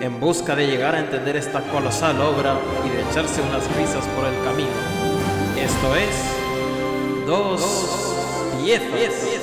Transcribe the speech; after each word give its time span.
en 0.00 0.20
busca 0.20 0.54
de 0.56 0.66
llegar 0.66 0.94
a 0.94 1.00
entender 1.00 1.36
esta 1.36 1.60
colosal 1.62 2.20
obra 2.20 2.58
y 2.84 2.88
de 2.88 3.02
echarse 3.10 3.40
unas 3.42 3.64
risas 3.76 4.06
por 4.08 4.26
el 4.26 4.34
camino. 4.44 4.70
Esto 5.58 5.96
es 5.96 7.26
Dos 7.26 7.60
Piezas. 8.62 9.33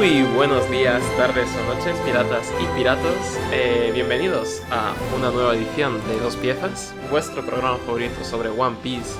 Muy 0.00 0.22
buenos 0.22 0.70
días, 0.70 1.02
tardes 1.18 1.46
o 1.56 1.74
noches, 1.74 1.94
piratas 2.06 2.50
y 2.58 2.64
piratos. 2.74 3.36
Eh, 3.52 3.90
bienvenidos 3.92 4.62
a 4.70 4.94
una 5.14 5.30
nueva 5.30 5.54
edición 5.54 6.00
de 6.08 6.18
Dos 6.20 6.36
Piezas, 6.36 6.94
vuestro 7.10 7.44
programa 7.44 7.76
favorito 7.76 8.24
sobre 8.24 8.48
One 8.48 8.78
Piece 8.82 9.18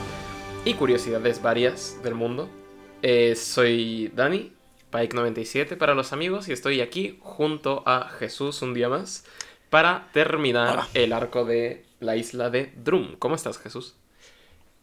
y 0.65 0.73
curiosidades 0.73 1.43
varias 1.43 2.03
del 2.03 2.15
mundo. 2.15 2.49
Eh, 3.03 3.37
soy 3.37 4.11
Dani, 4.17 4.55
Pike97 4.91 5.77
para 5.77 5.95
los 5.95 6.15
amigos, 6.15 6.49
y 6.49 6.53
estoy 6.53 6.81
aquí 6.81 7.19
junto 7.21 7.83
a 7.85 8.09
Jesús 8.19 8.63
un 8.63 8.73
día 8.73 8.89
más 8.89 9.27
para 9.69 10.09
terminar 10.15 10.73
Hola. 10.73 10.89
el 10.95 11.13
arco 11.13 11.45
de 11.45 11.85
la 11.99 12.17
isla 12.17 12.49
de 12.49 12.73
Drum. 12.83 13.17
¿Cómo 13.19 13.35
estás, 13.35 13.59
Jesús? 13.59 14.00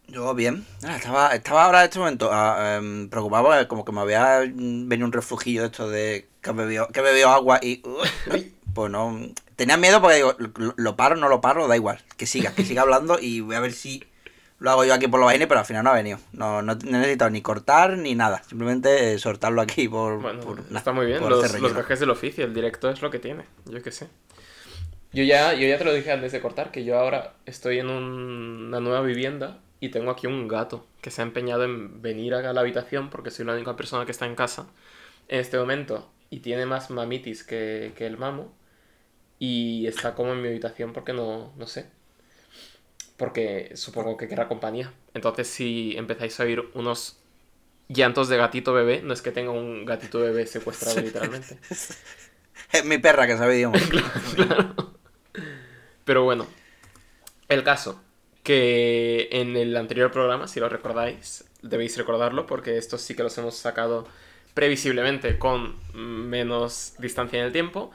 Yo 0.07 0.33
bien. 0.33 0.65
Ah, 0.83 0.95
Estaba, 0.95 1.35
estaba 1.35 1.65
ahora 1.65 1.79
en 1.81 1.85
este 1.85 1.99
momento 1.99 2.29
ah, 2.31 2.77
em, 2.77 3.09
preocupado 3.09 3.45
porque 3.45 3.67
como 3.67 3.83
que 3.83 3.91
me 3.91 4.01
había 4.01 4.39
venido 4.39 5.05
un 5.05 5.11
refugillo 5.11 5.61
de 5.61 5.67
esto 5.67 5.89
de 5.89 6.27
que 6.41 6.49
he 6.49 6.53
bebido, 6.53 6.87
que 6.87 6.99
he 7.01 7.03
bebido 7.03 7.29
agua 7.29 7.59
y... 7.61 7.81
pues 8.73 8.91
no... 8.91 9.19
Tenía 9.55 9.75
miedo 9.75 9.99
porque 10.01 10.17
digo, 10.17 10.35
lo, 10.37 10.73
lo 10.77 10.95
paro, 10.95 11.15
no 11.15 11.27
lo 11.29 11.41
paro, 11.41 11.67
da 11.67 11.75
igual. 11.75 11.99
Que 12.15 12.25
siga, 12.27 12.53
que 12.53 12.63
siga 12.63 12.83
hablando 12.83 13.17
y 13.19 13.41
voy 13.41 13.55
a 13.55 13.59
ver 13.59 13.73
si 13.73 14.03
lo 14.59 14.69
hago 14.71 14.85
yo 14.85 14.93
aquí 14.93 15.07
por 15.07 15.19
los 15.19 15.25
vaina, 15.25 15.47
pero 15.47 15.59
al 15.59 15.65
final 15.65 15.83
no 15.83 15.89
ha 15.89 15.95
venido. 15.95 16.19
No, 16.31 16.61
no, 16.61 16.75
no 16.75 16.97
he 16.97 16.99
necesitado 16.99 17.31
ni 17.31 17.41
cortar 17.41 17.97
ni 17.97 18.13
nada. 18.13 18.43
Simplemente 18.47 19.13
eh, 19.13 19.19
soltarlo 19.19 19.61
aquí 19.61 19.87
por... 19.89 20.21
Bueno, 20.21 20.41
por- 20.41 20.59
está 20.73 20.91
muy 20.93 21.07
bien. 21.07 21.27
Los, 21.27 21.59
los 21.59 21.73
gajes 21.73 21.99
del 21.99 22.11
oficio, 22.11 22.45
el 22.45 22.53
directo 22.53 22.89
es 22.91 23.01
lo 23.01 23.09
que 23.09 23.17
tiene. 23.19 23.45
Yo 23.65 23.81
qué 23.81 23.91
sé. 23.91 24.07
Yo 25.11 25.23
ya, 25.23 25.53
yo 25.55 25.67
ya 25.67 25.77
te 25.79 25.83
lo 25.83 25.93
dije 25.93 26.11
antes 26.11 26.31
de 26.31 26.39
cortar, 26.39 26.69
que 26.71 26.83
yo 26.85 26.99
ahora 26.99 27.33
estoy 27.47 27.79
en 27.79 27.89
un- 27.89 28.65
una 28.67 28.79
nueva 28.79 29.01
vivienda 29.01 29.57
y 29.79 29.89
tengo 29.89 30.11
aquí 30.11 30.27
un 30.27 30.47
gato 30.47 30.85
que 31.01 31.11
se 31.11 31.21
ha 31.21 31.25
empeñado 31.25 31.63
en 31.63 32.01
venir 32.01 32.33
acá 32.33 32.49
a 32.49 32.53
la 32.53 32.61
habitación 32.61 33.09
porque 33.09 33.31
soy 33.31 33.45
la 33.45 33.53
única 33.53 33.75
persona 33.75 34.05
que 34.05 34.11
está 34.11 34.25
en 34.25 34.35
casa 34.35 34.67
en 35.27 35.39
este 35.39 35.57
momento 35.57 36.09
y 36.29 36.39
tiene 36.39 36.65
más 36.65 36.89
mamitis 36.89 37.43
que, 37.43 37.93
que 37.95 38.05
el 38.05 38.17
mamo 38.17 38.53
y 39.39 39.85
está 39.87 40.15
como 40.15 40.33
en 40.33 40.41
mi 40.41 40.47
habitación 40.47 40.93
porque 40.93 41.13
no, 41.13 41.53
no 41.57 41.67
sé. 41.67 41.89
Porque 43.17 43.71
supongo 43.75 44.17
que 44.17 44.27
querrá 44.27 44.47
compañía. 44.47 44.93
Entonces 45.13 45.47
si 45.47 45.95
empezáis 45.97 46.39
a 46.39 46.43
oír 46.43 46.63
unos 46.73 47.19
llantos 47.87 48.29
de 48.29 48.37
gatito 48.37 48.73
bebé, 48.73 49.01
no 49.03 49.13
es 49.13 49.21
que 49.21 49.31
tenga 49.31 49.51
un 49.51 49.85
gatito 49.85 50.19
bebé 50.19 50.45
secuestrado 50.45 50.99
literalmente. 51.01 51.59
Es 51.69 52.85
mi 52.85 52.97
perra 52.97 53.27
que 53.27 53.37
sabe 53.37 53.57
idioma. 53.57 53.79
claro. 54.35 54.97
Pero 56.03 56.23
bueno, 56.23 56.47
el 57.49 57.63
caso, 57.63 58.01
que 58.47 59.27
en 59.33 59.57
el 59.57 59.75
anterior 59.75 60.09
programa, 60.09 60.47
si 60.47 60.61
lo 60.61 60.69
recordáis, 60.69 61.43
debéis 61.61 61.97
recordarlo 61.97 62.45
porque 62.45 62.77
estos 62.77 63.01
sí 63.01 63.13
que 63.13 63.21
los 63.21 63.37
hemos 63.37 63.55
sacado 63.55 64.07
previsiblemente 64.53 65.37
con 65.37 65.75
menos 65.93 66.93
distancia 66.97 67.39
en 67.39 67.47
el 67.47 67.51
tiempo. 67.51 67.91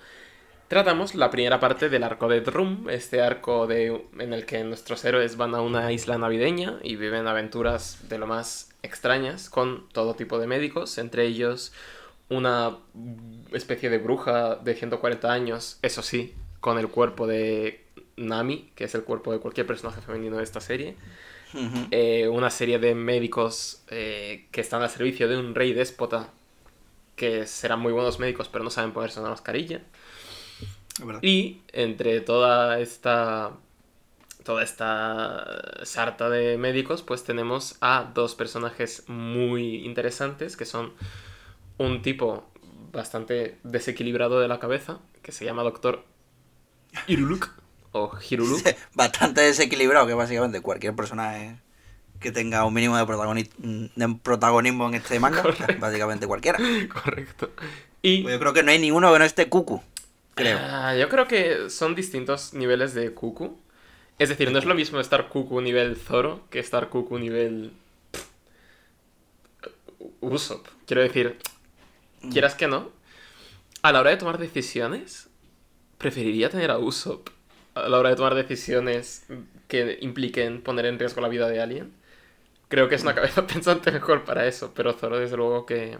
Tratamos 0.68 1.14
la 1.14 1.30
primera 1.30 1.58
parte 1.58 1.88
del 1.88 2.02
arco 2.02 2.28
de 2.28 2.42
Drum, 2.42 2.90
este 2.90 3.22
arco 3.22 3.66
de, 3.66 4.04
en 4.18 4.34
el 4.34 4.44
que 4.44 4.62
nuestros 4.62 5.02
héroes 5.06 5.38
van 5.38 5.54
a 5.54 5.62
una 5.62 5.90
isla 5.90 6.18
navideña 6.18 6.80
y 6.82 6.96
viven 6.96 7.26
aventuras 7.28 8.06
de 8.10 8.18
lo 8.18 8.26
más 8.26 8.74
extrañas 8.82 9.48
con 9.48 9.88
todo 9.88 10.12
tipo 10.16 10.38
de 10.38 10.48
médicos, 10.48 10.98
entre 10.98 11.24
ellos 11.24 11.72
una 12.28 12.76
especie 13.52 13.88
de 13.88 13.96
bruja 13.96 14.56
de 14.56 14.74
140 14.74 15.32
años, 15.32 15.78
eso 15.80 16.02
sí, 16.02 16.34
con 16.60 16.78
el 16.78 16.88
cuerpo 16.88 17.26
de 17.26 17.86
Nami, 18.16 18.70
que 18.74 18.84
es 18.84 18.94
el 18.94 19.04
cuerpo 19.04 19.32
de 19.32 19.38
cualquier 19.38 19.66
personaje 19.66 20.00
femenino 20.00 20.36
de 20.36 20.44
esta 20.44 20.60
serie. 20.60 20.96
Eh, 21.90 22.28
una 22.28 22.48
serie 22.48 22.78
de 22.78 22.94
médicos 22.94 23.82
eh, 23.88 24.46
que 24.50 24.62
están 24.62 24.80
al 24.82 24.88
servicio 24.88 25.28
de 25.28 25.36
un 25.36 25.54
rey 25.54 25.74
déspota, 25.74 26.30
que 27.14 27.46
serán 27.46 27.80
muy 27.80 27.92
buenos 27.92 28.18
médicos, 28.18 28.48
pero 28.48 28.64
no 28.64 28.70
saben 28.70 28.92
ponerse 28.92 29.20
una 29.20 29.30
mascarilla. 29.30 29.82
Y 31.20 31.62
entre 31.72 32.20
toda 32.20 32.80
esta. 32.80 33.52
Toda 34.44 34.64
esta 34.64 35.84
sarta 35.84 36.28
de 36.28 36.58
médicos, 36.58 37.02
pues 37.02 37.22
tenemos 37.22 37.76
a 37.80 38.10
dos 38.12 38.34
personajes 38.34 39.04
muy 39.06 39.86
interesantes, 39.86 40.56
que 40.56 40.64
son 40.64 40.94
un 41.78 42.02
tipo 42.02 42.50
bastante 42.90 43.58
desequilibrado 43.62 44.40
de 44.40 44.48
la 44.48 44.58
cabeza, 44.58 44.98
que 45.22 45.30
se 45.30 45.44
llama 45.44 45.62
Doctor 45.62 46.02
Hiruluk, 47.06 47.50
o 47.92 48.10
Hiruluk, 48.28 48.62
bastante 48.94 49.40
desequilibrado, 49.42 50.06
que 50.06 50.14
básicamente 50.14 50.60
cualquier 50.60 50.94
personaje 50.94 51.56
que 52.20 52.32
tenga 52.32 52.64
un 52.64 52.74
mínimo 52.74 52.96
de, 52.96 53.04
protagoni- 53.04 53.50
de 53.94 54.16
protagonismo 54.22 54.88
en 54.88 54.94
este 54.94 55.18
manga, 55.20 55.42
Correcto. 55.42 55.74
básicamente 55.80 56.26
cualquiera. 56.26 56.58
correcto. 56.92 57.50
Y 58.02 58.22
Pues 58.22 58.34
yo 58.34 58.40
creo 58.40 58.52
que 58.52 58.62
no 58.62 58.70
hay 58.70 58.78
ninguno 58.78 59.12
que 59.12 59.18
no 59.18 59.24
esté 59.24 59.48
cucu, 59.48 59.82
creo. 60.34 60.58
Ah, 60.60 60.94
yo 60.96 61.08
creo 61.08 61.26
que 61.28 61.70
son 61.70 61.94
distintos 61.94 62.54
niveles 62.54 62.94
de 62.94 63.12
cucu. 63.14 63.58
Es 64.18 64.28
decir, 64.28 64.50
no 64.52 64.58
es 64.58 64.64
lo 64.64 64.74
mismo 64.74 65.00
estar 65.00 65.28
cucu 65.28 65.60
nivel 65.60 65.96
Zoro 65.96 66.46
que 66.50 66.58
estar 66.60 66.88
cucu 66.88 67.18
nivel 67.18 67.72
Usopp. 70.20 70.66
Quiero 70.86 71.02
decir, 71.02 71.38
quieras 72.30 72.54
que 72.54 72.68
no, 72.68 72.90
a 73.82 73.92
la 73.92 74.00
hora 74.00 74.10
de 74.10 74.16
tomar 74.16 74.38
decisiones, 74.38 75.28
preferiría 75.98 76.50
tener 76.50 76.70
a 76.70 76.78
Usopp 76.78 77.28
a 77.74 77.88
la 77.88 77.98
hora 77.98 78.10
de 78.10 78.16
tomar 78.16 78.34
decisiones 78.34 79.26
que 79.68 79.98
impliquen 80.02 80.62
poner 80.62 80.86
en 80.86 80.98
riesgo 80.98 81.20
la 81.20 81.28
vida 81.28 81.48
de 81.48 81.60
alguien. 81.60 81.92
Creo 82.68 82.88
que 82.88 82.96
es 82.96 83.02
una 83.02 83.14
cabeza 83.14 83.46
pensante 83.48 83.92
mejor 83.92 84.24
para 84.24 84.46
eso, 84.46 84.72
pero 84.74 84.92
Zoro 84.94 85.18
desde 85.18 85.36
luego 85.38 85.66
que, 85.66 85.98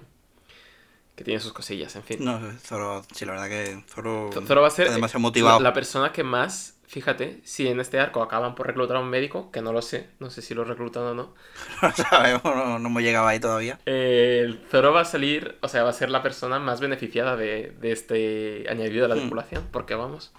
que 1.17 1.25
tiene 1.25 1.41
sus 1.41 1.53
cosillas, 1.53 1.95
en 1.97 2.03
fin. 2.05 2.25
No, 2.25 2.41
Zoro, 2.61 3.03
sí, 3.15 3.25
la 3.27 3.33
verdad 3.33 3.49
que 3.49 3.85
Zoro, 3.89 4.31
Zoro 4.47 4.63
va 4.63 4.69
a 4.69 4.71
ser 4.71 4.91
demasiado 4.93 5.21
motivado. 5.21 5.59
La, 5.59 5.65
la 5.65 5.73
persona 5.73 6.13
que 6.13 6.23
más, 6.25 6.79
fíjate, 6.87 7.41
si 7.45 7.69
en 7.69 7.81
este 7.81 7.99
arco 8.01 8.23
acaban 8.23 8.55
por 8.55 8.67
reclutar 8.67 8.97
a 8.97 9.01
un 9.01 9.11
médico, 9.11 9.51
que 9.51 9.61
no 9.63 9.73
lo 9.73 9.83
sé, 9.83 10.09
no 10.21 10.31
sé 10.31 10.43
si 10.43 10.55
lo 10.55 10.65
reclutan 10.65 11.03
o 11.05 11.15
no, 11.15 11.35
No 11.83 11.93
sabemos, 11.93 12.43
no, 12.45 12.79
no 12.79 12.89
hemos 12.89 13.03
llegado 13.03 13.27
ahí 13.27 13.41
todavía. 13.41 13.79
eh, 13.87 14.61
Zoro 14.71 14.93
va 14.93 15.01
a 15.03 15.05
salir, 15.05 15.59
o 15.61 15.69
sea, 15.69 15.83
va 15.83 15.91
a 15.91 15.93
ser 15.93 16.11
la 16.11 16.23
persona 16.23 16.59
más 16.59 16.81
beneficiada 16.81 17.37
de, 17.37 17.73
de 17.81 17.93
este 17.93 18.67
añadido 18.69 19.03
de 19.03 19.09
la 19.09 19.15
Hmm. 19.15 19.19
tripulación, 19.19 19.69
porque 19.73 19.95
vamos, 19.95 20.33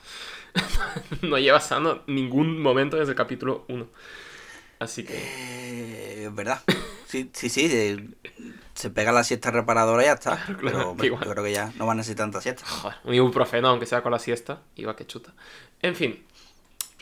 no 1.22 1.38
lleva 1.38 1.60
sano 1.60 2.02
ningún 2.08 2.62
momento 2.62 2.98
desde 2.98 3.12
el 3.12 3.18
capítulo 3.18 3.66
1. 3.70 3.88
Así 4.80 5.04
que, 5.04 5.14
Eh, 5.16 6.26
es 6.26 6.36
verdad. 6.36 6.62
Sí, 7.08 7.30
sí, 7.34 7.50
sí. 7.50 7.68
eh, 7.72 8.10
se 8.74 8.90
pega 8.90 9.12
la 9.12 9.24
siesta 9.24 9.52
reparadora 9.52 10.04
y 10.04 10.06
ya 10.08 10.14
está. 10.14 10.44
claro, 10.60 10.96
Pero 10.98 11.20
yo 11.24 11.32
creo 11.32 11.44
que 11.44 11.54
ya 11.54 11.72
no 11.78 11.86
va 11.86 11.94
a 11.94 11.96
necesitar 11.96 12.26
tanta 12.26 12.42
siesta. 12.42 12.66
joder, 12.66 12.98
un 13.04 13.14
ibuprofeno, 13.14 13.68
aunque 13.70 13.86
sea 13.86 14.02
con 14.02 14.12
la 14.12 14.20
siesta, 14.20 14.62
iba 14.76 14.96
que 14.96 15.06
chuta. 15.06 15.34
En 15.82 15.96
fin, 15.96 16.24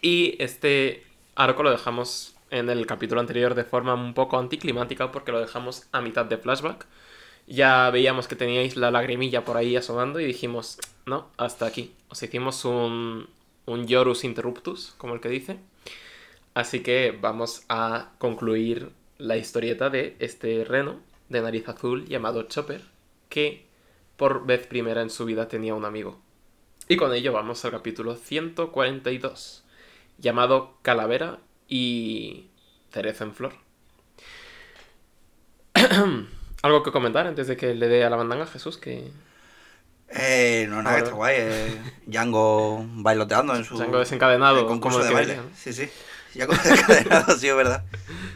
y 0.02 0.36
este 0.44 1.06
arco 1.36 1.64
lo 1.64 1.72
dejamos 1.72 2.36
en 2.50 2.70
el 2.70 2.86
capítulo 2.86 3.22
anterior 3.22 3.56
de 3.56 3.64
forma 3.64 3.94
un 3.94 4.14
poco 4.14 4.38
anticlimática 4.38 5.12
porque 5.12 5.32
lo 5.32 5.40
dejamos 5.40 5.88
a 5.92 6.02
mitad 6.02 6.26
de 6.26 6.38
flashback. 6.38 6.86
Ya 7.48 7.90
veíamos 7.90 8.28
que 8.28 8.36
teníais 8.36 8.76
la 8.76 8.92
lagrimilla 8.92 9.44
por 9.46 9.58
ahí 9.58 9.76
asomando 9.76 10.20
y 10.20 10.26
dijimos, 10.26 10.78
no, 11.06 11.30
hasta 11.38 11.66
aquí. 11.66 11.94
Os 12.10 12.22
hicimos 12.22 12.66
un, 12.66 13.28
un 13.72 13.88
Yorus 13.88 14.24
Interruptus, 14.24 14.94
como 14.98 15.14
el 15.14 15.22
que 15.22 15.30
dice. 15.30 15.58
Así 16.54 16.82
que 16.82 17.18
vamos 17.20 17.64
a 17.70 18.12
concluir 18.18 18.92
la 19.18 19.38
historieta 19.38 19.90
de 19.90 20.16
este 20.20 20.64
reno 20.66 21.00
de 21.30 21.42
nariz 21.42 21.68
azul 21.70 22.06
llamado 22.06 22.44
Chopper, 22.44 22.82
que 23.30 23.66
por 24.18 24.46
vez 24.46 24.68
primera 24.68 25.02
en 25.02 25.10
su 25.10 25.26
vida 25.26 25.48
tenía 25.48 25.76
un 25.76 25.86
amigo. 25.86 26.20
Y 26.88 26.98
con 26.98 27.14
ello 27.14 27.32
vamos 27.32 27.64
al 27.64 27.72
capítulo 27.72 28.16
142, 28.16 29.64
llamado 30.18 30.78
Calavera 30.82 31.40
y 31.70 32.48
Cerezo 32.92 33.24
en 33.24 33.34
Flor. 33.34 33.54
¿Algo 36.62 36.84
que 36.84 36.92
comentar 36.92 37.28
antes 37.28 37.48
de 37.48 37.56
que 37.56 37.74
le 37.74 37.88
dé 37.88 38.04
a 38.04 38.10
la 38.10 38.18
bandanga 38.18 38.46
Jesús? 38.46 38.78
Que 38.78 39.10
Eh, 40.14 40.66
no, 40.70 40.78
nada, 40.78 40.92
Ahora- 40.92 41.04
está 41.04 41.16
guay. 41.16 41.36
Eh. 41.38 41.82
Django 42.06 42.86
bailoteando 42.96 43.56
en 43.56 43.64
su. 43.64 43.76
Django 43.78 44.00
desencadenado, 44.00 44.68
concurso 44.68 44.98
como 45.00 45.08
de 45.10 45.14
baile. 45.14 45.40
Sí, 45.56 45.72
sí. 45.74 45.90
Django 46.34 46.54
desencadenado, 46.64 47.38
sí, 47.38 47.48
es 47.48 47.56
verdad. 47.56 47.84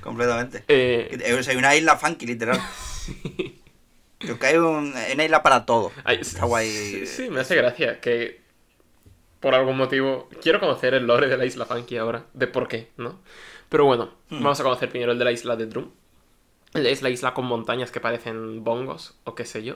Completamente. 0.02 0.64
eh, 0.68 1.18
Es 1.26 1.48
hay 1.48 1.58
una 1.58 1.76
isla 1.76 1.98
funky, 1.98 2.26
literal. 2.26 2.60
Creo 4.20 4.40
que 4.40 4.46
hay 4.48 4.58
un, 4.58 4.94
una 5.14 5.24
isla 5.26 5.44
para 5.44 5.66
todo. 5.66 5.92
ay, 6.04 6.20
Está 6.22 6.46
guay. 6.46 6.70
Sí, 6.70 7.06
sí, 7.06 7.30
me 7.30 7.42
hace 7.42 7.56
gracia 7.56 8.00
que 8.00 8.42
por 9.40 9.54
algún 9.54 9.78
motivo 9.78 10.30
quiero 10.42 10.60
conocer 10.60 10.94
el 10.96 11.06
lore 11.06 11.28
de 11.28 11.38
la 11.38 11.46
isla 11.46 11.66
Funky 11.66 11.98
ahora, 11.98 12.26
de 12.34 12.48
por 12.48 12.68
qué, 12.68 12.90
¿no? 12.98 13.20
Pero 13.70 13.86
bueno, 13.86 14.12
Hmm. 14.30 14.42
vamos 14.42 14.60
a 14.60 14.64
conocer 14.64 14.90
primero 14.90 15.12
el 15.12 15.20
de 15.20 15.26
la 15.26 15.32
isla 15.32 15.56
de 15.56 15.66
Drum. 15.68 15.92
Es 16.74 17.02
la 17.04 17.10
isla 17.10 17.34
con 17.34 17.46
montañas 17.46 17.92
que 17.92 18.00
parecen 18.00 18.64
bongos 18.64 19.16
o 19.26 19.36
qué 19.36 19.46
sé 19.46 19.64
yo. 19.64 19.76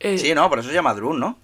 Eh, 0.00 0.18
Sí, 0.18 0.34
no, 0.34 0.48
por 0.48 0.58
eso 0.58 0.68
se 0.68 0.74
llama 0.74 0.94
Drun, 0.94 1.18
¿no? 1.20 1.38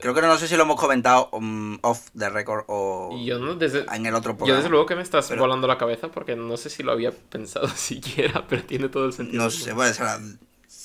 Creo 0.00 0.14
que 0.14 0.22
no, 0.22 0.28
no 0.28 0.38
sé 0.38 0.48
si 0.48 0.56
lo 0.56 0.62
hemos 0.62 0.80
comentado 0.80 1.28
um, 1.32 1.78
off 1.82 2.08
the 2.18 2.30
record 2.30 2.64
o 2.68 3.18
yo 3.22 3.38
no 3.38 3.54
desde 3.54 3.84
en 3.94 4.06
el 4.06 4.14
otro 4.14 4.32
yo 4.32 4.38
programa. 4.38 4.56
desde 4.58 4.70
luego 4.70 4.86
que 4.86 4.96
me 4.96 5.02
estás 5.02 5.28
Pero- 5.28 5.42
volando 5.42 5.66
la 5.66 5.76
cabeza 5.76 6.08
porque 6.08 6.36
no 6.36 6.56
sé 6.56 6.70
si 6.70 6.82
lo 6.82 6.92
había 6.92 7.12
pensado 7.12 7.68
siquiera, 7.76 8.46
pero 8.48 8.62
tiene 8.64 8.88
todo 8.88 9.04
el 9.04 9.12
sentido. 9.12 9.42
No 9.44 9.50
sé, 9.50 9.74
pues, 9.74 10.00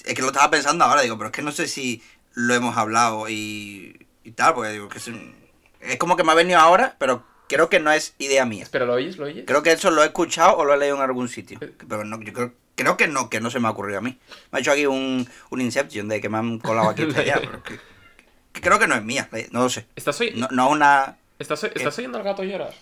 es 0.03 0.13
que 0.13 0.21
lo 0.21 0.27
estaba 0.27 0.49
pensando 0.51 0.83
ahora, 0.83 1.01
digo, 1.01 1.17
pero 1.17 1.27
es 1.29 1.33
que 1.33 1.41
no 1.41 1.51
sé 1.53 1.67
si 1.67 2.03
lo 2.33 2.53
hemos 2.53 2.75
hablado 2.75 3.29
y, 3.29 4.05
y 4.25 4.31
tal, 4.31 4.53
porque 4.53 4.71
digo 4.71 4.89
que 4.89 4.97
es, 4.97 5.09
como 5.97 6.17
que 6.17 6.25
me 6.25 6.33
ha 6.33 6.35
venido 6.35 6.59
ahora, 6.59 6.97
pero 6.99 7.23
creo 7.47 7.69
que 7.69 7.79
no 7.79 7.91
es 7.93 8.15
idea 8.17 8.45
mía. 8.45 8.63
Espera, 8.63 8.85
¿lo 8.85 8.93
oyes? 8.95 9.17
¿Lo 9.17 9.25
oyes? 9.27 9.45
Creo 9.47 9.63
que 9.63 9.71
eso 9.71 9.91
lo 9.91 10.03
he 10.03 10.07
escuchado 10.07 10.57
o 10.57 10.65
lo 10.65 10.73
he 10.73 10.77
leído 10.77 10.97
en 10.97 11.01
algún 11.03 11.29
sitio. 11.29 11.57
Pero 11.87 12.03
no, 12.03 12.21
yo 12.21 12.33
creo, 12.33 12.53
creo 12.75 12.97
que 12.97 13.07
no, 13.07 13.29
que 13.29 13.39
no 13.41 13.49
se 13.49 13.59
me 13.59 13.67
ha 13.67 13.71
ocurrido 13.71 13.99
a 13.99 14.01
mí. 14.01 14.17
Me 14.51 14.57
ha 14.57 14.61
hecho 14.61 14.71
aquí 14.71 14.85
un, 14.85 15.27
un 15.49 15.61
Inception 15.61 16.07
de 16.07 16.21
que 16.21 16.29
me 16.29 16.37
han 16.37 16.59
colado 16.59 16.89
aquí 16.89 17.03
hasta 17.07 17.21
allá, 17.21 17.35
pero 17.39 17.63
que, 17.63 17.79
que 18.53 18.61
creo 18.61 18.79
que 18.79 18.87
no 18.87 18.95
es 18.95 19.03
mía, 19.03 19.27
eh, 19.33 19.47
no 19.51 19.61
lo 19.63 19.69
sé. 19.69 19.85
¿Estás, 19.95 20.19
oy- 20.21 20.33
No, 20.35 20.47
no 20.51 20.69
una... 20.69 21.17
¿Estás, 21.39 21.63
oy- 21.63 21.71
¿Estás 21.75 21.97
oyendo 21.97 22.17
al 22.17 22.23
gato 22.23 22.43
llorar? 22.43 22.73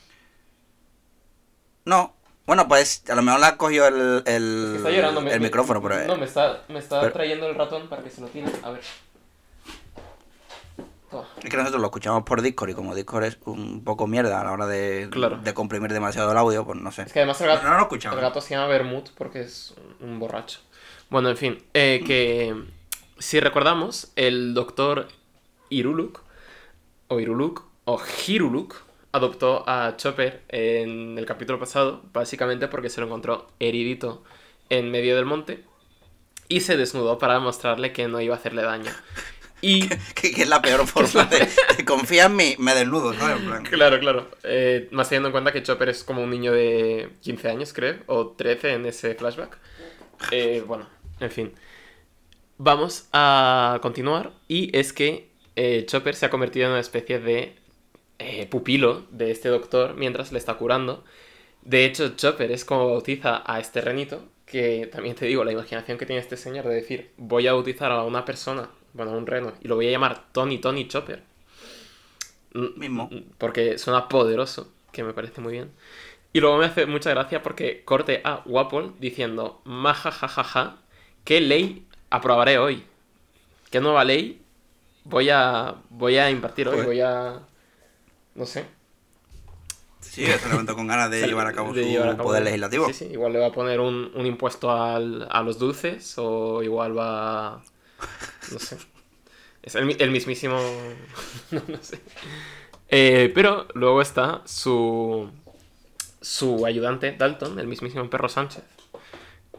No. 1.86 2.14
Bueno, 2.46 2.68
pues 2.68 3.04
a 3.10 3.16
lo 3.16 3.22
mejor 3.22 3.40
le 3.40 3.46
ha 3.46 3.58
cogido 3.58 3.88
el, 3.88 4.22
el, 4.26 4.74
Está 4.78 4.92
llorando. 4.92 5.22
el 5.22 5.26
me- 5.26 5.40
micrófono, 5.40 5.82
pero... 5.82 5.98
eh, 6.00 6.06
No, 6.08 6.18
me 6.18 6.26
está, 6.26 6.64
me 6.68 6.80
está 6.80 7.00
pero- 7.00 7.14
trayendo 7.14 7.48
el 7.48 7.56
ratón 7.56 7.88
para 7.88 8.04
que 8.04 8.10
se 8.10 8.20
lo 8.22 8.28
tire. 8.28 8.48
A 8.64 8.72
ver. 8.72 8.82
Es 11.42 11.50
que 11.50 11.58
nosotros 11.58 11.82
lo 11.82 11.88
escuchamos 11.88 12.24
por 12.24 12.42
Discord 12.42 12.70
y 12.70 12.74
como 12.74 12.96
Discord 12.96 13.24
es 13.26 13.38
un 13.46 13.84
poco 13.84 14.08
mierda 14.08 14.42
a 14.42 14.44
la 14.44 14.52
hora 14.52 14.68
de, 14.68 15.08
Claro. 15.12 15.38
de 15.38 15.54
comprimir 15.54 15.92
demasiado 15.94 16.32
el 16.32 16.38
audio, 16.38 16.66
pues 16.66 16.80
no 16.80 16.92
sé. 16.92 17.04
Es 17.04 17.14
que 17.14 17.20
además 17.20 17.40
el 17.42 17.48
gato, 17.48 17.64
No, 17.64 17.70
no 17.72 17.78
lo 17.80 18.16
el 18.16 18.22
gato 18.22 18.42
se 18.42 18.56
llama 18.56 18.68
Bermud 18.68 19.04
porque 19.18 19.42
es 19.42 19.74
un 20.00 20.20
borracho. 20.20 20.60
Bueno, 21.10 21.30
en 21.30 21.38
fin, 21.38 21.64
eh, 21.74 22.04
que 22.06 22.56
si 23.20 23.40
recordamos, 23.40 24.12
el 24.16 24.54
doctor 24.54 25.08
Iruluk, 25.70 26.22
o 27.08 27.20
Iruluk, 27.20 27.64
o 27.86 28.02
Hiruluk, 28.28 28.76
adoptó 29.12 29.64
a 29.70 29.96
Chopper 29.96 30.44
en 30.50 31.18
el 31.18 31.26
capítulo 31.26 31.60
pasado, 31.60 32.02
básicamente 32.14 32.68
porque 32.68 32.90
se 32.90 33.00
lo 33.00 33.08
encontró 33.08 33.48
heridito 33.60 34.24
en 34.70 34.90
medio 34.90 35.16
del 35.16 35.26
monte 35.26 35.64
y 36.50 36.62
se 36.62 36.78
desnudó 36.78 37.20
para 37.20 37.40
mostrarle 37.40 37.94
que 37.94 38.08
no 38.08 38.20
iba 38.22 38.36
a 38.36 38.38
hacerle 38.40 38.64
daño. 38.64 38.92
Y 39.64 39.88
Que, 40.16 40.32
que 40.32 40.42
es 40.44 40.50
la 40.50 40.62
peor 40.62 40.86
forma 40.88 41.24
de, 41.26 41.48
de 41.78 41.86
confía 41.86 42.26
en 42.26 42.36
mí, 42.36 42.56
me 42.60 42.76
desnudo, 42.76 43.14
plan, 43.14 43.64
Claro, 43.64 43.98
claro. 44.00 44.30
Eh, 44.44 44.90
más 44.92 45.08
teniendo 45.08 45.30
en 45.30 45.32
cuenta 45.32 45.54
que 45.54 45.64
Chopper 45.64 45.90
es 45.90 46.04
como 46.04 46.22
un 46.22 46.30
niño 46.30 46.52
de 46.52 47.10
15 47.22 47.50
años, 47.50 47.74
creo, 47.74 47.96
o 48.08 48.28
13 48.28 48.74
en 48.74 48.86
ese 48.86 49.16
flashback. 49.16 49.58
Eh, 50.32 50.64
bueno, 50.68 50.88
en 51.20 51.32
fin. 51.32 51.54
Vamos 52.58 53.08
a 53.14 53.80
continuar. 53.82 54.34
Y 54.50 54.78
es 54.78 54.92
que 54.92 55.30
eh, 55.56 55.86
Chopper 55.88 56.16
se 56.16 56.26
ha 56.26 56.30
convertido 56.30 56.66
en 56.66 56.72
una 56.72 56.82
especie 56.82 57.20
de 57.20 57.56
pupilo 58.50 59.06
de 59.12 59.32
este 59.32 59.50
doctor 59.50 59.96
mientras 59.96 60.32
le 60.32 60.40
está 60.40 60.56
curando. 60.56 61.04
De 61.62 61.86
hecho, 61.86 62.16
Chopper 62.16 62.52
es 62.52 62.66
como 62.66 62.90
bautiza 62.90 63.44
a 63.46 63.60
este 63.60 63.80
renito, 63.82 64.26
que 64.46 64.88
también 64.92 65.16
te 65.16 65.26
digo, 65.26 65.44
la 65.44 65.52
imaginación 65.52 65.98
que 65.98 66.06
tiene 66.06 66.22
este 66.22 66.38
señor 66.38 66.68
de 66.68 66.76
decir, 66.76 67.12
voy 67.18 67.48
a 67.48 67.54
bautizar 67.54 67.92
a 67.92 68.04
una 68.04 68.26
persona, 68.26 68.70
bueno, 68.94 69.12
un 69.14 69.28
reno, 69.28 69.54
y 69.62 69.68
lo 69.68 69.76
voy 69.76 69.88
a 69.88 69.92
llamar 69.92 70.26
Tony 70.32 70.60
Tony 70.60 70.88
Chopper. 70.88 71.24
Mm, 72.54 72.80
Mismo. 72.80 73.10
Porque 73.38 73.78
suena 73.78 74.08
poderoso, 74.08 74.72
que 74.92 75.04
me 75.04 75.14
parece 75.14 75.42
muy 75.42 75.54
bien. 75.54 75.72
Y 76.34 76.40
luego 76.40 76.58
me 76.58 76.66
hace 76.66 76.86
mucha 76.86 77.12
gracia 77.12 77.44
porque 77.44 77.84
corte 77.86 78.22
a 78.24 78.42
Wapol 78.46 78.96
diciendo, 79.00 79.62
majajajaja, 79.66 80.78
¿qué 81.26 81.42
ley 81.42 81.88
aprobaré 82.10 82.58
hoy? 82.58 82.84
¿Qué 83.72 83.82
nueva 83.82 84.04
ley 84.06 84.42
voy 85.06 85.30
a, 85.32 85.76
voy 85.90 86.18
a 86.18 86.30
impartir 86.32 86.68
hoy? 86.70 86.76
Joder. 86.76 86.88
Voy 86.88 87.02
a... 87.02 87.42
No 88.36 88.46
sé. 88.46 88.66
Sí, 90.02 90.26
se 90.26 90.50
levantó 90.50 90.76
con 90.76 90.88
ganas 90.88 91.10
de 91.10 91.22
llevar 91.28 91.48
a 91.48 91.54
cabo 91.54 91.74
de 91.74 91.84
su 91.84 91.90
llevar 91.90 92.10
a 92.10 92.18
cabo- 92.18 92.30
poder 92.30 92.44
legislativo. 92.44 92.88
Sí, 92.88 92.94
sí, 92.94 93.06
igual 93.06 93.34
le 93.34 93.40
va 93.40 93.48
a 93.48 93.52
poner 93.52 93.80
un, 93.80 94.12
un 94.16 94.26
impuesto 94.26 94.72
al- 94.72 95.28
a 95.30 95.42
los 95.44 95.58
dulces 95.60 96.16
o 96.18 96.62
igual 96.64 96.98
va... 96.98 97.64
No 98.52 98.60
sé. 98.60 98.78
Es 99.64 99.76
el, 99.76 99.86
mi- 99.86 99.98
el 100.00 100.12
mismísimo... 100.12 100.58
no, 101.52 101.62
no 101.68 101.78
sé. 101.84 102.00
Eh, 102.90 103.32
pero 103.36 103.68
luego 103.76 104.02
está 104.02 104.42
su... 104.46 105.30
Su 106.22 106.66
ayudante, 106.66 107.14
Dalton, 107.18 107.60
el 107.60 107.68
mismísimo 107.68 108.10
Perro 108.10 108.30
Sánchez, 108.30 108.64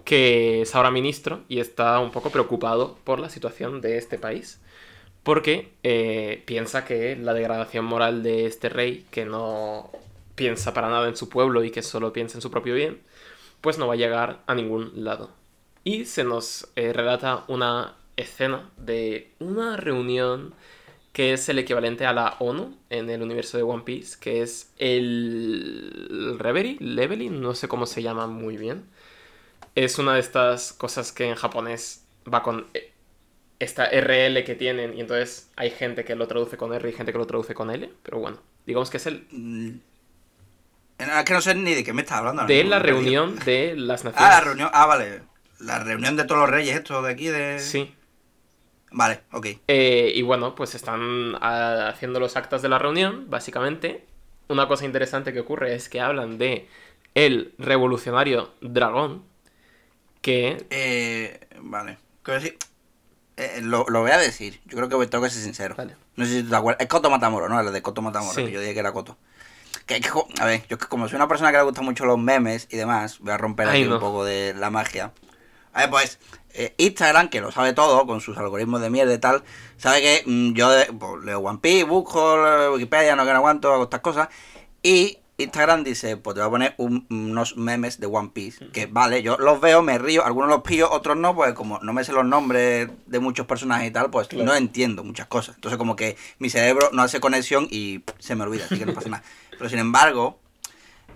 que 0.04 0.62
es 0.62 0.74
ahora 0.74 0.90
ministro 0.90 1.42
y 1.48 1.60
está 1.60 1.98
un 2.00 2.10
poco 2.10 2.30
preocupado 2.30 2.98
por 3.04 3.18
la 3.20 3.30
situación 3.30 3.80
de 3.80 3.96
este 3.98 4.18
país. 4.18 4.60
Porque 5.22 5.72
eh, 5.84 6.42
piensa 6.46 6.84
que 6.84 7.16
la 7.16 7.34
degradación 7.34 7.84
moral 7.86 8.22
de 8.22 8.46
este 8.46 8.68
rey, 8.70 9.06
que 9.10 9.24
no 9.26 9.90
piensa 10.36 10.74
para 10.74 10.90
nada 10.90 11.08
en 11.08 11.16
su 11.16 11.28
pueblo 11.30 11.64
y 11.64 11.70
que 11.70 11.82
solo 11.82 12.12
piensa 12.12 12.38
en 12.38 12.42
su 12.42 12.50
propio 12.50 12.74
bien, 12.74 13.02
pues 13.60 13.78
no 13.78 13.86
va 13.88 13.94
a 13.94 13.96
llegar 13.96 14.40
a 14.46 14.54
ningún 14.54 14.92
lado. 15.04 15.30
Y 15.84 16.06
se 16.06 16.24
nos 16.24 16.68
eh, 16.76 16.92
relata 16.92 17.44
una 17.48 17.94
escena 18.16 18.70
de 18.76 19.32
una 19.38 19.76
reunión 19.76 20.54
que 21.12 21.32
es 21.32 21.48
el 21.48 21.58
equivalente 21.60 22.06
a 22.06 22.12
la 22.12 22.36
ONU 22.40 22.76
en 22.90 23.08
el 23.08 23.22
universo 23.22 23.56
de 23.56 23.62
One 23.62 23.84
Piece, 23.84 24.16
que 24.20 24.42
es 24.42 24.72
el 24.78 26.36
Reverie, 26.38 26.76
Leveling, 26.80 27.40
no 27.40 27.54
sé 27.54 27.68
cómo 27.68 27.86
se 27.86 28.02
llama 28.02 28.26
muy 28.26 28.56
bien. 28.56 28.84
Es 29.76 29.98
una 29.98 30.14
de 30.14 30.20
estas 30.20 30.72
cosas 30.72 31.12
que 31.12 31.28
en 31.28 31.36
japonés 31.36 32.04
va 32.32 32.42
con 32.42 32.66
eh, 32.74 32.92
esta 33.60 33.88
RL 33.88 34.42
que 34.44 34.56
tienen 34.56 34.96
y 34.96 35.00
entonces 35.00 35.50
hay 35.56 35.70
gente 35.70 36.04
que 36.04 36.16
lo 36.16 36.26
traduce 36.26 36.56
con 36.56 36.74
R 36.74 36.88
y 36.88 36.92
gente 36.92 37.12
que 37.12 37.18
lo 37.18 37.26
traduce 37.26 37.54
con 37.54 37.70
L, 37.70 37.92
pero 38.02 38.18
bueno, 38.18 38.38
digamos 38.66 38.90
que 38.90 38.96
es 38.96 39.06
el 39.06 39.26
Mm. 39.30 39.78
Es 40.98 41.24
que 41.24 41.32
no 41.32 41.40
sé 41.40 41.54
ni 41.54 41.74
de 41.74 41.82
qué 41.82 41.92
me 41.92 42.02
estás 42.02 42.18
hablando. 42.18 42.46
de 42.46 42.64
la 42.64 42.78
reunión 42.78 43.36
de 43.44 43.74
las 43.76 44.04
naciones. 44.04 44.30
Ah, 44.30 44.38
la 44.38 44.40
reunión. 44.40 44.70
Ah, 44.72 44.86
vale. 44.86 45.22
La 45.58 45.78
reunión 45.78 46.16
de 46.16 46.24
todos 46.24 46.40
los 46.42 46.50
reyes, 46.50 46.76
esto 46.76 47.02
de 47.02 47.12
aquí, 47.12 47.28
de. 47.28 47.58
Sí. 47.58 47.94
Vale, 48.96 49.22
ok. 49.32 49.46
Eh, 49.66 50.12
y 50.14 50.22
bueno, 50.22 50.54
pues 50.54 50.74
están 50.76 51.34
ah, 51.40 51.88
haciendo 51.88 52.20
los 52.20 52.36
actas 52.36 52.62
de 52.62 52.68
la 52.68 52.78
reunión, 52.78 53.28
básicamente. 53.28 54.04
Una 54.48 54.68
cosa 54.68 54.84
interesante 54.84 55.32
que 55.32 55.40
ocurre 55.40 55.74
es 55.74 55.88
que 55.88 56.00
hablan 56.00 56.38
de 56.38 56.68
el 57.14 57.54
revolucionario 57.58 58.52
dragón, 58.60 59.24
que... 60.20 60.64
Eh, 60.70 61.40
vale. 61.60 61.98
Quiero 62.22 62.40
decir, 62.40 62.58
eh, 63.36 63.60
lo, 63.62 63.84
lo 63.88 64.02
voy 64.02 64.12
a 64.12 64.18
decir. 64.18 64.60
Yo 64.66 64.76
creo 64.76 64.88
que 65.00 65.06
tengo 65.08 65.24
que 65.24 65.30
ser 65.30 65.42
sincero. 65.42 65.74
Vale. 65.76 65.96
No 66.16 66.24
sé 66.24 66.32
si 66.32 66.42
tú 66.44 66.50
te 66.50 66.56
acuerdas. 66.56 66.80
Es 66.80 66.88
Coto 66.88 67.10
Matamoro, 67.10 67.48
¿no? 67.48 67.58
El 67.60 67.72
de 67.72 67.82
Coto 67.82 68.00
Matamoro, 68.00 68.34
Sí. 68.34 68.44
que 68.46 68.52
yo 68.52 68.60
dije 68.60 68.74
que 68.74 68.80
era 68.80 68.92
Coto. 68.92 69.16
Que, 69.86 70.00
que 70.00 70.08
co- 70.08 70.28
a 70.38 70.46
ver, 70.46 70.62
yo 70.68 70.78
como 70.78 71.08
soy 71.08 71.16
una 71.16 71.28
persona 71.28 71.50
que 71.50 71.58
le 71.58 71.64
gustan 71.64 71.84
mucho 71.84 72.04
los 72.06 72.18
memes 72.18 72.68
y 72.70 72.76
demás, 72.76 73.18
voy 73.18 73.32
a 73.32 73.38
romper 73.38 73.68
Ay, 73.68 73.80
aquí 73.82 73.88
no. 73.88 73.96
un 73.96 74.00
poco 74.00 74.24
de 74.24 74.54
la 74.54 74.70
magia. 74.70 75.12
A 75.74 75.80
ver, 75.80 75.90
pues, 75.90 76.18
eh, 76.54 76.72
Instagram, 76.78 77.28
que 77.28 77.40
lo 77.40 77.50
sabe 77.52 77.72
todo, 77.72 78.06
con 78.06 78.20
sus 78.20 78.38
algoritmos 78.38 78.80
de 78.80 78.88
mierda 78.90 79.12
y 79.12 79.18
tal, 79.18 79.42
sabe 79.76 80.00
que 80.00 80.22
mm, 80.24 80.52
yo 80.54 80.70
de- 80.70 80.86
pues, 80.86 81.24
leo 81.24 81.40
One 81.40 81.58
Piece, 81.60 81.84
busco 81.84 82.36
Wikipedia, 82.72 83.16
no 83.16 83.24
que 83.24 83.30
no 83.32 83.36
aguanto, 83.38 83.72
hago 83.72 83.84
estas 83.84 84.00
cosas. 84.00 84.28
Y 84.82 85.18
Instagram 85.36 85.82
dice, 85.82 86.16
pues 86.16 86.34
te 86.36 86.40
voy 86.42 86.46
a 86.46 86.50
poner 86.50 86.74
un- 86.78 87.06
unos 87.10 87.56
memes 87.56 87.98
de 87.98 88.06
One 88.06 88.30
Piece. 88.32 88.68
Que 88.70 88.86
vale, 88.86 89.20
yo 89.24 89.36
los 89.36 89.60
veo, 89.60 89.82
me 89.82 89.98
río, 89.98 90.24
algunos 90.24 90.48
los 90.48 90.62
pillo, 90.62 90.88
otros 90.92 91.16
no, 91.16 91.34
pues 91.34 91.54
como 91.54 91.80
no 91.80 91.92
me 91.92 92.04
sé 92.04 92.12
los 92.12 92.24
nombres 92.24 92.88
de 93.06 93.18
muchos 93.18 93.44
personajes 93.46 93.88
y 93.88 93.90
tal, 93.90 94.10
pues 94.10 94.28
Claro. 94.28 94.44
no 94.44 94.54
entiendo 94.54 95.02
muchas 95.02 95.26
cosas. 95.26 95.56
Entonces 95.56 95.76
como 95.76 95.96
que 95.96 96.16
mi 96.38 96.50
cerebro 96.50 96.90
no 96.92 97.02
hace 97.02 97.18
conexión 97.18 97.66
y 97.68 98.04
se 98.20 98.36
me 98.36 98.44
olvida, 98.44 98.66
así 98.66 98.78
que 98.78 98.86
no 98.86 98.94
pasa 98.94 99.08
nada. 99.08 99.24
Pero 99.58 99.68
sin 99.68 99.80
embargo, 99.80 100.38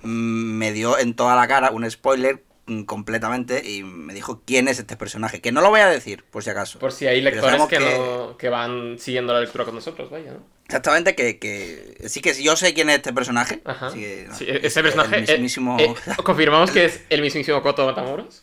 mm, 0.03 0.09
me 0.09 0.73
dio 0.73 0.99
en 0.99 1.15
toda 1.15 1.37
la 1.37 1.47
cara 1.47 1.71
un 1.71 1.89
spoiler 1.89 2.43
completamente 2.87 3.63
y 3.69 3.83
me 3.83 4.15
dijo 4.15 4.43
quién 4.47 4.69
es 4.69 4.79
este 4.79 4.97
personaje. 4.97 5.41
Que 5.41 5.53
no 5.53 5.61
lo 5.61 5.71
voy 5.71 5.81
a 5.81 5.89
decir, 5.89 6.25
por 6.25 6.43
si 6.45 6.51
acaso. 6.51 6.79
Por 6.79 6.93
si 6.93 7.07
hay 7.07 7.21
lectores 7.21 7.63
que, 7.67 7.79
que- 7.79 7.99
no, 7.99 8.37
que 8.37 8.49
van 8.49 8.99
siguiendo 8.99 9.33
la 9.33 9.41
lectura 9.41 9.65
con 9.65 9.75
nosotros, 9.75 10.11
vaya, 10.11 10.33
¿no? 10.33 10.59
Exactamente, 10.67 11.15
que, 11.15 11.39
que 11.39 11.97
sí 12.09 12.21
que 12.21 12.35
yo 12.43 12.55
sé 12.55 12.75
quién 12.75 12.91
es 12.91 12.97
este 12.97 13.13
personaje. 13.15 13.63
Ajá. 13.65 13.87
así 13.87 14.01
que, 14.01 14.27
no, 14.29 14.35
Sí, 14.37 14.45
es 14.49 14.65
ese 14.65 14.81
el 14.81 14.85
personaje. 14.87 15.17
eh, 15.17 15.21
mismísimo, 15.33 15.77
eh, 15.81 15.95
confirmamos 16.23 16.71
que 16.71 16.85
es 16.85 17.01
el 17.09 17.23
mismísimo 17.23 17.63
Koto 17.63 17.87
Matamoros. 17.87 18.43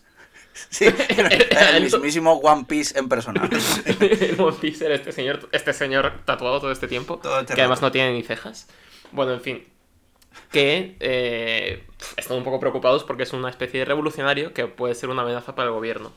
sí, 0.70 0.86
el 1.74 1.84
mismísimo 1.84 2.34
One 2.34 2.66
Piece 2.68 2.98
en 2.98 3.08
persona. 3.10 3.48
el 3.86 4.36
One 4.40 4.58
Piece 4.60 4.86
era 4.86 4.96
este 4.96 5.12
señor, 5.12 5.48
este 5.52 5.72
señor 5.74 6.22
tatuado 6.26 6.60
todo 6.60 6.72
este 6.72 6.88
tiempo. 6.88 7.20
Todo 7.22 7.42
este 7.42 7.54
que 7.54 7.62
además 7.62 7.82
no 7.84 7.92
tiene 7.92 8.14
ni 8.14 8.24
cejas. 8.24 8.68
Bueno, 9.12 9.34
en 9.34 9.42
fin. 9.42 9.68
Que 10.52 10.96
eh, 11.00 11.84
están 12.18 12.38
un 12.38 12.44
poco 12.44 12.60
preocupados 12.60 13.04
porque 13.04 13.24
es 13.24 13.34
una 13.34 13.50
especie 13.50 13.80
de 13.82 13.86
revolucionario 13.86 14.54
que 14.54 14.68
puede 14.68 14.96
ser 14.96 15.10
una 15.10 15.24
amenaza 15.24 15.56
para 15.56 15.70
el 15.70 15.74
gobierno. 15.74 16.12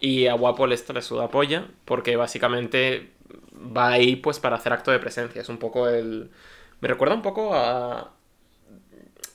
Y 0.00 0.26
a 0.28 0.34
Wapol 0.36 0.72
esto 0.72 0.92
le 0.92 1.02
suda 1.02 1.30
polla 1.30 1.68
porque 1.84 2.16
básicamente 2.16 3.10
va 3.54 3.90
ahí 3.90 4.16
pues 4.16 4.40
para 4.40 4.56
hacer 4.56 4.72
acto 4.72 4.90
de 4.92 4.98
presencia. 5.00 5.42
Es 5.42 5.48
un 5.48 5.58
poco 5.58 5.88
el... 5.88 6.30
Me 6.80 6.88
recuerda 6.88 7.14
un 7.14 7.22
poco 7.22 7.54
a... 7.54 8.12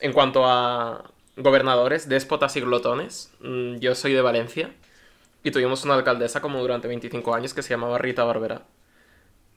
En 0.00 0.12
cuanto 0.12 0.44
a 0.46 1.10
gobernadores, 1.36 2.08
déspotas 2.08 2.56
y 2.56 2.60
glotones. 2.60 3.32
mm, 3.40 3.76
Yo 3.76 3.94
soy 3.94 4.12
de 4.12 4.20
Valencia 4.22 4.70
y 5.44 5.50
tuvimos 5.52 5.84
una 5.84 5.94
alcaldesa 5.94 6.42
como 6.42 6.60
durante 6.60 6.88
25 6.88 7.34
años 7.34 7.54
que 7.54 7.62
se 7.62 7.70
llamaba 7.70 7.98
Rita 7.98 8.24
Barbera. 8.24 8.62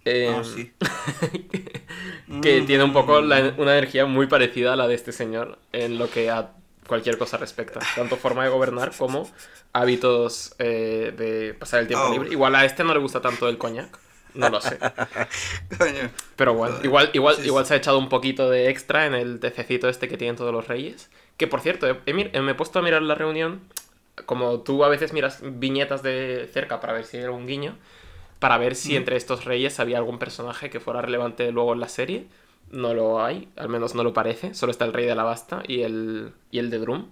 Eh, 0.06 0.42
sí. 0.44 0.72
que 2.42 2.62
Mm. 2.62 2.66
tiene 2.66 2.84
un 2.84 2.94
poco 2.94 3.22
la- 3.22 3.54
una 3.58 3.78
energía 3.78 4.06
muy 4.06 4.28
parecida 4.28 4.74
a 4.74 4.76
la 4.76 4.88
de 4.88 4.96
este 4.96 5.12
señor 5.12 5.58
en 5.72 5.98
lo 5.98 6.10
que 6.10 6.30
a 6.30 6.52
cualquier 6.88 7.18
cosa 7.18 7.38
respecta. 7.38 7.80
Tanto 7.96 8.16
forma 8.16 8.44
de 8.44 8.50
gobernar 8.50 8.92
como 8.98 9.30
hábitos 9.74 10.56
eh, 10.60 11.14
de 11.18 11.54
pasar 11.56 11.82
el 11.82 11.88
tiempo 11.88 12.06
Oh. 12.08 12.14
libre. 12.14 12.30
Igual 12.32 12.56
a 12.56 12.66
este 12.66 12.84
no 12.84 12.94
le 12.94 13.00
gusta 13.00 13.22
tanto 13.22 13.50
el 13.50 13.58
coñac. 13.58 13.98
No 14.36 14.50
lo 14.50 14.60
sé. 14.62 14.78
Coño. 15.78 16.10
Pero 16.36 16.54
bueno, 16.54 16.76
igual, 16.84 17.10
igual, 17.14 17.38
Sí, 17.38 17.46
igual 17.46 17.66
se 17.66 17.74
ha 17.74 17.78
echado 17.78 17.98
un 17.98 18.10
poquito 18.10 18.50
de 18.50 18.70
extra 18.70 19.06
en 19.06 19.16
el 19.16 19.40
tececito 19.40 19.88
este 19.88 20.08
que 20.10 20.18
tienen 20.18 20.36
todos 20.36 20.52
los 20.52 20.68
reyes. 20.68 21.10
Que 21.38 21.48
por 21.48 21.62
cierto, 21.62 21.88
he- 21.88 22.00
he 22.06 22.14
mir- 22.14 22.38
me 22.42 22.52
he 22.52 22.56
puesto 22.56 22.80
a 22.80 22.82
mirar 22.82 23.02
la 23.02 23.16
reunión. 23.16 23.62
Como 24.26 24.60
tú 24.62 24.84
a 24.84 24.90
veces 24.90 25.14
miras 25.14 25.40
viñetas 25.42 26.04
de 26.04 26.50
cerca 26.54 26.80
para 26.82 26.94
ver 26.94 27.06
si 27.06 27.18
hay 27.18 27.24
algún 27.24 27.48
guiño. 27.48 27.78
Para 28.40 28.58
ver 28.58 28.76
si 28.76 28.96
entre 28.96 29.16
estos 29.16 29.46
reyes 29.46 29.80
había 29.80 29.98
algún 29.98 30.20
personaje 30.20 30.70
que 30.70 30.80
fuera 30.80 31.02
relevante 31.02 31.52
luego 31.52 31.74
en 31.74 31.80
la 31.80 31.88
serie. 31.88 32.28
No 32.72 32.94
lo 32.94 33.24
hay, 33.24 33.48
al 33.56 33.70
menos 33.70 33.96
no 33.96 34.04
lo 34.04 34.14
parece. 34.14 34.54
Solo 34.54 34.72
está 34.72 34.86
el 34.86 34.94
rey 34.94 35.06
de 35.06 35.16
la 35.16 35.24
basta 35.24 35.64
y 35.68 35.82
el, 35.82 36.34
y 36.52 36.60
el 36.60 36.70
de 36.70 36.80
Drum. 36.80 37.10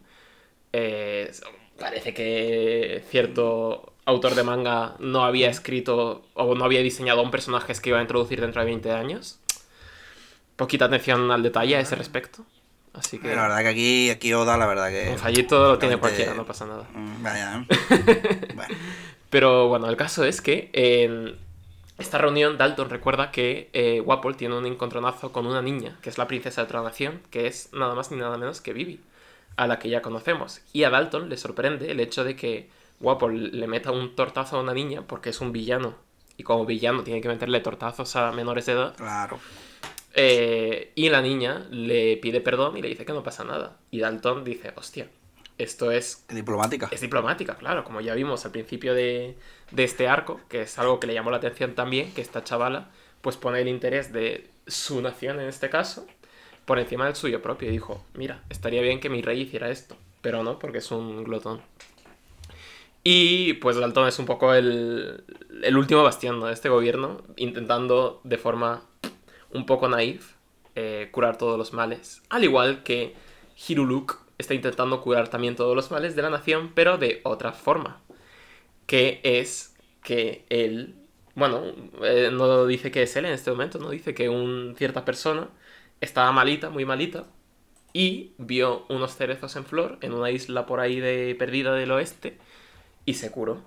Eh, 0.74 1.32
parece 1.80 2.14
que 2.14 3.04
cierto 3.10 3.94
autor 4.06 4.36
de 4.36 4.44
manga 4.44 4.96
no 5.00 5.24
había 5.24 5.50
escrito 5.50 6.26
o 6.34 6.56
no 6.56 6.66
había 6.66 6.82
diseñado 6.82 7.22
un 7.22 7.32
personaje 7.32 7.74
que 7.74 7.90
iba 7.90 8.00
a 8.00 8.02
introducir 8.02 8.42
dentro 8.42 8.62
de 8.62 8.66
20 8.66 8.92
años. 8.92 9.40
Poquita 10.56 10.86
atención 10.86 11.32
al 11.32 11.42
detalle 11.42 11.76
a 11.76 11.80
ese 11.80 11.96
respecto. 11.96 12.46
Así 12.94 13.18
que 13.18 13.36
La 13.36 13.44
verdad 13.44 13.60
que 13.62 13.68
aquí, 13.70 14.10
aquí 14.12 14.34
Oda, 14.34 14.56
la 14.56 14.68
verdad 14.68 14.90
que... 14.90 15.10
un 15.10 15.18
fallito 15.18 15.68
lo 15.68 15.80
tiene 15.80 15.98
cualquiera, 15.98 16.36
no 16.36 16.46
pasa 16.46 16.68
nada. 16.68 16.88
Mm, 16.94 17.24
Vaya, 17.24 17.58
¿eh? 17.58 18.48
bueno. 18.56 18.76
Pero 19.34 19.68
bueno, 19.68 19.90
el 19.90 19.98
caso 19.98 20.24
es 20.26 20.42
que 20.42 20.70
en 20.74 21.36
esta 21.98 22.20
reunión 22.20 22.56
Dalton 22.56 22.92
recuerda 22.92 23.32
que 23.32 23.72
eh, 23.74 24.06
tiene 24.38 24.56
un 24.56 24.68
encontronazo 24.68 25.32
con 25.32 25.48
una 25.48 25.64
niña, 25.64 25.98
que 26.04 26.12
es 26.12 26.20
la 26.20 26.28
princesa 26.28 26.62
de 26.62 26.66
otra 26.66 26.84
nación, 26.84 27.20
que 27.32 27.48
es 27.48 27.74
nada 27.74 27.96
más 27.96 28.12
ni 28.12 28.18
nada 28.18 28.38
menos 28.38 28.62
que 28.62 28.74
Vivi, 28.74 29.00
a 29.56 29.66
la 29.66 29.80
que 29.80 29.90
ya 29.90 30.04
conocemos. 30.04 30.62
Y 30.72 30.84
a 30.84 30.92
Dalton 30.92 31.30
le 31.30 31.38
sorprende 31.38 31.90
el 31.90 32.00
hecho 32.00 32.24
de 32.24 32.36
que 32.36 32.70
Wapol 33.02 33.60
le 33.60 33.66
meta 33.66 33.90
un 33.90 34.16
tortazo 34.16 34.58
a 34.58 34.62
una 34.62 34.76
niña 34.76 35.02
porque 35.08 35.32
es 35.32 35.42
un 35.42 35.52
villano. 35.52 35.96
Y 36.38 36.44
como 36.44 36.68
villano 36.68 37.02
tiene 37.04 37.20
que 37.20 37.28
meterle 37.28 37.60
tortazos 37.60 38.16
a 38.16 38.32
menores 38.34 38.68
de 38.68 38.74
edad. 38.74 38.96
Claro. 38.96 39.40
Eh, 40.14 40.92
y 40.94 41.10
la 41.10 41.24
niña 41.24 41.66
le 41.72 42.18
pide 42.18 42.40
perdón 42.40 42.78
y 42.78 42.84
le 42.84 42.90
dice 42.90 43.04
que 43.04 43.14
no 43.14 43.24
pasa 43.24 43.44
nada. 43.44 43.80
Y 43.90 44.00
Dalton 44.00 44.44
dice, 44.44 44.74
hostia, 44.76 45.08
esto 45.58 45.92
es 45.92 46.26
Qué 46.28 46.36
diplomática. 46.36 46.88
es 46.92 47.02
diplomática, 47.02 47.56
claro, 47.56 47.84
como 47.84 48.02
ya 48.02 48.14
vimos 48.16 48.46
al 48.46 48.52
principio 48.52 48.94
de, 48.94 49.38
de 49.72 49.84
este 49.84 50.08
arco, 50.08 50.40
que 50.50 50.62
es 50.64 50.80
algo 50.80 51.00
que 51.00 51.08
le 51.08 51.14
llamó 51.14 51.32
la 51.32 51.38
atención 51.38 51.76
también, 51.76 52.12
que 52.14 52.22
esta 52.22 52.44
chavala 52.44 52.90
pues 53.22 53.38
pone 53.38 53.62
el 53.62 53.68
interés 53.68 54.12
de 54.12 54.50
su 54.68 55.02
nación 55.02 55.40
en 55.40 55.48
este 55.48 55.70
caso 55.70 56.06
por 56.66 56.80
encima 56.80 57.06
del 57.06 57.16
suyo 57.16 57.42
propio 57.42 57.70
y 57.70 57.72
dijo, 57.72 58.04
mira, 58.14 58.44
estaría 58.50 58.82
bien 58.82 59.00
que 59.00 59.10
mi 59.10 59.22
rey 59.22 59.42
hiciera 59.42 59.70
esto, 59.70 59.98
pero 60.22 60.44
no, 60.44 60.60
porque 60.60 60.78
es 60.80 60.92
un 60.92 61.24
glotón. 61.24 61.62
Y 63.04 63.54
pues 63.56 63.76
Dalton 63.76 64.08
es 64.08 64.18
un 64.20 64.26
poco 64.26 64.54
el, 64.54 65.26
el 65.62 65.78
último 65.78 66.04
bastión 66.04 66.40
de 66.40 66.54
este 66.54 66.70
gobierno, 66.70 67.22
intentando 67.36 68.22
de 68.24 68.38
forma 68.38 68.84
un 69.52 69.66
poco 69.66 69.90
naif 69.90 70.36
eh, 70.76 71.10
curar 71.12 71.38
todos 71.38 71.58
los 71.58 71.74
males. 71.74 72.24
Al 72.30 72.46
igual 72.46 72.84
que 72.84 73.14
Hiruluk 73.68 74.23
está 74.38 74.54
intentando 74.54 75.02
curar 75.02 75.28
también 75.30 75.56
todos 75.56 75.76
los 75.76 75.92
males 75.92 76.16
de 76.16 76.22
la 76.22 76.30
nación, 76.30 76.72
pero 76.74 76.98
de 76.98 77.22
otra 77.24 77.52
forma. 77.54 78.02
Que 78.86 79.22
es 79.24 79.76
que 80.04 80.46
él, 80.50 80.96
bueno, 81.36 81.64
eh, 82.04 82.30
no 82.32 82.66
dice 82.66 82.92
que 82.92 83.04
es 83.04 83.16
él 83.16 83.26
en 83.26 83.34
este 83.34 83.52
momento, 83.52 83.80
no 83.80 83.90
dice 83.90 84.14
que 84.14 84.30
un, 84.30 84.76
cierta 84.78 85.06
persona 85.06 85.50
estaba 86.02 86.32
malita, 86.32 86.70
muy 86.70 86.86
malita, 86.86 87.26
y 87.94 88.34
vio 88.38 88.86
unos 88.90 89.16
cerezos 89.16 89.56
en 89.56 89.66
flor 89.66 89.98
en 90.02 90.14
una 90.14 90.32
isla 90.32 90.66
por 90.66 90.80
ahí 90.80 91.00
de 91.00 91.36
perdida 91.38 91.74
del 91.76 91.92
oeste 91.92 92.38
y 93.06 93.14
se 93.16 93.32
curó. 93.32 93.62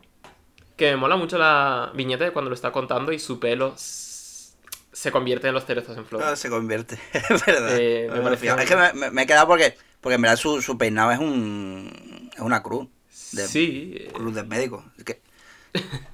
Que 0.77 0.91
me 0.91 0.97
mola 0.97 1.17
mucho 1.17 1.39
la 1.39 1.93
viñeta 1.95 2.25
de 2.25 2.33
cuando 2.33 2.51
lo 2.51 2.55
está 2.55 2.73
contando 2.73 3.13
y 3.13 3.19
su 3.19 3.41
pelo 3.41 3.75
se 4.97 5.13
convierte 5.13 5.47
en 5.49 5.53
los 5.53 5.67
cerezos 5.67 5.95
en 5.99 6.07
flor. 6.07 6.23
Ah, 6.23 6.37
se 6.37 6.49
convierte, 6.49 6.99
es 7.13 7.45
verdad. 7.45 7.77
Eh, 7.79 8.09
me 8.11 8.19
No. 8.19 8.33
Es 8.33 8.41
que 8.69 8.77
me, 9.11 9.23
he 9.23 9.27
quedado 9.27 9.47
porque, 9.47 9.77
porque 10.01 10.15
en 10.15 10.23
verdad 10.23 10.37
su, 10.39 10.63
su 10.63 10.79
peinado 10.79 11.13
es 11.13 11.19
un 11.19 12.31
es 12.35 12.41
una 12.41 12.63
cruz. 12.63 12.89
De, 13.33 13.47
sí, 13.47 14.09
Cruz 14.15 14.35
del 14.35 14.47
médico. 14.47 14.87
Es 14.97 15.05
que, 15.05 15.21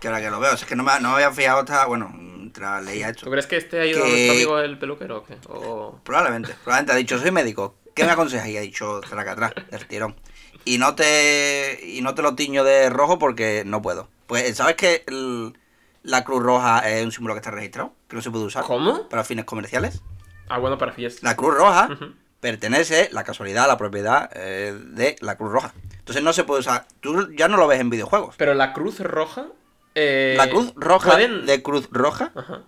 que 0.00 0.08
ahora 0.08 0.20
que 0.20 0.30
lo 0.30 0.40
veo, 0.40 0.54
es 0.54 0.64
que 0.64 0.74
no 0.74 0.82
me, 0.82 0.92
no 0.94 1.10
me 1.10 1.14
había 1.14 1.30
fijado 1.30 1.60
hasta, 1.60 1.86
bueno, 1.86 2.12
tras 2.52 2.84
leía 2.84 3.10
esto. 3.10 3.26
¿tú 3.26 3.30
crees 3.30 3.46
que 3.46 3.56
este 3.58 3.78
ha 3.80 3.86
ido 3.86 4.02
a 4.02 4.06
que- 4.06 4.10
nuestro 4.10 4.32
amigo 4.32 4.58
el 4.58 4.78
peluquero 4.78 5.18
o 5.18 5.24
qué? 5.24 5.36
O... 5.48 6.00
Probablemente, 6.02 6.52
probablemente 6.64 6.92
ha 6.92 6.96
dicho, 6.96 7.20
soy 7.20 7.30
médico, 7.30 7.76
¿qué 7.94 8.04
me 8.04 8.10
aconsejas? 8.10 8.48
Y 8.48 8.56
ha 8.56 8.62
dicho, 8.62 9.00
traca 9.08 9.32
atrás, 9.32 9.52
del 9.70 9.86
tirón. 9.86 10.16
Y 10.64 10.78
no 10.78 10.96
te 10.96 11.78
y 11.84 12.00
no 12.02 12.16
te 12.16 12.22
lo 12.22 12.34
tiño 12.34 12.64
de 12.64 12.90
rojo 12.90 13.20
porque 13.20 13.62
no 13.64 13.80
puedo. 13.80 14.08
Pues, 14.26 14.56
¿sabes 14.56 14.74
que 14.74 15.04
el- 15.06 15.56
la 16.02 16.24
Cruz 16.24 16.42
Roja 16.42 16.80
es 16.90 17.04
un 17.04 17.12
símbolo 17.12 17.34
que 17.34 17.38
está 17.38 17.50
registrado? 17.50 17.92
Que 18.08 18.16
no 18.16 18.22
se 18.22 18.30
puede 18.30 18.44
usar 18.44 18.64
¿Cómo? 18.64 19.08
para 19.08 19.24
fines 19.24 19.44
comerciales. 19.44 20.02
Ah, 20.48 20.58
bueno, 20.58 20.78
para 20.78 20.92
fiestas. 20.92 21.22
La 21.22 21.36
Cruz 21.36 21.54
Roja 21.54 21.88
Ujú. 21.92 22.12
pertenece, 22.40 23.08
la 23.12 23.24
casualidad, 23.24 23.66
la 23.68 23.76
propiedad 23.78 24.30
eh, 24.34 24.76
de 24.84 25.16
la 25.20 25.36
Cruz 25.36 25.52
Roja. 25.52 25.72
Entonces 25.98 26.22
no 26.22 26.32
se 26.32 26.44
puede 26.44 26.60
usar. 26.60 26.86
Tú 27.00 27.32
ya 27.34 27.48
no 27.48 27.56
lo 27.56 27.66
ves 27.68 27.80
en 27.80 27.88
videojuegos. 27.90 28.34
Pero 28.36 28.54
la 28.54 28.72
cruz 28.72 28.98
roja... 29.00 29.46
eh, 29.94 30.34
la 30.36 30.50
Cruz 30.50 30.72
Roja 30.74 31.12
pueden- 31.12 31.46
de 31.46 31.62
Cruz 31.62 31.88
Roja, 31.92 32.32
Ajá. 32.34 32.62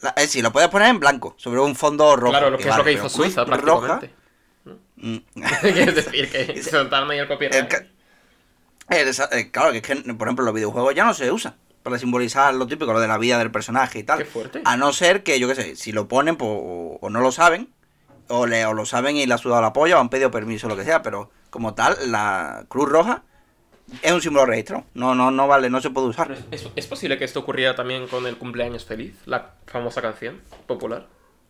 la, 0.00 0.10
eh, 0.16 0.26
sí, 0.26 0.42
lo 0.42 0.52
puedes 0.52 0.68
poner 0.68 0.88
en 0.88 1.00
blanco, 1.00 1.34
sobre 1.38 1.60
un 1.60 1.74
fondo 1.74 2.14
rojo. 2.16 2.32
Claro, 2.32 2.50
lo 2.50 2.58
que 2.58 2.68
es 2.68 2.76
lo 2.76 2.84
que 2.84 2.92
hizo 2.92 3.08
Suiza 3.08 3.44
Roja, 3.44 3.98
prácticamente. 3.98 4.14
mm, 4.96 5.16
Quieres 5.62 5.94
decir 5.94 6.30
que 6.30 6.62
soltaron 6.70 7.10
ahí 7.10 7.18
el 7.18 7.28
copyright. 7.28 7.72
El 8.90 9.08
esa- 9.08 9.28
eh, 9.32 9.50
claro, 9.50 9.72
que 9.72 9.78
es 9.78 9.82
que, 9.82 9.96
por 10.14 10.28
ejemplo, 10.28 10.44
los 10.44 10.54
videojuegos 10.54 10.94
ya 10.94 11.04
no 11.04 11.14
se 11.14 11.30
usan 11.32 11.54
para 11.88 11.98
simbolizar 11.98 12.54
lo 12.54 12.66
típico, 12.66 12.92
lo 12.92 13.00
de 13.00 13.08
la 13.08 13.18
vida 13.18 13.38
del 13.38 13.50
personaje 13.50 13.98
y 14.00 14.02
tal. 14.04 14.18
Qué 14.18 14.24
fuerte. 14.24 14.62
A 14.64 14.76
no 14.76 14.92
ser 14.92 15.22
que, 15.22 15.38
yo 15.40 15.48
qué 15.48 15.54
sé, 15.54 15.76
si 15.76 15.92
lo 15.92 16.08
ponen 16.08 16.36
pues, 16.36 16.50
o, 16.52 16.98
o 17.00 17.10
no 17.10 17.20
lo 17.20 17.32
saben, 17.32 17.68
o, 18.28 18.46
le, 18.46 18.64
o 18.66 18.74
lo 18.74 18.84
saben 18.86 19.16
y 19.16 19.26
le 19.26 19.34
ha 19.34 19.38
sudado 19.38 19.62
la 19.62 19.72
polla, 19.72 19.96
o 19.96 20.00
han 20.00 20.08
pedido 20.10 20.30
permiso 20.30 20.66
o 20.66 20.70
lo 20.70 20.76
que 20.76 20.84
sea, 20.84 21.02
pero 21.02 21.30
como 21.50 21.74
tal, 21.74 21.96
la 22.06 22.66
Cruz 22.68 22.88
Roja 22.88 23.22
es 24.02 24.12
un 24.12 24.20
símbolo 24.20 24.44
registrado. 24.44 24.84
No, 24.92 25.14
no, 25.14 25.30
no 25.30 25.48
vale, 25.48 25.70
no 25.70 25.80
se 25.80 25.88
puede 25.90 26.08
usar. 26.08 26.36
¿Es, 26.50 26.68
es 26.76 26.86
posible 26.86 27.16
que 27.16 27.24
esto 27.24 27.40
ocurriera 27.40 27.74
también 27.74 28.06
con 28.06 28.26
el 28.26 28.36
cumpleaños 28.36 28.84
feliz? 28.84 29.14
La 29.24 29.54
famosa 29.66 30.02
canción 30.02 30.42
popular. 30.66 31.06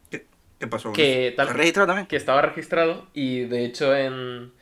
¿Qué, 0.08 0.26
qué 0.60 0.66
pasó? 0.68 0.92
Que 0.92 1.34
tal- 1.36 1.48
¿Está 1.48 1.58
registrado 1.58 1.86
también? 1.88 2.06
Que 2.06 2.16
estaba 2.16 2.40
registrado 2.42 3.08
y 3.12 3.40
de 3.40 3.64
hecho 3.64 3.94
en... 3.94 4.52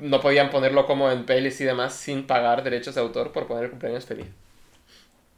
No 0.00 0.20
podían 0.20 0.50
ponerlo 0.50 0.86
como 0.86 1.10
en 1.10 1.26
pelis 1.26 1.60
y 1.60 1.64
demás 1.64 1.94
sin 1.94 2.26
pagar 2.26 2.62
derechos 2.62 2.94
de 2.94 3.00
autor 3.00 3.32
por 3.32 3.46
poner 3.46 3.64
el 3.64 3.70
cumpleaños 3.70 4.04
feliz. 4.06 4.26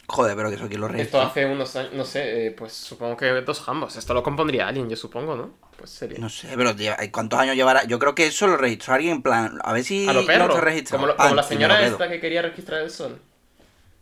Joder, 0.09 0.35
pero 0.37 0.49
que 0.49 0.57
eso 0.57 0.65
aquí 0.65 0.75
lo 0.77 0.87
Esto 0.87 0.93
registró. 0.97 1.21
hace 1.23 1.47
unos 1.47 1.77
años, 1.77 1.93
no 1.93 2.05
sé, 2.05 2.47
eh, 2.47 2.51
pues 2.51 2.73
supongo 2.73 3.17
que 3.17 3.27
dos 3.43 3.61
jambos. 3.61 3.95
Esto 3.97 4.13
lo 4.13 4.25
compondría 4.25 4.67
alguien, 4.67 4.89
yo 4.91 4.97
supongo, 4.97 5.37
¿no? 5.37 5.51
Pues 5.77 5.91
sería. 5.91 6.19
No 6.19 6.29
sé, 6.29 6.49
pero 6.57 6.75
lleva- 6.75 6.97
¿cuántos 7.13 7.39
años 7.39 7.55
llevará? 7.55 7.85
Yo 7.85 8.01
creo 8.01 8.15
que 8.17 8.27
eso 8.27 8.49
lo 8.49 8.57
registró 8.57 8.95
alguien 8.95 9.13
en 9.17 9.23
plan, 9.23 9.59
a 9.63 9.73
ver 9.73 9.85
si 9.85 10.09
A 10.09 10.13
lo 10.13 10.27
perro. 10.27 10.61
registrado. 10.61 11.03
Como, 11.03 11.13
lo- 11.13 11.17
como 11.17 11.35
la 11.37 11.43
señora 11.45 11.87
esta 11.87 12.09
que 12.09 12.19
quería 12.21 12.43
registrar 12.43 12.83
el 12.83 12.91
sol. 12.91 13.21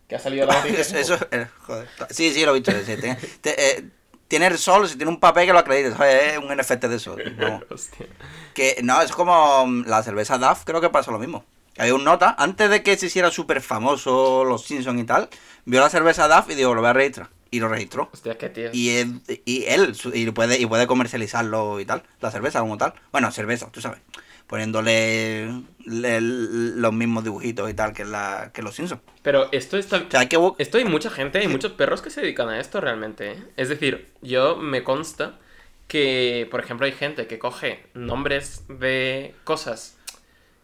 Que 0.08 0.16
ha 0.16 0.18
salido 0.18 0.44
a 0.50 0.54
la 0.54 0.54
noticia. 0.54 0.80
Eso, 0.80 0.96
eso, 1.14 1.18
eh, 1.30 1.46
joder. 1.66 1.88
Sí, 2.08 2.32
sí, 2.32 2.42
lo 2.46 2.52
he 2.52 2.60
visto. 2.60 2.72
sí, 2.72 2.96
tiene, 2.96 3.16
te- 3.42 3.78
eh, 3.78 3.84
tiene 4.28 4.47
el 4.47 4.58
sol, 4.58 4.88
si 4.88 4.97
tiene 4.97 5.11
un 5.11 5.18
papel 5.20 5.47
que 5.47 5.52
lo 5.52 5.58
acredite, 5.58 5.92
¿sabes? 5.97 6.32
Es 6.35 6.38
un 6.38 6.54
NFT 6.56 6.85
de 6.85 6.99
sol. 6.99 7.23
No. 7.38 7.61
Que 8.54 8.80
no, 8.82 9.00
es 9.02 9.12
como 9.12 9.66
mm, 9.66 9.85
la 9.87 10.02
cerveza 10.02 10.37
DAF, 10.38 10.64
creo 10.64 10.80
que 10.80 10.90
pasa 10.90 11.11
lo 11.11 11.18
mismo. 11.18 11.44
Hay 11.78 11.92
un 11.92 12.02
nota, 12.02 12.35
antes 12.38 12.68
de 12.70 12.82
que 12.82 12.97
se 12.97 13.06
hiciera 13.06 13.30
súper 13.30 13.61
famoso 13.61 14.44
los 14.44 14.64
Simpsons 14.64 15.00
y 15.00 15.04
tal, 15.04 15.28
vio 15.64 15.80
la 15.80 15.88
cerveza 15.90 16.26
DAF 16.26 16.50
y 16.50 16.54
digo, 16.56 16.75
lo 16.75 16.80
voy 16.80 16.90
a 16.90 16.92
registrar. 16.92 17.28
y 17.50 17.61
lo 17.61 17.68
registró. 17.68 18.11
Hostia, 18.12 18.37
qué 18.37 18.49
tío. 18.50 18.70
Y, 18.73 18.90
él- 18.97 19.23
y 19.47 19.64
él 19.66 19.97
y 20.12 20.30
puede, 20.32 20.58
y 20.58 20.66
puede 20.66 20.87
comercializarlo 20.87 21.78
y 21.80 21.85
tal, 21.87 22.02
la 22.20 22.30
cerveza 22.30 22.61
como 22.61 22.76
tal. 22.76 22.94
Bueno, 23.12 23.30
cerveza, 23.30 23.68
tú 23.70 23.80
sabes. 23.80 24.00
Poniéndole 24.48 25.62
le- 25.84 26.20
los 26.20 26.92
mismos 26.92 27.22
dibujitos 27.22 27.70
y 27.70 27.74
tal 27.74 27.92
que, 27.92 28.04
la, 28.04 28.50
que 28.52 28.62
los 28.62 28.74
Simpsons. 28.74 29.00
Pero 29.22 29.48
esto 29.52 29.76
está... 29.76 29.98
O 29.98 30.10
sea, 30.10 30.20
hay 30.20 30.26
que 30.26 30.38
Esto 30.58 30.78
hay 30.78 30.84
mucha 30.84 31.10
gente, 31.10 31.38
hay 31.38 31.48
muchos 31.48 31.72
perros 31.72 32.02
que 32.02 32.10
se 32.10 32.22
dedican 32.22 32.48
a 32.48 32.58
esto 32.58 32.80
realmente. 32.80 33.32
¿eh? 33.32 33.44
Es 33.56 33.68
decir, 33.68 34.08
yo 34.22 34.56
me 34.56 34.82
consta 34.82 35.38
que, 35.86 36.48
por 36.50 36.60
ejemplo, 36.60 36.86
hay 36.86 36.92
gente 36.92 37.26
que 37.26 37.38
coge 37.38 37.84
nombres 37.94 38.64
de 38.68 39.34
cosas 39.44 39.96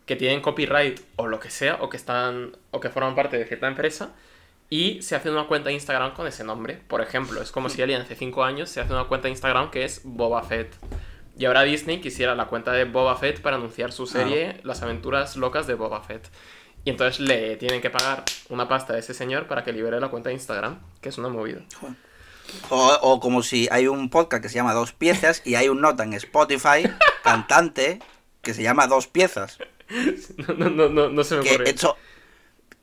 que 0.06 0.16
tienen 0.16 0.40
copyright 0.40 1.00
o 1.16 1.26
lo 1.26 1.38
que 1.40 1.50
sea, 1.50 1.76
o 1.80 1.88
que 1.88 1.96
están, 1.96 2.56
o 2.72 2.80
que 2.80 2.90
forman 2.90 3.14
parte 3.14 3.38
de 3.38 3.44
cierta 3.46 3.68
empresa, 3.68 4.10
y 4.70 5.00
se 5.02 5.14
hace 5.14 5.30
una 5.30 5.44
cuenta 5.46 5.68
de 5.68 5.74
Instagram 5.74 6.12
con 6.14 6.26
ese 6.26 6.42
nombre. 6.44 6.78
Por 6.88 7.00
ejemplo, 7.00 7.40
es 7.40 7.50
como 7.52 7.68
si 7.70 7.80
alguien 7.80 8.00
hace 8.02 8.16
5 8.16 8.44
años 8.44 8.68
se 8.70 8.80
hace 8.80 8.92
una 8.92 9.04
cuenta 9.04 9.28
de 9.28 9.32
Instagram 9.32 9.70
que 9.70 9.84
es 9.84 10.00
Boba 10.04 10.42
Fett. 10.42 10.74
Y 11.36 11.46
ahora 11.46 11.62
Disney 11.62 12.00
quisiera 12.00 12.34
la 12.34 12.46
cuenta 12.46 12.72
de 12.72 12.84
Boba 12.84 13.16
Fett 13.16 13.40
para 13.40 13.56
anunciar 13.56 13.90
su 13.92 14.06
serie 14.06 14.60
Las 14.62 14.82
aventuras 14.82 15.36
locas 15.36 15.66
de 15.66 15.74
Boba 15.74 16.02
Fett. 16.02 16.28
Y 16.84 16.90
entonces 16.90 17.18
le 17.20 17.56
tienen 17.56 17.80
que 17.80 17.90
pagar 17.90 18.24
una 18.50 18.68
pasta 18.68 18.92
a 18.94 18.98
ese 18.98 19.14
señor 19.14 19.46
para 19.48 19.64
que 19.64 19.72
libere 19.72 19.98
la 20.00 20.08
cuenta 20.08 20.28
de 20.28 20.34
Instagram, 20.34 20.78
que 21.00 21.08
es 21.08 21.18
una 21.18 21.28
movida. 21.30 21.62
O, 22.68 22.98
o 23.00 23.20
como 23.20 23.42
si 23.42 23.68
hay 23.70 23.86
un 23.88 24.10
podcast 24.10 24.42
que 24.42 24.48
se 24.48 24.56
llama 24.56 24.74
Dos 24.74 24.92
Piezas 24.92 25.42
y 25.44 25.54
hay 25.54 25.68
un 25.68 25.80
nota 25.80 26.04
en 26.04 26.12
Spotify, 26.12 26.84
cantante, 27.24 28.00
que 28.42 28.52
se 28.54 28.62
llama 28.62 28.86
Dos 28.86 29.06
Piezas. 29.06 29.58
No, 30.36 30.54
no, 30.54 30.70
no, 30.70 30.88
no, 30.88 31.08
no 31.08 31.24
se 31.24 31.36
me 31.36 31.42
Que 31.42 31.54
ocurre. 31.54 31.70
eso, 31.70 31.96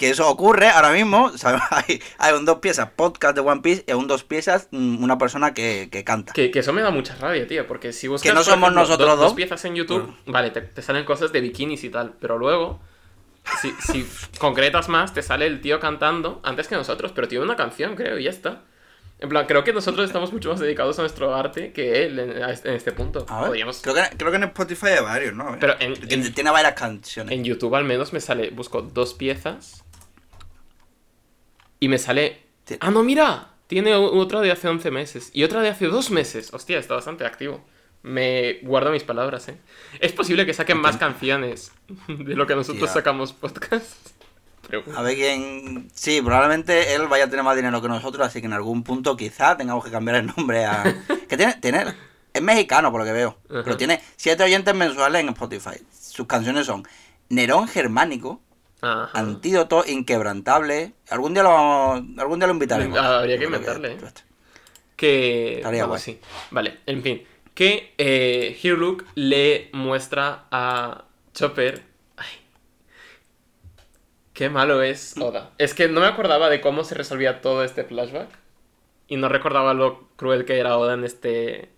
que 0.01 0.10
eso 0.10 0.27
ocurre 0.29 0.67
ahora 0.70 0.91
mismo. 0.91 1.38
¿sabes? 1.38 1.62
Hay, 1.72 2.01
hay 2.17 2.34
un 2.34 2.43
Dos 2.46 2.58
Piezas 2.60 2.89
podcast 2.96 3.36
de 3.36 3.41
One 3.41 3.62
Piece 3.62 3.86
y 3.88 3.93
un 3.93 4.08
Dos 4.08 4.24
Piezas 4.25 4.67
mm, 4.72 5.01
una 5.03 5.17
persona 5.17 5.53
que, 5.53 5.88
que 5.91 6.03
canta. 6.03 6.34
Que, 6.34 6.51
que 6.51 6.60
eso 6.60 6.74
me 6.74 6.81
da 6.81 6.91
mucha 6.91 7.15
rabia, 7.15 7.48
tío, 7.48 7.65
porque 7.67 7.93
si 7.93 8.08
buscas 8.08 8.29
Que 8.29 8.34
no 8.36 8.43
somos 8.43 8.63
ejemplo, 8.70 8.81
nosotros 8.81 9.10
dos, 9.12 9.20
dos. 9.20 9.34
piezas 9.34 9.63
en 9.65 9.75
YouTube, 9.75 10.13
vale, 10.25 10.50
te, 10.51 10.62
te 10.62 10.81
salen 10.81 11.05
cosas 11.05 11.31
de 11.31 11.39
bikinis 11.41 11.84
y 11.84 11.89
tal, 11.89 12.13
pero 12.20 12.38
luego, 12.38 12.81
si, 13.62 13.72
si 13.79 14.05
concretas 14.39 14.89
más, 14.89 15.13
te 15.13 15.22
sale 15.22 15.46
el 15.48 15.62
tío 15.62 15.79
cantando 15.79 16.41
antes 16.43 16.67
que 16.67 16.75
nosotros, 16.75 17.12
pero 17.13 17.27
tiene 17.27 17.43
una 17.46 17.55
canción, 17.55 17.96
creo, 17.96 18.17
y 18.20 18.24
ya 18.25 18.29
está. 18.31 18.63
En 19.20 19.29
plan, 19.29 19.46
creo 19.46 19.63
que 19.63 19.72
nosotros 19.72 20.08
estamos 20.08 20.34
mucho 20.34 20.50
más 20.50 20.60
dedicados 20.60 20.98
a 20.98 21.03
nuestro 21.03 21.36
arte 21.36 21.72
que 21.74 22.05
él 22.05 22.17
en, 22.17 22.41
este- 22.41 22.70
en 22.70 22.75
este 22.75 22.91
punto. 22.91 23.24
A 23.29 23.41
ver, 23.41 23.48
Podríamos- 23.50 23.79
creo, 23.84 23.93
que, 23.93 24.01
creo 24.17 24.31
que 24.31 24.38
en 24.38 24.43
Spotify 24.46 24.88
hay 24.98 25.03
varios, 25.03 25.34
¿no? 25.36 25.58
Pero 25.60 25.75
en- 25.79 25.93
en- 26.10 26.34
tiene 26.34 26.50
varias 26.50 26.74
canciones. 26.74 27.31
En 27.31 27.43
YouTube 27.43 27.75
al 27.75 27.84
menos 27.84 28.13
me 28.13 28.20
sale, 28.20 28.50
busco 28.50 28.81
dos 28.81 29.13
piezas 29.13 29.84
y 31.82 31.90
me 31.90 31.98
sale... 31.98 32.44
Ah, 32.80 32.92
no, 32.92 33.04
mira, 33.04 33.50
tiene 33.68 33.94
otra 33.96 34.40
de 34.40 34.52
hace 34.52 34.70
11 34.70 34.92
meses 34.92 35.32
y 35.34 35.44
otra 35.44 35.62
de 35.62 35.68
hace 35.68 35.88
dos 35.88 36.12
meses. 36.12 36.54
Hostia, 36.54 36.78
está 36.78 36.94
bastante 36.94 37.26
activo. 37.26 37.66
Me 38.04 38.60
guardo 38.62 38.92
mis 38.92 39.04
palabras, 39.04 39.50
¿eh? 39.50 39.58
Es 40.00 40.14
posible 40.14 40.46
que 40.46 40.54
saquen 40.54 40.78
más 40.80 40.98
canciones 40.98 41.74
de 42.08 42.36
lo 42.36 42.48
que 42.48 42.56
nosotros 42.56 42.90
sacamos 42.90 43.34
podcasts. 43.34 44.14
Pero... 44.70 44.84
A 44.96 45.02
ver 45.02 45.16
quién. 45.16 45.90
Sí, 45.94 46.22
probablemente 46.22 46.94
él 46.94 47.08
vaya 47.08 47.26
a 47.26 47.30
tener 47.30 47.44
más 47.44 47.56
dinero 47.56 47.82
que 47.82 47.90
nosotros, 47.90 48.26
así 48.26 48.40
que 48.40 48.48
en 48.48 48.54
algún 48.54 48.84
punto 48.84 49.18
quizá 49.18 49.58
tengamos 49.58 49.84
que 49.84 49.92
cambiar 49.92 50.18
el 50.18 50.28
nombre 50.28 50.66
a. 50.66 50.84
Que 51.28 51.36
tiene. 51.36 51.56
tiene 51.56 51.86
es 52.34 52.42
mexicano, 52.42 52.92
por 52.92 53.02
lo 53.02 53.06
que 53.06 53.14
veo. 53.14 53.38
Ajá. 53.50 53.64
Pero 53.64 53.78
tiene 53.78 54.02
siete 54.16 54.44
oyentes 54.44 54.74
mensuales 54.76 55.22
en 55.22 55.30
Spotify. 55.30 55.82
Sus 55.92 56.28
canciones 56.28 56.66
son 56.66 56.88
Nerón 57.30 57.68
Germánico, 57.68 58.42
Ajá. 58.82 59.12
Antídoto 59.14 59.84
Inquebrantable. 59.88 60.94
Algún 61.10 61.34
día 61.34 61.44
lo 61.44 61.50
vamos- 61.50 62.04
algún 62.18 62.40
día 62.40 62.48
lo 62.48 62.54
invitaremos. 62.54 62.98
Ah, 62.98 63.20
habría 63.20 63.38
que 63.38 63.46
inventarle, 63.46 63.94
¿eh? 63.94 63.98
Que. 64.96 65.56
Estaría 65.58 65.84
vamos, 65.84 66.04
guay. 66.06 66.16
sí. 66.16 66.22
Vale, 66.52 66.80
en 66.86 67.02
fin. 67.04 67.24
Que 67.54 67.94
eh, 67.98 68.58
le 69.16 69.70
muestra 69.74 70.46
a 70.52 71.06
Chopper. 71.34 71.84
Ay. 72.18 72.27
Qué 74.34 74.50
malo 74.50 74.82
es 74.82 75.16
Oda. 75.20 75.51
Es 75.58 75.74
que 75.74 75.88
no 75.88 76.00
me 76.00 76.08
acordaba 76.08 76.50
de 76.50 76.62
cómo 76.62 76.84
se 76.84 76.96
resolvía 76.96 77.42
todo 77.42 77.64
este 77.64 77.84
flashback. 77.84 78.29
Y 79.08 79.18
no 79.18 79.27
recordaba 79.27 79.74
lo 79.74 80.08
cruel 80.16 80.46
que 80.46 80.58
era 80.58 80.77
Oda 80.77 80.94
en 80.94 81.03
este. 81.03 81.70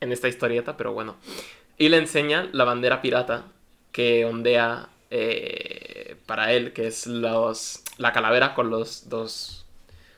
en 0.00 0.12
esta 0.12 0.28
historieta, 0.28 0.76
pero 0.76 0.92
bueno. 0.92 1.16
Y 1.78 1.88
le 1.88 1.96
enseña 1.98 2.48
la 2.52 2.64
bandera 2.64 3.00
pirata 3.00 3.44
que 3.92 4.24
ondea 4.24 4.88
eh, 5.10 5.91
para 6.26 6.52
él, 6.52 6.72
que 6.72 6.86
es 6.86 7.06
los, 7.06 7.82
la 7.98 8.12
calavera 8.12 8.54
con 8.54 8.70
los 8.70 9.08
dos 9.08 9.62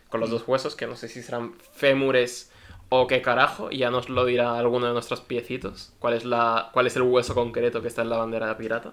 con 0.08 0.20
los 0.20 0.30
dos 0.30 0.46
huesos, 0.46 0.76
que 0.76 0.86
no 0.86 0.94
sé 0.94 1.08
si 1.08 1.22
serán 1.22 1.54
fémures 1.72 2.52
o 2.88 3.08
qué 3.08 3.20
carajo, 3.20 3.72
y 3.72 3.78
ya 3.78 3.90
nos 3.90 4.08
lo 4.08 4.24
dirá 4.24 4.56
alguno 4.56 4.86
de 4.86 4.92
nuestros 4.92 5.20
piecitos, 5.20 5.92
cuál 5.98 6.14
es, 6.14 6.24
la, 6.24 6.70
cuál 6.72 6.86
es 6.86 6.94
el 6.94 7.02
hueso 7.02 7.34
concreto 7.34 7.82
que 7.82 7.88
está 7.88 8.02
en 8.02 8.10
la 8.10 8.18
bandera 8.18 8.56
pirata. 8.56 8.92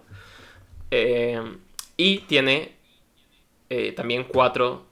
Eh, 0.90 1.40
y 1.96 2.20
tiene 2.22 2.76
eh, 3.70 3.92
también 3.92 4.24
cuatro 4.24 4.88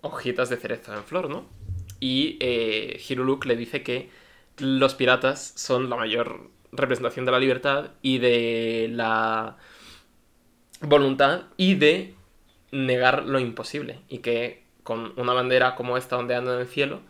hojitas 0.00 0.48
de 0.48 0.56
cerezo 0.56 0.94
en 0.94 1.04
flor, 1.04 1.28
¿no? 1.28 1.44
Y 2.00 2.38
eh, 2.40 2.98
Hiruluk 3.06 3.44
le 3.44 3.54
dice 3.54 3.82
que 3.82 4.08
los 4.56 4.94
piratas 4.94 5.52
son 5.56 5.90
la 5.90 5.96
mayor 5.96 6.48
representación 6.72 7.26
de 7.26 7.32
la 7.32 7.38
libertad 7.38 7.90
y 8.00 8.18
de 8.18 8.88
la 8.90 9.58
voluntad 10.82 11.44
y 11.56 11.74
de 11.74 12.14
negar 12.70 13.24
lo 13.24 13.38
imposible 13.38 14.00
y 14.08 14.18
que 14.18 14.64
con 14.82 15.12
una 15.16 15.32
bandera 15.32 15.74
como 15.74 15.96
esta 15.96 16.18
ondeando 16.18 16.54
en 16.54 16.60
el 16.60 16.66
cielo 16.66 17.00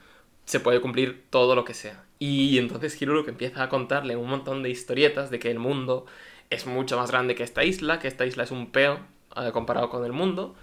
se 0.44 0.60
puede 0.60 0.80
cumplir 0.80 1.24
todo 1.30 1.54
lo 1.54 1.64
que 1.64 1.74
sea. 1.74 2.04
Y 2.18 2.58
entonces 2.58 3.00
Hiruluk 3.00 3.28
empieza 3.28 3.62
a 3.62 3.68
contarle 3.68 4.16
un 4.16 4.28
montón 4.28 4.62
de 4.62 4.70
historietas 4.70 5.30
de 5.30 5.38
que 5.38 5.50
el 5.50 5.58
mundo 5.58 6.06
es 6.50 6.66
mucho 6.66 6.96
más 6.96 7.10
grande 7.10 7.34
que 7.34 7.42
esta 7.42 7.64
isla, 7.64 7.98
que 7.98 8.08
esta 8.08 8.26
isla 8.26 8.44
es 8.44 8.50
un 8.50 8.70
peo 8.70 9.00
eh, 9.36 9.50
comparado 9.52 9.88
con 9.88 10.04
el 10.04 10.12
mundo. 10.12 10.54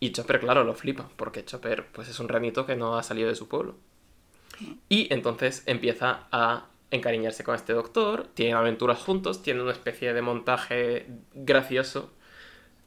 Y 0.00 0.12
Chopper, 0.12 0.40
claro, 0.40 0.64
lo 0.64 0.74
flipa, 0.74 1.08
porque 1.16 1.44
Chopper 1.44 1.86
pues, 1.92 2.08
es 2.08 2.18
un 2.18 2.28
ranito 2.28 2.66
que 2.66 2.76
no 2.76 2.96
ha 2.96 3.02
salido 3.02 3.28
de 3.28 3.34
su 3.34 3.48
pueblo. 3.48 3.76
Y 4.88 5.12
entonces 5.12 5.62
empieza 5.66 6.26
a 6.32 6.66
encariñarse 6.90 7.44
con 7.44 7.54
este 7.54 7.72
doctor, 7.72 8.28
tienen 8.34 8.56
aventuras 8.56 8.98
juntos, 8.98 9.42
tienen 9.42 9.62
una 9.62 9.72
especie 9.72 10.12
de 10.12 10.22
montaje 10.22 11.06
gracioso 11.34 12.12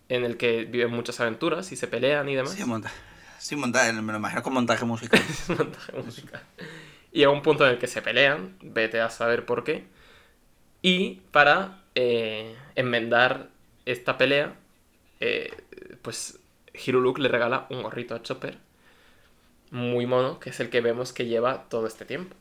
en 0.10 0.24
el 0.24 0.38
que 0.38 0.66
viven 0.66 0.92
muchas 0.92 1.20
aventuras 1.20 1.72
y 1.72 1.76
se 1.76 1.88
pelean 1.88 2.30
y 2.30 2.36
demás. 2.36 2.54
Sí, 2.54 2.64
monta 2.64 2.92
sí, 3.40 3.56
montaje, 3.56 3.94
me 3.94 4.12
lo 4.12 4.20
imagino 4.20 4.44
con 4.44 4.54
montaje 4.54 4.86
musical. 4.86 5.22
montaje 5.58 5.94
musical. 5.94 6.42
Y 7.12 7.24
a 7.24 7.30
un 7.30 7.42
punto 7.42 7.66
en 7.66 7.74
el 7.74 7.78
que 7.80 7.88
se 7.88 8.02
pelean, 8.02 8.58
vete 8.62 9.00
a 9.00 9.10
saber 9.10 9.46
por 9.46 9.64
qué. 9.64 9.86
Y 10.82 11.22
para 11.32 11.82
eh, 11.96 12.56
enmendar 12.76 13.50
esta 13.86 14.18
pelea, 14.18 14.56
eh, 15.20 15.52
pues 16.02 16.40
Hiruluk 16.74 17.20
le 17.20 17.30
regala 17.30 17.68
un 17.70 17.84
gorrito 17.84 18.16
a 18.16 18.22
Chopper, 18.22 18.58
muy 19.72 20.06
mono, 20.06 20.40
que 20.40 20.50
es 20.50 20.60
el 20.60 20.70
que 20.70 20.82
vemos 20.82 21.14
que 21.14 21.26
lleva 21.26 21.64
todo 21.70 21.88
este 21.88 22.06
tiempo. 22.06 22.36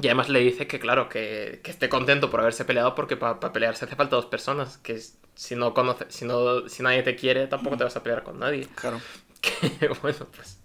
Y 0.00 0.06
además 0.06 0.28
le 0.28 0.40
dice 0.40 0.66
que, 0.68 0.78
claro, 0.78 1.08
que, 1.08 1.60
que 1.64 1.70
esté 1.72 1.88
contento 1.88 2.30
por 2.30 2.40
haberse 2.40 2.64
peleado 2.64 2.94
porque 2.94 3.16
para 3.16 3.40
pelearse 3.52 3.84
hace 3.84 3.96
falta 3.96 4.14
dos 4.16 4.26
personas, 4.26 4.78
que 4.78 5.00
si 5.34 5.56
no 5.56 5.74
conoce, 5.74 6.06
si 6.08 6.24
no, 6.24 6.68
si 6.68 6.82
nadie 6.84 7.02
te 7.02 7.16
quiere, 7.16 7.48
tampoco 7.48 7.76
te 7.76 7.84
vas 7.84 7.96
a 7.96 8.02
pelear 8.02 8.22
con 8.22 8.38
nadie. 8.38 8.68
Claro. 8.74 9.02
Que 9.40 9.88
bueno, 10.02 10.26
pues 10.34 10.58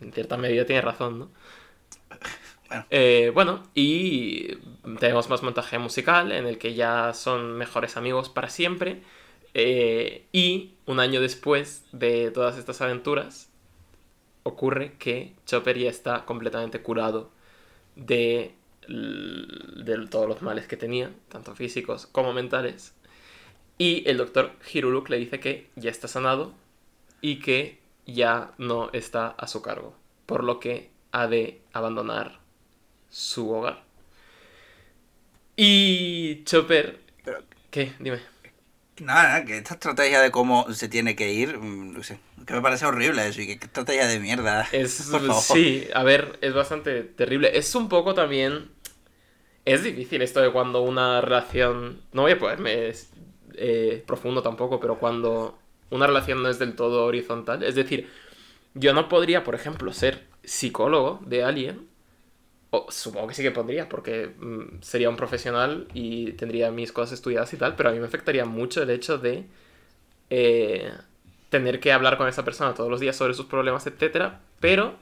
en 0.00 0.12
cierta 0.12 0.36
medida 0.38 0.64
tiene 0.66 0.82
razón, 0.82 1.18
¿no? 1.18 1.30
Bueno. 2.68 2.86
Eh, 2.90 3.30
bueno, 3.34 3.62
y 3.74 4.56
tenemos 4.98 5.28
más 5.30 5.42
montaje 5.42 5.78
musical 5.78 6.32
en 6.32 6.46
el 6.46 6.58
que 6.58 6.74
ya 6.74 7.12
son 7.14 7.52
mejores 7.56 7.96
amigos 7.96 8.28
para 8.28 8.48
siempre. 8.48 9.02
eh, 9.54 10.28
y 10.32 10.76
un 10.86 11.00
año 11.00 11.20
después 11.20 11.84
de 11.92 12.30
todas 12.30 12.56
estas 12.58 12.80
aventuras, 12.80 13.50
ocurre 14.44 14.96
que 14.98 15.34
Chopper 15.46 15.78
ya 15.78 15.90
está 15.90 16.24
completamente 16.26 16.82
curado 16.82 17.32
de, 17.96 18.54
todos 20.10 20.28
los 20.28 20.42
males 20.42 20.66
que 20.66 20.76
tenía, 20.76 21.12
tanto 21.28 21.54
físicos 21.54 22.06
como 22.06 22.32
mentales. 22.32 22.94
Y 23.78 24.08
el 24.08 24.18
doctor 24.18 24.52
Hiruluk 24.72 25.08
le 25.08 25.18
dice 25.18 25.40
que 25.40 25.68
ya 25.76 25.90
está 25.90 26.08
sanado 26.08 26.52
y 27.20 27.40
que 27.40 27.78
ya 28.06 28.52
no 28.58 28.90
está 28.92 29.28
a 29.28 29.46
su 29.46 29.62
cargo, 29.62 29.94
por 30.26 30.44
lo 30.44 30.60
que 30.60 30.90
ha 31.12 31.26
de 31.26 31.60
abandonar 31.72 32.40
su 33.08 33.50
hogar. 33.50 33.82
Y 35.56 36.42
Chopper... 36.44 37.00
¿Qué? 37.70 37.92
Dime. 38.00 38.20
Nada, 39.00 39.44
que 39.44 39.58
esta 39.58 39.74
estrategia 39.74 40.20
de 40.20 40.30
cómo 40.30 40.72
se 40.72 40.88
tiene 40.88 41.16
que 41.16 41.32
ir, 41.32 41.58
mm, 41.58 41.94
no 41.94 42.02
sé, 42.02 42.18
que 42.46 42.54
me 42.54 42.60
parece 42.60 42.86
horrible 42.86 43.26
eso 43.26 43.40
y 43.40 43.46
que 43.46 43.58
qué 43.58 43.66
estrategia 43.66 44.06
de 44.06 44.20
mierda. 44.20 44.68
Es, 44.72 45.10
sí, 45.42 45.88
a 45.94 46.02
ver, 46.02 46.38
es 46.40 46.54
bastante 46.54 47.02
terrible. 47.02 47.56
Es 47.56 47.74
un 47.74 47.88
poco 47.88 48.14
también... 48.14 48.70
Es 49.66 49.84
difícil 49.84 50.22
esto 50.22 50.40
de 50.40 50.50
cuando 50.50 50.82
una 50.82 51.20
relación... 51.20 52.00
No 52.12 52.22
voy 52.22 52.32
a 52.32 52.38
ponerme 52.38 52.92
eh, 53.54 54.02
profundo 54.06 54.42
tampoco, 54.42 54.80
pero 54.80 54.98
cuando 54.98 55.58
una 55.90 56.06
relación 56.06 56.42
no 56.42 56.48
es 56.48 56.58
del 56.58 56.74
todo 56.74 57.04
horizontal. 57.04 57.62
Es 57.62 57.74
decir, 57.74 58.08
yo 58.74 58.92
no 58.94 59.08
podría, 59.08 59.44
por 59.44 59.54
ejemplo, 59.54 59.92
ser 59.92 60.24
psicólogo 60.44 61.20
de 61.26 61.44
alguien, 61.44 61.89
supongo 62.88 63.26
que 63.26 63.34
sí 63.34 63.42
que 63.42 63.50
pondría, 63.50 63.88
porque 63.88 64.28
mm, 64.38 64.82
sería 64.82 65.10
un 65.10 65.16
profesional 65.16 65.88
y 65.92 66.32
tendría 66.32 66.70
mis 66.70 66.92
cosas 66.92 67.14
estudiadas 67.14 67.52
y 67.52 67.56
tal, 67.56 67.74
pero 67.74 67.88
a 67.88 67.92
mí 67.92 67.98
me 67.98 68.06
afectaría 68.06 68.44
mucho 68.44 68.82
el 68.82 68.90
hecho 68.90 69.18
de 69.18 69.46
eh, 70.30 70.92
tener 71.48 71.80
que 71.80 71.92
hablar 71.92 72.16
con 72.16 72.28
esa 72.28 72.44
persona 72.44 72.74
todos 72.74 72.90
los 72.90 73.00
días 73.00 73.16
sobre 73.16 73.34
sus 73.34 73.46
problemas, 73.46 73.86
etcétera, 73.86 74.40
pero 74.60 74.94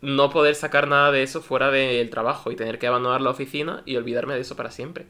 no 0.00 0.30
poder 0.30 0.54
sacar 0.54 0.88
nada 0.88 1.12
de 1.12 1.22
eso 1.22 1.42
fuera 1.42 1.70
del 1.70 2.10
trabajo 2.10 2.50
y 2.50 2.56
tener 2.56 2.78
que 2.78 2.86
abandonar 2.86 3.20
la 3.20 3.30
oficina 3.30 3.82
y 3.86 3.96
olvidarme 3.96 4.34
de 4.34 4.40
eso 4.40 4.56
para 4.56 4.70
siempre. 4.70 5.06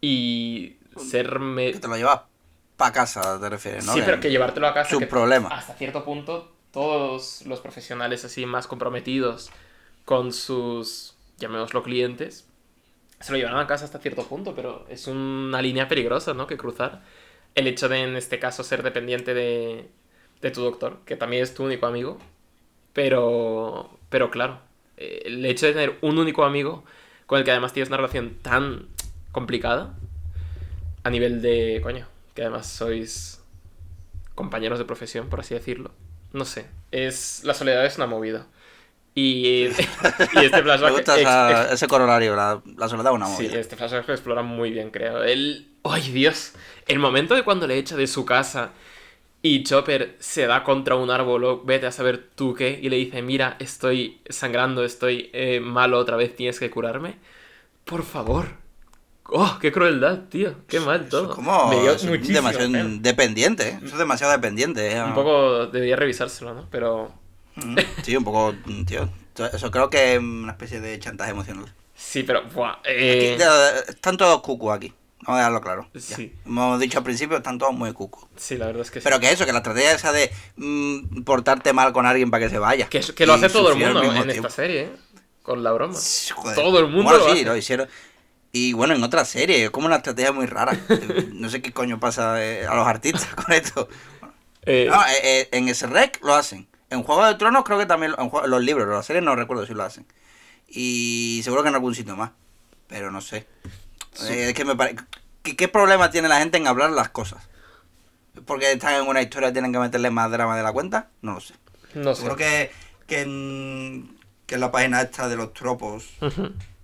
Y 0.00 0.76
serme... 0.96 1.72
Que 1.72 1.80
te 1.80 1.88
lo 1.88 1.96
llevas 1.96 2.20
para 2.76 2.92
casa, 2.92 3.40
te 3.40 3.48
refieres, 3.48 3.84
¿no? 3.86 3.94
Sí, 3.94 4.02
pero 4.04 4.20
que 4.20 4.30
llevártelo 4.30 4.68
a 4.68 4.74
casa... 4.74 4.90
Su 4.90 5.00
que 5.00 5.06
problema. 5.06 5.48
Hasta 5.48 5.74
cierto 5.74 6.04
punto, 6.04 6.52
todos 6.70 7.42
los 7.46 7.60
profesionales 7.60 8.24
así 8.24 8.46
más 8.46 8.66
comprometidos 8.66 9.50
con 10.06 10.32
sus, 10.32 11.16
llamémoslo, 11.36 11.82
clientes, 11.82 12.48
se 13.20 13.32
lo 13.32 13.38
llevarán 13.38 13.60
a 13.60 13.66
casa 13.66 13.84
hasta 13.84 13.98
cierto 13.98 14.26
punto, 14.26 14.54
pero 14.54 14.86
es 14.88 15.08
una 15.08 15.60
línea 15.60 15.88
peligrosa, 15.88 16.32
¿no? 16.32 16.46
Que 16.46 16.56
cruzar. 16.56 17.02
El 17.54 17.66
hecho 17.66 17.88
de, 17.88 18.02
en 18.02 18.16
este 18.16 18.38
caso, 18.38 18.62
ser 18.62 18.82
dependiente 18.82 19.34
de, 19.34 19.90
de 20.40 20.50
tu 20.50 20.62
doctor, 20.62 21.00
que 21.04 21.16
también 21.16 21.42
es 21.42 21.54
tu 21.54 21.64
único 21.64 21.86
amigo, 21.86 22.18
pero, 22.92 23.98
pero 24.08 24.30
claro, 24.30 24.60
eh, 24.96 25.22
el 25.26 25.44
hecho 25.44 25.66
de 25.66 25.72
tener 25.72 25.98
un 26.02 26.18
único 26.18 26.44
amigo 26.44 26.84
con 27.26 27.38
el 27.38 27.44
que 27.44 27.50
además 27.50 27.72
tienes 27.72 27.88
una 27.88 27.96
relación 27.96 28.36
tan 28.42 28.86
complicada, 29.32 29.94
a 31.02 31.10
nivel 31.10 31.42
de, 31.42 31.80
coño, 31.82 32.06
que 32.34 32.42
además 32.42 32.68
sois 32.68 33.42
compañeros 34.34 34.78
de 34.78 34.84
profesión, 34.84 35.28
por 35.28 35.40
así 35.40 35.54
decirlo. 35.54 35.90
No 36.32 36.44
sé, 36.44 36.66
es 36.92 37.42
la 37.44 37.54
soledad 37.54 37.84
es 37.84 37.96
una 37.96 38.06
movida. 38.06 38.46
Y, 39.16 39.64
y 40.34 40.44
este 40.44 40.62
Me 40.62 40.62
flashback... 40.62 40.92
gusta 40.92 41.18
esa- 41.18 41.62
ex- 41.64 41.72
ese 41.72 41.88
corolario, 41.88 42.36
la, 42.36 42.62
la 42.76 42.88
soledad 42.88 43.12
una 43.14 43.26
Sí, 43.26 43.32
movida. 43.44 43.58
este 43.58 43.74
flashback 43.76 44.06
lo 44.08 44.14
explora 44.14 44.42
muy 44.42 44.70
bien, 44.70 44.90
creo. 44.90 45.22
El... 45.24 45.68
¡Ay, 45.84 46.02
Dios! 46.12 46.52
El 46.86 46.98
momento 46.98 47.34
de 47.34 47.42
cuando 47.42 47.66
le 47.66 47.78
echa 47.78 47.96
de 47.96 48.06
su 48.08 48.26
casa 48.26 48.72
y 49.42 49.62
Chopper 49.64 50.16
se 50.18 50.46
da 50.46 50.64
contra 50.64 50.96
un 50.96 51.10
árbol 51.10 51.44
o 51.44 51.62
vete 51.64 51.86
a 51.86 51.92
saber 51.92 52.28
tú 52.34 52.54
qué 52.54 52.78
y 52.82 52.88
le 52.90 52.96
dice, 52.96 53.22
mira, 53.22 53.56
estoy 53.60 54.20
sangrando, 54.28 54.84
estoy 54.84 55.30
eh, 55.32 55.60
malo 55.60 55.98
otra 55.98 56.16
vez, 56.16 56.36
tienes 56.36 56.60
que 56.60 56.70
curarme. 56.70 57.16
Por 57.84 58.02
favor. 58.04 58.48
¡Oh, 59.28 59.58
qué 59.60 59.72
crueldad, 59.72 60.24
tío! 60.28 60.56
¡Qué 60.68 60.78
mal 60.80 61.08
todo! 61.08 61.34
como 61.34 61.68
Me 61.68 61.80
dio 61.80 61.92
es 61.92 62.02
demasiado 62.28 62.68
dependiente, 63.00 63.68
¿eh? 63.70 63.76
Eso 63.78 63.94
es 63.94 63.98
demasiado 63.98 64.32
dependiente, 64.32 64.92
¿eh? 64.92 65.02
Un 65.02 65.14
poco 65.14 65.66
debería 65.66 65.96
revisárselo, 65.96 66.54
¿no? 66.54 66.68
Pero 66.70 67.12
Mm, 67.56 67.76
Sí, 68.02 68.16
un 68.16 68.24
poco, 68.24 68.54
mm, 68.64 68.84
tío. 68.84 69.08
Eso 69.52 69.70
creo 69.70 69.90
que 69.90 70.14
es 70.14 70.18
una 70.18 70.52
especie 70.52 70.80
de 70.80 70.98
chantaje 70.98 71.30
emocional. 71.32 71.72
sí, 71.94 72.22
pero... 72.22 72.44
buah, 72.48 72.76
eh, 72.84 73.38
están 73.88 74.16
todos 74.16 74.40
cucos 74.42 74.74
aquí. 74.76 74.92
Vamos 75.26 75.36
a 75.38 75.38
dejarlo 75.38 75.60
claro. 75.60 75.88
Sí. 75.98 76.32
Hemos 76.46 76.78
dicho 76.78 76.98
al 76.98 77.04
principio, 77.04 77.36
están 77.38 77.58
todos 77.58 77.74
muy 77.74 77.92
cucos. 77.92 78.28
Sí, 78.36 78.56
la 78.56 78.66
verdad 78.66 78.82
es 78.82 78.90
que 78.90 79.00
sí. 79.00 79.04
Pero 79.04 79.18
que 79.18 79.30
eso, 79.30 79.44
que 79.44 79.52
la 79.52 79.58
estrategia 79.58 79.92
esa 79.92 80.12
de 80.12 80.30
mm, 80.56 81.22
portarte 81.24 81.72
mal 81.72 81.92
con 81.92 82.06
alguien 82.06 82.30
para 82.30 82.44
que 82.44 82.50
se 82.50 82.58
vaya. 82.58 82.88
Que, 82.88 83.00
que 83.00 83.26
lo 83.26 83.34
hace 83.34 83.48
todo 83.48 83.72
el 83.72 83.78
mundo 83.78 84.02
en 84.02 84.10
tiempo. 84.12 84.30
esta 84.48 84.50
serie, 84.50 84.82
¿eh? 84.82 84.90
Con 85.42 85.62
la 85.64 85.72
broma. 85.72 85.94
Joder. 86.34 86.54
Todo 86.56 86.78
el 86.78 86.86
mundo 86.88 87.04
Bueno, 87.04 87.18
lo 87.18 87.24
sí, 87.26 87.38
hace. 87.38 87.44
lo 87.44 87.56
hicieron. 87.56 87.88
Y 88.52 88.72
bueno, 88.72 88.94
en 88.94 89.02
otra 89.02 89.24
serie, 89.24 89.64
es 89.64 89.70
como 89.70 89.86
una 89.86 89.96
estrategia 89.96 90.32
muy 90.32 90.46
rara. 90.46 90.78
no 91.32 91.50
sé 91.50 91.60
qué 91.60 91.72
coño 91.72 91.98
pasa 91.98 92.42
eh, 92.44 92.66
a 92.66 92.74
los 92.74 92.86
artistas 92.86 93.26
con 93.34 93.52
esto. 93.52 93.88
Eh, 94.62 94.86
No, 94.90 95.00
eh, 95.06 95.12
eh, 95.22 95.48
en 95.52 95.68
ese 95.68 95.86
rec 95.88 96.20
lo 96.22 96.34
hacen. 96.34 96.68
En 96.90 97.02
Juego 97.02 97.24
de 97.26 97.34
Tronos 97.34 97.64
creo 97.64 97.78
que 97.78 97.86
también, 97.86 98.14
en 98.18 98.50
los 98.50 98.62
libros, 98.62 98.88
las 98.88 99.04
series 99.06 99.24
no 99.24 99.34
recuerdo 99.34 99.66
si 99.66 99.74
lo 99.74 99.82
hacen. 99.82 100.06
Y 100.68 101.40
seguro 101.44 101.62
que 101.62 101.68
en 101.68 101.74
algún 101.74 101.94
sitio 101.94 102.16
más. 102.16 102.30
Pero 102.86 103.10
no 103.10 103.20
sé. 103.20 103.46
Eh, 104.28 104.48
es 104.48 104.54
que 104.54 104.64
me 104.64 104.76
parece... 104.76 105.04
¿Qué, 105.42 105.56
¿Qué 105.56 105.68
problema 105.68 106.10
tiene 106.10 106.28
la 106.28 106.38
gente 106.38 106.58
en 106.58 106.66
hablar 106.66 106.90
las 106.90 107.08
cosas? 107.10 107.48
Porque 108.46 108.72
están 108.72 108.94
en 108.94 109.08
una 109.08 109.22
historia 109.22 109.52
tienen 109.52 109.72
que 109.72 109.78
meterle 109.78 110.10
más 110.10 110.30
drama 110.30 110.56
de 110.56 110.62
la 110.62 110.72
cuenta? 110.72 111.10
No 111.22 111.34
lo 111.34 111.40
sé. 111.40 111.54
no 111.94 112.14
sé. 112.14 112.16
Seguro 112.22 112.36
que, 112.36 112.70
que, 113.06 113.22
en, 113.22 114.18
que 114.46 114.54
en 114.56 114.60
la 114.60 114.70
página 114.70 115.00
esta 115.02 115.28
de 115.28 115.36
los 115.36 115.52
tropos, 115.54 116.08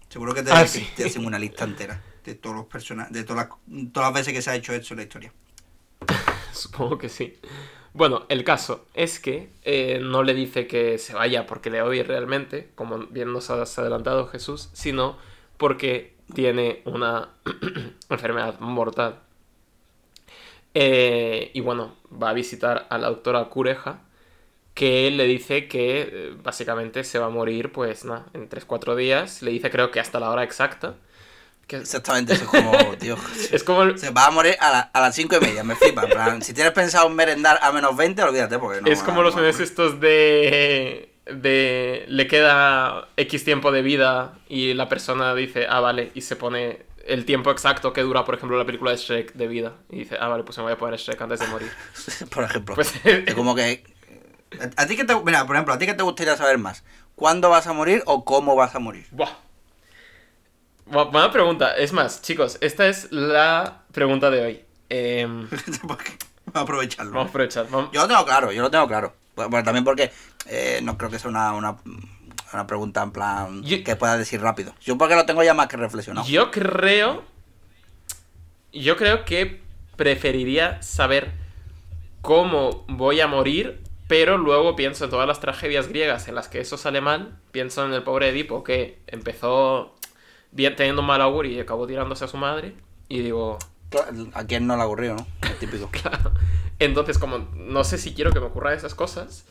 seguro 0.09 0.35
que 0.35 0.43
te, 0.43 0.51
Ah, 0.53 0.63
que 0.63 0.69
sí. 0.69 0.89
te 0.97 1.05
hacen 1.07 1.25
una 1.27 1.39
lista 1.39 1.65
entera 1.65 2.01
de 2.25 2.35
todos 2.37 2.55
los 2.57 2.67
personajes, 2.67 3.13
de 3.13 3.25
todas 3.25 3.49
las, 3.49 3.59
todas 3.93 4.09
las 4.09 4.15
veces 4.15 4.33
que 4.33 4.43
se 4.43 4.51
ha 4.51 4.55
hecho 4.55 4.73
esto 4.73 4.95
en 4.95 4.99
la 4.99 5.03
historia. 5.05 5.33
Supongo 6.53 6.99
que 6.99 7.09
sí. 7.09 7.39
Bueno, 7.95 8.25
el 8.31 8.43
caso 8.45 8.87
es 8.95 9.19
que 9.21 9.51
eh, 9.65 10.01
no 10.03 10.23
le 10.23 10.33
dice 10.35 10.67
que 10.67 10.97
se 10.99 11.15
vaya 11.15 11.47
porque 11.47 11.71
le 11.71 11.83
odia 11.83 12.05
realmente, 12.05 12.71
como 12.75 12.99
bien 13.09 13.33
nos 13.33 13.51
has 13.51 13.79
adelantado 13.79 14.29
Jesús, 14.29 14.71
sino 14.73 15.19
porque 15.59 16.15
tiene 16.35 16.83
una 16.87 17.29
enfermedad 18.09 18.59
mortal. 18.61 19.21
Eh, 20.75 21.51
y 21.53 21.61
bueno, 21.61 21.95
va 22.11 22.31
a 22.31 22.33
visitar 22.33 22.87
a 22.89 22.97
la 22.99 23.09
doctora 23.09 23.45
Cureja, 23.51 24.01
que 24.75 25.11
le 25.11 25.25
dice 25.25 25.69
que 25.69 26.01
eh, 26.11 26.37
básicamente 26.43 27.05
se 27.05 27.19
va 27.19 27.27
a 27.27 27.31
morir, 27.31 27.73
pues 27.73 28.05
en 28.05 28.49
3-4 28.49 28.97
días. 28.97 29.43
Le 29.43 29.51
dice 29.51 29.71
creo 29.71 29.91
que 29.91 30.01
hasta 30.01 30.21
la 30.21 30.31
hora 30.31 30.45
exacta. 30.45 30.97
Que 31.67 31.77
Exactamente, 31.77 32.35
eso 32.35 32.45
es 32.45 32.51
como, 32.51 32.73
tío. 32.99 33.17
es 33.51 33.63
como 33.65 33.83
el- 33.85 33.99
Se 33.99 34.11
va 34.11 34.27
a 34.27 34.31
morir 34.31 34.57
a, 34.61 34.71
la- 34.71 34.81
a 34.93 35.01
las 35.01 35.15
5 35.15 35.37
y 35.37 35.41
media, 35.41 35.65
me 35.65 35.75
flipa. 35.77 36.03
plan, 36.07 36.43
si 36.43 36.53
tienes 36.53 36.73
pensado 36.73 37.07
en 37.09 37.15
merendar 37.15 37.59
a 37.63 37.73
menos 37.73 37.97
20, 37.97 38.23
olvídate 38.23 38.59
porque 38.59 38.81
no. 38.83 38.89
es 38.89 39.01
como 39.03 39.19
no 39.19 39.23
los 39.23 39.37
memes 39.37 39.59
estos 39.61 40.01
de. 40.01 41.11
de. 41.27 42.05
le 42.09 42.27
queda 42.27 43.09
X 43.17 43.45
tiempo 43.45 43.73
de 43.73 43.83
vida 43.83 44.35
y 44.49 44.75
la 44.75 44.89
persona 44.89 45.35
dice, 45.35 45.67
ah, 45.69 45.81
vale, 45.81 46.11
y 46.15 46.21
se 46.23 46.37
pone 46.37 46.83
el 47.07 47.25
tiempo 47.25 47.51
exacto 47.51 47.93
que 47.93 48.03
dura, 48.03 48.25
por 48.25 48.35
ejemplo, 48.37 48.57
la 48.59 48.65
película 48.67 48.91
de 48.93 48.97
Shrek 48.97 49.33
de 49.33 49.47
vida. 49.49 49.73
Y 49.91 50.01
dice, 50.01 50.17
ah, 50.21 50.29
vale, 50.29 50.45
pues 50.45 50.57
me 50.59 50.65
voy 50.65 50.73
a 50.73 50.79
poner 50.79 50.99
Shrek 51.01 51.21
antes 51.23 51.41
de 51.41 51.47
morir. 51.49 51.71
Por 52.31 52.45
ejemplo. 52.45 52.75
Pues. 52.77 52.93
Es 53.05 53.35
como 53.35 53.55
que. 53.55 53.83
A, 54.77 54.83
a 54.83 54.87
ti 54.87 54.97
que 54.97 55.05
te. 55.05 55.15
Mira, 55.23 55.47
por 55.47 55.57
ejemplo, 55.57 55.75
a 55.75 55.79
ti 55.79 55.87
que 55.87 55.95
te 55.95 56.03
gustaría 56.03 56.37
saber 56.37 56.59
más. 56.59 56.85
¿Cuándo 57.17 57.51
vas 57.51 57.67
a 57.67 57.73
morir 57.73 58.03
o 58.07 58.25
cómo 58.25 58.55
vas 58.57 58.75
a 58.75 58.79
morir? 58.79 59.07
Buah. 59.11 59.31
Bu- 60.93 61.11
Buena 61.11 61.31
pregunta. 61.33 61.77
Es 61.77 61.93
más, 61.93 62.23
chicos, 62.23 62.59
esta 62.61 62.87
es 62.89 63.11
la 63.11 63.83
pregunta 63.93 64.31
de 64.31 64.43
hoy. 64.45 64.65
Em, 64.89 65.49
Vamos 65.83 65.99
a 66.55 66.61
aprovecharlo. 66.61 67.13
vamos 67.13 67.27
a 67.27 67.31
aprovechar. 67.31 67.67
vamos- 67.71 67.91
Yo 67.93 68.03
lo 68.03 68.09
tengo 68.09 68.25
claro, 68.25 68.53
yo 68.53 68.63
lo 68.63 68.71
tengo 68.71 68.87
claro. 68.87 69.15
Bueno, 69.37 69.63
también 69.65 69.85
porque 69.85 70.13
eh, 70.47 70.81
no 70.83 70.99
creo 70.99 71.09
que 71.11 71.19
sea 71.19 71.31
una, 71.31 71.53
una, 71.55 71.77
una 72.53 72.67
pregunta 72.67 73.03
en 73.03 73.11
plan 73.13 73.63
Yo- 73.63 73.83
que 73.83 73.97
puedas 73.97 74.19
decir 74.19 74.41
rápido. 74.43 74.75
Yo 74.83 74.99
porque 74.99 75.15
lo 75.17 75.25
tengo 75.25 75.43
ya 75.43 75.55
más 75.55 75.69
que 75.69 75.77
reflexionado. 75.79 76.27
Yo 76.27 76.51
creo. 76.51 77.25
Yo 78.73 78.97
creo 78.97 79.25
que 79.25 79.63
preferiría 79.97 80.81
saber 80.83 81.33
cómo 82.23 82.85
voy 82.89 83.21
a 83.21 83.27
morir, 83.27 83.81
pero 84.09 84.37
luego 84.39 84.77
pienso 84.77 85.05
en 85.05 85.11
todas 85.11 85.27
las 85.29 85.41
tragedias 85.41 85.89
griegas 85.89 86.29
en 86.29 86.35
las 86.35 86.49
que 86.49 86.61
eso 86.61 86.77
sale 86.77 87.01
mal. 87.01 87.39
Pienso 87.51 87.85
en 87.87 87.93
el 87.95 88.03
pobre 88.03 88.29
Edipo 88.31 88.65
que 88.65 88.99
empezó 89.07 89.95
teniendo 90.55 91.01
un 91.01 91.07
mal 91.07 91.21
augurio 91.21 91.53
y 91.53 91.61
acabó 91.61 91.87
tirándose 91.87 92.25
a 92.25 92.29
su 92.29 92.37
madre. 92.37 92.75
Y 93.09 93.21
digo, 93.21 93.59
A 94.35 94.45
quien 94.45 94.67
no 94.67 94.77
le 94.77 94.83
ha 94.83 94.87
ocurrido, 94.87 95.17
¿no? 95.17 95.27
Es 95.43 95.59
típico. 95.59 95.89
claro. 95.91 96.33
Entonces, 96.79 97.19
como 97.19 97.39
no 97.39 97.85
sé 97.85 97.99
si 97.99 98.15
quiero 98.15 98.33
que 98.33 98.41
me 98.41 98.47
ocurran 98.47 98.75
esas 98.75 98.95
cosas, 98.95 99.45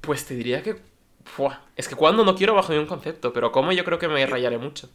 pues 0.00 0.24
te 0.24 0.34
diría 0.34 0.62
que. 0.62 0.76
Es 1.74 1.88
que 1.88 1.96
cuando 1.96 2.24
no 2.24 2.36
quiero 2.36 2.54
bajo 2.54 2.72
ningún 2.72 2.86
concepto, 2.86 3.32
pero 3.32 3.50
como 3.50 3.72
yo 3.72 3.84
creo 3.84 3.98
que 3.98 4.08
me 4.08 4.24
rayaré 4.26 4.58
mucho. 4.58 4.88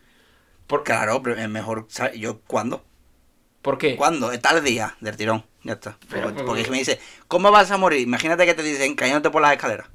¿Por, 0.65 0.83
Claro, 0.83 1.21
pero 1.21 1.35
es 1.35 1.49
mejor. 1.49 1.85
¿sabes? 1.89 2.17
¿Yo 2.17 2.39
cuándo? 2.47 2.83
¿Por 3.61 3.77
qué? 3.77 3.95
¿Cuándo? 3.95 4.31
Tal 4.39 4.63
día 4.63 4.95
del 5.01 5.17
tirón. 5.17 5.45
Ya 5.63 5.73
está. 5.73 5.97
Pero, 6.09 6.29
porque, 6.29 6.43
porque 6.43 6.71
me 6.71 6.79
dice, 6.79 6.99
¿cómo 7.27 7.51
vas 7.51 7.69
a 7.69 7.77
morir? 7.77 7.99
Imagínate 7.99 8.45
que 8.45 8.53
te 8.53 8.63
dicen 8.63 8.95
cayéndote 8.95 9.29
por 9.29 9.41
las 9.41 9.51
escaleras. 9.51 9.87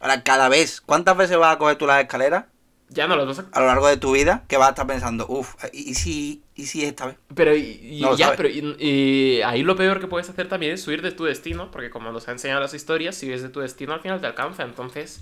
Ahora, 0.00 0.22
cada 0.22 0.48
vez, 0.48 0.80
¿cuántas 0.80 1.16
veces 1.16 1.36
vas 1.36 1.54
a 1.54 1.58
coger 1.58 1.76
tú 1.76 1.86
las 1.86 2.00
escaleras 2.00 2.46
Ya 2.92 3.06
no 3.06 3.16
las 3.16 3.26
vas 3.26 3.38
a 3.38 3.44
a 3.52 3.60
lo 3.60 3.66
largo 3.66 3.86
de 3.86 3.96
tu 3.96 4.12
vida 4.12 4.44
que 4.48 4.56
vas 4.56 4.68
a 4.68 4.70
estar 4.70 4.86
pensando, 4.86 5.26
uff, 5.28 5.54
¿y, 5.72 5.94
si, 5.94 6.42
¿y 6.56 6.66
si 6.66 6.84
esta 6.84 7.06
vez? 7.06 7.16
Pero, 7.34 7.54
y, 7.54 7.60
y 7.60 8.00
No 8.00 8.10
lo 8.10 8.16
ya, 8.16 8.34
pero 8.36 8.48
y, 8.48 8.76
y 8.80 9.42
ahí 9.42 9.62
lo 9.62 9.76
peor 9.76 10.00
que 10.00 10.08
puedes 10.08 10.28
hacer 10.28 10.48
también 10.48 10.72
es 10.72 10.86
huir 10.88 11.00
de 11.00 11.12
tu 11.12 11.24
destino, 11.24 11.70
porque 11.70 11.88
como 11.90 12.10
nos 12.10 12.26
ha 12.28 12.32
enseñado 12.32 12.60
las 12.60 12.74
historias, 12.74 13.14
si 13.14 13.26
huires 13.26 13.42
de 13.42 13.48
tu 13.48 13.60
destino 13.60 13.92
al 13.92 14.00
final 14.00 14.20
te 14.20 14.26
alcanza. 14.26 14.64
Entonces, 14.64 15.20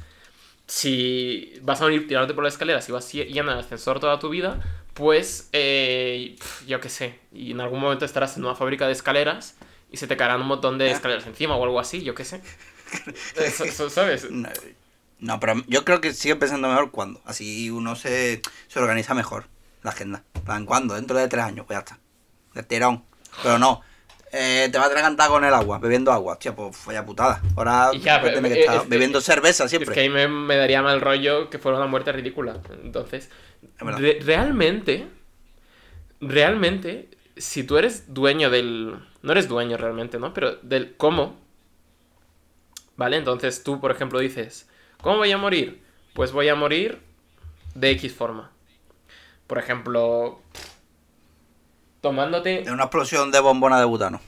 si 0.67 1.55
vas 1.63 1.81
a 1.81 1.85
morir 1.85 2.07
tirándote 2.09 2.35
por 2.35 2.45
la 2.45 2.49
escalera, 2.51 2.81
si 2.83 2.93
vas 2.93 3.11
yendo 3.13 3.53
en 3.53 3.59
el 3.59 3.65
ascensor 3.65 4.01
toda 4.01 4.19
tu 4.19 4.29
vida, 4.31 4.61
pues, 4.95 5.49
eh, 5.53 6.37
yo 6.67 6.81
qué 6.81 6.89
sé, 6.89 7.19
y 7.33 7.53
en 7.53 7.61
algún 7.61 7.81
momento 7.81 8.05
estarás 8.05 8.37
en 8.37 8.45
una 8.45 8.55
fábrica 8.55 8.87
de 8.87 8.93
escaleras 8.93 9.57
y 9.91 9.97
se 9.97 10.07
te 10.07 10.17
caerán 10.17 10.41
un 10.43 10.49
montón 10.49 10.79
de 10.79 10.91
escaleras 10.91 11.27
encima 11.27 11.57
o 11.57 11.65
algo 11.65 11.81
así, 11.81 12.03
yo 12.03 12.15
qué 12.15 12.25
sé. 12.25 12.43
Eso- 13.37 13.65
eso, 13.65 13.91
¿Sabes? 13.91 14.31
No, 14.31 14.49
no, 15.21 15.41
pero 15.41 15.55
yo 15.67 15.85
creo 15.85 16.01
que 16.01 16.13
sigue 16.15 16.37
pensando 16.37 16.69
mejor 16.69 16.91
cuándo. 16.91 17.21
Así 17.25 17.71
uno 17.71 17.97
se, 17.97 18.41
se 18.69 18.79
organiza 18.81 19.15
mejor 19.15 19.47
la 19.83 19.91
agenda. 19.91 20.25
En 20.35 20.43
plan, 20.43 20.67
¿cuándo? 20.67 20.95
Dentro 20.95 21.17
de 21.19 21.29
tres 21.29 21.45
años, 21.45 21.67
pues 21.67 21.77
ya 21.77 21.81
está. 21.81 21.99
De 22.55 22.63
tirón. 22.63 23.05
Pero 23.43 23.59
no. 23.59 23.83
eh, 24.33 24.69
te 24.71 24.79
va 24.79 24.85
a 24.85 24.87
atragantar 24.89 25.29
con 25.29 25.45
el 25.45 25.55
agua, 25.55 25.79
bebiendo 25.79 26.13
agua. 26.13 26.35
Hostia, 26.35 26.55
pues 26.55 26.77
vaya 26.87 27.05
putada. 27.05 27.43
Ahora 27.57 27.91
Y 27.93 28.01
ya, 28.01 28.21
pero, 28.21 28.35
tiene 28.35 28.49
que 28.51 28.57
eh, 28.57 28.61
estar 28.61 28.77
es 28.77 28.89
bebiendo 28.89 29.21
cerveza 29.21 29.65
Es 29.65 29.71
siempre. 29.71 29.95
que 29.95 30.01
ahí 30.01 30.09
me, 30.09 30.29
me 30.29 30.57
daría 30.57 30.83
mal 30.83 31.01
rollo 31.01 31.51
que 31.51 31.59
fuera 31.59 31.79
una 31.79 31.87
muerte 31.87 32.13
ridícula. 32.13 32.61
Entonces, 32.83 33.31
Es 33.79 33.87
re- 33.97 34.19
realmente, 34.23 35.09
realmente, 36.21 37.09
si 37.37 37.65
tú 37.65 37.79
eres 37.79 38.13
dueño 38.15 38.51
del... 38.51 38.99
No 39.23 39.33
eres 39.33 39.49
dueño 39.49 39.77
realmente, 39.77 40.19
¿no? 40.19 40.33
Pero 40.33 40.57
del 40.63 40.97
cómo. 40.97 41.41
¿Vale? 42.97 43.17
Entonces 43.17 43.63
tú, 43.63 43.81
por 43.81 43.91
ejemplo, 43.91 44.19
dices, 44.19 44.68
¿cómo 45.03 45.19
voy 45.19 45.33
a 45.33 45.39
morir? 45.39 45.83
Pues 46.15 46.33
voy 46.33 46.49
a 46.49 46.55
morir 46.55 47.01
de 47.75 47.91
X 47.93 48.15
forma. 48.15 48.51
Por 49.47 49.59
ejemplo, 49.59 50.41
tomándote 52.01 52.63
De 52.63 52.73
una 52.73 52.85
explosión 52.85 53.31
de 53.31 53.41
bombona 53.41 53.79
de 53.79 53.85
butano. 53.87 54.21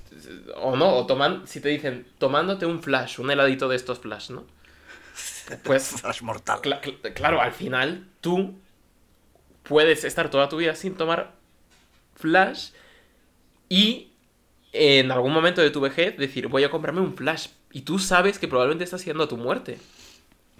o 0.56 0.76
no, 0.76 0.94
o 0.96 1.06
toman, 1.06 1.46
si 1.46 1.60
te 1.60 1.68
dicen 1.68 2.06
tomándote 2.18 2.66
un 2.66 2.82
flash, 2.82 3.18
un 3.20 3.30
heladito 3.30 3.68
de 3.68 3.76
estos 3.76 3.98
flash, 3.98 4.30
¿no? 4.30 4.44
Pues 5.64 5.88
Flash 6.00 6.22
mortal. 6.22 6.60
cla- 6.62 6.80
cl- 6.80 7.12
claro, 7.14 7.40
al 7.40 7.52
final 7.52 8.06
tú 8.20 8.54
puedes 9.64 10.04
estar 10.04 10.30
toda 10.30 10.48
tu 10.48 10.56
vida 10.56 10.74
sin 10.74 10.94
tomar 10.94 11.32
flash 12.14 12.70
y 13.68 14.12
en 14.72 15.10
algún 15.10 15.32
momento 15.32 15.60
de 15.60 15.70
tu 15.70 15.80
vejez 15.80 16.16
decir 16.16 16.46
voy 16.48 16.64
a 16.64 16.70
comprarme 16.70 17.00
un 17.00 17.16
flash 17.16 17.48
y 17.72 17.82
tú 17.82 17.98
sabes 17.98 18.38
que 18.38 18.46
probablemente 18.48 18.84
estás 18.84 19.00
haciendo 19.00 19.26
tu 19.28 19.36
muerte. 19.36 19.78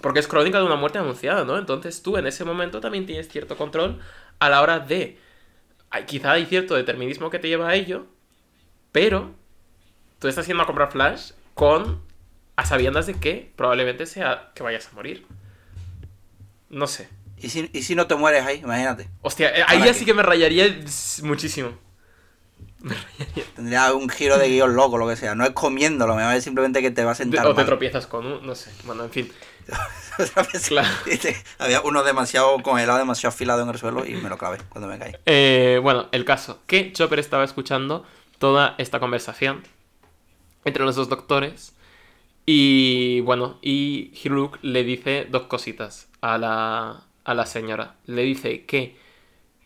Porque 0.00 0.20
es 0.20 0.28
crónica 0.28 0.58
de 0.58 0.64
una 0.64 0.76
muerte 0.76 0.98
anunciada, 0.98 1.44
¿no? 1.44 1.58
Entonces 1.58 2.02
tú 2.02 2.16
en 2.16 2.26
ese 2.26 2.44
momento 2.44 2.80
también 2.80 3.06
tienes 3.06 3.28
cierto 3.28 3.56
control 3.56 4.00
a 4.38 4.48
la 4.48 4.62
hora 4.62 4.78
de... 4.80 5.18
hay- 5.90 6.04
Quizá 6.06 6.32
hay 6.32 6.46
cierto 6.46 6.74
determinismo 6.74 7.30
que 7.30 7.38
te 7.38 7.48
lleva 7.48 7.68
a 7.68 7.74
ello, 7.74 8.06
pero 8.92 9.32
tú 10.18 10.28
estás 10.28 10.46
yendo 10.46 10.62
a 10.62 10.66
comprar 10.66 10.92
flash 10.92 11.32
con 11.54 12.02
a 12.56 12.66
sabiendas 12.66 13.06
de 13.06 13.14
que 13.14 13.52
probablemente 13.56 14.06
sea 14.06 14.50
que 14.54 14.62
vayas 14.62 14.88
a 14.88 14.92
morir. 14.92 15.26
No 16.68 16.86
sé. 16.86 17.08
¿Y 17.38 17.48
si, 17.48 17.70
y 17.72 17.82
si 17.82 17.94
no 17.94 18.06
te 18.06 18.14
mueres 18.14 18.44
ahí, 18.44 18.58
imagínate. 18.58 19.08
Hostia, 19.22 19.48
eh, 19.50 19.64
ahí 19.66 19.78
¿Para 19.78 19.86
ya 19.86 19.94
sí 19.94 20.04
que 20.04 20.14
me 20.14 20.22
rayaría 20.22 20.78
muchísimo. 21.22 21.70
Me 22.80 22.94
rayaría. 22.94 23.44
Tendría 23.54 23.92
un 23.94 24.08
giro 24.08 24.38
de 24.38 24.48
guion 24.48 24.74
loco, 24.74 24.96
lo 24.98 25.06
que 25.08 25.16
sea. 25.16 25.34
No 25.34 25.44
es 25.44 25.50
comiéndolo, 25.50 26.14
me 26.16 26.22
va 26.22 26.30
a 26.30 26.34
decir 26.34 26.44
simplemente 26.44 26.80
que 26.80 26.90
te 26.90 27.04
va 27.04 27.12
a 27.12 27.14
sentar 27.14 27.46
o 27.46 27.54
te 27.54 27.64
tropiezas 27.64 28.06
con 28.06 28.26
un, 28.26 28.46
no 28.46 28.54
sé. 28.54 28.70
Bueno, 28.84 29.04
en 29.04 29.10
fin. 29.10 29.32
Había 31.58 31.80
uno 31.82 32.02
demasiado 32.02 32.62
congelado, 32.62 32.98
demasiado 32.98 33.34
afilado 33.34 33.62
en 33.62 33.68
el 33.68 33.78
suelo 33.78 34.04
y 34.06 34.12
me 34.14 34.28
lo 34.28 34.38
clavé 34.38 34.58
cuando 34.68 34.88
me 34.88 34.98
caí. 34.98 35.12
Eh, 35.26 35.80
bueno, 35.82 36.08
el 36.12 36.24
caso, 36.24 36.60
que 36.66 36.92
Chopper 36.92 37.18
estaba 37.18 37.44
escuchando 37.44 38.04
toda 38.38 38.74
esta 38.78 39.00
conversación 39.00 39.62
entre 40.64 40.84
los 40.84 40.96
dos 40.96 41.08
doctores 41.08 41.74
y 42.46 43.20
bueno, 43.20 43.58
y 43.62 44.12
Hiruk 44.22 44.58
le 44.62 44.82
dice 44.84 45.26
dos 45.30 45.42
cositas 45.42 46.08
a 46.20 46.38
la, 46.38 47.04
a 47.24 47.34
la 47.34 47.46
señora. 47.46 47.96
Le 48.06 48.22
dice 48.22 48.64
que 48.64 48.96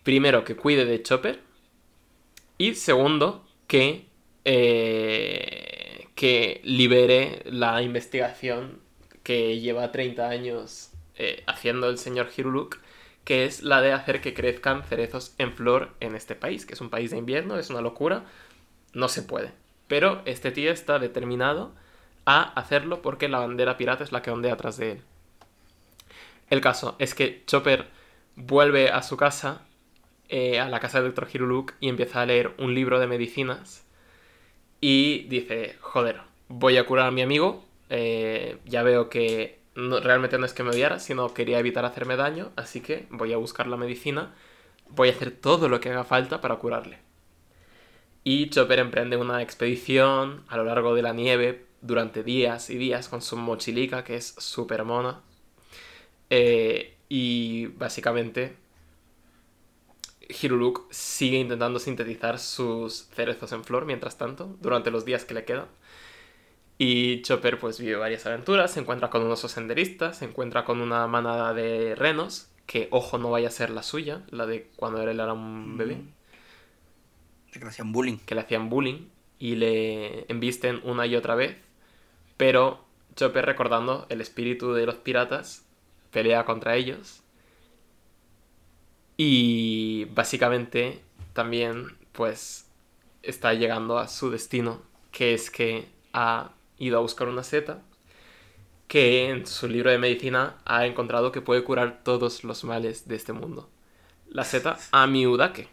primero 0.03 0.45
que 0.45 0.57
cuide 0.57 0.85
de 0.85 1.03
Chopper 1.03 1.40
y 2.59 2.75
segundo 2.75 3.45
que, 3.67 4.07
eh, 4.45 6.09
que 6.14 6.61
libere 6.64 7.43
la 7.47 7.83
investigación 7.83 8.84
que 9.25 9.59
lleva 9.59 9.91
30 9.91 10.29
años 10.29 10.93
eh, 11.17 11.43
haciendo 11.49 11.89
el 11.89 11.99
señor 11.99 12.29
Hiruluk, 12.37 12.79
que 13.25 13.45
es 13.47 13.63
la 13.63 13.81
de 13.81 13.93
hacer 13.93 14.21
que 14.21 14.35
crezcan 14.35 14.85
cerezos 14.85 15.35
en 15.39 15.53
flor 15.53 15.91
en 15.99 16.15
este 16.15 16.37
país, 16.37 16.67
que 16.67 16.75
es 16.75 16.81
un 16.81 16.91
país 16.91 17.11
de 17.11 17.19
invierno, 17.19 17.59
es 17.59 17.71
una 17.71 17.81
locura, 17.81 18.25
no 18.93 19.09
se 19.09 19.23
puede. 19.23 19.51
Pero 19.89 20.23
este 20.27 20.53
tío 20.53 20.71
está 20.71 20.99
determinado 20.99 21.75
a 22.27 22.43
hacerlo 22.43 23.03
porque 23.03 23.29
la 23.29 23.39
bandera 23.39 23.77
pirata 23.77 24.05
es 24.05 24.13
la 24.13 24.23
que 24.23 24.31
ondea 24.31 24.55
atrás 24.55 24.77
de 24.77 24.93
él. 24.93 25.03
El 26.51 26.61
caso 26.61 26.97
es 26.99 27.15
que 27.15 27.43
Chopper 27.47 27.87
vuelve 28.37 28.91
a 28.91 29.03
su 29.03 29.17
casa, 29.17 29.63
eh, 30.29 30.61
a 30.61 30.69
la 30.69 30.81
casa 30.81 31.01
del 31.01 31.15
Dr. 31.15 31.29
Hiruluk, 31.33 31.73
y 31.81 31.89
empieza 31.89 32.23
a 32.23 32.27
leer 32.27 32.55
un 32.59 32.75
libro 32.75 33.01
de 33.01 33.07
medicinas. 33.07 33.85
Y 34.81 35.25
dice, 35.29 35.77
joder, 35.81 36.21
voy 36.49 36.77
a 36.77 36.85
curar 36.85 37.07
a 37.09 37.11
mi 37.11 37.23
amigo. 37.23 37.63
Eh, 37.90 38.59
ya 38.66 38.83
veo 38.83 39.09
que 39.11 39.61
no- 39.75 40.01
realmente 40.01 40.38
no 40.38 40.47
es 40.47 40.55
que 40.55 40.62
me 40.62 40.70
odiara, 40.70 40.99
sino 41.01 41.35
quería 41.35 41.59
evitar 41.59 41.85
hacerme 41.85 42.16
daño. 42.16 42.53
Así 42.57 42.81
que 42.81 43.07
voy 43.11 43.33
a 43.33 43.37
buscar 43.38 43.66
la 43.66 43.77
medicina. 43.77 44.35
Voy 44.90 45.09
a 45.09 45.12
hacer 45.12 45.31
todo 45.33 45.68
lo 45.68 45.81
que 45.81 45.90
haga 45.90 46.05
falta 46.05 46.40
para 46.40 46.57
curarle. 46.57 46.99
Y 48.25 48.49
Chopper 48.51 48.79
emprende 48.81 49.16
una 49.16 49.40
expedición 49.42 50.44
a 50.49 50.57
lo 50.57 50.64
largo 50.64 50.94
de 50.94 51.03
la 51.03 51.12
nieve 51.12 51.66
durante 51.81 52.23
días 52.25 52.70
y 52.70 52.77
días 52.79 53.09
con 53.09 53.20
su 53.23 53.37
mochilica, 53.37 54.03
que 54.05 54.16
es 54.16 54.35
súper 54.38 54.85
mona. 54.85 55.20
Eh, 56.31 56.97
y 57.09 57.66
básicamente 57.68 58.57
Hiruluk 60.29 60.87
sigue 60.90 61.38
intentando 61.38 61.79
sintetizar 61.79 62.38
sus 62.38 63.07
cerezos 63.14 63.53
en 63.53 63.64
flor 63.64 63.85
mientras 63.85 64.16
tanto, 64.18 64.57
durante 64.61 64.90
los 64.90 65.05
días 65.05 65.25
que 65.25 65.35
le 65.35 65.44
quedan. 65.44 65.66
Y 66.77 67.23
Chopper 67.23 67.59
pues 67.59 67.79
vive 67.79 67.97
varias 67.97 68.27
aventuras, 68.27 68.73
se 68.73 68.81
encuentra 68.81 69.11
con 69.11 69.23
un 69.23 69.31
oso 69.31 69.49
senderista, 69.49 70.13
se 70.13 70.25
encuentra 70.25 70.65
con 70.65 70.81
una 70.81 71.07
manada 71.07 71.55
de 71.55 71.95
renos, 71.95 72.49
que 72.67 72.89
ojo 72.91 73.19
no 73.19 73.31
vaya 73.31 73.49
a 73.49 73.53
ser 73.53 73.71
la 73.71 73.83
suya, 73.83 74.23
la 74.31 74.47
de 74.47 74.69
cuando 74.77 75.03
él 75.03 75.21
era 75.21 75.33
un 75.33 75.77
bebé. 75.77 75.99
Que 77.53 77.61
le 77.61 77.67
hacían 77.67 77.93
bullying. 77.93 78.19
que 78.19 78.35
le 78.35 78.41
hacían 78.41 78.69
bullying 78.69 79.07
y 79.39 79.55
le 79.55 80.25
embisten 80.29 80.81
una 80.83 81.07
y 81.07 81.15
otra 81.15 81.37
vez, 81.37 81.57
pero 82.37 82.85
Chopper 83.15 83.47
recordando 83.47 84.07
el 84.09 84.21
espíritu 84.21 84.73
de 84.73 84.87
los 84.87 84.97
piratas 84.97 85.65
pelea 86.11 86.45
contra 86.45 86.77
ellos. 86.77 87.23
Y 89.17 90.07
básicamente 90.07 91.01
también 91.33 91.97
pues 92.13 92.67
está 93.23 93.55
llegando 93.55 93.99
a 93.99 94.09
su 94.09 94.31
destino, 94.31 94.83
que 95.13 95.35
es 95.35 95.51
que 95.51 95.89
ha 96.13 96.51
ido 96.85 96.99
a 96.99 97.03
buscar 97.03 97.29
una 97.29 97.42
seta 97.42 97.83
que 98.88 99.29
en 99.31 99.47
su 99.47 99.66
libro 99.66 99.90
de 99.90 99.99
medicina 99.99 100.57
ha 100.64 100.87
encontrado 100.87 101.33
que 101.33 101.40
puede 101.40 101.64
curar 101.64 102.03
todos 102.05 102.44
los 102.44 102.64
males 102.64 103.09
de 103.09 103.16
este 103.16 103.33
mundo. 103.33 103.68
La 104.29 104.44
seta 104.44 104.79
Amiudake 104.92 105.68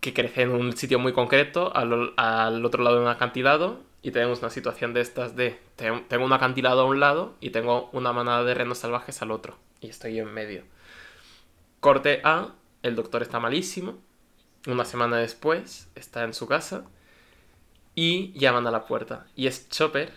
que 0.00 0.14
crece 0.14 0.42
en 0.42 0.52
un 0.52 0.76
sitio 0.76 0.98
muy 0.98 1.12
concreto, 1.12 1.74
al, 1.74 2.12
al 2.16 2.64
otro 2.64 2.84
lado 2.84 2.96
de 2.96 3.02
un 3.02 3.08
acantilado, 3.08 3.80
y 4.02 4.12
tenemos 4.12 4.38
una 4.38 4.50
situación 4.50 4.94
de 4.94 5.00
estas 5.00 5.34
de, 5.34 5.58
te- 5.74 6.04
tengo 6.08 6.24
un 6.24 6.32
acantilado 6.32 6.82
a 6.82 6.84
un 6.84 7.00
lado 7.00 7.34
y 7.40 7.50
tengo 7.50 7.90
una 7.92 8.12
manada 8.12 8.44
de 8.44 8.54
renos 8.54 8.78
salvajes 8.78 9.20
al 9.22 9.32
otro, 9.32 9.56
y 9.80 9.88
estoy 9.88 10.20
en 10.20 10.32
medio. 10.32 10.62
Corte 11.80 12.20
A, 12.22 12.54
el 12.82 12.94
doctor 12.94 13.22
está 13.22 13.40
malísimo, 13.40 13.98
una 14.68 14.84
semana 14.84 15.16
después 15.16 15.88
está 15.96 16.22
en 16.22 16.34
su 16.34 16.46
casa, 16.46 16.84
y 17.96 18.32
llaman 18.38 18.66
a 18.68 18.70
la 18.70 18.84
puerta, 18.86 19.26
y 19.34 19.48
es 19.48 19.68
Chopper, 19.68 20.12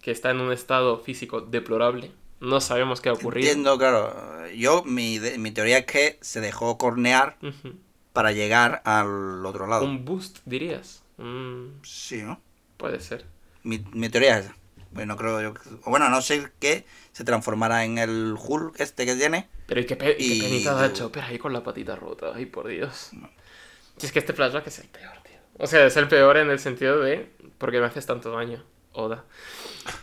que 0.00 0.12
está 0.12 0.30
en 0.30 0.40
un 0.40 0.52
estado 0.52 0.98
físico 1.00 1.40
deplorable, 1.40 2.12
no 2.38 2.60
sabemos 2.60 3.00
qué 3.00 3.08
ha 3.08 3.14
ocurrido. 3.14 3.48
Entiendo, 3.48 3.76
claro. 3.76 4.46
Yo, 4.54 4.84
mi, 4.84 5.18
mi 5.38 5.50
teoría 5.50 5.78
es 5.78 5.86
que 5.86 6.18
se 6.20 6.40
dejó 6.40 6.78
cornear 6.78 7.36
para 8.12 8.30
llegar 8.30 8.80
al 8.84 9.44
otro 9.44 9.66
lado. 9.66 9.84
Un 9.84 10.04
boost, 10.04 10.38
dirías. 10.44 11.02
Mm, 11.16 11.82
Sí, 11.82 12.22
¿no? 12.22 12.40
puede 12.76 13.00
ser. 13.00 13.24
Mi, 13.64 13.84
mi 13.92 14.08
teoría 14.08 14.38
es 14.38 14.44
esa. 14.46 14.54
Bueno, 14.92 15.16
creo 15.16 15.42
yo. 15.42 15.54
Bueno, 15.84 16.08
no 16.08 16.22
ser 16.22 16.52
que 16.60 16.86
se 17.12 17.24
transformara 17.24 17.84
en 17.84 17.98
el 17.98 18.36
Hulk 18.38 18.78
este 18.80 19.04
que 19.04 19.16
tiene. 19.16 19.48
Pero 19.66 19.80
¿y 19.80 19.84
qué, 19.86 19.96
pe- 19.96 20.16
Y- 20.18 20.38
qué 20.40 20.46
penita 20.46 20.72
da 20.74 20.92
Chopper 20.92 21.24
ahí 21.24 21.38
con 21.38 21.52
la 21.52 21.62
patita 21.64 21.96
rota? 21.96 22.32
Ay, 22.34 22.46
por 22.46 22.68
Dios. 22.68 23.10
Si 23.96 24.06
es 24.06 24.12
que 24.12 24.20
este 24.20 24.32
flashback 24.32 24.68
es 24.68 24.78
el 24.78 24.86
peor. 24.88 25.17
O 25.58 25.66
sea, 25.66 25.86
es 25.86 25.96
el 25.96 26.08
peor 26.08 26.36
en 26.36 26.50
el 26.50 26.58
sentido 26.58 27.00
de... 27.00 27.30
¿Por 27.58 27.72
qué 27.72 27.80
me 27.80 27.86
haces 27.86 28.06
tanto 28.06 28.30
daño? 28.30 28.64
Oda. 28.92 29.24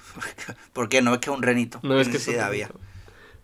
¿Por 0.74 0.90
qué? 0.90 1.02
No 1.02 1.14
es 1.14 1.20
que 1.20 1.30
es 1.30 1.36
un 1.36 1.44
renito. 1.44 1.80
No 1.84 2.00
es 2.00 2.08
¿Qué 2.08 2.14
que 2.14 2.18
es 2.18 2.28
un 2.28 2.46
bonito. 2.46 2.80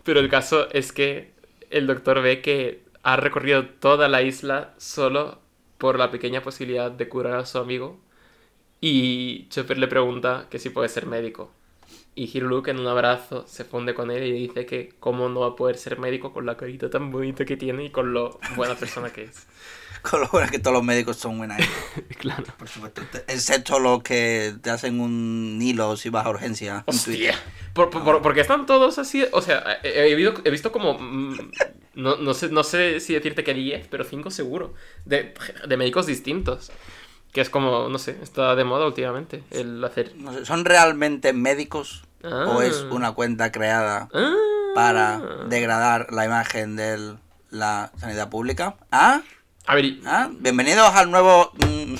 Pero 0.04 0.20
el 0.20 0.30
caso 0.30 0.70
es 0.72 0.92
que 0.92 1.34
el 1.70 1.88
doctor 1.88 2.22
ve 2.22 2.42
que 2.42 2.84
ha 3.04 3.16
recorrido 3.16 3.66
toda 3.66 4.08
la 4.10 4.22
isla 4.22 4.74
solo 4.78 5.40
por 5.78 5.98
la 5.98 6.12
pequeña 6.12 6.42
posibilidad 6.42 6.92
de 6.92 7.10
curar 7.10 7.36
a 7.36 7.46
su 7.46 7.58
amigo. 7.58 8.00
Y 8.82 9.48
Chopper 9.50 9.78
le 9.78 9.88
pregunta 9.88 10.48
que 10.50 10.60
si 10.60 10.70
puede 10.70 10.90
ser 10.90 11.06
médico. 11.06 11.52
Y 12.14 12.26
Hiruluk 12.26 12.68
en 12.68 12.80
un 12.80 12.88
abrazo 12.88 13.46
se 13.48 13.64
funde 13.64 13.94
con 13.94 14.12
él 14.12 14.24
y 14.24 14.32
dice 14.32 14.66
que 14.66 14.94
cómo 15.00 15.30
no 15.30 15.42
va 15.42 15.48
a 15.48 15.56
poder 15.56 15.78
ser 15.78 15.98
médico 15.98 16.34
con 16.34 16.46
la 16.46 16.58
carita 16.58 16.90
tan 16.90 17.10
bonita 17.10 17.46
que 17.46 17.58
tiene 17.58 17.86
y 17.86 17.90
con 17.90 18.14
lo 18.14 18.40
buena 18.56 18.76
persona 18.76 19.12
que 19.12 19.24
es. 19.24 19.48
Con 20.10 20.22
lo 20.22 20.28
bueno 20.30 20.46
es 20.46 20.52
que 20.52 20.60
todos 20.60 20.74
los 20.76 20.84
médicos 20.84 21.18
son 21.18 21.38
buenas. 21.38 21.62
claro. 22.20 22.44
Por 22.58 22.68
supuesto. 22.68 23.02
Excepto 23.28 23.80
los 23.80 24.02
que 24.04 24.54
te 24.62 24.70
hacen 24.70 25.00
un 25.00 25.60
hilo 25.62 25.96
si 25.98 26.10
vas 26.10 26.26
a 26.26 26.30
urgencia. 26.30 26.84
Hostia. 26.88 27.36
Por, 27.74 27.90
por- 27.90 28.04
por- 28.04 28.22
porque 28.22 28.42
están 28.42 28.66
todos 28.66 28.98
así. 28.98 29.26
O 29.32 29.42
sea, 29.42 29.80
he, 29.84 30.10
he 30.12 30.16
visto, 30.16 30.42
he 30.44 30.50
visto 30.50 30.72
como. 30.72 30.98
mm, 31.00 31.52
No, 31.96 32.16
no, 32.16 32.34
sé, 32.34 32.50
no 32.50 32.64
sé 32.64 33.00
si 33.00 33.14
decirte 33.14 33.44
que 33.44 33.54
10, 33.54 33.88
pero 33.90 34.04
5 34.04 34.32
seguro. 34.32 34.74
De, 35.06 35.34
de 35.68 35.78
médicos 35.78 36.06
distintos. 36.06 36.72
Que 37.34 37.40
es 37.42 37.50
como, 37.50 37.88
no 37.88 37.98
sé, 37.98 38.18
está 38.22 38.56
de 38.56 38.66
moda 38.66 38.86
últimamente 38.86 39.42
el 39.52 39.82
hacer... 39.86 40.14
No 40.18 40.34
sé, 40.34 40.46
¿son 40.46 40.66
realmente 40.66 41.32
médicos? 41.32 42.04
¿O 42.24 42.60
Ah. 42.60 42.66
es 42.66 42.82
una 42.92 43.14
cuenta 43.14 43.54
creada 43.54 44.10
Ah. 44.14 44.34
para 44.76 45.20
degradar 45.48 46.12
la 46.12 46.26
imagen 46.26 46.76
de 46.76 47.16
la 47.50 47.92
sanidad 47.98 48.30
pública? 48.30 48.76
¿Ah? 48.92 49.22
A 49.68 49.76
ver, 49.76 49.86
¿Ah? 50.06 50.30
Bienvenidos 50.40 50.90
al 50.96 51.12
nuevo 51.12 51.52
mm, 51.66 51.96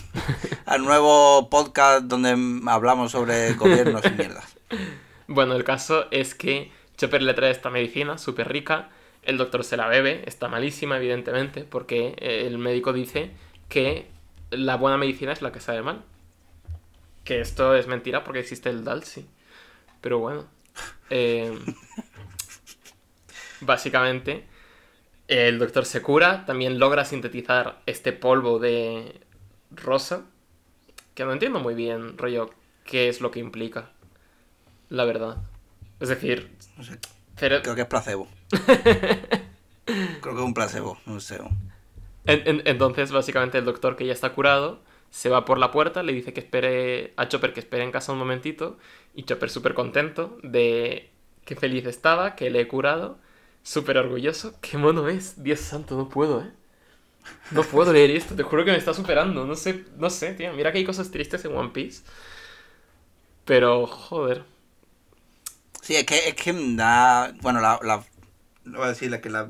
al 0.66 0.84
nuevo 0.84 1.48
podcast 1.50 2.06
donde 2.06 2.36
hablamos 2.68 3.12
sobre 3.12 3.54
gobiernos 3.54 4.04
y 4.06 4.10
mierdas. 4.10 4.58
bueno, 5.28 5.56
el 5.56 5.64
caso 5.64 6.08
es 6.12 6.34
que 6.34 6.72
Chopper 6.98 7.22
le 7.22 7.34
trae 7.36 7.52
esta 7.52 7.70
medicina 7.70 8.18
súper 8.18 8.52
rica, 8.52 8.90
el 9.22 9.38
doctor 9.38 9.64
se 9.64 9.78
la 9.78 9.88
bebe, 9.88 10.24
está 10.26 10.48
malísima 10.48 10.98
evidentemente, 10.98 11.64
porque 11.64 12.16
eh, 12.18 12.48
el 12.48 12.58
médico 12.58 12.94
dice 12.94 13.32
que 13.70 14.08
la 14.50 14.76
buena 14.76 14.98
medicina 14.98 15.32
es 15.32 15.42
la 15.44 15.52
que 15.52 15.60
sabe 15.60 15.84
mal. 15.84 16.04
Que 17.24 17.42
esto 17.42 17.76
es 17.76 17.86
mentira 17.86 18.24
porque 18.24 18.40
existe 18.40 18.70
el 18.70 18.84
Dalsy. 18.84 19.28
Pero 20.02 20.18
bueno. 20.18 20.46
eh, 21.12 21.58
básicamente, 23.62 24.46
el 25.32 25.60
doctor 25.60 25.86
se 25.86 26.02
cura, 26.02 26.46
también 26.46 26.78
logra 26.80 27.06
sintetizar 27.06 27.82
este 27.86 28.12
polvo 28.14 28.60
de 28.60 29.22
rosa, 29.72 30.26
que 31.16 31.26
no 31.26 31.34
entiendo 31.34 31.60
muy 31.60 31.74
bien, 31.76 32.18
rollo, 32.18 32.50
qué 32.86 33.10
es 33.10 33.22
lo 33.22 33.32
que 33.32 33.40
implica, 33.40 33.92
la 34.90 35.06
verdad. 35.06 35.38
Es 36.02 36.10
decir, 36.10 36.52
No 36.78 36.84
sé, 36.84 37.00
cere- 37.38 37.62
creo 37.62 37.76
que 37.76 37.82
es 37.82 37.88
placebo. 37.88 38.28
Creo 40.22 40.36
que 40.36 40.42
es 40.42 40.46
un 40.46 40.54
placebo, 40.54 40.98
no 41.06 41.20
sé. 41.20 41.40
En- 42.26 42.48
en- 42.48 42.62
entonces, 42.66 43.12
básicamente, 43.12 43.58
el 43.58 43.66
doctor 43.66 43.96
que 43.96 44.06
ya 44.06 44.14
está 44.14 44.34
curado 44.34 44.80
se 45.10 45.30
va 45.30 45.44
por 45.46 45.58
la 45.58 45.72
puerta, 45.72 46.04
le 46.04 46.14
dice 46.14 46.34
que 46.34 46.40
espere 46.42 47.14
a 47.18 47.28
Chopper 47.28 47.54
que 47.54 47.60
espere 47.60 47.84
en 47.84 47.92
casa 47.92 48.12
un 48.14 48.20
momentito, 48.20 48.78
y 49.16 49.24
Chopper 49.24 49.50
súper 49.50 49.74
contento 49.74 50.38
de 50.44 51.10
qué 51.46 51.56
feliz 51.56 51.86
estaba, 51.86 52.36
que 52.36 52.50
le 52.50 52.62
he 52.62 52.68
curado, 52.68 53.18
súper 53.64 53.98
orgulloso. 53.98 54.54
¡Qué 54.62 54.78
mono 54.78 55.08
es! 55.10 55.44
Dios 55.44 55.60
santo, 55.60 55.98
no 55.98 56.10
puedo, 56.10 56.42
¿eh? 56.42 56.52
No 57.52 57.64
puedo 57.64 57.94
leer 57.94 58.12
esto, 58.12 58.36
te 58.36 58.44
juro 58.44 58.66
que 58.66 58.72
me 58.72 58.78
está 58.78 58.94
superando. 58.94 59.46
No 59.46 59.56
sé, 59.56 59.86
no 59.98 60.10
sé, 60.10 60.34
tío. 60.34 60.54
Mira 60.54 60.72
que 60.72 60.80
hay 60.80 60.86
cosas 60.86 61.12
tristes 61.12 61.46
en 61.46 61.56
One 61.56 61.70
Piece. 61.70 62.04
Pero, 63.46 63.86
joder. 63.86 64.44
Sí, 65.82 65.96
es 65.96 66.06
que, 66.06 66.30
es 66.30 66.36
que 66.36 66.54
da. 66.76 67.34
Bueno, 67.42 67.60
la. 67.62 67.80
la 67.84 68.04
no 68.66 68.80
voy 68.80 68.88
a 68.88 68.90
decirle 68.92 69.22
que 69.22 69.30
la, 69.30 69.50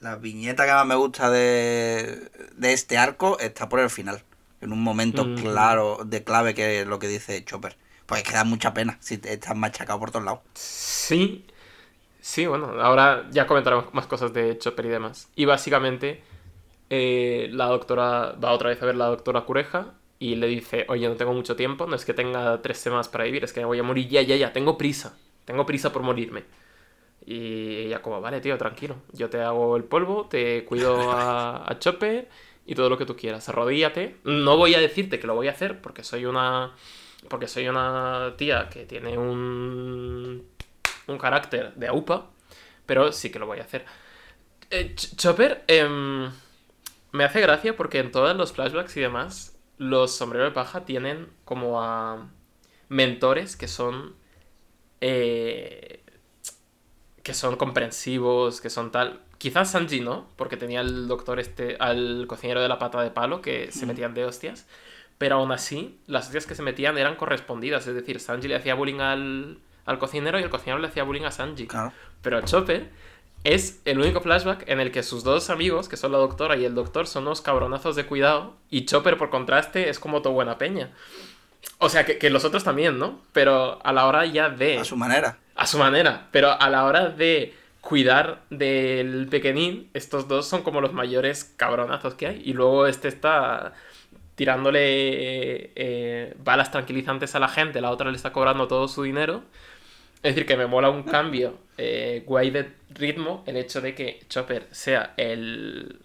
la 0.00 0.16
viñeta 0.16 0.66
que 0.66 0.72
más 0.72 0.86
me 0.86 0.94
gusta 0.96 1.30
de, 1.30 2.30
de 2.56 2.72
este 2.72 2.98
arco 2.98 3.38
está 3.40 3.68
por 3.68 3.80
el 3.80 3.90
final. 3.90 4.24
En 4.60 4.72
un 4.72 4.82
momento 4.82 5.24
Mm. 5.24 5.34
claro, 5.34 6.00
de 6.06 6.24
clave 6.24 6.54
que 6.54 6.82
es 6.82 6.86
lo 6.86 6.98
que 6.98 7.08
dice 7.08 7.44
Chopper. 7.44 7.78
Pues 8.06 8.22
es 8.22 8.28
que 8.28 8.34
da 8.34 8.44
mucha 8.44 8.74
pena 8.74 8.98
si 9.00 9.18
te- 9.18 9.32
estás 9.32 9.56
machacado 9.56 9.98
por 10.00 10.10
todos 10.12 10.24
lados. 10.24 10.40
Sí. 10.54 11.44
Sí, 12.22 12.46
bueno, 12.46 12.80
ahora 12.80 13.26
ya 13.32 13.48
comentaremos 13.48 13.92
más 13.94 14.06
cosas 14.06 14.32
de 14.32 14.56
Chopper 14.56 14.86
y 14.86 14.88
demás. 14.90 15.28
Y 15.34 15.44
básicamente, 15.44 16.22
eh, 16.88 17.48
la 17.52 17.66
doctora 17.66 18.36
va 18.42 18.52
otra 18.52 18.68
vez 18.70 18.80
a 18.80 18.86
ver 18.86 18.94
la 18.94 19.06
doctora 19.06 19.40
Cureja 19.40 19.94
y 20.20 20.36
le 20.36 20.46
dice, 20.46 20.86
oye, 20.88 21.08
no 21.08 21.16
tengo 21.16 21.32
mucho 21.34 21.56
tiempo, 21.56 21.84
no 21.86 21.96
es 21.96 22.04
que 22.04 22.14
tenga 22.14 22.62
tres 22.62 22.78
semanas 22.78 23.08
para 23.08 23.24
vivir, 23.24 23.42
es 23.42 23.52
que 23.52 23.58
me 23.58 23.66
voy 23.66 23.80
a 23.80 23.82
morir 23.82 24.08
ya, 24.08 24.22
ya, 24.22 24.36
ya, 24.36 24.52
tengo 24.52 24.78
prisa, 24.78 25.18
tengo 25.44 25.66
prisa 25.66 25.92
por 25.92 26.02
morirme. 26.02 26.44
Y 27.26 27.86
ella 27.86 28.02
como, 28.02 28.20
vale, 28.20 28.40
tío, 28.40 28.56
tranquilo, 28.56 28.96
yo 29.12 29.28
te 29.28 29.40
hago 29.42 29.76
el 29.76 29.82
polvo, 29.84 30.28
te 30.30 30.64
cuido 30.64 31.10
a, 31.10 31.68
a 31.70 31.78
Chopper 31.80 32.28
y 32.66 32.76
todo 32.76 32.88
lo 32.88 32.98
que 32.98 33.06
tú 33.06 33.16
quieras, 33.16 33.48
arrodíllate. 33.48 34.16
No 34.22 34.56
voy 34.56 34.76
a 34.76 34.80
decirte 34.80 35.18
que 35.18 35.26
lo 35.26 35.34
voy 35.34 35.48
a 35.48 35.52
hacer 35.52 35.80
porque 35.80 36.04
soy 36.04 36.26
una... 36.26 36.72
Porque 37.28 37.46
soy 37.48 37.68
una 37.68 38.34
tía 38.36 38.68
que 38.68 38.84
tiene 38.84 39.16
un 39.16 40.44
un 41.08 41.18
carácter 41.18 41.74
de 41.74 41.88
AUPA, 41.88 42.30
pero 42.86 43.12
sí 43.12 43.30
que 43.30 43.38
lo 43.38 43.46
voy 43.46 43.58
a 43.60 43.62
hacer. 43.64 43.84
Eh, 44.70 44.94
Ch- 44.96 45.16
Chopper 45.16 45.64
em, 45.68 46.30
me 47.12 47.24
hace 47.24 47.40
gracia 47.40 47.76
porque 47.76 48.00
en 48.00 48.12
todos 48.12 48.36
los 48.36 48.52
flashbacks 48.52 48.96
y 48.96 49.00
demás, 49.00 49.58
los 49.78 50.14
sombreros 50.16 50.50
de 50.50 50.54
paja 50.54 50.84
tienen 50.84 51.28
como 51.44 51.82
a 51.82 52.28
mentores 52.88 53.56
que 53.56 53.68
son. 53.68 54.14
eh, 55.00 56.02
que 57.22 57.34
son 57.34 57.56
comprensivos, 57.56 58.60
que 58.60 58.70
son 58.70 58.90
tal. 58.90 59.20
Quizás 59.38 59.70
Sanji 59.72 60.00
no, 60.00 60.28
porque 60.36 60.56
tenía 60.56 60.80
al 60.80 61.08
doctor 61.08 61.38
este, 61.40 61.76
al 61.78 62.26
cocinero 62.28 62.60
de 62.60 62.68
la 62.68 62.78
pata 62.78 63.00
de 63.02 63.10
palo 63.10 63.42
que 63.42 63.70
se 63.72 63.86
metían 63.86 64.14
de 64.14 64.24
hostias. 64.24 64.66
Pero 65.18 65.36
aún 65.36 65.52
así, 65.52 65.98
las 66.06 66.26
hostias 66.26 66.46
que 66.46 66.54
se 66.54 66.62
metían 66.62 66.98
eran 66.98 67.16
correspondidas. 67.16 67.86
Es 67.86 67.94
decir, 67.94 68.18
Sanji 68.20 68.48
le 68.48 68.56
hacía 68.56 68.74
bullying 68.74 69.00
al, 69.00 69.58
al 69.86 69.98
cocinero 69.98 70.38
y 70.38 70.42
el 70.42 70.50
cocinero 70.50 70.78
le 70.78 70.88
hacía 70.88 71.04
bullying 71.04 71.24
a 71.24 71.30
Sanji. 71.30 71.66
Claro. 71.66 71.92
Pero 72.22 72.40
Chopper 72.42 72.90
es 73.44 73.80
el 73.84 73.98
único 73.98 74.20
flashback 74.20 74.68
en 74.68 74.80
el 74.80 74.92
que 74.92 75.02
sus 75.02 75.24
dos 75.24 75.50
amigos, 75.50 75.88
que 75.88 75.96
son 75.96 76.12
la 76.12 76.18
doctora 76.18 76.56
y 76.56 76.64
el 76.64 76.74
doctor, 76.74 77.06
son 77.06 77.24
unos 77.24 77.40
cabronazos 77.40 77.96
de 77.96 78.06
cuidado. 78.06 78.54
Y 78.70 78.84
Chopper, 78.86 79.18
por 79.18 79.30
contraste, 79.30 79.88
es 79.88 79.98
como 79.98 80.22
todo 80.22 80.32
buena 80.32 80.58
peña. 80.58 80.90
O 81.78 81.88
sea, 81.88 82.06
que, 82.06 82.18
que 82.18 82.30
los 82.30 82.44
otros 82.44 82.64
también, 82.64 82.98
¿no? 82.98 83.20
Pero 83.32 83.80
a 83.84 83.92
la 83.92 84.06
hora 84.06 84.24
ya 84.26 84.48
de... 84.48 84.78
A 84.78 84.84
su 84.84 84.96
manera. 84.96 85.38
A 85.54 85.66
su 85.66 85.78
manera, 85.78 86.28
pero 86.30 86.50
a 86.50 86.70
la 86.70 86.84
hora 86.84 87.08
de 87.08 87.54
cuidar 87.80 88.42
del 88.48 89.26
pequeñín, 89.28 89.90
estos 89.92 90.28
dos 90.28 90.46
son 90.46 90.62
como 90.62 90.80
los 90.80 90.92
mayores 90.92 91.52
cabronazos 91.56 92.14
que 92.14 92.28
hay. 92.28 92.42
Y 92.44 92.52
luego 92.54 92.86
este 92.86 93.08
está 93.08 93.74
tirándole 94.34 94.80
eh, 94.80 95.72
eh, 95.74 96.34
balas 96.42 96.70
tranquilizantes 96.70 97.34
a 97.34 97.38
la 97.38 97.48
gente, 97.48 97.80
la 97.80 97.90
otra 97.90 98.10
le 98.10 98.16
está 98.16 98.32
cobrando 98.32 98.68
todo 98.68 98.88
su 98.88 99.02
dinero. 99.02 99.42
Es 100.22 100.34
decir, 100.34 100.46
que 100.46 100.56
me 100.56 100.66
mola 100.66 100.88
un 100.90 101.02
cambio 101.02 101.58
eh, 101.78 102.22
guay 102.26 102.50
de 102.50 102.72
ritmo 102.90 103.42
el 103.46 103.56
hecho 103.56 103.80
de 103.80 103.94
que 103.94 104.20
Chopper 104.28 104.68
sea 104.70 105.14
el, 105.16 105.98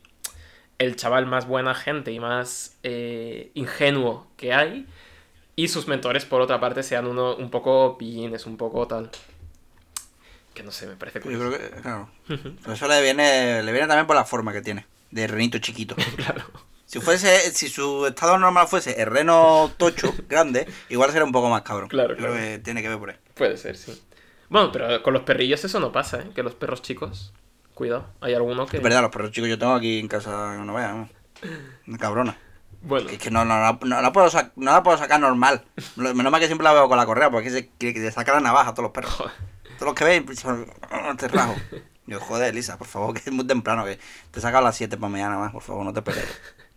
el 0.79 0.95
chaval 0.95 1.25
más 1.27 1.47
buena 1.47 1.75
gente 1.75 2.11
y 2.11 2.19
más 2.19 2.77
eh, 2.83 3.51
ingenuo 3.53 4.27
que 4.37 4.53
hay. 4.53 4.87
Y 5.55 5.67
sus 5.69 5.87
mentores, 5.87 6.25
por 6.25 6.41
otra 6.41 6.59
parte, 6.59 6.83
sean 6.83 7.07
uno 7.07 7.35
un 7.35 7.49
poco 7.49 7.97
pillines, 7.97 8.45
un 8.45 8.57
poco 8.57 8.87
tal. 8.87 9.09
Que 10.53 10.63
no 10.63 10.71
sé, 10.71 10.87
me 10.87 10.95
parece 10.95 11.19
Yo 11.19 11.23
curioso. 11.23 11.47
creo 11.49 11.69
que, 11.71 11.81
claro. 11.81 12.09
Pero 12.27 12.73
eso 12.73 12.87
le 12.87 13.01
viene, 13.01 13.61
le 13.63 13.71
viene 13.71 13.87
también 13.87 14.07
por 14.07 14.15
la 14.15 14.25
forma 14.25 14.53
que 14.53 14.61
tiene. 14.61 14.85
De 15.11 15.27
renito 15.27 15.59
chiquito. 15.59 15.95
Claro. 16.15 16.43
Si 16.85 17.01
fuese, 17.01 17.51
si 17.51 17.67
su 17.67 18.07
estado 18.07 18.37
normal 18.39 18.65
fuese 18.67 19.01
el 19.01 19.07
reno 19.07 19.69
tocho, 19.75 20.13
grande, 20.29 20.65
igual 20.87 21.09
sería 21.11 21.25
un 21.25 21.33
poco 21.33 21.49
más 21.49 21.63
cabrón. 21.63 21.89
Claro, 21.89 22.11
Yo 22.13 22.17
creo 22.17 22.31
claro. 22.33 22.47
que 22.47 22.59
tiene 22.59 22.81
que 22.81 22.87
ver 22.87 22.97
por 22.97 23.09
ahí. 23.09 23.17
Puede 23.33 23.57
ser, 23.57 23.75
sí. 23.75 24.01
Bueno, 24.49 24.71
pero 24.71 25.03
con 25.03 25.13
los 25.13 25.23
perrillos 25.23 25.63
eso 25.63 25.79
no 25.79 25.91
pasa, 25.91 26.19
¿eh? 26.19 26.29
Que 26.33 26.43
los 26.43 26.55
perros 26.55 26.81
chicos. 26.81 27.33
Cuidado, 27.73 28.07
hay 28.21 28.33
alguno 28.33 28.65
que. 28.65 28.77
Es 28.77 28.83
verdad, 28.83 29.01
los 29.01 29.11
perros 29.11 29.31
chicos 29.31 29.49
yo 29.49 29.59
tengo 29.59 29.73
aquí 29.73 29.99
en 29.99 30.07
casa, 30.07 30.57
no. 30.57 30.73
Una 30.73 31.97
cabrona. 31.97 32.37
Bueno, 32.81 33.09
Es 33.09 33.17
que 33.17 33.31
no, 33.31 33.43
no, 33.43 33.59
no, 33.59 33.79
no 33.83 34.01
la 34.01 34.11
puedo 34.11 34.29
no 34.55 34.71
la 34.71 34.83
puedo 34.83 34.97
sacar 34.97 35.19
normal. 35.19 35.63
Menos 35.95 36.31
mal 36.31 36.39
que 36.39 36.47
siempre 36.47 36.63
la 36.63 36.73
veo 36.73 36.87
con 36.87 36.97
la 36.97 37.05
correa, 37.05 37.29
porque 37.29 37.49
se, 37.49 37.69
que, 37.69 37.93
que 37.93 37.99
se 37.99 38.11
saca 38.11 38.33
la 38.33 38.39
navaja 38.39 38.69
a 38.69 38.73
todos 38.73 38.83
los 38.85 38.91
perros. 38.91 39.13
joder. 39.13 39.33
Todos 39.77 39.87
los 39.89 39.95
que 39.95 40.05
ven, 40.05 40.25
pues, 40.25 40.43
te 41.17 41.27
rajo. 41.27 41.55
Yo, 42.07 42.19
joder, 42.21 42.49
Elisa, 42.51 42.77
por 42.77 42.87
favor, 42.87 43.13
que 43.13 43.19
es 43.19 43.31
muy 43.31 43.45
temprano, 43.45 43.83
que 43.83 43.99
te 44.31 44.39
saca 44.39 44.59
a 44.59 44.61
las 44.61 44.77
7 44.77 44.95
para 44.97 45.09
mañana 45.09 45.37
más, 45.37 45.51
por 45.51 45.61
favor, 45.61 45.83
no 45.85 45.93
te 45.93 46.01
pelees. 46.01 46.25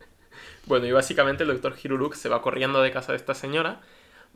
Bueno, 0.66 0.87
y 0.87 0.92
básicamente 0.92 1.42
el 1.42 1.48
doctor 1.48 1.74
Hiruluk 1.83 2.14
se 2.14 2.28
va 2.28 2.42
corriendo 2.42 2.80
de 2.80 2.92
casa 2.92 3.11
de 3.11 3.16
esta 3.16 3.35
señora, 3.35 3.80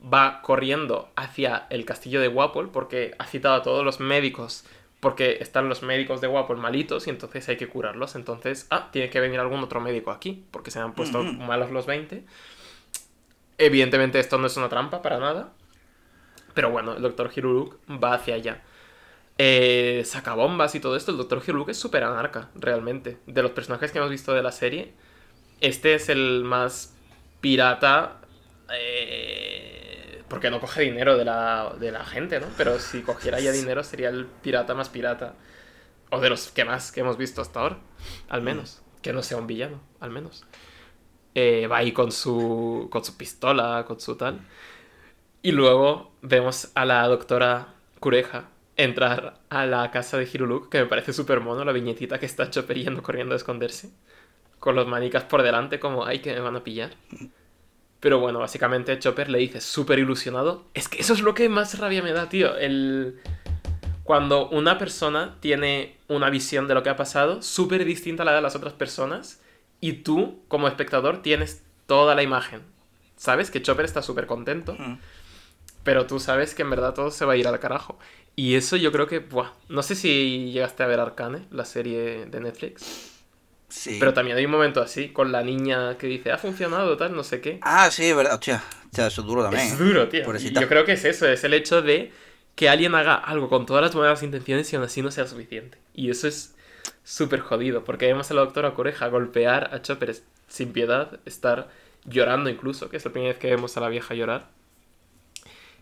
va 0.02 0.42
corriendo 0.42 1.10
hacia 1.16 1.66
el 1.70 1.84
castillo 1.84 2.20
de 2.20 2.28
Wapol 2.28 2.70
porque 2.70 3.14
ha 3.18 3.26
citado 3.26 3.54
a 3.54 3.62
todos 3.62 3.84
los 3.84 4.00
médicos 4.00 4.64
porque 5.00 5.36
están 5.40 5.68
los 5.68 5.82
médicos 5.82 6.22
de 6.22 6.28
Wapol 6.28 6.56
malitos 6.56 7.06
y 7.06 7.10
entonces 7.10 7.46
hay 7.50 7.58
que 7.58 7.68
curarlos. 7.68 8.14
Entonces, 8.14 8.66
ah, 8.70 8.88
tiene 8.90 9.10
que 9.10 9.20
venir 9.20 9.38
algún 9.38 9.60
otro 9.62 9.78
médico 9.78 10.10
aquí 10.10 10.46
porque 10.50 10.70
se 10.70 10.78
han 10.78 10.94
puesto 10.94 11.22
malos 11.22 11.70
los 11.70 11.84
20. 11.84 12.24
Evidentemente 13.58 14.18
esto 14.18 14.38
no 14.38 14.46
es 14.46 14.56
una 14.56 14.70
trampa 14.70 15.02
para 15.02 15.18
nada. 15.18 15.52
Pero 16.54 16.70
bueno, 16.70 16.94
el 16.94 17.02
doctor 17.02 17.30
Hiruluk 17.34 17.78
va 17.90 18.14
hacia 18.14 18.36
allá. 18.36 18.62
Eh, 19.36 20.02
saca 20.06 20.34
bombas 20.34 20.74
y 20.74 20.80
todo 20.80 20.96
esto. 20.96 21.10
El 21.10 21.18
doctor 21.18 21.42
Hiruluk 21.46 21.68
es 21.68 21.78
súper 21.78 22.04
anarca, 22.04 22.50
realmente. 22.54 23.18
De 23.26 23.42
los 23.42 23.50
personajes 23.52 23.92
que 23.92 23.98
hemos 23.98 24.10
visto 24.10 24.32
de 24.32 24.42
la 24.42 24.52
serie, 24.52 24.94
este 25.60 25.94
es 25.94 26.08
el 26.08 26.44
más 26.44 26.94
pirata. 27.40 28.20
eh, 28.72 29.73
porque 30.34 30.50
no 30.50 30.58
coge 30.58 30.82
dinero 30.82 31.16
de 31.16 31.24
la, 31.24 31.76
de 31.78 31.92
la 31.92 32.04
gente, 32.04 32.40
¿no? 32.40 32.48
Pero 32.56 32.80
si 32.80 33.02
cogiera 33.02 33.38
ya 33.38 33.52
dinero 33.52 33.84
sería 33.84 34.08
el 34.08 34.26
pirata 34.26 34.74
más 34.74 34.88
pirata. 34.88 35.36
O 36.10 36.18
de 36.18 36.28
los 36.28 36.50
que 36.50 36.64
más 36.64 36.90
que 36.90 37.02
hemos 37.02 37.16
visto 37.16 37.40
hasta 37.40 37.60
ahora. 37.60 37.78
Al 38.28 38.42
menos. 38.42 38.82
Que 39.00 39.12
no 39.12 39.22
sea 39.22 39.36
un 39.36 39.46
villano, 39.46 39.80
al 40.00 40.10
menos. 40.10 40.44
Eh, 41.36 41.68
va 41.68 41.76
ahí 41.76 41.92
con 41.92 42.10
su, 42.10 42.88
con 42.90 43.04
su 43.04 43.16
pistola, 43.16 43.84
con 43.86 44.00
su 44.00 44.16
tal. 44.16 44.40
Y 45.40 45.52
luego 45.52 46.10
vemos 46.20 46.72
a 46.74 46.84
la 46.84 47.06
doctora 47.06 47.68
Cureja 48.00 48.48
entrar 48.76 49.38
a 49.50 49.66
la 49.66 49.92
casa 49.92 50.18
de 50.18 50.24
Hiruluk, 50.24 50.68
que 50.68 50.80
me 50.80 50.86
parece 50.86 51.12
súper 51.12 51.38
mono, 51.38 51.64
la 51.64 51.70
viñetita 51.70 52.18
que 52.18 52.26
está 52.26 52.50
Chopper 52.50 52.76
yendo 52.76 53.04
corriendo 53.04 53.34
a 53.34 53.36
esconderse. 53.36 53.92
Con 54.58 54.74
los 54.74 54.88
manicas 54.88 55.22
por 55.22 55.44
delante, 55.44 55.78
como, 55.78 56.04
ay, 56.04 56.18
que 56.18 56.34
me 56.34 56.40
van 56.40 56.56
a 56.56 56.64
pillar. 56.64 56.90
Pero 58.04 58.18
bueno, 58.18 58.40
básicamente 58.40 58.98
Chopper 58.98 59.30
le 59.30 59.38
dice 59.38 59.62
súper 59.62 59.98
ilusionado. 59.98 60.66
Es 60.74 60.88
que 60.88 61.00
eso 61.00 61.14
es 61.14 61.22
lo 61.22 61.32
que 61.32 61.48
más 61.48 61.78
rabia 61.78 62.02
me 62.02 62.12
da, 62.12 62.28
tío. 62.28 62.54
El... 62.54 63.18
Cuando 64.02 64.50
una 64.50 64.76
persona 64.76 65.38
tiene 65.40 65.96
una 66.08 66.28
visión 66.28 66.68
de 66.68 66.74
lo 66.74 66.82
que 66.82 66.90
ha 66.90 66.96
pasado 66.96 67.40
súper 67.40 67.82
distinta 67.86 68.22
a 68.22 68.26
la 68.26 68.34
de 68.34 68.42
las 68.42 68.56
otras 68.56 68.74
personas 68.74 69.40
y 69.80 70.02
tú, 70.02 70.42
como 70.48 70.68
espectador, 70.68 71.22
tienes 71.22 71.64
toda 71.86 72.14
la 72.14 72.22
imagen. 72.22 72.60
¿Sabes? 73.16 73.50
Que 73.50 73.62
Chopper 73.62 73.86
está 73.86 74.02
súper 74.02 74.26
contento. 74.26 74.74
Mm. 74.78 74.98
Pero 75.82 76.06
tú 76.06 76.20
sabes 76.20 76.54
que 76.54 76.60
en 76.60 76.68
verdad 76.68 76.92
todo 76.92 77.10
se 77.10 77.24
va 77.24 77.32
a 77.32 77.36
ir 77.36 77.48
al 77.48 77.58
carajo. 77.58 77.98
Y 78.36 78.56
eso 78.56 78.76
yo 78.76 78.92
creo 78.92 79.06
que, 79.06 79.20
buah, 79.20 79.52
no 79.70 79.82
sé 79.82 79.94
si 79.94 80.52
llegaste 80.52 80.82
a 80.82 80.86
ver 80.88 81.00
Arcane, 81.00 81.46
la 81.50 81.64
serie 81.64 82.26
de 82.26 82.40
Netflix. 82.40 83.13
Sí. 83.74 83.96
Pero 83.98 84.14
también 84.14 84.36
hay 84.36 84.44
un 84.44 84.52
momento 84.52 84.80
así, 84.80 85.08
con 85.08 85.32
la 85.32 85.42
niña 85.42 85.98
que 85.98 86.06
dice, 86.06 86.30
ha 86.30 86.38
funcionado, 86.38 86.96
tal, 86.96 87.14
no 87.14 87.24
sé 87.24 87.40
qué. 87.40 87.58
Ah, 87.62 87.90
sí, 87.90 88.12
verdad. 88.12 88.34
Hostia, 88.34 88.62
hostia, 88.84 89.08
eso 89.08 89.20
es 89.22 89.26
duro 89.26 89.42
también. 89.42 89.66
Es 89.66 89.72
¿eh? 89.72 89.76
duro, 89.76 90.08
tío. 90.08 90.24
Pobrecita. 90.24 90.60
yo 90.60 90.68
creo 90.68 90.84
que 90.84 90.92
es 90.92 91.04
eso, 91.04 91.26
es 91.26 91.42
el 91.42 91.54
hecho 91.54 91.82
de 91.82 92.12
que 92.54 92.68
alguien 92.68 92.94
haga 92.94 93.16
algo 93.16 93.48
con 93.48 93.66
todas 93.66 93.82
las 93.82 93.92
buenas 93.94 94.22
intenciones 94.22 94.72
y 94.72 94.76
aún 94.76 94.84
así 94.84 95.02
no 95.02 95.10
sea 95.10 95.26
suficiente. 95.26 95.76
Y 95.92 96.08
eso 96.08 96.28
es 96.28 96.54
súper 97.02 97.40
jodido, 97.40 97.84
porque 97.84 98.06
vemos 98.06 98.30
a 98.30 98.34
la 98.34 98.42
doctora 98.42 98.74
Coreja 98.74 99.08
golpear 99.08 99.74
a 99.74 99.82
Chopper 99.82 100.14
sin 100.46 100.72
piedad, 100.72 101.18
estar 101.24 101.68
llorando 102.04 102.50
incluso, 102.50 102.88
que 102.88 102.96
es 102.96 103.04
la 103.04 103.10
primera 103.10 103.32
vez 103.32 103.40
que 103.40 103.50
vemos 103.50 103.76
a 103.76 103.80
la 103.80 103.88
vieja 103.88 104.14
llorar, 104.14 104.50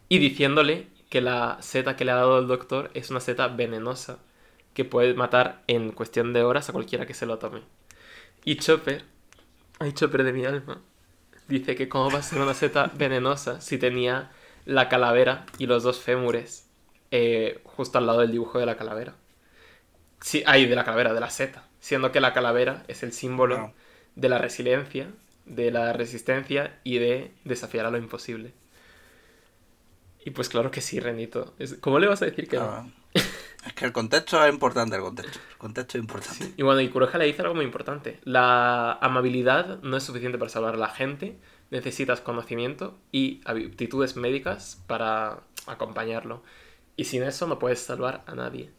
y 0.08 0.18
diciéndole 0.18 0.86
que 1.10 1.20
la 1.20 1.58
seta 1.60 1.94
que 1.94 2.06
le 2.06 2.12
ha 2.12 2.16
dado 2.16 2.38
el 2.38 2.46
doctor 2.46 2.90
es 2.94 3.10
una 3.10 3.20
seta 3.20 3.48
venenosa 3.48 4.18
que 4.72 4.86
puede 4.86 5.12
matar 5.12 5.62
en 5.66 5.92
cuestión 5.92 6.32
de 6.32 6.42
horas 6.42 6.70
a 6.70 6.72
cualquiera 6.72 7.06
que 7.06 7.12
se 7.14 7.26
lo 7.26 7.38
tome. 7.38 7.60
Y 8.44 8.56
Chopper, 8.56 9.04
ay 9.78 9.92
Chopper 9.92 10.24
de 10.24 10.32
mi 10.32 10.44
alma, 10.44 10.80
dice 11.48 11.74
que 11.74 11.88
cómo 11.88 12.10
va 12.10 12.18
a 12.18 12.22
ser 12.22 12.40
una 12.40 12.54
seta 12.54 12.90
venenosa 12.94 13.60
si 13.60 13.78
tenía 13.78 14.30
la 14.64 14.88
calavera 14.88 15.46
y 15.58 15.66
los 15.66 15.82
dos 15.82 16.00
fémures 16.00 16.68
eh, 17.10 17.60
justo 17.64 17.98
al 17.98 18.06
lado 18.06 18.20
del 18.20 18.32
dibujo 18.32 18.58
de 18.58 18.66
la 18.66 18.76
calavera. 18.76 19.14
Sí, 20.20 20.42
ay, 20.46 20.66
de 20.66 20.76
la 20.76 20.84
calavera, 20.84 21.12
de 21.12 21.20
la 21.20 21.30
seta. 21.30 21.64
Siendo 21.80 22.12
que 22.12 22.20
la 22.20 22.32
calavera 22.32 22.84
es 22.88 23.02
el 23.02 23.12
símbolo 23.12 23.74
de 24.14 24.28
la 24.28 24.38
resiliencia, 24.38 25.08
de 25.46 25.70
la 25.72 25.92
resistencia 25.92 26.78
y 26.84 26.98
de 26.98 27.32
desafiar 27.44 27.86
a 27.86 27.90
lo 27.90 27.98
imposible. 27.98 28.52
Y 30.24 30.30
pues 30.30 30.48
claro 30.48 30.70
que 30.70 30.80
sí, 30.80 31.00
Renito. 31.00 31.54
¿Cómo 31.80 31.98
le 31.98 32.06
vas 32.06 32.22
a 32.22 32.26
decir 32.26 32.48
que 32.48 32.58
no? 32.58 32.68
Claro. 32.68 33.01
Es 33.64 33.72
que 33.74 33.84
el 33.84 33.92
contexto 33.92 34.44
es 34.44 34.52
importante, 34.52 34.96
el 34.96 35.02
contexto. 35.02 35.38
El 35.50 35.56
contexto 35.56 35.98
es 35.98 36.02
importante. 36.02 36.52
Y 36.56 36.62
bueno, 36.62 36.80
y 36.80 36.88
Kuroja 36.88 37.18
le 37.18 37.26
dice 37.26 37.42
algo 37.42 37.54
muy 37.54 37.64
importante. 37.64 38.18
La 38.24 38.92
amabilidad 38.94 39.80
no 39.82 39.96
es 39.96 40.02
suficiente 40.02 40.38
para 40.38 40.48
salvar 40.48 40.74
a 40.74 40.78
la 40.78 40.88
gente. 40.88 41.38
Necesitas 41.70 42.20
conocimiento 42.20 42.98
y 43.12 43.40
aptitudes 43.44 44.16
médicas 44.16 44.82
para 44.86 45.40
acompañarlo. 45.66 46.42
Y 46.96 47.04
sin 47.04 47.22
eso 47.22 47.46
no 47.46 47.58
puedes 47.58 47.80
salvar 47.80 48.24
a 48.26 48.34
nadie. 48.34 48.70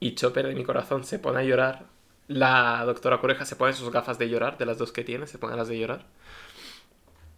Y 0.00 0.14
Chopper 0.14 0.46
de 0.46 0.54
mi 0.54 0.64
corazón 0.64 1.04
se 1.04 1.18
pone 1.18 1.40
a 1.40 1.44
llorar. 1.44 1.84
La 2.26 2.82
doctora 2.86 3.18
Kureja 3.18 3.44
se 3.44 3.56
pone 3.56 3.74
sus 3.74 3.90
gafas 3.90 4.18
de 4.18 4.28
llorar, 4.28 4.56
de 4.56 4.64
las 4.64 4.78
dos 4.78 4.92
que 4.92 5.04
tiene, 5.04 5.26
se 5.26 5.38
pone 5.38 5.56
las 5.56 5.68
de 5.68 5.78
llorar. 5.78 6.06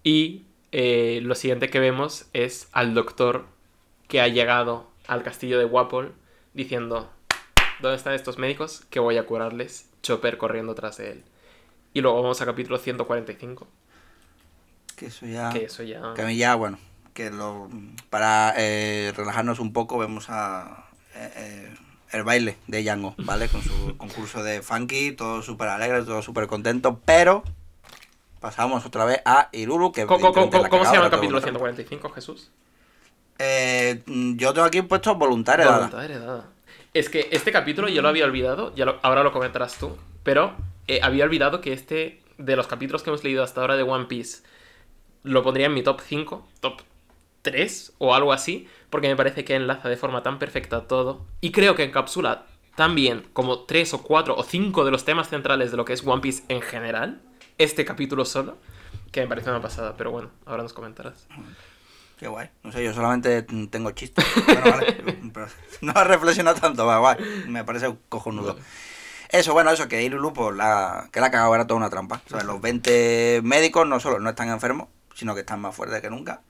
Y 0.05 0.47
eh, 0.71 1.21
lo 1.23 1.35
siguiente 1.35 1.71
que 1.71 1.81
vemos 1.81 2.27
es 2.33 2.69
al 2.73 2.95
doctor 2.95 3.47
que 4.07 4.21
ha 4.21 4.29
llegado 4.29 4.91
al 5.07 5.23
castillo 5.23 5.59
de 5.59 5.65
Wapol 5.65 6.15
diciendo, 6.55 7.11
¿dónde 7.81 7.97
están 7.97 8.15
estos 8.15 8.39
médicos? 8.39 8.85
Que 8.91 9.01
voy 9.01 9.17
a 9.19 9.27
curarles. 9.27 9.89
Chopper 10.03 10.37
corriendo 10.39 10.75
tras 10.75 10.97
de 10.97 11.13
él. 11.13 11.25
Y 11.95 12.01
luego 12.01 12.21
vamos 12.23 12.41
a 12.41 12.47
capítulo 12.47 12.79
145, 12.79 13.69
Que 14.97 15.07
eso 15.07 15.27
ya. 15.27 15.51
que 15.51 15.65
eso 15.67 15.83
ya... 15.83 16.15
Que 16.15 16.23
a 16.23 16.27
mí 16.27 16.37
ya, 16.37 16.55
bueno, 16.55 16.79
que 17.15 17.31
lo, 17.31 17.69
para 18.11 18.55
eh, 18.57 19.13
relajarnos 19.17 19.59
un 19.61 19.73
poco 19.73 19.99
vemos 19.99 20.27
a 20.31 20.87
eh, 21.15 21.33
eh, 21.37 21.75
el 22.13 22.25
baile 22.25 22.57
de 22.67 22.83
Django, 22.83 23.15
¿vale? 23.19 23.49
Con 23.49 23.63
su 23.63 23.97
concurso 23.99 24.43
de 24.43 24.63
funky, 24.63 25.13
todo 25.13 25.43
súper 25.43 25.69
alegre, 25.69 26.03
todo 26.03 26.23
súper 26.23 26.47
contento, 26.47 27.01
pero 27.05 27.43
pasamos 28.41 28.85
otra 28.87 29.05
vez 29.05 29.21
a 29.25 29.49
Iruru, 29.53 29.93
que 29.93 30.07
¿Cómo, 30.07 30.33
cómo- 30.33 30.51
cómo- 30.51 30.85
se 30.87 30.93
llama 30.95 31.05
el 31.07 31.11
capítulo 31.11 31.39
brutal. 31.41 31.51
145, 31.53 32.09
Jesús? 32.11 32.51
Eh, 33.45 34.03
mm, 34.07 34.37
yo 34.37 34.53
tengo 34.53 34.67
aquí 34.67 34.83
puesto 34.83 35.17
voluntaria 35.17 35.65
heredada. 36.05 36.45
Es 36.95 37.09
que 37.09 37.29
este 37.33 37.51
capítulo 37.51 37.89
yo 37.89 38.01
lo 38.01 38.09
había 38.09 38.25
olvidado, 38.25 38.73
ya 38.77 38.85
ahora 39.03 39.25
lo 39.25 39.33
comentarás 39.33 39.79
tú, 39.79 39.97
pero 40.23 40.55
eh, 40.87 41.01
había 41.03 41.25
olvidado 41.25 41.61
que 41.61 41.73
este, 41.73 42.21
de 42.39 42.55
los 42.55 42.69
capítulos 42.69 43.03
que 43.03 43.11
hemos 43.11 43.25
leído 43.25 43.43
hasta 43.43 43.61
ahora 43.61 43.77
de 43.77 43.83
One 43.83 44.05
Piece, 44.05 44.43
lo 45.25 45.43
pondría 45.43 45.67
en 45.67 45.75
mi 45.75 45.83
top 45.83 46.01
5, 46.07 46.47
top 46.61 46.83
3 47.43 47.95
o 47.99 48.15
algo 48.15 48.33
así, 48.33 48.69
porque 48.91 49.09
me 49.09 49.17
parece 49.17 49.45
que 49.45 49.57
enlaza 49.57 49.89
de 49.89 49.97
forma 49.97 50.23
tan 50.23 50.39
perfecta 50.39 50.87
todo 50.87 51.27
y 51.41 51.51
creo 51.51 51.75
que 51.75 51.83
encapsula 51.83 52.47
tan 52.77 52.95
bien 52.95 53.27
como 53.33 53.61
3 53.61 53.95
o 53.95 54.03
4 54.03 54.37
o 54.37 54.43
5 54.45 54.85
de 54.85 54.91
los 54.93 55.05
temas 55.05 55.29
centrales 55.29 55.73
de 55.73 55.77
lo 55.77 55.85
que 55.85 55.95
es 55.95 56.07
One 56.07 56.21
Piece 56.21 56.45
en 56.49 56.61
general, 56.61 57.21
este 57.59 57.85
capítulo 57.85 58.25
solo, 58.25 58.59
que 59.11 59.21
me 59.21 59.27
parece 59.27 59.51
una 59.51 59.61
pasada, 59.61 59.95
pero 59.97 60.13
bueno, 60.13 60.31
ahora 60.47 60.63
nos 60.63 60.73
comentarás. 60.73 61.27
Qué 62.23 62.29
guay. 62.29 62.49
No 62.63 62.71
sé, 62.71 62.85
yo 62.85 62.95
solamente 62.95 63.43
tengo 63.43 63.91
chistes. 63.91 64.25
Bueno, 64.47 64.61
vale. 64.63 64.93
pero 65.35 65.49
no 65.81 65.93
he 65.93 66.05
reflexionado 66.05 66.61
tanto, 66.61 66.87
va, 66.87 66.99
guay. 66.99 67.17
Me 67.49 67.65
parece 67.65 67.93
cojonudo. 68.09 68.57
Eso, 69.29 69.53
bueno, 69.55 69.73
eso, 69.73 69.89
que 69.89 70.05
Irulu, 70.05 70.33
pues, 70.33 70.55
la, 70.57 71.09
que 71.11 71.19
la 71.19 71.33
cagado 71.33 71.53
era 71.53 71.67
toda 71.67 71.79
una 71.79 71.91
trampa. 71.91 72.23
O 72.27 72.31
sea, 72.31 72.45
los 72.45 72.61
20 72.61 73.41
médicos 73.43 73.89
no 73.89 73.99
solo 73.99 74.21
no 74.21 74.31
están 74.31 74.51
enfermos, 74.51 74.87
sino 75.17 75.35
que 75.35 75.41
están 75.41 75.61
más 75.61 75.75
fuertes 75.75 76.01
que 76.01 76.11
nunca. 76.11 76.43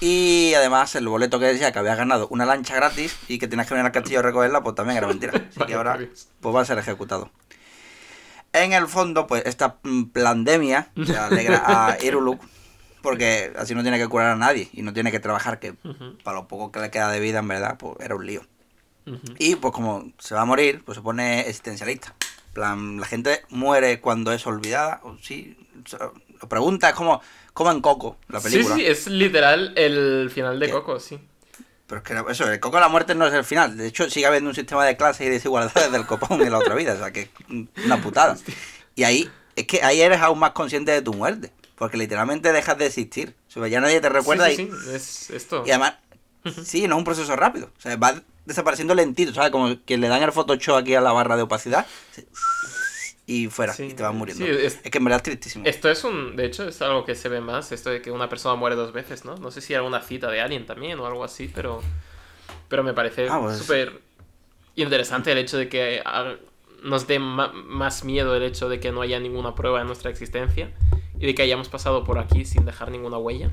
Y 0.00 0.54
además, 0.56 0.94
el 0.94 1.06
boleto 1.06 1.38
que 1.38 1.44
decía 1.44 1.72
que 1.72 1.78
había 1.78 1.94
ganado 1.94 2.26
una 2.28 2.46
lancha 2.46 2.74
gratis 2.74 3.14
y 3.28 3.38
que 3.38 3.48
tenías 3.48 3.68
que 3.68 3.74
venir 3.74 3.84
al 3.84 3.92
castillo 3.92 4.20
a 4.20 4.22
recogerla, 4.22 4.62
pues 4.62 4.74
también 4.76 4.96
era 4.96 5.08
mentira. 5.08 5.34
Así 5.50 5.60
que 5.66 5.74
ahora, 5.74 5.98
por 5.98 6.08
pues 6.40 6.56
va 6.56 6.60
a 6.62 6.64
ser 6.64 6.78
ejecutado. 6.78 7.30
En 8.54 8.72
el 8.72 8.88
fondo, 8.88 9.26
pues 9.26 9.42
esta 9.44 9.76
mm, 9.82 10.04
pandemia 10.04 10.88
alegra 11.20 11.64
a 11.66 12.02
Irulu 12.02 12.38
porque 13.02 13.52
así 13.56 13.74
no 13.74 13.82
tiene 13.82 13.98
que 13.98 14.08
curar 14.08 14.28
a 14.32 14.36
nadie 14.36 14.68
y 14.72 14.82
no 14.82 14.92
tiene 14.92 15.10
que 15.10 15.20
trabajar, 15.20 15.58
que 15.58 15.74
para 16.24 16.36
lo 16.38 16.48
poco 16.48 16.72
que 16.72 16.80
le 16.80 16.90
queda 16.90 17.10
de 17.10 17.20
vida, 17.20 17.40
en 17.40 17.48
verdad, 17.48 17.76
pues 17.78 17.96
era 18.00 18.14
un 18.14 18.24
lío. 18.26 18.42
Y 19.38 19.56
pues 19.56 19.74
como 19.74 20.12
se 20.18 20.34
va 20.34 20.42
a 20.42 20.44
morir, 20.46 20.82
pues 20.84 20.96
se 20.96 21.02
pone 21.02 21.40
existencialista. 21.40 22.14
En 22.48 22.52
plan, 22.54 23.00
la 23.00 23.06
gente 23.06 23.42
muere 23.50 24.00
cuando 24.00 24.32
es 24.32 24.46
olvidada, 24.46 25.00
o 25.04 25.16
sí, 25.20 25.56
lo 25.98 26.14
lo 26.40 26.48
pregunta, 26.48 26.88
es 26.88 26.94
como, 26.94 27.20
como 27.52 27.70
en 27.70 27.80
Coco, 27.80 28.16
la 28.28 28.40
Sí, 28.40 28.50
película. 28.50 28.74
sí, 28.74 28.84
es 28.84 29.06
literal 29.06 29.72
el 29.76 30.28
final 30.30 30.58
de 30.58 30.66
¿Qué? 30.66 30.72
Coco, 30.72 30.98
sí. 31.00 31.18
Pero 31.86 32.00
es 32.00 32.04
que 32.04 32.32
eso, 32.32 32.50
el 32.50 32.58
Coco 32.60 32.76
de 32.76 32.80
la 32.82 32.88
muerte 32.88 33.14
no 33.14 33.26
es 33.26 33.32
el 33.34 33.44
final. 33.44 33.76
De 33.76 33.86
hecho, 33.86 34.08
sigue 34.10 34.26
habiendo 34.26 34.50
un 34.50 34.54
sistema 34.56 34.84
de 34.84 34.96
clases 34.96 35.26
y 35.26 35.30
desigualdades 35.30 35.92
del 35.92 36.06
copón 36.06 36.40
en 36.40 36.50
la 36.50 36.58
otra 36.58 36.74
vida. 36.74 36.94
O 36.94 36.96
sea, 36.98 37.12
que 37.12 37.22
es 37.22 37.28
una 37.84 38.00
putada. 38.00 38.36
Y 38.94 39.04
ahí, 39.04 39.30
es 39.56 39.66
que 39.66 39.82
ahí 39.82 40.00
eres 40.02 40.20
aún 40.20 40.38
más 40.38 40.50
consciente 40.50 40.92
de 40.92 41.00
tu 41.00 41.14
muerte. 41.14 41.50
Porque 41.82 41.96
literalmente 41.96 42.52
dejas 42.52 42.78
de 42.78 42.86
existir. 42.86 43.34
O 43.48 43.50
sea, 43.50 43.66
ya 43.66 43.80
nadie 43.80 44.00
te 44.00 44.08
recuerda 44.08 44.46
sí, 44.46 44.52
y, 44.52 44.56
sí, 44.56 44.70
sí, 44.84 44.90
es 44.94 45.30
esto. 45.30 45.64
Y 45.66 45.70
además, 45.70 45.94
sí, 46.64 46.86
no 46.86 46.94
es 46.94 46.98
un 46.98 47.04
proceso 47.04 47.34
rápido. 47.34 47.70
O 47.76 47.80
sea, 47.80 47.96
va 47.96 48.22
desapareciendo 48.46 48.94
lentito, 48.94 49.34
¿sabes? 49.34 49.50
Como 49.50 49.84
que 49.84 49.98
le 49.98 50.06
dan 50.06 50.22
el 50.22 50.30
Photoshop 50.30 50.76
aquí 50.76 50.94
a 50.94 51.00
la 51.00 51.10
barra 51.10 51.34
de 51.36 51.42
opacidad 51.42 51.84
y 53.26 53.48
fuera, 53.48 53.72
Sí, 53.72 53.82
y 53.84 53.94
te 53.94 54.02
vas 54.04 54.14
muriendo. 54.14 54.44
sí, 54.44 54.50
es- 54.52 54.78
es... 54.84 54.90
que 54.92 54.98
en 54.98 55.04
verdad 55.04 55.16
es 55.16 55.22
tristísimo. 55.24 55.64
Esto 55.66 55.90
es 55.90 56.04
un, 56.04 56.36
de 56.36 56.44
hecho, 56.44 56.68
es 56.68 56.80
algo 56.82 57.04
que 57.04 57.16
se 57.16 57.28
ve 57.28 57.40
más, 57.40 57.72
esto 57.72 57.90
de 57.90 58.00
que 58.00 58.12
una 58.12 58.28
persona 58.28 58.54
muere 58.54 58.76
dos 58.76 58.92
veces, 58.92 59.24
¿no? 59.24 59.34
No 59.38 59.50
sé 59.50 59.60
si 59.60 59.72
era 59.72 59.82
una 59.82 60.02
cita 60.02 60.30
de 60.30 60.40
alguien 60.40 60.66
también 60.66 61.00
o 61.00 61.06
algo 61.06 61.24
así, 61.24 61.50
pero, 61.52 61.82
pero 62.68 62.84
me 62.84 62.94
parece 62.94 63.26
Ah, 63.28 63.40
pues- 63.40 63.58
súper 63.58 64.00
interesante 64.76 65.32
el 65.32 65.38
hecho 65.38 65.58
de 65.58 65.68
que 65.68 66.00
nos 66.84 67.08
dé 67.08 67.18
más 67.18 68.04
miedo 68.04 68.36
el 68.36 68.44
hecho 68.44 68.68
de 68.68 68.78
que 68.78 68.92
no 68.92 69.02
haya 69.02 69.18
ninguna 69.18 69.56
prueba 69.56 69.80
de 69.80 69.84
nuestra 69.84 70.10
existencia 70.10 70.70
y 71.22 71.26
de 71.26 71.34
que 71.34 71.42
hayamos 71.42 71.68
pasado 71.68 72.04
por 72.04 72.18
aquí 72.18 72.44
sin 72.44 72.64
dejar 72.66 72.90
ninguna 72.90 73.16
huella. 73.16 73.50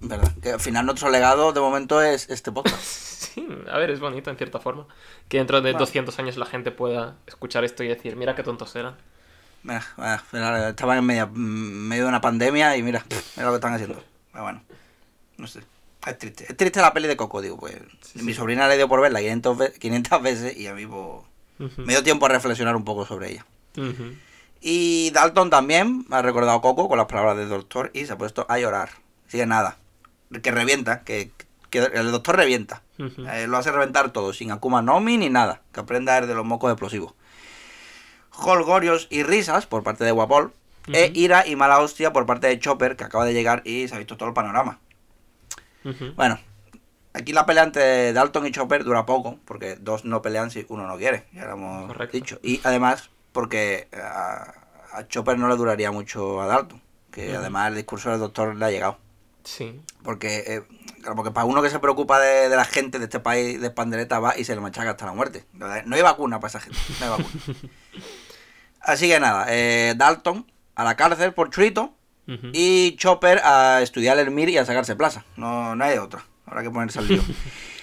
Verdad. 0.00 0.30
Que 0.42 0.50
al 0.52 0.60
final 0.60 0.84
nuestro 0.86 1.10
legado 1.10 1.52
de 1.52 1.60
momento 1.60 2.00
es 2.02 2.28
este 2.30 2.52
podcast. 2.52 2.76
Sí, 3.16 3.46
a 3.70 3.76
ver, 3.78 3.90
es 3.90 4.00
bonito 4.00 4.30
en 4.30 4.36
cierta 4.36 4.60
forma. 4.60 4.86
Que 5.28 5.38
dentro 5.38 5.56
de 5.60 5.72
Bueno. 5.72 5.78
200 5.80 6.18
años 6.18 6.36
la 6.38 6.46
gente 6.46 6.70
pueda 6.70 7.16
escuchar 7.26 7.64
esto 7.64 7.82
y 7.82 7.88
decir, 7.88 8.16
mira 8.16 8.34
qué 8.34 8.42
tontos 8.42 8.74
eran. 8.76 8.94
Mira, 9.62 9.80
final 10.30 10.70
estaban 10.70 10.98
en 10.98 11.04
media- 11.04 11.26
medio 11.26 12.04
de 12.04 12.08
una 12.08 12.20
pandemia 12.22 12.76
y 12.78 12.82
mira, 12.82 13.04
mira 13.36 13.46
lo 13.46 13.52
que 13.52 13.56
están 13.56 13.74
haciendo. 13.74 14.02
Pero 14.32 14.44
bueno, 14.44 14.62
no 15.38 15.46
sé. 15.46 15.60
Es 16.06 16.18
triste. 16.18 16.46
Es 16.48 16.56
triste 16.56 16.80
la 16.80 16.92
peli 16.94 17.08
de 17.08 17.16
Coco, 17.16 17.42
digo, 17.42 17.58
pues. 17.58 17.74
Sí, 18.02 18.20
mi 18.22 18.32
sí. 18.32 18.38
sobrina 18.38 18.68
le 18.68 18.76
dio 18.76 18.88
por 18.88 19.00
verla 19.02 19.18
500, 19.20 19.58
ve- 19.58 19.72
500 19.72 20.22
veces 20.22 20.56
y 20.56 20.66
a 20.68 20.74
mí 20.74 20.86
pues, 20.86 21.76
me 21.78 21.92
dio 21.92 22.02
tiempo 22.02 22.24
a 22.26 22.28
reflexionar 22.30 22.74
un 22.76 22.84
poco 22.84 23.04
sobre 23.06 23.32
ella. 23.32 23.46
Ujú. 23.76 24.14
Y 24.68 25.10
Dalton 25.12 25.48
también 25.48 26.06
ha 26.10 26.22
recordado 26.22 26.58
a 26.58 26.60
Coco 26.60 26.88
con 26.88 26.98
las 26.98 27.06
palabras 27.06 27.36
del 27.36 27.48
doctor 27.48 27.92
y 27.94 28.04
se 28.04 28.14
ha 28.14 28.18
puesto 28.18 28.46
a 28.48 28.58
llorar. 28.58 28.88
Sigue 29.28 29.46
nada. 29.46 29.76
Que 30.42 30.50
revienta, 30.50 31.04
que, 31.04 31.30
que 31.70 31.78
el 31.78 32.10
doctor 32.10 32.34
revienta. 32.34 32.82
Eh, 32.98 33.46
lo 33.46 33.58
hace 33.58 33.70
reventar 33.70 34.10
todo, 34.10 34.32
sin 34.32 34.50
Akuma 34.50 34.82
no 34.82 34.98
Mi 34.98 35.18
ni 35.18 35.30
nada. 35.30 35.62
Que 35.72 35.78
aprenda 35.78 36.16
a 36.16 36.18
ir 36.18 36.26
de 36.26 36.34
los 36.34 36.44
mocos 36.44 36.72
explosivos. 36.72 37.14
Holgorios 38.32 39.06
y 39.08 39.22
risas 39.22 39.66
por 39.66 39.84
parte 39.84 40.02
de 40.02 40.10
Guapol. 40.10 40.52
E 40.88 41.12
ira 41.14 41.46
y 41.46 41.54
mala 41.54 41.78
hostia 41.78 42.12
por 42.12 42.26
parte 42.26 42.48
de 42.48 42.58
Chopper, 42.58 42.96
que 42.96 43.04
acaba 43.04 43.24
de 43.24 43.34
llegar 43.34 43.62
y 43.64 43.86
se 43.86 43.94
ha 43.94 43.98
visto 43.98 44.16
todo 44.16 44.28
el 44.28 44.34
panorama. 44.34 44.80
Bueno, 46.16 46.40
aquí 47.14 47.32
la 47.32 47.46
pelea 47.46 47.62
entre 47.62 48.12
Dalton 48.12 48.48
y 48.48 48.50
Chopper 48.50 48.82
dura 48.82 49.06
poco, 49.06 49.38
porque 49.44 49.76
dos 49.76 50.04
no 50.04 50.22
pelean 50.22 50.50
si 50.50 50.66
uno 50.68 50.88
no 50.88 50.96
quiere, 50.96 51.26
ya 51.32 51.44
lo 51.44 51.52
hemos 51.52 51.86
Correcto. 51.86 52.16
dicho. 52.16 52.40
Y 52.42 52.60
además, 52.64 53.10
porque 53.36 53.88
a, 54.02 54.54
a 54.94 55.06
Chopper 55.08 55.36
no 55.38 55.46
le 55.48 55.56
duraría 55.56 55.90
mucho 55.92 56.40
a 56.40 56.46
Dalton, 56.46 56.82
que 57.12 57.36
además 57.36 57.68
el 57.68 57.74
discurso 57.76 58.08
del 58.10 58.18
doctor 58.18 58.56
le 58.56 58.64
ha 58.64 58.70
llegado. 58.70 58.98
Sí. 59.44 59.78
Porque, 60.02 60.42
eh, 60.46 60.62
porque 61.14 61.30
para 61.32 61.44
uno 61.44 61.60
que 61.62 61.68
se 61.68 61.78
preocupa 61.78 62.18
de, 62.18 62.48
de 62.48 62.56
la 62.56 62.64
gente 62.64 62.98
de 62.98 63.04
este 63.04 63.20
país 63.20 63.60
de 63.60 63.70
pandereta 63.70 64.18
va 64.20 64.38
y 64.38 64.44
se 64.44 64.54
le 64.54 64.60
machaca 64.62 64.90
hasta 64.90 65.04
la 65.06 65.12
muerte. 65.12 65.44
No 65.52 65.66
hay- 65.94 66.02
vacuna 66.02 66.40
para 66.40 66.48
esa 66.48 66.60
gente, 66.60 66.78
no 66.98 67.04
hay 67.04 67.10
vacuna. 67.10 67.28
Así 68.80 69.06
que 69.08 69.20
nada, 69.20 69.46
eh, 69.50 69.94
Dalton 69.96 70.50
a 70.74 70.84
la 70.84 70.96
cárcel 70.96 71.34
por 71.34 71.50
churito 71.50 71.92
y 72.52 72.96
Chopper 72.96 73.40
a 73.44 73.82
estudiar 73.82 74.18
el 74.18 74.30
MIR 74.32 74.48
y 74.48 74.58
a 74.58 74.64
sacarse 74.64 74.96
plaza. 74.96 75.24
No, 75.36 75.76
no 75.76 75.84
hay 75.84 75.98
otra. 75.98 76.24
Habrá 76.46 76.62
que 76.62 76.70
ponerse 76.70 76.98
al 76.98 77.06
lío. 77.08 77.22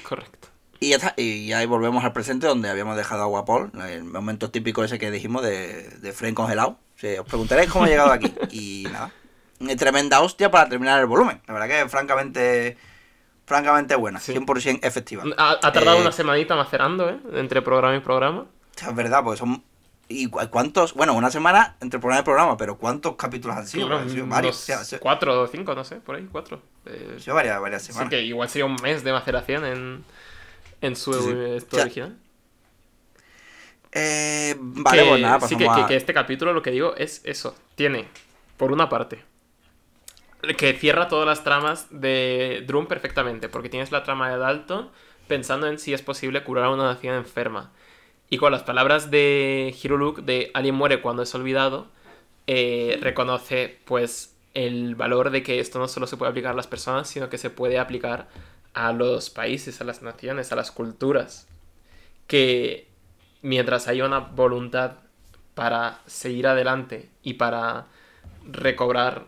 Y 0.84 0.90
ya 0.90 0.96
está. 0.98 1.14
Y 1.18 1.52
ahí 1.54 1.66
volvemos 1.66 2.04
al 2.04 2.14
presente 2.14 2.48
donde 2.48 2.70
habíamos 2.70 2.98
dejado 2.98 3.24
a 3.24 3.26
Guapol. 3.28 3.72
El 3.90 4.04
momento 4.04 4.50
típico 4.52 4.84
ese 4.84 5.00
que 5.00 5.12
dijimos 5.12 5.42
de, 5.44 5.90
de 5.90 6.12
Fren 6.14 6.36
congelado. 6.36 6.78
Sí, 6.96 7.08
os 7.18 7.26
preguntaréis 7.26 7.70
cómo 7.72 7.86
he 7.86 7.90
llegado 7.90 8.12
aquí. 8.12 8.34
Y 8.52 8.88
nada. 8.92 9.12
Una 9.60 9.76
tremenda 9.76 10.20
hostia 10.22 10.52
para 10.52 10.68
terminar 10.68 11.00
el 11.00 11.06
volumen. 11.06 11.42
La 11.48 11.54
verdad 11.54 11.68
que 11.84 11.90
francamente. 11.90 12.78
Francamente 13.46 13.96
buena. 13.96 14.20
Sí. 14.20 14.34
100% 14.34 14.80
efectiva. 14.84 15.24
Ha, 15.38 15.52
ha 15.62 15.72
tardado 15.72 15.98
Eh, 15.98 16.02
una 16.02 16.12
semanita 16.14 16.56
macerando, 16.56 17.10
¿eh? 17.10 17.18
Entre 17.34 17.62
programa 17.62 17.96
y 17.96 18.00
programa. 18.00 18.46
Es 18.78 18.96
verdad, 18.96 19.22
porque 19.24 19.38
son. 19.40 19.64
¿Y 20.08 20.28
cu- 20.28 20.40
cuántos? 20.50 20.94
Bueno, 20.94 21.14
una 21.14 21.30
semana 21.32 21.76
entre 21.82 22.00
programa 22.00 22.22
y 22.22 22.24
programa, 22.24 22.58
pero 22.58 22.78
¿cuántos 22.78 23.16
capítulos 23.16 23.56
han 23.58 23.68
sido? 23.68 23.94
Han 23.96 24.30
varios. 24.30 24.70
o 24.70 24.84
sea, 24.84 25.00
cuatro 25.00 25.42
o 25.42 25.48
cinco, 25.48 25.74
no 25.76 25.84
sé, 25.84 25.96
por 25.98 26.16
ahí, 26.16 26.28
cuatro. 26.32 26.62
Eh, 26.86 27.18
varias, 27.28 27.60
varias 27.62 27.84
semanas. 27.84 28.10
que 28.10 28.22
igual 28.22 28.50
sería 28.50 28.66
un 28.66 28.76
mes 28.82 29.04
de 29.04 29.12
maceración 29.14 29.66
en, 29.66 30.04
en 30.84 30.96
su 30.96 31.12
Sí, 31.12 31.38
original. 31.72 32.18
Eh, 33.92 34.56
vale, 34.60 35.04
que, 35.04 35.06
pues 35.06 35.22
nada, 35.22 35.40
sí, 35.50 35.56
que, 35.58 35.72
que- 35.72 35.86
a- 35.86 35.86
que 35.86 35.96
este 35.96 36.14
capítulo 36.14 36.54
lo 36.54 36.62
que 36.62 36.72
digo 36.72 36.96
es 36.98 37.22
eso. 37.26 37.56
Tiene, 37.76 38.08
por 38.58 38.72
una 38.72 38.90
parte, 38.90 39.24
que 40.58 40.74
cierra 40.74 41.08
todas 41.08 41.26
las 41.26 41.44
tramas 41.44 41.88
de 41.90 42.64
Drum 42.68 42.88
perfectamente, 42.88 43.48
porque 43.50 43.70
tienes 43.70 43.92
la 43.92 44.04
trama 44.04 44.30
de 44.30 44.38
Dalton 44.38 44.90
pensando 45.28 45.68
en 45.68 45.80
si 45.80 45.94
es 45.94 46.02
posible 46.02 46.44
curar 46.44 46.66
a 46.66 46.70
una 46.72 46.84
nación 46.86 47.16
enferma. 47.16 47.72
Y 48.30 48.38
con 48.38 48.52
las 48.52 48.64
palabras 48.64 49.12
de 49.12 49.76
Hiruluk 49.82 50.20
de 50.22 50.52
alguien 50.54 50.76
muere 50.76 51.02
cuando 51.02 51.24
es 51.24 51.34
olvidado, 51.36 51.88
eh, 52.48 52.98
reconoce 53.02 53.80
pues 53.86 54.36
el 54.54 54.96
valor 54.96 55.32
de 55.32 55.44
que 55.44 55.60
esto 55.60 55.80
no 55.80 55.88
solo 55.88 56.08
se 56.08 56.18
puede 56.18 56.32
aplicar 56.32 56.54
a 56.54 56.56
las 56.56 56.68
personas, 56.68 57.08
sino 57.10 57.30
que 57.30 57.38
se 57.38 57.50
puede 57.50 57.80
aplicar 57.80 58.30
a 58.74 58.92
los 58.94 59.30
países, 59.30 59.82
a 59.82 59.84
las 59.84 60.02
naciones, 60.02 60.52
a 60.52 60.56
las 60.56 60.72
culturas. 60.72 61.48
Que 62.28 62.88
mientras 63.42 63.88
haya 63.88 64.06
una 64.06 64.20
voluntad 64.20 64.94
para 65.54 66.02
seguir 66.06 66.48
adelante 66.48 67.10
y 67.22 67.34
para 67.34 67.88
recobrar 68.50 69.26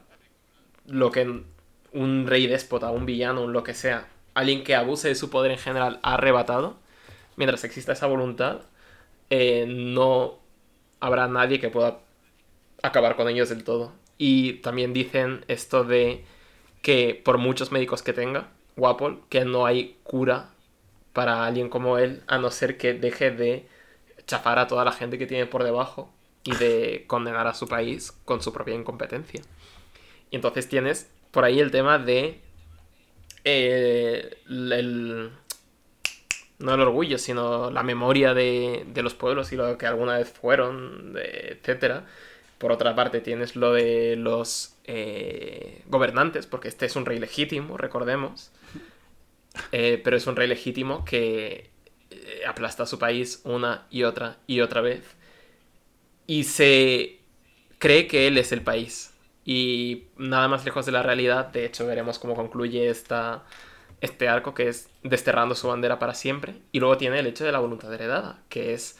lo 0.88 1.12
que 1.12 1.44
un 1.92 2.28
rey 2.28 2.48
déspota, 2.48 2.92
un 2.92 3.06
villano, 3.06 3.44
un 3.44 3.54
lo 3.54 3.64
que 3.64 3.74
sea, 3.74 4.08
alguien 4.34 4.64
que 4.64 4.76
abuse 4.76 5.08
de 5.08 5.16
su 5.16 5.30
poder 5.30 5.52
en 5.52 5.58
general 5.58 6.00
ha 6.04 6.16
arrebatado, 6.16 6.78
mientras 7.38 7.64
exista 7.64 7.94
esa 7.94 8.08
voluntad, 8.08 8.62
eh, 9.30 9.66
no 9.68 10.40
habrá 11.00 11.28
nadie 11.28 11.60
que 11.60 11.70
pueda 11.70 12.00
acabar 12.84 13.16
con 13.16 13.30
ellos 13.30 13.50
del 13.50 13.64
todo. 13.64 13.94
Y 14.18 14.54
también 14.56 14.94
dicen 14.94 15.44
esto 15.48 15.84
de 15.84 16.24
que 16.82 17.20
por 17.24 17.38
muchos 17.38 17.72
médicos 17.72 18.04
que 18.04 18.14
tenga, 18.14 18.50
Wapol, 18.78 19.22
que 19.30 19.46
no 19.46 19.66
hay 19.66 19.98
cura 20.04 20.50
para 21.14 21.46
alguien 21.46 21.70
como 21.70 21.98
él, 21.98 22.24
a 22.28 22.38
no 22.38 22.52
ser 22.52 22.78
que 22.78 22.94
deje 22.94 23.32
de 23.32 23.68
chafar 24.28 24.60
a 24.60 24.68
toda 24.68 24.84
la 24.84 24.92
gente 24.92 25.18
que 25.18 25.28
tiene 25.28 25.46
por 25.46 25.64
debajo 25.64 26.12
y 26.44 26.56
de 26.56 27.06
condenar 27.08 27.48
a 27.48 27.54
su 27.54 27.68
país 27.68 28.12
con 28.26 28.42
su 28.42 28.52
propia 28.52 28.76
incompetencia. 28.76 29.42
Y 30.30 30.36
entonces 30.36 30.68
tienes 30.68 31.10
por 31.32 31.46
ahí 31.46 31.60
el 31.60 31.72
tema 31.72 32.00
de 32.00 32.42
eh, 33.44 34.38
el, 34.48 35.32
no 36.60 36.74
el 36.74 36.82
orgullo, 36.82 37.18
sino 37.18 37.72
la 37.72 37.84
memoria 37.84 38.34
de, 38.34 38.86
de 38.88 39.04
los 39.04 39.14
pueblos 39.14 39.52
y 39.52 39.56
lo 39.56 39.78
que 39.78 39.86
alguna 39.86 40.18
vez 40.18 40.30
fueron, 40.30 41.16
etcétera. 41.18 42.06
Por 42.58 42.72
otra 42.72 42.96
parte, 42.96 43.22
tienes 43.22 43.56
lo 43.56 43.74
de 43.74 44.16
los 44.16 44.76
eh, 44.86 45.84
gobernantes, 45.88 46.48
porque 46.48 46.70
este 46.70 46.86
es 46.86 46.96
un 46.96 47.06
rey 47.06 47.20
legítimo, 47.20 47.78
recordemos. 47.78 48.52
Eh, 49.72 50.02
pero 50.04 50.18
es 50.18 50.28
un 50.28 50.36
rey 50.36 50.48
legítimo 50.48 51.06
que 51.06 51.70
eh, 52.12 52.42
aplasta 52.48 52.84
a 52.84 52.86
su 52.86 53.00
país 53.00 53.42
una 53.44 53.88
y 53.90 54.04
otra 54.04 54.38
y 54.48 54.62
otra 54.62 54.82
vez. 54.82 55.04
Y 56.28 56.44
se 56.46 57.20
cree 57.78 58.08
que 58.08 58.28
él 58.28 58.38
es 58.38 58.52
el 58.52 58.62
país. 58.62 59.14
Y 59.46 60.06
nada 60.18 60.48
más 60.48 60.66
lejos 60.66 60.86
de 60.86 60.92
la 60.92 61.04
realidad, 61.04 61.48
de 61.48 61.66
hecho 61.66 61.86
veremos 61.86 62.18
cómo 62.18 62.36
concluye 62.36 62.90
esta, 62.90 63.44
este 64.02 64.28
arco 64.28 64.54
que 64.56 64.70
es 64.70 64.90
desterrando 65.04 65.56
su 65.56 65.68
bandera 65.68 66.00
para 66.00 66.14
siempre. 66.16 66.56
Y 66.72 66.80
luego 66.80 66.98
tiene 66.98 67.20
el 67.20 67.28
hecho 67.28 67.46
de 67.46 67.52
la 67.52 67.60
voluntad 67.60 67.94
heredada, 67.94 68.42
que 68.50 68.74
es, 68.74 68.98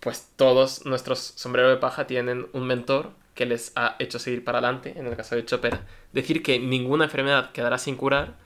pues 0.00 0.30
todos 0.36 0.86
nuestros 0.86 1.18
sombreros 1.18 1.72
de 1.72 1.78
paja 1.78 2.06
tienen 2.06 2.46
un 2.52 2.66
mentor 2.66 3.10
que 3.34 3.46
les 3.46 3.72
ha 3.76 3.96
hecho 3.98 4.18
seguir 4.18 4.44
para 4.44 4.58
adelante, 4.58 4.94
en 4.96 5.06
el 5.06 5.16
caso 5.16 5.34
de 5.34 5.44
Chopper, 5.44 5.80
decir 6.12 6.42
que 6.42 6.58
ninguna 6.58 7.04
enfermedad 7.04 7.52
quedará 7.52 7.78
sin 7.78 7.96
curar. 7.96 8.36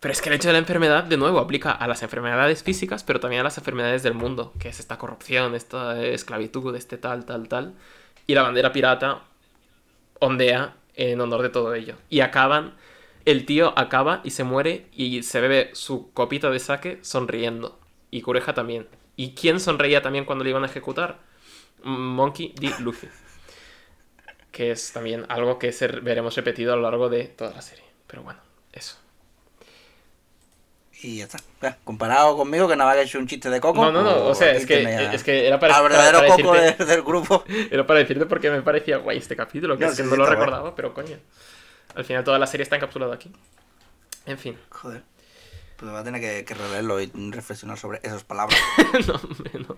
Pero 0.00 0.12
es 0.12 0.22
que 0.22 0.30
el 0.30 0.36
hecho 0.36 0.48
de 0.48 0.54
la 0.54 0.58
enfermedad, 0.58 1.04
de 1.04 1.18
nuevo, 1.18 1.38
aplica 1.38 1.72
a 1.72 1.86
las 1.86 2.02
enfermedades 2.02 2.62
físicas, 2.62 3.04
pero 3.04 3.20
también 3.20 3.40
a 3.40 3.44
las 3.44 3.58
enfermedades 3.58 4.02
del 4.02 4.14
mundo, 4.14 4.54
que 4.58 4.70
es 4.70 4.80
esta 4.80 4.96
corrupción, 4.96 5.54
esta 5.54 6.02
esclavitud, 6.02 6.74
este 6.74 6.96
tal, 6.96 7.26
tal, 7.26 7.48
tal. 7.48 7.74
Y 8.26 8.34
la 8.34 8.42
bandera 8.42 8.72
pirata 8.72 9.22
ondea 10.18 10.74
en 10.94 11.20
honor 11.20 11.42
de 11.42 11.50
todo 11.50 11.74
ello. 11.74 11.96
Y 12.08 12.20
acaban, 12.20 12.74
el 13.26 13.44
tío 13.44 13.78
acaba 13.78 14.22
y 14.24 14.30
se 14.30 14.42
muere 14.42 14.86
y 14.94 15.22
se 15.22 15.40
bebe 15.40 15.70
su 15.74 16.10
copita 16.12 16.48
de 16.48 16.60
sake 16.60 16.98
sonriendo. 17.02 17.78
Y 18.10 18.22
Cureja 18.22 18.54
también. 18.54 18.88
¿Y 19.16 19.34
quién 19.34 19.60
sonreía 19.60 20.00
también 20.00 20.24
cuando 20.24 20.44
le 20.44 20.50
iban 20.50 20.62
a 20.62 20.66
ejecutar? 20.66 21.18
Monkey 21.82 22.54
D. 22.58 22.72
Luffy. 22.80 23.08
Que 24.50 24.70
es 24.70 24.92
también 24.92 25.26
algo 25.28 25.58
que 25.58 25.74
veremos 26.02 26.36
repetido 26.36 26.72
a 26.72 26.76
lo 26.76 26.82
largo 26.82 27.10
de 27.10 27.24
toda 27.24 27.52
la 27.52 27.60
serie. 27.60 27.84
Pero 28.06 28.22
bueno, 28.22 28.40
eso. 28.72 28.96
Y 31.02 31.18
ya 31.18 31.24
está. 31.24 31.38
Ya, 31.62 31.78
comparado 31.84 32.36
conmigo, 32.36 32.68
que 32.68 32.76
nada 32.76 32.90
más 32.90 32.96
que 32.96 33.02
he 33.02 33.04
hecho 33.06 33.18
un 33.18 33.26
chiste 33.26 33.48
de 33.48 33.60
coco. 33.60 33.82
No, 33.82 33.90
no, 33.90 34.02
no, 34.02 34.26
o 34.26 34.34
sea, 34.34 34.52
es 34.52 34.66
que, 34.66 34.82
es 35.14 35.22
que 35.24 35.46
era 35.46 35.58
para, 35.58 35.80
verdadero 35.80 36.18
para 36.18 36.36
coco 36.36 36.52
decirte, 36.52 36.84
de- 36.84 36.90
del 36.90 37.02
grupo. 37.02 37.44
era 37.70 37.86
para 37.86 38.00
decirte 38.00 38.26
porque 38.26 38.50
me 38.50 38.60
parecía 38.62 38.98
guay 38.98 39.18
este 39.18 39.34
capítulo, 39.34 39.78
que 39.78 39.84
No, 39.84 39.90
es 39.90 39.96
que 39.96 40.02
sí, 40.02 40.08
no 40.08 40.14
sí, 40.14 40.18
lo 40.20 40.26
recordaba, 40.26 40.74
pero 40.74 40.92
coño. 40.92 41.16
Al 41.94 42.04
final 42.04 42.22
toda 42.22 42.38
la 42.38 42.46
serie 42.46 42.64
está 42.64 42.76
encapsulada 42.76 43.14
aquí. 43.14 43.32
En 44.26 44.38
fin. 44.38 44.58
Joder. 44.68 45.02
Pues 45.76 45.90
va 45.90 46.00
a 46.00 46.04
tener 46.04 46.20
que, 46.20 46.44
que 46.44 46.54
releerlo 46.54 47.00
y 47.00 47.10
reflexionar 47.30 47.78
sobre 47.78 48.00
esas 48.02 48.22
palabras. 48.22 48.58
no, 49.08 49.14
hombre, 49.14 49.52
no. 49.66 49.76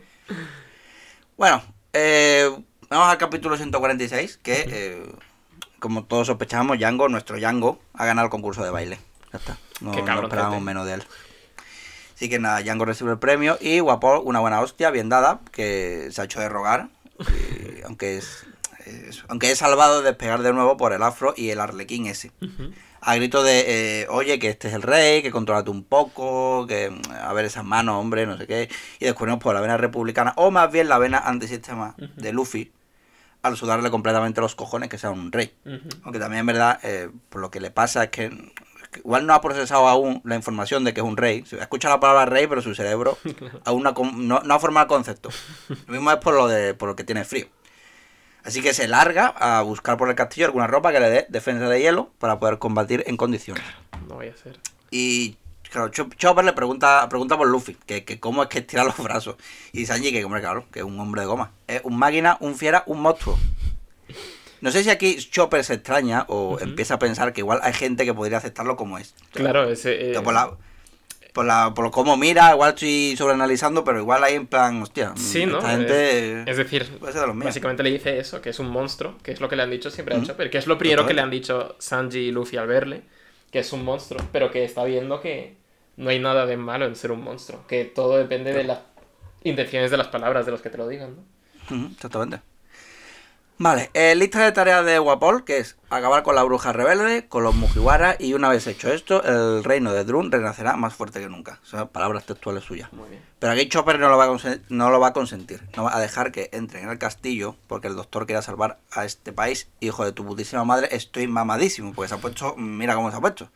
Bueno, 1.36 1.62
eh, 1.92 2.50
vamos 2.88 3.08
al 3.08 3.18
capítulo 3.18 3.56
146, 3.56 4.38
que 4.42 4.64
eh, 4.66 5.12
como 5.78 6.04
todos 6.04 6.26
sospechamos, 6.26 6.78
Django, 6.78 7.08
nuestro 7.08 7.36
Django, 7.36 7.80
ha 7.94 8.06
ganado 8.06 8.26
el 8.26 8.30
concurso 8.30 8.64
de 8.64 8.70
baile. 8.70 8.98
Ya 9.32 9.38
está. 9.38 9.58
No, 9.80 9.92
Qué 9.92 10.02
no 10.02 10.22
esperábamos 10.28 10.62
menos 10.62 10.86
de 10.86 10.94
él. 10.94 11.02
Así 12.14 12.28
que 12.28 12.38
nada, 12.38 12.60
Django 12.62 12.84
recibe 12.84 13.10
el 13.12 13.18
premio 13.18 13.58
y 13.60 13.80
Guapo, 13.80 14.20
una 14.20 14.38
buena 14.40 14.60
hostia, 14.60 14.90
bien 14.90 15.08
dada, 15.08 15.40
que 15.50 16.08
se 16.12 16.20
ha 16.20 16.24
hecho 16.24 16.40
de 16.40 16.48
rogar, 16.48 16.88
y 17.18 17.82
aunque 17.82 18.16
es, 18.18 18.44
es- 18.86 19.24
aunque 19.28 19.50
es 19.50 19.58
salvado 19.58 20.02
de 20.02 20.08
despegar 20.10 20.42
de 20.42 20.52
nuevo 20.52 20.76
por 20.76 20.92
el 20.92 21.02
afro 21.02 21.34
y 21.36 21.50
el 21.50 21.58
arlequín 21.60 22.06
ese. 22.06 22.30
A 23.04 23.16
grito 23.16 23.42
de, 23.42 24.02
eh, 24.02 24.06
oye, 24.10 24.38
que 24.38 24.48
este 24.50 24.68
es 24.68 24.74
el 24.74 24.82
rey, 24.82 25.22
que 25.22 25.32
controlate 25.32 25.70
un 25.70 25.82
poco, 25.82 26.66
que 26.68 26.90
mm, 26.90 27.10
a 27.20 27.32
ver 27.32 27.44
esas 27.46 27.64
manos, 27.64 27.96
hombre, 27.96 28.26
no 28.26 28.38
sé 28.38 28.46
qué. 28.46 28.68
Y 29.00 29.06
descubrimos 29.06 29.42
por 29.42 29.54
la 29.56 29.60
vena 29.60 29.76
republicana, 29.76 30.32
o 30.36 30.52
más 30.52 30.70
bien 30.70 30.88
la 30.88 30.98
vena 30.98 31.18
antisistema 31.18 31.96
de 31.98 32.32
Luffy, 32.32 32.70
al 33.42 33.56
sudarle 33.56 33.90
completamente 33.90 34.40
los 34.40 34.54
cojones 34.54 34.88
que 34.88 34.98
sea 34.98 35.10
un 35.10 35.32
rey. 35.32 35.52
Aunque 36.04 36.20
también 36.20 36.40
en 36.40 36.46
verdad, 36.46 36.78
eh, 36.84 37.10
por 37.28 37.40
lo 37.40 37.50
que 37.50 37.58
le 37.58 37.72
pasa 37.72 38.04
es 38.04 38.10
que 38.10 38.52
igual 39.00 39.26
no 39.26 39.34
ha 39.34 39.40
procesado 39.40 39.88
aún 39.88 40.20
la 40.24 40.36
información 40.36 40.84
de 40.84 40.92
que 40.94 41.00
es 41.00 41.06
un 41.06 41.16
rey. 41.16 41.44
Se 41.46 41.58
escucha 41.58 41.88
la 41.88 42.00
palabra 42.00 42.26
rey, 42.26 42.46
pero 42.46 42.62
su 42.62 42.74
cerebro 42.74 43.18
aún 43.64 43.82
no, 43.82 43.90
ha 43.90 43.94
com- 43.94 44.26
no, 44.26 44.40
no 44.40 44.54
ha 44.54 44.58
formado 44.58 44.84
el 44.84 44.88
concepto. 44.88 45.30
Lo 45.86 45.92
mismo 45.94 46.10
es 46.10 46.18
por 46.18 46.34
lo, 46.34 46.48
de, 46.48 46.74
por 46.74 46.88
lo 46.88 46.96
que 46.96 47.04
tiene 47.04 47.24
frío. 47.24 47.46
Así 48.44 48.60
que 48.60 48.74
se 48.74 48.88
larga 48.88 49.26
a 49.28 49.62
buscar 49.62 49.96
por 49.96 50.08
el 50.08 50.16
castillo 50.16 50.46
alguna 50.46 50.66
ropa 50.66 50.90
que 50.92 50.98
le 51.00 51.08
dé 51.10 51.26
defensa 51.28 51.68
de 51.68 51.80
hielo 51.80 52.10
para 52.18 52.40
poder 52.40 52.58
combatir 52.58 53.04
en 53.06 53.16
condiciones. 53.16 53.62
No 54.08 54.16
vaya 54.16 54.32
a 54.32 54.36
ser. 54.36 54.58
Y 54.90 55.36
claro, 55.70 55.90
Chop- 55.92 56.16
Chopper 56.16 56.44
le 56.44 56.52
pregunta, 56.52 57.08
pregunta 57.08 57.38
por 57.38 57.46
Luffy, 57.46 57.76
que, 57.86 58.04
que 58.04 58.18
cómo 58.18 58.42
es 58.42 58.48
que 58.48 58.58
estira 58.58 58.82
los 58.82 58.96
brazos. 58.98 59.36
Y 59.72 59.86
Sanji 59.86 60.10
que, 60.10 60.24
hombre, 60.24 60.40
claro, 60.40 60.64
que 60.72 60.80
es 60.80 60.84
un 60.84 60.98
hombre 60.98 61.20
de 61.20 61.28
goma. 61.28 61.52
Es 61.68 61.82
un 61.84 61.96
máquina, 61.96 62.36
un 62.40 62.56
fiera, 62.56 62.82
un 62.86 63.00
monstruo. 63.00 63.38
No 64.62 64.70
sé 64.70 64.84
si 64.84 64.90
aquí 64.90 65.16
Chopper 65.16 65.62
se 65.64 65.74
extraña 65.74 66.24
o 66.28 66.58
empieza 66.60 66.94
a 66.94 66.98
pensar 66.98 67.32
que 67.32 67.40
igual 67.40 67.58
hay 67.62 67.72
gente 67.72 68.04
que 68.04 68.14
podría 68.14 68.38
aceptarlo 68.38 68.76
como 68.76 68.96
es. 68.96 69.14
Claro, 69.32 69.68
ese... 69.68 70.12
eh, 70.12 70.20
Por, 70.20 70.32
la, 70.32 70.56
por, 71.32 71.44
la, 71.44 71.74
por 71.74 71.90
cómo 71.90 72.16
mira, 72.16 72.52
igual 72.52 72.70
estoy 72.70 73.16
sobreanalizando, 73.18 73.82
pero 73.84 73.98
igual 73.98 74.22
hay 74.22 74.36
en 74.36 74.46
plan, 74.46 74.80
hostia, 74.80 75.14
Sí, 75.16 75.46
¿no? 75.46 75.60
gente... 75.60 76.42
Es, 76.42 76.48
es 76.48 76.56
decir, 76.58 76.88
de 76.88 77.32
básicamente 77.44 77.82
le 77.82 77.90
dice 77.90 78.18
eso, 78.18 78.40
que 78.40 78.50
es 78.50 78.60
un 78.60 78.68
monstruo, 78.70 79.18
que 79.24 79.32
es 79.32 79.40
lo 79.40 79.48
que 79.48 79.56
le 79.56 79.64
han 79.64 79.70
dicho 79.70 79.90
siempre 79.90 80.14
a 80.14 80.18
Ujú. 80.18 80.28
Chopper, 80.28 80.48
que 80.48 80.58
es 80.58 80.68
lo 80.68 80.78
primero 80.78 81.06
que 81.06 81.14
le 81.14 81.22
han 81.22 81.30
dicho 81.30 81.74
Sanji 81.80 82.18
y 82.20 82.30
Luffy 82.30 82.56
al 82.56 82.68
verle, 82.68 83.02
que 83.50 83.58
es 83.58 83.72
un 83.72 83.84
monstruo, 83.84 84.24
pero 84.30 84.52
que 84.52 84.64
está 84.64 84.84
viendo 84.84 85.20
que 85.20 85.56
no 85.96 86.08
hay 86.10 86.20
nada 86.20 86.46
de 86.46 86.56
malo 86.56 86.86
en 86.86 86.94
ser 86.94 87.10
un 87.10 87.24
monstruo, 87.24 87.66
que 87.66 87.84
todo 87.84 88.16
depende 88.16 88.52
de 88.52 88.62
las 88.62 88.78
intenciones 89.42 89.90
de 89.90 89.96
las 89.96 90.06
palabras 90.06 90.46
de 90.46 90.52
los 90.52 90.62
que 90.62 90.70
te 90.70 90.78
lo 90.78 90.86
digan, 90.86 91.16
¿no? 91.16 91.86
Exactamente. 91.90 92.40
Vale, 93.58 93.90
eh, 93.94 94.14
lista 94.16 94.42
de 94.44 94.50
tareas 94.50 94.84
de 94.84 94.98
Guapol, 94.98 95.44
que 95.44 95.58
es 95.58 95.76
acabar 95.88 96.24
con 96.24 96.34
la 96.34 96.42
bruja 96.42 96.72
rebelde, 96.72 97.28
con 97.28 97.44
los 97.44 97.54
Mugiwara, 97.54 98.16
y 98.18 98.34
una 98.34 98.48
vez 98.48 98.66
hecho 98.66 98.92
esto, 98.92 99.22
el 99.22 99.62
reino 99.62 99.92
de 99.92 100.04
Drun 100.04 100.32
renacerá 100.32 100.76
más 100.76 100.94
fuerte 100.94 101.20
que 101.20 101.28
nunca. 101.28 101.60
Son 101.62 101.86
palabras 101.86 102.26
textuales 102.26 102.64
suyas. 102.64 102.92
Muy 102.92 103.08
bien. 103.10 103.22
Pero 103.38 103.52
aquí 103.52 103.68
Chopper 103.68 104.00
no 104.00 104.08
lo, 104.08 104.16
va 104.16 104.24
a 104.24 104.38
no 104.68 104.90
lo 104.90 104.98
va 104.98 105.08
a 105.08 105.12
consentir. 105.12 105.62
No 105.76 105.84
va 105.84 105.96
a 105.96 106.00
dejar 106.00 106.32
que 106.32 106.48
entren 106.52 106.84
en 106.84 106.90
el 106.90 106.98
castillo 106.98 107.54
porque 107.68 107.86
el 107.86 107.94
doctor 107.94 108.26
quiera 108.26 108.42
salvar 108.42 108.78
a 108.90 109.04
este 109.04 109.32
país. 109.32 109.68
Hijo 109.80 110.04
de 110.04 110.12
tu 110.12 110.24
putísima 110.24 110.64
madre, 110.64 110.88
estoy 110.90 111.28
mamadísimo. 111.28 111.92
Porque 111.92 112.08
se 112.08 112.14
ha 112.14 112.18
puesto. 112.18 112.56
Mira 112.56 112.94
cómo 112.94 113.10
se 113.10 113.16
ha 113.16 113.20
puesto. 113.20 113.48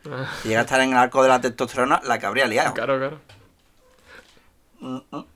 Si 0.43 0.49
llega 0.49 0.61
a 0.61 0.65
estar 0.65 0.81
en 0.81 0.91
el 0.91 0.99
arco 0.99 1.23
de 1.23 1.29
la 1.31 1.41
testosterona, 1.41 2.01
la 2.05 2.19
que 2.19 2.27
habría 2.27 2.47
liado. 2.47 2.75
Claro, 2.75 2.99
claro. 2.99 3.21
Mm, 4.81 4.99
mm. 5.11 5.27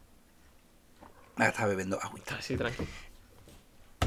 Me 1.37 1.47
está 1.47 1.67
bebiendo 1.67 1.99
agüita. 2.01 2.37
Así, 2.37 2.57
tranquilo. 2.57 2.89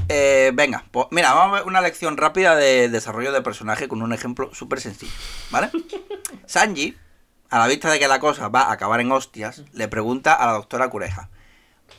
Eh, 0.08 0.50
venga, 0.54 0.84
pues 0.90 1.06
mira, 1.10 1.32
vamos 1.32 1.56
a 1.56 1.60
ver 1.60 1.68
una 1.68 1.80
lección 1.80 2.16
rápida 2.16 2.56
de 2.56 2.88
desarrollo 2.88 3.32
de 3.32 3.40
personaje 3.42 3.88
con 3.88 4.02
un 4.02 4.12
ejemplo 4.12 4.54
súper 4.54 4.80
sencillo, 4.80 5.12
¿vale? 5.50 5.70
Sanji, 6.46 6.96
a 7.50 7.58
la 7.58 7.66
vista 7.66 7.90
de 7.90 7.98
que 7.98 8.08
la 8.08 8.20
cosa 8.20 8.48
va 8.48 8.62
a 8.62 8.72
acabar 8.72 9.00
en 9.00 9.10
hostias, 9.12 9.62
le 9.72 9.88
pregunta 9.88 10.34
a 10.34 10.46
la 10.46 10.52
doctora 10.52 10.90
Cureja, 10.90 11.30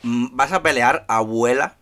"Mm, 0.02 0.36
¿vas 0.36 0.52
a 0.52 0.62
pelear 0.62 1.04
abuela? 1.08 1.76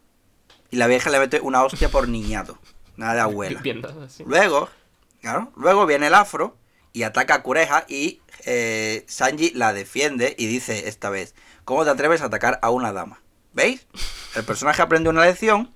Y 0.70 0.77
la 0.77 0.87
vieja 0.87 1.11
le 1.11 1.18
mete 1.18 1.41
una 1.41 1.62
hostia 1.62 1.91
por 1.91 2.09
niñato, 2.09 2.59
nada 2.97 3.14
de 3.14 3.20
abuela. 3.20 3.61
Luego, 4.27 4.68
claro, 5.20 5.53
luego 5.57 5.87
viene 5.87 6.07
el 6.07 6.14
afro 6.14 6.57
y 6.93 7.03
ataca 7.03 7.35
a 7.35 7.43
Cureja 7.43 7.85
y 7.87 8.20
eh, 8.47 9.05
Sanji 9.09 9.51
la 9.51 9.72
defiende 9.72 10.35
y 10.39 10.47
dice 10.47 10.89
esta 10.89 11.11
vez, 11.11 11.35
¿cómo 11.64 11.85
te 11.85 11.91
atreves 11.91 12.22
a 12.22 12.27
atacar 12.27 12.59
a 12.62 12.70
una 12.70 12.93
dama? 12.93 13.20
¿Veis? 13.53 13.87
El 14.35 14.45
personaje 14.45 14.83
aprende 14.83 15.11
una 15.11 15.25
lección, 15.25 15.72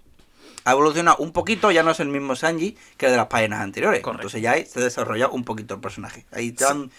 ha 0.68 0.72
evolucionado 0.72 1.16
un 1.18 1.32
poquito, 1.32 1.70
ya 1.70 1.82
no 1.82 1.90
es 1.92 2.00
el 2.00 2.08
mismo 2.08 2.36
Sanji 2.36 2.76
que 2.96 3.06
el 3.06 3.12
de 3.12 3.18
las 3.18 3.26
páginas 3.26 3.60
anteriores. 3.60 4.00
Correcto. 4.02 4.20
Entonces 4.22 4.42
ya 4.42 4.52
ahí 4.52 4.66
se 4.66 4.80
desarrolla 4.80 5.28
un 5.28 5.44
poquito 5.44 5.74
el 5.74 5.80
personaje. 5.80 6.26
Ahí 6.32 6.52
te 6.52 6.64
dan 6.64 6.90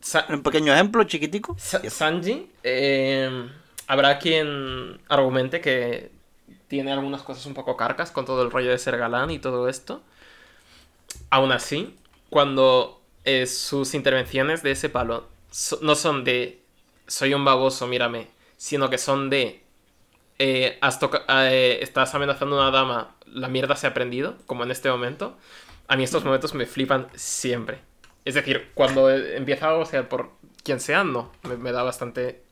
Sa- 0.00 0.26
un 0.28 0.42
pequeño 0.42 0.72
ejemplo 0.74 1.04
chiquitico. 1.04 1.56
Sa- 1.58 1.88
Sanji, 1.88 2.50
eh, 2.62 3.48
habrá 3.86 4.18
quien 4.18 5.00
argumente 5.08 5.60
que 5.60 6.10
tiene 6.68 6.92
algunas 6.92 7.22
cosas 7.22 7.46
un 7.46 7.54
poco 7.54 7.76
carcas 7.76 8.10
con 8.10 8.24
todo 8.24 8.42
el 8.42 8.50
rollo 8.50 8.70
de 8.70 8.78
ser 8.78 8.98
galán 8.98 9.30
y 9.30 9.38
todo 9.38 9.68
esto. 9.68 10.02
Aún 11.30 11.52
así, 11.52 11.96
cuando 12.30 13.00
eh, 13.24 13.46
sus 13.46 13.94
intervenciones 13.94 14.62
de 14.62 14.72
ese 14.72 14.88
palo 14.88 15.28
so- 15.50 15.78
no 15.82 15.94
son 15.94 16.24
de 16.24 16.60
soy 17.06 17.34
un 17.34 17.44
baboso, 17.44 17.86
mírame, 17.86 18.28
sino 18.56 18.90
que 18.90 18.98
son 18.98 19.30
de 19.30 19.62
eh, 20.38 20.78
has 20.80 20.98
eh, 21.28 21.78
estás 21.80 22.14
amenazando 22.14 22.56
a 22.60 22.68
una 22.68 22.70
dama, 22.76 23.13
la 23.34 23.48
mierda 23.48 23.76
se 23.76 23.86
ha 23.86 23.92
prendido, 23.94 24.36
como 24.46 24.62
en 24.64 24.70
este 24.70 24.88
momento. 24.90 25.36
A 25.88 25.96
mí 25.96 26.04
estos 26.04 26.24
momentos 26.24 26.54
me 26.54 26.64
flipan 26.64 27.08
siempre. 27.14 27.80
Es 28.24 28.34
decir, 28.34 28.70
cuando 28.74 29.10
empieza 29.10 29.68
algo, 29.68 29.84
sea 29.84 30.08
por 30.08 30.30
quien 30.62 30.80
sea, 30.80 31.04
no. 31.04 31.30
Me, 31.42 31.56
me 31.58 31.72
da 31.72 31.82
bastante 31.82 32.42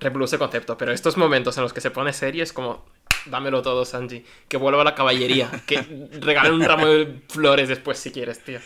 repulso 0.00 0.24
ese 0.34 0.38
concepto. 0.38 0.76
Pero 0.76 0.90
estos 0.92 1.16
momentos 1.16 1.56
en 1.56 1.62
los 1.62 1.72
que 1.72 1.80
se 1.80 1.92
pone 1.92 2.12
serio 2.12 2.42
es 2.42 2.52
como, 2.52 2.84
dámelo 3.26 3.62
todo, 3.62 3.84
Sanji. 3.84 4.24
Que 4.48 4.56
vuelva 4.56 4.80
a 4.82 4.84
la 4.84 4.94
caballería. 4.96 5.48
Que 5.66 6.08
regale 6.20 6.50
un 6.50 6.64
ramo 6.64 6.86
de 6.86 7.22
flores 7.28 7.68
después 7.68 7.98
si 7.98 8.10
quieres, 8.10 8.42
tío. 8.42 8.58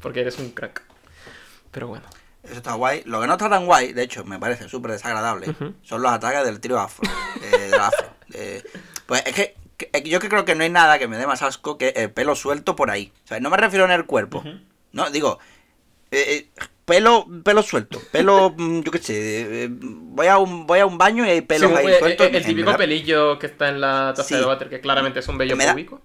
Porque 0.00 0.22
eres 0.22 0.38
un 0.40 0.50
crack. 0.50 0.82
Pero 1.70 1.86
bueno. 1.86 2.04
Eso 2.42 2.54
está 2.54 2.72
guay. 2.74 3.02
Lo 3.04 3.20
que 3.20 3.28
no 3.28 3.34
está 3.34 3.48
tan 3.48 3.66
guay, 3.66 3.92
de 3.92 4.02
hecho, 4.02 4.24
me 4.24 4.40
parece 4.40 4.68
súper 4.68 4.90
desagradable, 4.90 5.54
son 5.84 6.02
los 6.02 6.10
ataques 6.10 6.44
del 6.44 6.58
trío 6.58 6.80
afro. 6.80 7.08
eh, 7.40 7.58
del 7.70 7.74
afro. 7.74 8.08
Eh, 8.34 8.62
pues 9.06 9.22
es 9.26 9.32
que- 9.34 9.54
yo 10.04 10.20
que 10.20 10.28
creo 10.28 10.44
que 10.44 10.54
no 10.54 10.62
hay 10.64 10.70
nada 10.70 10.98
que 10.98 11.08
me 11.08 11.16
dé 11.18 11.26
más 11.26 11.42
asco 11.42 11.78
que 11.78 11.88
el 11.96 12.10
pelo 12.10 12.34
suelto 12.34 12.76
por 12.76 12.90
ahí. 12.90 13.12
O 13.24 13.28
sea, 13.28 13.40
no 13.40 13.50
me 13.50 13.56
refiero 13.56 13.84
en 13.84 13.90
el 13.90 14.04
cuerpo. 14.06 14.44
No, 14.92 15.10
digo, 15.10 15.38
eh, 16.10 16.48
eh, 16.56 16.62
pelo, 16.84 17.26
pelo 17.44 17.62
suelto. 17.62 18.00
Pelo, 18.10 18.54
mm, 18.56 18.80
yo 18.82 18.90
qué 18.92 18.98
sé, 18.98 19.64
eh, 19.64 19.68
voy, 19.70 20.26
a 20.26 20.38
un, 20.38 20.66
voy 20.66 20.80
a 20.80 20.86
un 20.86 20.98
baño 20.98 21.24
y 21.24 21.30
hay 21.30 21.40
pelos 21.40 21.70
Sí, 21.70 21.76
ahí 21.76 21.86
eh, 21.86 21.98
sueltos. 21.98 22.26
eh, 22.26 22.30
el 22.36 22.44
típico 22.44 22.76
pelillo 22.76 23.38
que 23.38 23.46
está 23.46 23.68
en 23.68 23.80
la 23.80 24.12
taza 24.14 24.28
Sí. 24.28 24.34
de 24.36 24.44
water, 24.44 24.68
que 24.68 24.80
claramente 24.80 25.20
es 25.20 25.28
un 25.28 25.38
vello 25.38 25.56
Me 25.56 25.64
da- 25.64 25.72
público. 25.72 26.00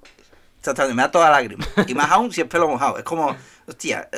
Me 0.89 0.95
da 1.01 1.11
toda 1.11 1.29
lágrima. 1.29 1.65
Y 1.87 1.93
más 1.93 2.11
aún 2.11 2.31
si 2.33 2.41
es 2.41 2.47
pelo 2.47 2.67
mojado. 2.67 2.97
Es 2.97 3.03
como, 3.03 3.35
hostia. 3.67 4.09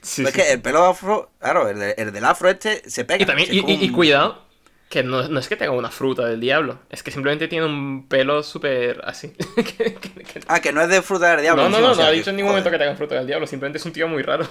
Sí, 0.00 0.22
Pues 0.22 0.34
es 0.34 0.40
que 0.42 0.46
sí. 0.48 0.52
el 0.54 0.60
pelo 0.62 0.84
afro, 0.84 1.30
claro, 1.38 1.68
el, 1.68 1.78
de- 1.78 1.94
el 1.96 2.12
del 2.12 2.24
afro 2.24 2.48
este 2.50 2.88
se 2.90 3.04
pega. 3.04 3.22
Y 3.22 3.26
también, 3.26 3.48
y, 3.52 3.88
cuidado, 3.90 4.44
que 4.92 5.02
no, 5.02 5.26
no 5.26 5.40
es 5.40 5.48
que 5.48 5.56
tenga 5.56 5.72
una 5.72 5.90
fruta 5.90 6.26
del 6.26 6.38
diablo, 6.38 6.78
es 6.90 7.02
que 7.02 7.10
simplemente 7.10 7.48
tiene 7.48 7.64
un 7.64 8.06
pelo 8.08 8.42
súper 8.42 9.00
así. 9.04 9.32
Que- 9.56 9.94
que- 9.94 10.22
que- 10.22 10.40
Ah, 10.48 10.60
que 10.60 10.70
no 10.72 10.82
es 10.82 10.88
de 10.90 11.00
fruta 11.00 11.30
del 11.32 11.40
diablo. 11.40 11.62
no, 11.64 11.70
no, 11.70 11.80
no, 11.80 11.90
o 11.92 11.94
sea, 11.94 12.04
no 12.04 12.10
ha 12.10 12.12
dicho 12.12 12.28
en 12.30 12.36
ningún 12.36 12.50
joder. 12.52 12.62
momento 12.62 12.70
que 12.78 12.84
tenga 12.84 12.96
fruta 12.96 13.14
del 13.14 13.26
diablo, 13.26 13.46
simplemente 13.46 13.78
es 13.78 13.84
un 13.86 13.92
tío 13.92 14.06
muy 14.06 14.22
raro. 14.22 14.46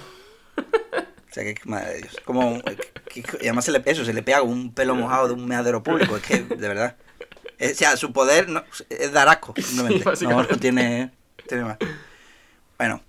O 1.30 1.34
sea, 1.34 1.44
que 1.44 1.54
madre 1.64 1.94
de 1.94 1.98
Dios. 2.02 2.16
Como, 2.26 2.60
que- 3.08 3.22
y 3.40 3.44
además 3.44 3.64
se 3.64 3.72
le, 3.72 3.80
eso, 3.86 4.04
se 4.04 4.12
le 4.12 4.22
pega 4.22 4.42
un 4.42 4.74
pelo 4.74 4.94
mojado 4.94 5.28
de 5.28 5.32
un 5.34 5.46
meadero 5.46 5.82
público. 5.82 6.14
Es 6.18 6.22
que, 6.22 6.40
de 6.40 6.68
verdad. 6.68 6.96
Eh, 7.58 7.70
O 7.72 7.74
sea, 7.74 7.96
su 7.96 8.12
poder 8.12 8.50
no- 8.50 8.62
es 8.90 9.12
dar 9.12 9.28
asco, 9.30 9.54
simplemente. 9.56 10.00
no, 10.04 10.10
básicamente. 10.10 10.52
no 10.52 10.58
tiene, 10.60 11.10
tiene 11.48 11.64
más. 11.64 11.78
Bueno. 12.76 13.02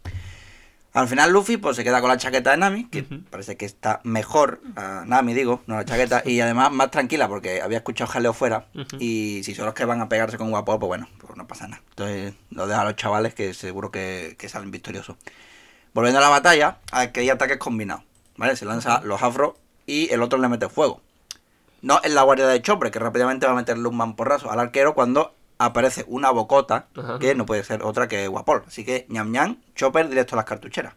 Al 0.93 1.07
final 1.07 1.31
Luffy 1.31 1.57
pues 1.57 1.75
se 1.75 1.83
queda 1.83 2.01
con 2.01 2.09
la 2.09 2.17
chaqueta 2.17 2.51
de 2.51 2.57
Nami, 2.57 2.85
que 2.85 3.03
parece 3.03 3.57
que 3.57 3.65
está 3.65 3.99
mejor, 4.03 4.61
a 4.75 5.03
Nami 5.07 5.33
digo, 5.33 5.63
no 5.65 5.75
la 5.75 5.85
chaqueta, 5.85 6.21
y 6.23 6.39
además 6.39 6.71
más 6.71 6.91
tranquila 6.91 7.27
porque 7.27 7.61
había 7.63 7.79
escuchado 7.79 8.11
jaleo 8.11 8.33
fuera, 8.33 8.67
y 8.99 9.41
si 9.43 9.55
son 9.55 9.65
los 9.65 9.73
que 9.73 9.85
van 9.85 10.01
a 10.01 10.09
pegarse 10.09 10.37
con 10.37 10.51
Guapo, 10.51 10.79
pues 10.79 10.87
bueno, 10.87 11.09
pues 11.17 11.35
no 11.35 11.47
pasa 11.47 11.67
nada. 11.67 11.81
Entonces 11.89 12.35
lo 12.51 12.67
deja 12.67 12.81
a 12.81 12.85
los 12.85 12.95
chavales 12.95 13.33
que 13.33 13.55
seguro 13.55 13.89
que, 13.89 14.35
que 14.37 14.49
salen 14.49 14.69
victoriosos. 14.69 15.17
Volviendo 15.95 16.19
a 16.19 16.21
la 16.21 16.29
batalla, 16.29 16.77
aquí 16.91 17.21
hay 17.21 17.29
ataques 17.31 17.57
combinados, 17.57 18.03
¿vale? 18.37 18.55
Se 18.55 18.65
lanza 18.65 19.01
los 19.01 19.23
afros 19.23 19.53
y 19.87 20.13
el 20.13 20.21
otro 20.21 20.37
le 20.37 20.47
mete 20.47 20.69
fuego. 20.69 21.01
No 21.81 21.99
en 22.03 22.13
la 22.13 22.21
guardia 22.21 22.47
de 22.47 22.61
Chopper, 22.61 22.91
que 22.91 22.99
rápidamente 22.99 23.47
va 23.47 23.53
a 23.53 23.55
meterle 23.55 23.87
un 23.87 23.97
mamporrazo 23.97 24.51
al 24.51 24.59
arquero 24.59 24.93
cuando 24.93 25.33
aparece 25.57 26.03
una 26.07 26.31
bocota, 26.31 26.87
Ajá. 26.97 27.19
que 27.19 27.35
no 27.35 27.45
puede 27.45 27.63
ser 27.63 27.83
otra 27.83 28.07
que 28.07 28.27
Guapol. 28.27 28.63
Así 28.67 28.83
que 28.85 29.05
ñam 29.09 29.31
ñam, 29.31 29.57
Chopper 29.75 30.09
directo 30.09 30.35
a 30.35 30.37
las 30.37 30.45
cartucheras. 30.45 30.93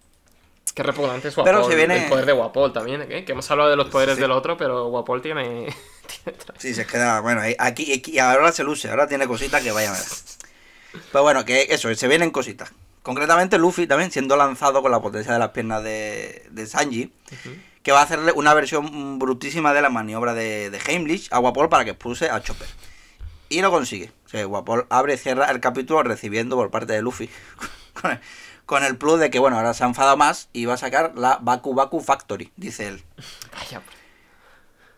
Qué 0.74 0.82
repugnante 0.82 1.28
es 1.28 1.34
Pero 1.34 1.44
Guapol, 1.58 1.70
se 1.70 1.76
viene- 1.76 2.04
el 2.04 2.08
poder 2.10 2.26
de 2.26 2.32
Guapol 2.32 2.72
también, 2.72 3.02
¿eh? 3.10 3.24
que 3.24 3.32
hemos 3.32 3.50
hablado 3.50 3.70
de 3.70 3.76
los 3.76 3.88
poderes 3.88 4.16
Sí. 4.16 4.20
del 4.20 4.30
otro, 4.32 4.56
pero 4.56 4.88
Guapol 4.88 5.22
tiene... 5.22 5.66
Sí, 6.58 6.74
se 6.74 6.86
queda, 6.86 7.20
bueno, 7.20 7.40
aquí, 7.58 7.92
aquí 7.92 8.18
ahora 8.18 8.52
se 8.52 8.62
luce, 8.64 8.88
ahora 8.90 9.06
tiene 9.08 9.26
cositas 9.26 9.62
que 9.62 9.70
vaya 9.72 9.90
a 9.90 9.92
ver. 9.92 10.02
Pues 11.12 11.22
bueno, 11.22 11.44
que 11.44 11.66
eso, 11.70 11.92
se 11.94 12.08
vienen 12.08 12.30
cositas. 12.30 12.72
Concretamente 13.02 13.58
Luffy 13.58 13.86
también 13.86 14.10
siendo 14.10 14.36
lanzado 14.36 14.82
con 14.82 14.90
la 14.90 15.00
potencia 15.00 15.32
de 15.32 15.38
las 15.38 15.50
piernas 15.50 15.82
de, 15.84 16.46
de 16.50 16.66
Sanji, 16.66 17.12
que 17.82 17.92
va 17.92 18.00
a 18.00 18.02
hacerle 18.02 18.32
una 18.32 18.52
versión 18.54 19.18
brutísima 19.18 19.72
de 19.72 19.82
la 19.82 19.90
maniobra 19.90 20.34
de, 20.34 20.70
de 20.70 20.78
Heimlich 20.86 21.28
a 21.32 21.38
Guapol 21.38 21.68
para 21.68 21.84
que 21.84 21.90
expulse 21.90 22.28
a 22.30 22.40
Chopper. 22.42 22.66
Y 23.48 23.60
lo 23.62 23.70
consigue. 23.70 24.10
Sea, 24.26 24.44
Guapol 24.44 24.86
abre 24.90 25.14
y 25.14 25.18
cierra 25.18 25.50
el 25.50 25.60
capítulo 25.60 26.02
recibiendo 26.02 26.56
por 26.56 26.70
parte 26.70 26.92
de 26.92 27.02
Luffy. 27.02 27.30
con, 28.66 28.82
el, 28.84 28.96
plus 28.96 29.20
de 29.20 29.30
que, 29.30 29.38
bueno, 29.38 29.56
ahora 29.56 29.72
se 29.74 29.84
ha 29.84 29.86
enfadado 29.86 30.16
más 30.16 30.48
y 30.52 30.64
va 30.66 30.74
a 30.74 30.78
sacar 30.78 31.12
la 31.16 31.38
Baku 31.40 31.74
Baku 31.74 32.00
Factory, 32.00 32.52
dice 32.56 32.88
él. 32.88 33.02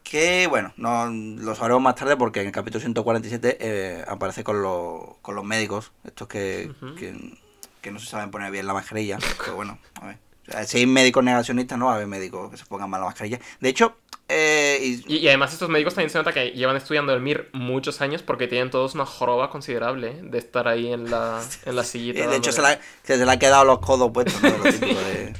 Que 0.03 0.47
bueno, 0.47 0.73
no 0.79 1.07
lo 1.07 1.55
sabremos 1.55 1.83
más 1.83 1.95
tarde 1.95 2.17
porque 2.17 2.41
en 2.41 2.47
el 2.47 2.53
capítulo 2.53 2.81
147 2.81 3.59
eh, 3.61 4.05
aparece 4.09 4.43
con, 4.43 4.63
los- 4.63 5.17
con 5.21 5.35
los 5.35 5.45
médicos, 5.45 5.93
estos 6.05 6.29
que, 6.29 6.73
que, 6.99 7.37
que 7.83 7.91
no 7.91 7.99
se 7.99 8.07
saben 8.07 8.31
poner 8.31 8.51
bien 8.51 8.67
la 8.67 8.73
mascarilla. 8.73 9.19
Pero 9.39 9.57
bueno, 9.57 9.79
a 10.01 10.07
ver. 10.07 10.19
O 10.49 10.51
sea, 10.51 10.65
si 10.65 10.79
hay 10.79 10.87
médicos 10.87 11.23
negacionistas, 11.23 11.79
no 11.79 11.87
va 11.87 11.93
a 11.93 11.95
haber 11.97 12.07
médicos 12.07 12.51
que 12.51 12.57
se 12.57 12.65
pongan 12.65 12.89
mal 12.89 13.03
la 13.03 13.09
mascarilla. 13.09 13.39
De 13.61 13.69
hecho, 13.69 13.99
eh, 14.29 14.79
y- 14.83 15.15
Y, 15.15 15.17
y 15.19 15.29
además 15.29 15.53
estos 15.53 15.69
médicos 15.69 15.95
también 15.95 16.11
se 16.11 16.19
nota 16.19 16.33
que 16.33 16.51
llevan 16.51 16.77
estudiando 16.77 17.13
el 17.15 17.21
MIR 17.21 17.49
muchos 17.53 18.01
años 18.01 18.23
porque 18.23 18.47
tienen 18.47 18.71
todos 18.71 18.95
una 18.95 19.07
joroba 19.07 19.51
considerable 19.51 20.09
¿eh? 20.09 20.21
de 20.23 20.39
estar 20.39 20.69
ahí 20.69 20.93
en 20.93 21.11
la, 21.11 21.43
en 21.65 21.77
la 21.77 21.85
sillita. 21.85 22.21
eh, 22.25 22.29
de 22.29 22.37
hecho 22.37 22.53
se, 22.53 22.61
la, 22.63 22.79
se 23.05 23.17
le 23.17 23.31
han 23.31 23.39
quedado 23.39 23.65
los 23.65 23.79
codos 23.81 24.11
puestos. 24.13 24.41
¿no? 24.43 24.51
De 24.51 24.59
lo 24.59 24.65
típico 24.73 25.01
de- 25.01 25.33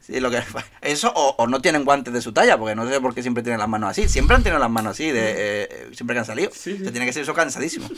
Sí, 0.00 0.18
lo 0.18 0.30
que, 0.30 0.42
eso 0.82 1.12
o, 1.14 1.36
o 1.38 1.46
no 1.46 1.60
tienen 1.62 1.84
guantes 1.84 2.12
de 2.12 2.20
su 2.20 2.32
talla, 2.32 2.58
porque 2.58 2.74
no 2.74 2.88
sé 2.88 3.00
por 3.00 3.14
qué 3.14 3.22
siempre 3.22 3.42
tienen 3.44 3.60
las 3.60 3.68
manos 3.68 3.90
así. 3.90 4.08
Siempre 4.08 4.34
han 4.34 4.42
tenido 4.42 4.58
las 4.58 4.70
manos 4.70 4.92
así, 4.92 5.10
de, 5.10 5.22
eh, 5.64 5.88
siempre 5.92 6.14
que 6.14 6.20
han 6.20 6.24
salido. 6.26 6.50
Sí, 6.52 6.76
sí. 6.78 6.84
Se 6.84 6.90
tiene 6.90 7.06
que 7.06 7.12
ser 7.12 7.22
eso 7.22 7.34
cansadísimo. 7.34 7.88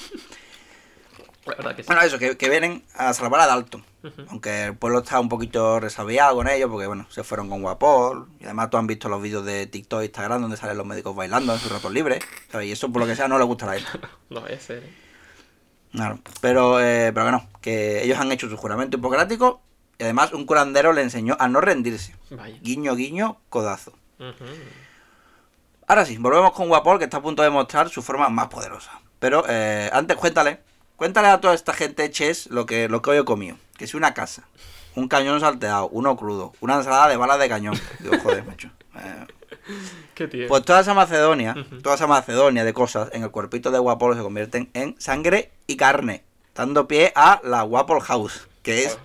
La 1.46 1.54
verdad 1.54 1.74
que 1.74 1.82
sí. 1.82 1.86
Bueno, 1.86 2.02
eso, 2.02 2.18
que, 2.18 2.36
que 2.36 2.48
vienen 2.48 2.84
a 2.94 3.12
salvar 3.14 3.40
a 3.40 3.46
Dalton. 3.46 3.84
Aunque 4.28 4.66
el 4.66 4.76
pueblo 4.76 5.00
está 5.00 5.20
un 5.20 5.28
poquito 5.28 5.78
resabiado 5.78 6.36
con 6.36 6.48
ellos, 6.48 6.68
porque 6.70 6.86
bueno, 6.86 7.06
se 7.08 7.22
fueron 7.24 7.48
con 7.48 7.62
Guapol. 7.62 8.28
Y 8.40 8.44
además 8.44 8.70
tú 8.70 8.76
has 8.76 8.86
visto 8.86 9.08
los 9.08 9.22
vídeos 9.22 9.44
de 9.44 9.66
TikTok 9.66 10.00
e 10.02 10.04
Instagram 10.06 10.42
donde 10.42 10.56
salen 10.56 10.76
los 10.76 10.86
médicos 10.86 11.14
bailando 11.14 11.52
en 11.52 11.58
sus 11.58 11.70
ratos 11.70 11.92
libres. 11.92 12.20
¿sabes? 12.50 12.68
Y 12.68 12.72
eso 12.72 12.90
por 12.90 13.00
lo 13.00 13.06
que 13.06 13.16
sea 13.16 13.28
no 13.28 13.38
le 13.38 13.44
gustará 13.44 13.72
a 13.72 13.76
él. 13.76 13.84
No 14.30 14.40
vaya 14.40 14.56
a 14.56 14.60
ser. 14.60 14.78
¿eh? 14.78 14.94
Claro. 15.92 16.18
Pero, 16.40 16.80
eh, 16.80 17.12
pero 17.12 17.26
que 17.26 17.32
no, 17.32 17.48
que 17.60 18.02
ellos 18.02 18.18
han 18.18 18.32
hecho 18.32 18.48
su 18.48 18.56
juramento 18.56 18.96
hipocrático 18.96 19.60
y 19.98 20.04
además 20.04 20.32
un 20.32 20.46
curandero 20.46 20.92
le 20.92 21.02
enseñó 21.02 21.36
a 21.38 21.48
no 21.48 21.60
rendirse. 21.60 22.16
Vaya. 22.30 22.56
Guiño, 22.60 22.94
guiño, 22.94 23.40
codazo. 23.50 23.92
Ahora 25.86 26.06
sí, 26.06 26.16
volvemos 26.16 26.52
con 26.52 26.68
Guapol 26.68 26.98
que 26.98 27.04
está 27.04 27.18
a 27.18 27.22
punto 27.22 27.42
de 27.42 27.50
mostrar 27.50 27.88
su 27.88 28.02
forma 28.02 28.28
más 28.28 28.48
poderosa. 28.48 29.00
Pero 29.18 29.44
eh, 29.48 29.90
antes 29.92 30.16
cuéntale, 30.16 30.60
cuéntale 31.02 31.26
a 31.26 31.40
toda 31.40 31.54
esta 31.54 31.74
gente, 31.74 32.08
Ches, 32.12 32.46
lo 32.46 32.64
que, 32.64 32.88
lo 32.88 33.02
que 33.02 33.10
hoy 33.10 33.18
he 33.18 33.24
comido. 33.24 33.56
Que 33.76 33.86
es 33.86 33.94
una 33.94 34.14
casa, 34.14 34.44
un 34.94 35.08
cañón 35.08 35.40
salteado, 35.40 35.88
uno 35.88 36.16
crudo, 36.16 36.52
una 36.60 36.76
ensalada 36.76 37.08
de 37.08 37.16
balas 37.16 37.40
de 37.40 37.48
cañón. 37.48 37.74
Digo, 37.98 38.20
joder, 38.22 38.44
macho. 38.44 38.70
Eh, 38.94 39.26
Qué 40.14 40.28
tío. 40.28 40.46
Pues 40.46 40.62
toda 40.64 40.78
esa 40.78 40.94
Macedonia, 40.94 41.56
toda 41.82 41.96
esa 41.96 42.06
Macedonia 42.06 42.62
de 42.62 42.72
cosas 42.72 43.08
en 43.14 43.24
el 43.24 43.32
cuerpito 43.32 43.72
de 43.72 43.80
Guapol 43.80 44.14
se 44.16 44.22
convierten 44.22 44.70
en 44.74 44.94
sangre 45.00 45.50
y 45.66 45.76
carne, 45.76 46.22
dando 46.54 46.86
pie 46.86 47.12
a 47.16 47.40
la 47.42 47.62
Guapol 47.62 48.00
House, 48.00 48.46
que 48.62 48.84
es 48.84 48.96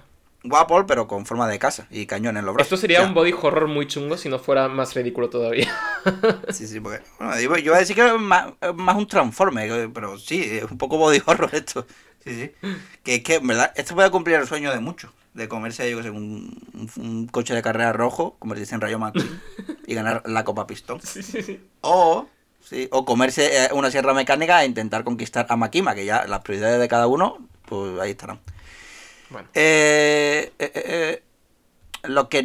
Guapol 0.44 0.86
pero 0.86 1.08
con 1.08 1.26
forma 1.26 1.48
de 1.48 1.60
casa 1.60 1.88
y 1.90 2.06
cañón 2.06 2.38
en 2.38 2.46
los 2.46 2.54
brazos. 2.56 2.68
Esto 2.74 2.78
sería 2.78 3.00
O 3.00 3.02
sea, 3.02 3.10
un 3.10 3.16
body 3.16 3.34
horror 3.34 3.68
muy 3.68 3.88
chungo 3.88 4.18
si 4.18 4.30
no 4.30 4.40
fuera 4.40 4.68
más 4.68 4.96
ridículo 4.96 5.30
todavía. 5.30 5.68
Sí, 6.52 6.68
sí, 6.68 6.80
porque 6.80 7.02
bueno, 7.20 7.38
yo 7.60 7.72
voy 7.72 7.78
a 7.78 7.80
decir 7.80 7.96
que 7.96 8.06
es 8.08 8.14
más, 8.20 8.54
más 8.76 8.96
un 8.96 9.08
transforme, 9.08 9.66
eh, 9.68 9.90
pero 9.94 10.18
sí, 10.18 10.42
es 10.44 10.64
un 10.72 10.78
poco 10.78 10.98
body 10.98 11.22
horror 11.26 11.50
esto. 11.54 11.86
Sí, 12.24 12.34
sí. 12.36 12.52
Que 13.04 13.16
es 13.16 13.24
que, 13.24 13.36
en 13.36 13.48
verdad, 13.48 13.74
esto 13.76 13.96
puede 13.96 14.10
cumplir 14.12 14.38
el 14.38 14.48
sueño 14.48 14.72
de 14.72 14.80
muchos. 14.80 15.12
De 15.34 15.48
comerse, 15.48 15.90
yo 15.92 15.98
que 15.98 16.04
sé, 16.04 16.10
un, 16.10 16.58
un- 16.74 16.92
un 17.06 17.28
coche 17.28 17.54
de 17.54 17.62
carrera 17.62 17.94
rojo, 17.94 18.36
convertirse 18.40 18.74
en 18.76 18.82
Rayo 18.82 19.00
McQueen 19.00 19.40
y 19.86 19.94
ganar 19.94 20.24
la 20.26 20.44
Copa 20.44 20.66
Pistón. 20.68 21.00
sí, 21.02 21.22
sí, 21.24 21.42
sí. 21.42 21.60
O, 21.82 22.28
sí, 22.62 22.88
o 22.92 23.06
comerse 23.06 23.66
eh, 23.66 23.70
una 23.74 23.92
sierra 23.92 24.14
mecánica 24.14 24.64
e 24.64 24.66
intentar 24.66 25.04
conquistar 25.04 25.46
a 25.50 25.56
Makima, 25.56 25.96
que 25.96 26.06
ya 26.06 26.26
las 26.26 26.42
prioridades 26.42 26.80
de 26.80 26.88
cada 26.88 27.08
uno, 27.08 27.38
pues 27.66 28.00
ahí 28.00 28.12
estarán. 28.12 28.40
Bueno. 29.30 29.48
Eh, 29.54 30.52
eh, 30.60 30.72
eh, 30.74 30.84
eh, 30.86 31.24
lo 32.04 32.30
que 32.30 32.44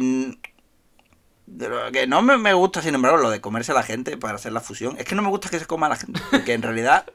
de 1.45 1.69
lo 1.69 1.91
que 1.91 2.07
no 2.07 2.21
me, 2.21 2.37
me 2.37 2.53
gusta, 2.53 2.81
sin 2.81 2.95
embargo, 2.95 3.17
lo 3.17 3.29
de 3.29 3.41
comerse 3.41 3.71
a 3.71 3.75
la 3.75 3.83
gente 3.83 4.17
para 4.17 4.35
hacer 4.35 4.51
la 4.51 4.61
fusión, 4.61 4.95
es 4.97 5.05
que 5.05 5.15
no 5.15 5.21
me 5.21 5.29
gusta 5.29 5.49
que 5.49 5.59
se 5.59 5.65
coma 5.65 5.87
a 5.87 5.89
la 5.89 5.95
gente, 5.97 6.19
porque 6.31 6.53
en 6.53 6.61
realidad 6.61 7.05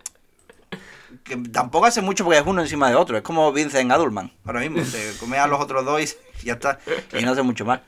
que 1.24 1.36
tampoco 1.36 1.86
hace 1.86 2.02
mucho 2.02 2.24
porque 2.24 2.38
es 2.38 2.46
uno 2.46 2.62
encima 2.62 2.88
de 2.88 2.94
otro, 2.94 3.16
es 3.16 3.22
como 3.22 3.52
Vincent 3.52 3.90
Adulman, 3.90 4.32
ahora 4.44 4.60
mismo, 4.60 4.84
se 4.84 5.16
come 5.18 5.38
a 5.38 5.46
los 5.46 5.60
otros 5.60 5.84
dos 5.84 6.00
y 6.02 6.06
ya 6.46 6.54
está, 6.54 6.78
y 7.18 7.24
no 7.24 7.32
hace 7.32 7.42
mucho 7.42 7.64
más. 7.64 7.80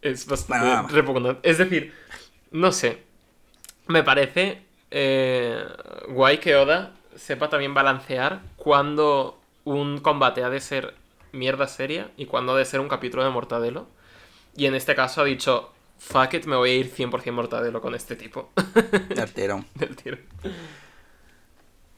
Es 0.00 0.26
bastante 0.26 0.66
Bueno, 0.66 0.88
repugnante. 0.88 1.48
Es 1.48 1.58
decir, 1.58 1.94
no 2.50 2.72
sé. 2.72 3.02
Me 3.86 4.02
parece 4.02 4.62
eh, 4.90 5.64
guay 6.08 6.38
que 6.38 6.56
Oda 6.56 6.92
sepa 7.16 7.48
también 7.48 7.72
balancear 7.72 8.40
cuando 8.56 9.40
un 9.64 9.98
combate 9.98 10.44
ha 10.44 10.50
de 10.50 10.60
ser 10.60 10.94
mierda 11.32 11.66
seria 11.66 12.10
y 12.16 12.26
cuando 12.26 12.54
ha 12.54 12.58
de 12.58 12.64
ser 12.64 12.80
un 12.80 12.88
capítulo 12.88 13.24
de 13.24 13.30
Mortadelo. 13.30 13.86
Y 14.54 14.66
en 14.66 14.74
este 14.74 14.94
caso 14.94 15.22
ha 15.22 15.24
dicho, 15.24 15.72
fuck 15.98 16.34
it, 16.34 16.44
me 16.44 16.56
voy 16.56 16.70
a 16.70 16.74
ir 16.74 16.94
100% 16.94 17.32
Mortadelo 17.32 17.80
con 17.80 17.94
este 17.94 18.16
tipo 18.16 18.50
Del 19.08 19.32
tirón. 19.32 19.66
del 19.74 19.96
tiro. 19.96 20.18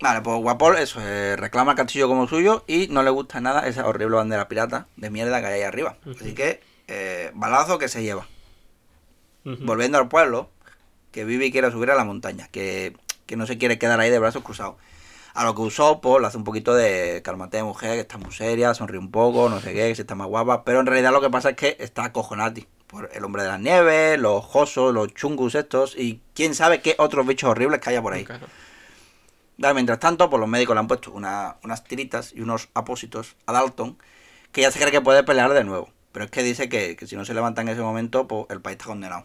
Vale, 0.00 0.20
pues 0.20 0.40
Guapol, 0.40 0.76
eso, 0.76 1.00
eh, 1.00 1.36
reclama 1.36 1.72
el 1.72 1.76
castillo 1.76 2.08
como 2.08 2.28
suyo 2.28 2.64
y 2.66 2.88
no 2.88 3.02
le 3.02 3.10
gusta 3.10 3.40
nada 3.40 3.66
esa 3.66 3.86
horrible 3.86 4.16
bandera 4.16 4.48
pirata 4.48 4.86
de 4.96 5.10
mierda 5.10 5.40
que 5.40 5.46
hay 5.46 5.54
ahí 5.54 5.62
arriba. 5.62 5.96
Así 6.20 6.34
que, 6.34 6.60
eh, 6.88 7.30
balazo 7.34 7.78
que 7.78 7.88
se 7.88 8.02
lleva. 8.02 8.26
Volviendo 9.44 9.98
al 9.98 10.08
pueblo, 10.08 10.48
que 11.10 11.24
Vivi 11.24 11.52
quiere 11.52 11.70
subir 11.70 11.90
a 11.90 11.94
la 11.94 12.04
montaña, 12.04 12.48
que, 12.48 12.96
que 13.26 13.36
no 13.36 13.46
se 13.46 13.58
quiere 13.58 13.78
quedar 13.78 14.00
ahí 14.00 14.10
de 14.10 14.18
brazos 14.18 14.42
cruzados. 14.42 14.76
A 15.34 15.44
lo 15.44 15.54
que 15.54 15.62
usó, 15.62 16.00
pues 16.00 16.20
le 16.20 16.28
hace 16.28 16.36
un 16.36 16.44
poquito 16.44 16.74
de 16.74 17.20
cálmate 17.24 17.56
de 17.56 17.64
mujer, 17.64 17.94
que 17.94 18.00
está 18.00 18.18
muy 18.18 18.32
seria, 18.32 18.72
sonríe 18.72 18.98
un 18.98 19.10
poco, 19.10 19.48
no 19.48 19.60
sé 19.60 19.72
qué, 19.72 19.88
que 19.88 19.94
se 19.96 20.02
está 20.02 20.14
más 20.14 20.28
guapa. 20.28 20.64
Pero 20.64 20.80
en 20.80 20.86
realidad 20.86 21.10
lo 21.12 21.20
que 21.20 21.28
pasa 21.30 21.50
es 21.50 21.56
que 21.56 21.76
está 21.80 22.04
acojonati 22.04 22.66
por 22.86 23.10
el 23.12 23.24
hombre 23.24 23.42
de 23.42 23.48
las 23.48 23.58
nieves, 23.60 24.18
los 24.18 24.44
josos, 24.44 24.94
los 24.94 25.12
chungus 25.12 25.56
estos 25.56 25.96
y 25.98 26.20
quién 26.34 26.54
sabe 26.54 26.80
qué 26.80 26.94
otros 26.98 27.26
bichos 27.26 27.50
horribles 27.50 27.80
que 27.80 27.90
haya 27.90 28.00
por 28.00 28.12
ahí. 28.12 28.24
Claro. 28.24 28.46
Dale, 29.56 29.74
mientras 29.74 29.98
tanto, 30.00 30.30
pues 30.30 30.40
los 30.40 30.48
médicos 30.48 30.74
le 30.74 30.80
han 30.80 30.86
puesto 30.88 31.10
una- 31.12 31.56
unas 31.64 31.82
tiritas 31.84 32.32
y 32.32 32.40
unos 32.40 32.68
apósitos 32.74 33.34
a 33.46 33.52
Dalton, 33.52 33.96
que 34.52 34.60
ya 34.62 34.70
se 34.70 34.78
cree 34.78 34.92
que 34.92 35.00
puede 35.00 35.24
pelear 35.24 35.52
de 35.52 35.64
nuevo. 35.64 35.90
Pero 36.12 36.26
es 36.26 36.30
que 36.30 36.42
dice 36.44 36.68
que, 36.68 36.94
que 36.94 37.06
si 37.08 37.16
no 37.16 37.24
se 37.24 37.34
levanta 37.34 37.60
en 37.62 37.68
ese 37.68 37.80
momento, 37.80 38.28
pues 38.28 38.46
el 38.50 38.60
país 38.60 38.74
está 38.74 38.86
condenado. 38.86 39.24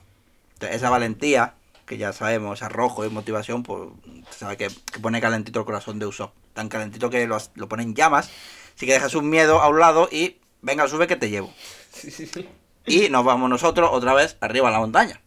Entonces, 0.53 0.77
esa 0.77 0.89
valentía, 0.89 1.53
que 1.89 1.97
ya 1.97 2.13
sabemos, 2.13 2.61
arrojo 2.61 3.03
y 3.03 3.09
motivación, 3.09 3.63
pues 3.63 3.89
sabe 4.29 4.57
que, 4.57 4.67
que 4.67 4.99
pone 4.99 5.19
calentito 5.19 5.59
el 5.59 5.65
corazón 5.65 5.97
de 5.97 6.05
Usopp. 6.05 6.35
Tan 6.53 6.69
calentito 6.69 7.09
que 7.09 7.25
lo, 7.25 7.39
lo 7.55 7.67
pone 7.67 7.81
en 7.81 7.95
llamas. 7.95 8.29
Así 8.75 8.85
que 8.85 8.93
deja 8.93 9.09
su 9.09 9.23
miedo 9.23 9.59
a 9.59 9.67
un 9.69 9.79
lado 9.79 10.07
y 10.11 10.37
venga, 10.61 10.87
sube 10.87 11.07
que 11.07 11.15
te 11.15 11.31
llevo. 11.31 11.51
Sí, 11.91 12.11
sí, 12.11 12.27
sí. 12.27 12.47
Y 12.85 13.09
nos 13.09 13.25
vamos 13.25 13.49
nosotros 13.49 13.89
otra 13.91 14.13
vez 14.13 14.37
arriba 14.39 14.69
a 14.69 14.71
la 14.71 14.79
montaña. 14.79 15.19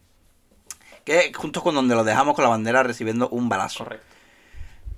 Que 1.03 1.33
junto 1.33 1.61
con 1.61 1.75
donde 1.75 1.95
lo 1.95 2.05
dejamos 2.05 2.33
con 2.33 2.43
la 2.43 2.49
bandera 2.49 2.81
recibiendo 2.81 3.27
un 3.27 3.49
balazo. 3.49 3.83
Correcto. 3.83 4.07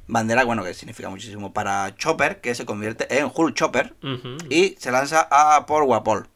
Bandera, 0.06 0.44
bueno, 0.44 0.64
que 0.64 0.76
significa 0.76 1.10
muchísimo 1.10 1.52
para 1.52 1.96
Chopper, 1.96 2.42
que 2.42 2.54
se 2.54 2.68
convierte 2.68 3.18
en 3.18 3.32
Hulk 3.34 3.56
Chopper 3.56 3.96
y 4.52 4.76
se 4.78 4.92
lanza 4.92 5.28
a 5.32 5.66
por 5.66 5.84
Guapol. 5.84 6.28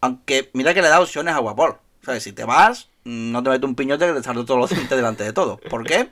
Aunque 0.00 0.48
mira 0.54 0.72
que 0.72 0.80
le 0.80 0.88
da 0.88 0.98
opciones 0.98 1.34
a 1.34 1.40
Guapol. 1.40 1.72
O 1.72 2.04
sea, 2.06 2.18
si 2.20 2.32
te 2.32 2.44
vas, 2.44 2.88
no 3.04 3.42
te 3.42 3.50
mete 3.50 3.66
un 3.66 3.74
piñote 3.74 4.06
que 4.06 4.12
te 4.12 4.22
salto 4.22 4.44
todos 4.44 4.60
los 4.60 4.70
dientes 4.70 4.96
delante 4.96 5.24
de 5.24 5.32
todo. 5.32 5.58
¿Por 5.68 5.84
qué? 5.84 6.08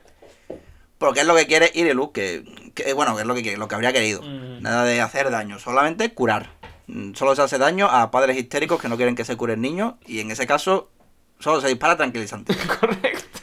Porque 0.99 1.21
es 1.21 1.27
lo 1.27 1.37
que 1.37 1.47
quiere 1.47 1.71
Irelu, 1.75 2.13
que, 2.13 2.45
que 2.75 2.93
bueno, 2.93 3.15
que 3.15 3.23
es 3.23 3.27
lo 3.27 3.35
que, 3.35 3.43
quiere, 3.43 3.57
lo 3.57 3.69
que 3.69 3.75
habría 3.75 3.93
querido. 3.93 4.23
Mm. 4.23 4.63
Nada 4.63 4.85
de 4.85 5.01
hacer 5.01 5.31
daño, 5.31 5.59
solamente 5.59 6.13
curar. 6.13 6.51
Mm, 6.89 7.15
Solo 7.15 7.37
se 7.37 7.43
hace 7.43 7.59
daño 7.59 7.87
a 7.87 8.11
padres 8.11 8.37
histéricos 8.37 8.81
que 8.81 8.89
no 8.89 8.97
quieren 8.97 9.15
que 9.15 9.25
se 9.25 9.37
curen 9.37 9.61
niños 9.61 9.95
y 10.07 10.21
en 10.21 10.31
ese 10.31 10.47
caso 10.47 10.91
solo 11.39 11.61
se 11.61 11.69
dispara 11.69 11.97
tranquilizante. 11.97 12.57
Correcto. 12.81 13.39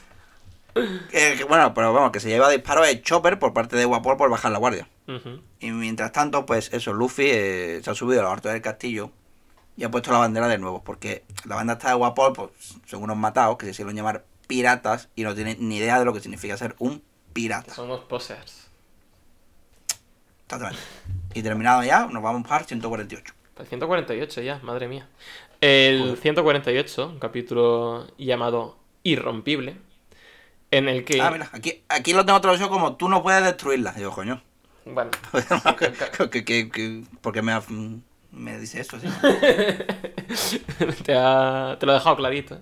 Que, 1.10 1.46
bueno, 1.48 1.74
pero 1.74 1.94
vamos, 1.94 2.12
que 2.12 2.20
se 2.20 2.28
lleva 2.28 2.50
disparo 2.50 2.84
es 2.84 3.02
Chopper 3.02 3.40
por 3.40 3.54
parte 3.54 3.78
de 3.78 3.86
Guapol 3.86 4.18
por 4.18 4.30
bajar 4.30 4.52
la 4.52 4.58
guardia. 4.58 4.90
Y 5.62 5.72
mientras 5.72 6.12
tanto, 6.12 6.46
pues 6.46 6.74
eso, 6.74 6.92
Luffy 6.92 7.28
eh, 7.28 7.80
se 7.82 7.90
ha 7.90 7.96
subido 7.96 8.22
a 8.22 8.24
lo 8.24 8.32
alto 8.32 8.50
del 8.50 8.62
castillo 8.62 9.12
y 9.78 9.84
ha 9.84 9.92
puesto 9.92 10.12
la 10.12 10.20
bandera 10.20 10.48
de 10.48 10.58
nuevo. 10.58 10.84
Porque 10.84 11.24
la 11.46 11.56
banda 11.56 11.74
está 11.74 11.90
de 11.90 11.96
Guapol, 11.96 12.34
pues 12.34 12.50
son 12.86 13.04
unos 13.04 13.18
matados 13.18 13.58
que 13.58 13.66
se 13.66 13.72
hicieron 13.72 13.96
llamar 13.96 14.26
piratas 14.48 15.10
y 15.16 15.24
no 15.24 15.34
tienen 15.36 15.58
ni 15.60 15.78
idea 15.78 15.98
de 16.00 16.06
lo 16.06 16.14
que 16.14 16.20
significa 16.22 16.56
ser 16.58 16.76
un 16.80 17.02
pirata. 17.34 17.74
Son 17.74 17.88
los 17.88 18.02
posers. 18.02 18.68
Exactamente. 20.46 20.80
Y 21.34 21.42
terminado 21.42 21.84
ya, 21.84 22.06
nos 22.06 22.22
vamos 22.22 22.48
para 22.48 22.64
148. 22.64 23.34
El 23.58 23.68
148 23.68 24.42
ya, 24.42 24.60
madre 24.64 24.88
mía. 24.88 25.08
El 25.62 26.18
148, 26.22 27.08
un 27.08 27.20
capítulo 27.20 28.08
llamado 28.18 28.78
Irrompible, 29.04 29.78
en 30.72 30.88
el 30.90 31.04
que... 31.06 31.22
Ah, 31.22 31.32
mira, 31.32 31.50
aquí, 31.54 31.84
aquí 31.90 32.14
lo 32.14 32.26
tengo 32.26 32.40
traducido 32.42 32.70
como 32.70 32.96
tú 32.98 33.10
no 33.10 33.24
puedes 33.24 33.44
destruirla. 33.44 33.94
Digo, 33.94 34.12
coño. 34.12 34.42
Bueno, 34.86 35.10
que, 36.32 36.44
que- 36.46 36.70
que- 36.70 37.04
¿Por 37.22 37.34
qué 37.34 37.42
me, 37.42 37.54
ha- 37.54 37.64
me 38.36 38.60
dice 38.60 38.82
esto? 38.82 39.00
Sí? 39.00 39.08
te, 41.04 41.14
ha- 41.16 41.78
te 41.80 41.86
lo 41.86 41.92
he 41.92 41.96
dejado 41.96 42.16
clarito. 42.18 42.60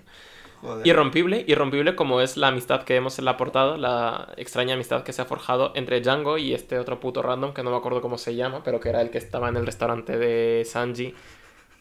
Joder. 0.62 0.88
Irrompible, 0.88 1.46
irrompible 1.48 1.96
como 1.96 2.22
es 2.22 2.38
la 2.38 2.50
amistad 2.50 2.84
que 2.84 2.94
vemos 2.94 3.20
en 3.20 3.26
la 3.26 3.38
portada, 3.38 3.78
la 3.78 4.34
extraña 4.38 4.76
amistad 4.76 5.04
que 5.04 5.14
se 5.14 5.22
ha 5.22 5.26
forjado 5.26 5.74
entre 5.76 6.02
Django 6.02 6.38
y 6.38 6.54
este 6.54 6.80
otro 6.80 7.00
puto 7.00 7.22
random 7.24 7.54
que 7.54 7.64
no 7.64 7.72
me 7.72 7.78
acuerdo 7.78 8.02
cómo 8.02 8.18
se 8.18 8.36
llama, 8.36 8.64
pero 8.64 8.80
que 8.80 8.90
era 8.90 9.02
el 9.02 9.12
que 9.12 9.18
estaba 9.20 9.50
en 9.50 9.58
el 9.58 9.66
restaurante 9.66 10.18
de 10.18 10.66
Sanji, 10.66 11.16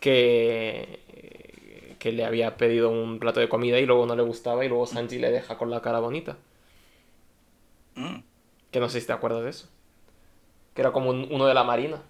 que, 0.00 1.96
que 1.98 2.12
le 2.12 2.24
había 2.24 2.56
pedido 2.56 2.90
un 2.90 3.18
plato 3.20 3.40
de 3.40 3.48
comida 3.48 3.78
y 3.80 3.86
luego 3.86 4.06
no 4.06 4.16
le 4.16 4.22
gustaba 4.22 4.64
y 4.64 4.68
luego 4.68 4.86
Sanji 4.86 5.18
le 5.18 5.30
deja 5.30 5.58
con 5.58 5.70
la 5.70 5.82
cara 5.82 6.00
bonita. 6.00 6.36
Mm. 7.96 8.22
Que 8.70 8.80
no 8.80 8.88
sé 8.88 9.00
si 9.00 9.06
te 9.06 9.12
acuerdas 9.12 9.44
de 9.44 9.50
eso. 9.50 9.68
Que 10.74 10.82
era 10.82 10.92
como 10.92 11.10
un- 11.10 11.28
uno 11.30 11.46
de 11.46 11.54
la 11.54 11.64
marina. 11.64 12.02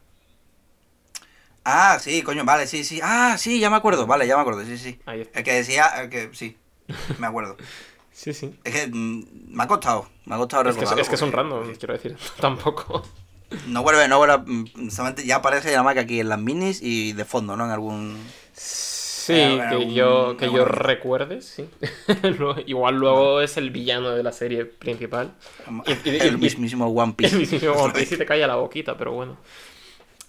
Ah, 1.65 1.99
sí, 2.01 2.23
coño, 2.23 2.45
vale, 2.45 2.67
sí, 2.67 2.83
sí. 2.85 3.01
Ah, 3.03 3.37
sí, 3.39 3.61
ya 3.61 3.71
me 3.71 3.77
acuerdo, 3.77 4.07
vale, 4.07 4.27
ya 4.27 4.35
me 4.37 4.43
acuerdo, 4.43 4.65
sí, 4.65 4.77
sí. 4.79 4.99
Ahí 5.07 5.21
está. 5.21 5.39
El 5.39 5.45
que 5.45 5.53
decía, 5.53 5.87
el 6.03 6.11
que 6.11 6.31
sí, 6.33 6.57
me 7.19 7.27
acuerdo. 7.27 7.57
Sí, 8.15 8.35
sí. 8.35 8.55
Es 8.63 8.75
que 8.75 8.87
mm, 8.89 9.25
me 9.57 9.63
ha 9.65 9.67
costado, 9.67 10.07
me 10.27 10.35
ha 10.35 10.39
costado 10.39 10.69
Es 10.69 10.77
que, 10.77 10.85
es, 10.85 11.09
que 11.09 11.15
es 11.15 11.23
un 11.23 11.31
porque 11.33 11.37
random, 11.49 11.75
quiero 11.75 11.95
decir. 11.95 12.17
Tampoco. 12.41 13.03
No 13.69 13.83
vuelve, 13.83 14.07
no 14.07 14.19
vuelve, 14.19 14.37
mm, 14.39 14.91
solamente 14.91 15.25
ya 15.25 15.37
aparece 15.37 15.71
nada 15.71 15.83
más 15.83 15.95
que 15.95 16.01
aquí 16.01 16.21
en 16.21 16.29
las 16.29 16.39
minis 16.39 16.81
y 16.83 17.15
de 17.15 17.25
fondo, 17.25 17.57
¿no? 17.57 17.65
En 17.65 17.71
algún... 17.71 18.19
Sí, 18.53 19.33
Eh, 19.33 19.61
que 19.71 19.95
yo, 19.95 20.37
que 20.37 20.53
yo 20.53 20.65
recuerde, 20.67 21.41
sí. 21.41 21.69
Igual 22.67 22.97
luego 22.97 23.41
es 23.41 23.57
el 23.57 23.71
villano 23.71 24.11
de 24.11 24.23
la 24.23 24.33
serie 24.33 24.67
principal. 24.67 25.33
Y- 25.87 26.11
y- 26.11 26.17
el 26.19 26.39
mismísimo 26.39 26.87
One 26.89 27.15
Piece. 27.15 27.35
El 27.35 27.41
mismísimo 27.41 27.73
One 27.75 27.95
Piece 27.95 28.17
y 28.17 28.19
te 28.19 28.27
calla 28.27 28.47
la 28.47 28.57
boquita, 28.57 28.97
pero 28.99 29.13
bueno. 29.13 29.39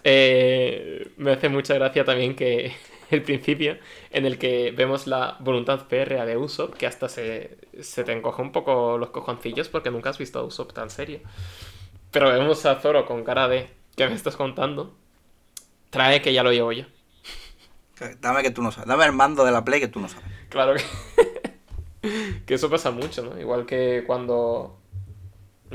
Eh, 0.03 1.11
me 1.17 1.31
hace 1.31 1.49
mucha 1.49 1.75
gracia 1.75 2.03
también 2.05 2.35
que 2.35 2.73
el 3.11 3.23
principio 3.23 3.77
en 4.11 4.25
el 4.25 4.37
que 4.37 4.71
vemos 4.71 5.07
la 5.07 5.37
voluntad 5.39 5.79
férrea 5.87 6.25
de 6.25 6.37
Usopp, 6.37 6.75
que 6.75 6.87
hasta 6.87 7.09
se, 7.09 7.57
se 7.81 8.03
te 8.03 8.11
encoge 8.11 8.41
un 8.41 8.51
poco 8.51 8.97
los 8.97 9.09
cojoncillos 9.11 9.69
porque 9.69 9.91
nunca 9.91 10.09
has 10.09 10.17
visto 10.17 10.39
a 10.39 10.43
Usopp 10.43 10.73
tan 10.73 10.89
serio. 10.89 11.19
Pero 12.11 12.29
vemos 12.29 12.65
a 12.65 12.75
Zoro 12.75 13.05
con 13.05 13.23
cara 13.23 13.47
de 13.47 13.69
¿qué 13.95 14.07
me 14.07 14.15
estás 14.15 14.35
contando? 14.35 14.95
Trae 15.89 16.21
que 16.21 16.33
ya 16.33 16.43
lo 16.43 16.51
llevo 16.51 16.71
yo. 16.71 16.85
Dame 18.19 18.41
que 18.43 18.51
tú 18.51 18.61
no 18.61 18.71
sabes. 18.71 18.87
Dame 18.87 19.05
el 19.05 19.13
mando 19.13 19.45
de 19.45 19.51
la 19.51 19.63
Play 19.63 19.79
que 19.79 19.87
tú 19.87 19.99
no 19.99 20.09
sabes. 20.09 20.29
Claro 20.49 20.75
que, 20.75 20.83
que 22.45 22.53
eso 22.53 22.69
pasa 22.69 22.91
mucho, 22.91 23.23
¿no? 23.23 23.39
Igual 23.39 23.65
que 23.65 24.03
cuando 24.05 24.82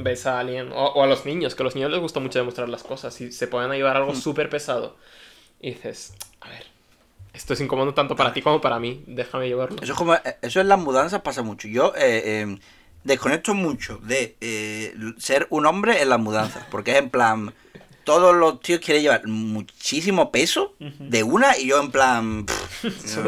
ves 0.03 0.27
a 0.27 0.41
alguien, 0.41 0.73
o, 0.73 0.87
o 0.87 1.03
a 1.03 1.07
los 1.07 1.27
niños, 1.27 1.55
que 1.55 1.63
a 1.63 1.65
los 1.65 1.75
niños 1.75 1.91
les 1.91 2.01
gusta 2.01 2.21
mucho 2.21 2.39
demostrar 2.39 2.69
las 2.69 2.83
cosas 2.83 3.21
y 3.21 3.33
se 3.33 3.49
a 3.53 3.69
llevar 3.75 3.97
algo 3.97 4.15
súper 4.15 4.49
pesado. 4.49 4.97
Y 5.61 5.71
dices, 5.71 6.15
a 6.41 6.49
ver, 6.49 6.65
esto 7.39 7.53
es 7.53 7.61
incómodo 7.61 7.95
tanto 7.95 8.17
para 8.17 8.33
ti 8.33 8.43
como 8.43 8.61
para 8.61 8.79
mí, 8.79 9.05
déjame 9.07 9.49
llevarlo. 9.49 9.77
Eso 9.81 9.93
es 9.93 9.99
como. 9.99 10.17
Eso 10.43 10.61
en 10.61 10.69
las 10.69 10.79
mudanzas 10.79 11.23
pasa 11.23 11.43
mucho. 11.43 11.69
Yo 11.69 11.95
eh, 11.97 12.23
eh, 12.25 12.59
desconecto 13.05 13.55
mucho 13.55 13.99
de 13.99 14.37
eh, 14.41 14.95
ser 15.19 15.47
un 15.51 15.67
hombre 15.67 16.03
en 16.03 16.09
las 16.09 16.19
mudanzas. 16.19 16.65
Porque 16.71 16.93
es 16.93 16.99
en 16.99 17.11
plan. 17.11 17.55
Todos 18.05 18.35
los 18.35 18.61
tíos 18.61 18.81
quieren 18.81 19.03
llevar 19.03 19.27
muchísimo 19.27 20.33
peso 20.33 20.75
de 20.79 21.23
una 21.23 21.57
y 21.59 21.69
yo 21.69 21.81
en 21.81 21.91
plan. 21.91 22.47
pff, 22.83 23.19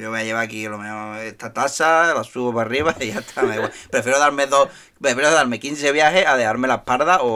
yo 0.00 0.10
voy 0.10 0.20
a 0.20 0.24
llevar 0.24 0.44
aquí 0.44 0.66
lo 0.66 0.78
mejor 0.78 1.18
esta 1.18 1.52
taza, 1.52 2.14
la 2.14 2.24
subo 2.24 2.52
para 2.54 2.66
arriba 2.66 2.94
y 3.00 3.08
ya 3.12 3.18
está. 3.20 3.42
me 3.42 3.54
igual. 3.56 3.70
Prefiero 3.90 4.18
darme 4.18 4.46
dos. 4.46 4.68
Prefiero 5.00 5.30
darme 5.30 5.58
15 5.60 5.92
viajes 5.92 6.26
a 6.26 6.36
dejarme 6.36 6.68
la 6.68 6.76
espalda 6.76 7.18
o, 7.22 7.26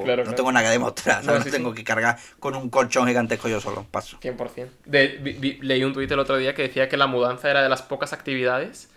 o 0.00 0.02
Claro, 0.04 0.18
no 0.18 0.22
claro. 0.24 0.36
tengo 0.36 0.52
nada 0.52 0.66
que 0.66 0.72
demostrar. 0.72 1.24
No, 1.24 1.38
no 1.38 1.44
tengo 1.44 1.70
sí. 1.70 1.76
que 1.76 1.84
cargar 1.84 2.18
con 2.38 2.54
un 2.54 2.70
colchón 2.70 3.06
gigantesco 3.08 3.48
yo 3.48 3.60
solo. 3.60 3.86
Paso. 3.90 4.18
100%. 4.20 4.68
De, 4.84 5.08
vi- 5.22 5.32
vi- 5.32 5.58
leí 5.62 5.82
un 5.84 5.92
tuit 5.92 6.10
el 6.10 6.18
otro 6.18 6.36
día 6.36 6.54
que 6.54 6.62
decía 6.62 6.88
que 6.88 6.96
la 6.96 7.06
mudanza 7.06 7.50
era 7.50 7.62
de 7.62 7.68
las 7.68 7.82
pocas 7.82 8.12
actividades 8.12 8.88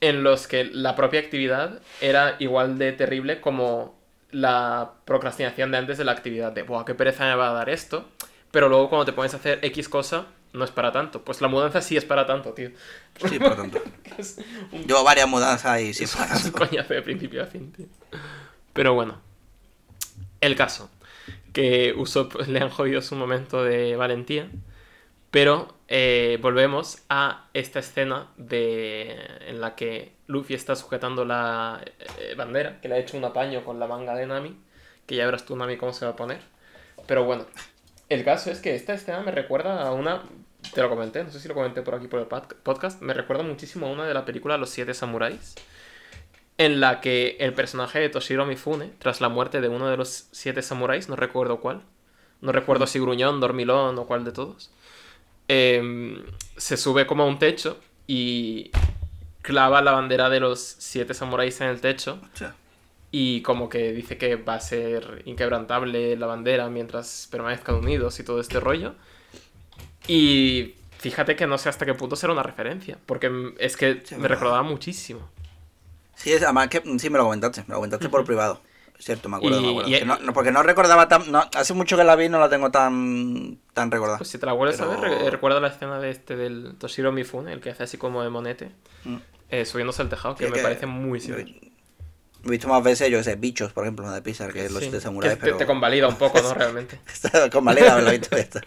en 0.00 0.22
los 0.22 0.46
que 0.46 0.64
la 0.64 0.94
propia 0.94 1.18
actividad 1.20 1.80
era 2.00 2.36
igual 2.38 2.78
de 2.78 2.92
terrible 2.92 3.40
como 3.40 3.98
la 4.30 4.92
procrastinación 5.04 5.70
de 5.72 5.78
antes 5.78 5.98
de 5.98 6.04
la 6.04 6.12
actividad. 6.12 6.52
De, 6.52 6.62
Buah, 6.62 6.84
qué 6.84 6.94
pereza 6.94 7.24
me 7.24 7.34
va 7.34 7.50
a 7.50 7.52
dar 7.52 7.68
esto. 7.70 8.06
Pero 8.50 8.68
luego 8.68 8.88
cuando 8.88 9.04
te 9.04 9.12
pones 9.12 9.34
a 9.34 9.38
hacer 9.38 9.58
X 9.62 9.88
cosa, 9.88 10.26
no 10.52 10.64
es 10.64 10.70
para 10.70 10.92
tanto. 10.92 11.22
Pues 11.24 11.40
la 11.40 11.48
mudanza 11.48 11.80
sí 11.80 11.96
es 11.96 12.04
para 12.04 12.26
tanto, 12.26 12.52
tío. 12.52 12.70
Sí, 13.28 13.38
lo 13.38 13.54
tanto. 13.54 13.82
un, 14.72 14.84
Llevo 14.84 15.04
varias 15.04 15.28
mudanzas 15.28 15.80
y 15.80 15.94
sí, 15.94 16.04
es 16.04 16.16
para 16.16 16.36
un 16.36 16.50
coñazo 16.50 16.94
de 16.94 17.02
principio 17.02 17.42
a 17.42 17.46
fin, 17.46 17.72
tío. 17.72 17.86
Pero 18.72 18.94
bueno. 18.94 19.20
El 20.40 20.56
caso. 20.56 20.90
Que 21.52 21.94
Usopp 21.96 22.34
le 22.46 22.60
han 22.60 22.70
jodido 22.70 23.02
su 23.02 23.16
momento 23.16 23.62
de 23.64 23.96
valentía. 23.96 24.50
Pero 25.30 25.74
eh, 25.88 26.38
volvemos 26.40 27.02
a 27.08 27.48
esta 27.52 27.80
escena 27.80 28.28
de 28.36 29.16
en 29.46 29.60
la 29.60 29.74
que 29.74 30.12
Luffy 30.26 30.54
está 30.54 30.74
sujetando 30.74 31.24
la 31.24 31.82
eh, 32.18 32.34
bandera, 32.34 32.80
que 32.80 32.88
le 32.88 32.94
ha 32.94 32.98
hecho 32.98 33.16
un 33.16 33.24
apaño 33.24 33.62
con 33.62 33.78
la 33.78 33.86
manga 33.86 34.14
de 34.14 34.26
Nami, 34.26 34.58
que 35.06 35.16
ya 35.16 35.26
verás 35.26 35.44
tú 35.44 35.54
Nami 35.54 35.76
cómo 35.76 35.92
se 35.92 36.06
va 36.06 36.12
a 36.12 36.16
poner. 36.16 36.40
Pero 37.06 37.24
bueno, 37.24 37.46
el 38.08 38.24
caso 38.24 38.50
es 38.50 38.60
que 38.60 38.74
esta 38.74 38.94
escena 38.94 39.20
me 39.20 39.30
recuerda 39.32 39.82
a 39.86 39.92
una, 39.92 40.22
te 40.74 40.80
lo 40.82 40.88
comenté, 40.88 41.22
no 41.24 41.30
sé 41.30 41.40
si 41.40 41.48
lo 41.48 41.54
comenté 41.54 41.82
por 41.82 41.94
aquí 41.94 42.06
por 42.08 42.20
el 42.20 42.28
pod- 42.28 42.54
podcast, 42.62 43.00
me 43.02 43.14
recuerda 43.14 43.42
muchísimo 43.42 43.86
a 43.86 43.90
una 43.90 44.06
de 44.06 44.14
la 44.14 44.24
película 44.24 44.56
Los 44.56 44.70
Siete 44.70 44.94
Samuráis, 44.94 45.54
en 46.56 46.80
la 46.80 47.00
que 47.00 47.36
el 47.38 47.52
personaje 47.54 48.00
de 48.00 48.08
Toshiro 48.08 48.44
Mifune, 48.44 48.90
tras 48.98 49.20
la 49.20 49.28
muerte 49.28 49.60
de 49.60 49.68
uno 49.68 49.88
de 49.88 49.96
los 49.96 50.26
siete 50.32 50.60
samuráis, 50.62 51.08
no 51.08 51.14
recuerdo 51.14 51.60
cuál, 51.60 51.82
no 52.40 52.50
recuerdo 52.50 52.86
si 52.88 52.98
Gruñón, 52.98 53.38
Dormilón 53.40 53.96
o 53.98 54.06
cuál 54.06 54.24
de 54.24 54.32
todos, 54.32 54.70
em, 55.46 56.24
se 56.56 56.76
sube 56.76 57.06
como 57.06 57.22
a 57.22 57.26
un 57.26 57.38
techo 57.38 57.78
y 58.08 58.70
clava 59.42 59.82
la 59.82 59.92
bandera 59.92 60.28
de 60.30 60.40
los 60.40 60.58
siete 60.60 61.14
samuráis 61.14 61.60
en 61.60 61.68
el 61.68 61.80
techo. 61.80 62.20
Y 63.10 63.40
como 63.42 63.68
que 63.68 63.92
dice 63.92 64.18
que 64.18 64.36
va 64.36 64.54
a 64.54 64.60
ser 64.60 65.22
inquebrantable 65.24 66.16
la 66.16 66.26
bandera 66.26 66.68
mientras 66.68 67.28
permanezcan 67.30 67.76
unidos 67.76 68.18
y 68.20 68.24
todo 68.24 68.40
este 68.40 68.60
rollo. 68.60 68.94
Y 70.06 70.74
fíjate 70.98 71.36
que 71.36 71.46
no 71.46 71.58
sé 71.58 71.68
hasta 71.68 71.86
qué 71.86 71.94
punto 71.94 72.16
será 72.16 72.32
una 72.32 72.42
referencia, 72.42 72.98
porque 73.06 73.28
mm, 73.30 73.54
es 73.58 73.76
que 73.76 74.02
Sí, 74.04 74.14
me 74.14 74.22
verdad. 74.22 74.36
recordaba 74.36 74.62
muchísimo. 74.62 75.28
Sí, 76.16 76.32
es, 76.32 76.42
además 76.42 76.68
que 76.68 76.82
sí 76.98 77.10
me 77.10 77.18
lo 77.18 77.24
comentaste, 77.24 77.60
me 77.62 77.68
lo 77.68 77.76
comentaste 77.76 78.08
por 78.08 78.24
privado. 78.24 78.60
Cierto, 78.98 79.28
me 79.28 79.36
acuerdo, 79.36 79.60
Y- 79.60 79.62
me 79.62 79.68
acuerdo. 79.70 79.90
y- 79.90 79.98
Que 80.00 80.04
no- 80.04 80.18
no, 80.18 80.32
porque 80.32 80.50
no 80.50 80.62
recordaba 80.64 81.06
tan. 81.06 81.30
no, 81.30 81.44
hace 81.54 81.72
mucho 81.72 81.96
que 81.96 82.02
la 82.02 82.16
vi 82.16 82.28
no 82.28 82.40
la 82.40 82.48
tengo 82.48 82.72
tan, 82.72 83.58
tan 83.72 83.92
recordada. 83.92 84.18
Pues 84.18 84.28
si 84.30 84.38
te 84.38 84.46
la 84.46 84.52
vuelves 84.54 84.80
a 84.80 84.86
ver, 84.86 84.98
re- 84.98 85.30
recuerda 85.30 85.60
la 85.60 85.68
escena 85.68 86.00
de 86.00 86.10
este 86.10 86.34
del 86.34 86.74
Toshiro 86.78 87.12
Mifune, 87.12 87.52
el 87.52 87.60
que 87.60 87.70
hace 87.70 87.84
así 87.84 87.96
como 87.96 88.24
de 88.24 88.30
monete, 88.30 88.72
Mm. 89.04 89.16
eh, 89.50 89.64
subiéndose 89.66 90.02
al 90.02 90.08
tejado, 90.08 90.34
que 90.34 90.46
Sí, 90.46 90.50
me 90.50 90.56
que- 90.56 90.62
parece 90.64 90.86
muy 90.86 91.20
similar. 91.20 91.46
He 92.44 92.50
visto 92.50 92.68
más 92.68 92.82
veces, 92.82 93.10
yo 93.10 93.22
sé, 93.22 93.34
bichos, 93.36 93.72
por 93.72 93.84
ejemplo, 93.84 94.10
de 94.10 94.22
Pixar, 94.22 94.52
que 94.52 94.70
los 94.70 94.82
Sí, 94.82 94.90
de 94.90 95.00
samuráis, 95.00 95.34
que 95.34 95.40
te- 95.40 95.44
pero. 95.46 95.56
te, 95.58 95.66
convalida 95.66 96.06
un 96.08 96.16
poco, 96.16 96.40
¿no? 96.40 96.54
Realmente. 96.54 97.00
Con 97.52 97.64
valida 97.64 97.92
haberlo 97.92 98.10
visto 98.12 98.36
esto. 98.36 98.60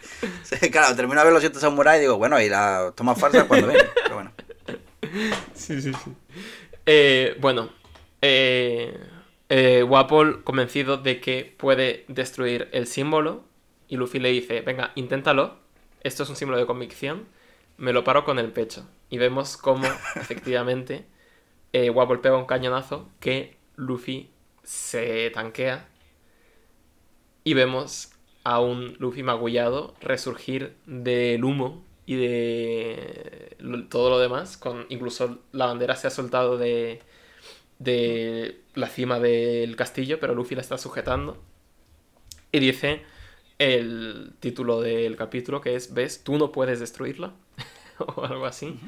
Sí, 0.43 0.69
claro, 0.69 0.95
termino 0.95 1.19
de 1.19 1.25
ver 1.25 1.33
los 1.33 1.41
siete 1.41 1.59
samuráis 1.59 1.99
y 1.99 2.01
digo, 2.01 2.17
bueno, 2.17 2.39
y 2.41 2.49
la 2.49 2.91
toma 2.95 3.15
falsa 3.15 3.47
cuando 3.47 3.67
ven. 3.67 3.77
Pero 4.03 4.15
bueno. 4.15 4.31
Sí, 5.55 5.81
sí, 5.81 5.93
sí. 5.93 6.11
Eh, 6.85 7.37
bueno, 7.39 7.69
eh, 8.21 8.97
eh, 9.49 9.83
Wapol 9.83 10.43
convencido 10.43 10.97
de 10.97 11.19
que 11.21 11.55
puede 11.57 12.05
destruir 12.07 12.69
el 12.73 12.87
símbolo 12.87 13.43
y 13.87 13.97
Luffy 13.97 14.19
le 14.19 14.29
dice, 14.31 14.61
venga, 14.61 14.91
inténtalo, 14.95 15.55
esto 16.03 16.23
es 16.23 16.29
un 16.29 16.35
símbolo 16.35 16.57
de 16.57 16.65
convicción, 16.65 17.25
me 17.77 17.93
lo 17.93 18.03
paro 18.03 18.25
con 18.25 18.37
el 18.39 18.51
pecho. 18.51 18.85
Y 19.09 19.17
vemos 19.17 19.57
cómo 19.57 19.87
efectivamente 20.15 21.05
eh, 21.73 21.89
Wapol 21.89 22.21
pega 22.21 22.37
un 22.37 22.45
cañonazo 22.45 23.09
que 23.19 23.57
Luffy 23.75 24.29
se 24.63 25.29
tanquea 25.31 25.87
y 27.43 27.53
vemos 27.53 28.11
a 28.43 28.59
un 28.59 28.95
Luffy 28.99 29.23
magullado 29.23 29.93
resurgir 30.01 30.75
del 30.85 31.43
humo 31.43 31.83
y 32.05 32.15
de 32.15 33.57
todo 33.89 34.09
lo 34.09 34.19
demás. 34.19 34.57
Con, 34.57 34.85
incluso 34.89 35.39
la 35.51 35.67
bandera 35.67 35.95
se 35.95 36.07
ha 36.07 36.11
soltado 36.11 36.57
de, 36.57 37.01
de 37.79 38.61
la 38.75 38.87
cima 38.87 39.19
del 39.19 39.75
castillo, 39.75 40.19
pero 40.19 40.35
Luffy 40.35 40.55
la 40.55 40.61
está 40.61 40.77
sujetando. 40.77 41.37
Y 42.51 42.59
dice 42.59 43.01
el 43.59 44.33
título 44.39 44.81
del 44.81 45.15
capítulo 45.15 45.61
que 45.61 45.75
es 45.75 45.93
¿Ves? 45.93 46.23
Tú 46.23 46.37
no 46.37 46.51
puedes 46.51 46.79
destruirla. 46.79 47.33
o 47.99 48.25
algo 48.25 48.45
así. 48.45 48.79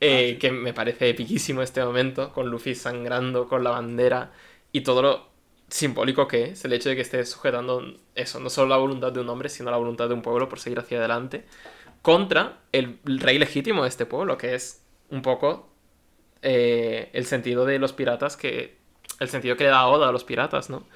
Eh, 0.00 0.38
que 0.38 0.50
me 0.50 0.72
parece 0.72 1.10
epiquísimo 1.10 1.62
este 1.62 1.84
momento, 1.84 2.32
con 2.32 2.48
Luffy 2.48 2.74
sangrando 2.74 3.46
con 3.48 3.62
la 3.62 3.70
bandera 3.70 4.32
y 4.72 4.80
todo 4.80 5.02
lo 5.02 5.28
simbólico 5.68 6.26
que 6.26 6.44
es 6.50 6.64
el 6.64 6.72
hecho 6.72 6.88
de 6.88 6.96
que 6.96 7.02
esté 7.02 7.24
sujetando 7.26 7.82
eso, 8.14 8.40
no 8.40 8.50
solo 8.50 8.68
la 8.70 8.76
voluntad 8.76 9.12
de 9.12 9.20
un 9.20 9.28
hombre, 9.28 9.48
sino 9.48 9.70
la 9.70 9.76
voluntad 9.76 10.08
de 10.08 10.14
un 10.14 10.22
pueblo 10.22 10.48
por 10.48 10.58
seguir 10.58 10.78
hacia 10.78 10.98
adelante, 10.98 11.44
contra 12.02 12.60
el 12.72 12.98
rey 13.04 13.38
legítimo 13.38 13.82
de 13.82 13.88
este 13.88 14.06
pueblo, 14.06 14.38
que 14.38 14.54
es 14.54 14.82
un 15.10 15.22
poco 15.22 15.70
eh, 16.42 17.10
el 17.12 17.26
sentido 17.26 17.66
de 17.66 17.78
los 17.78 17.92
piratas 17.92 18.36
que. 18.36 18.78
El 19.18 19.28
sentido 19.28 19.56
que 19.56 19.64
le 19.64 19.70
da 19.70 19.86
Oda 19.86 20.08
a 20.08 20.12
los 20.12 20.24
piratas, 20.24 20.70
¿no? 20.70 20.86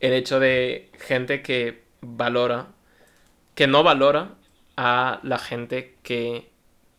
El 0.00 0.12
hecho 0.12 0.40
de 0.40 0.90
gente 0.98 1.42
que 1.42 1.84
valora. 2.00 2.68
que 3.54 3.66
no 3.66 3.82
valora 3.82 4.36
a 4.76 5.20
la 5.22 5.38
gente 5.38 5.96
que 6.02 6.50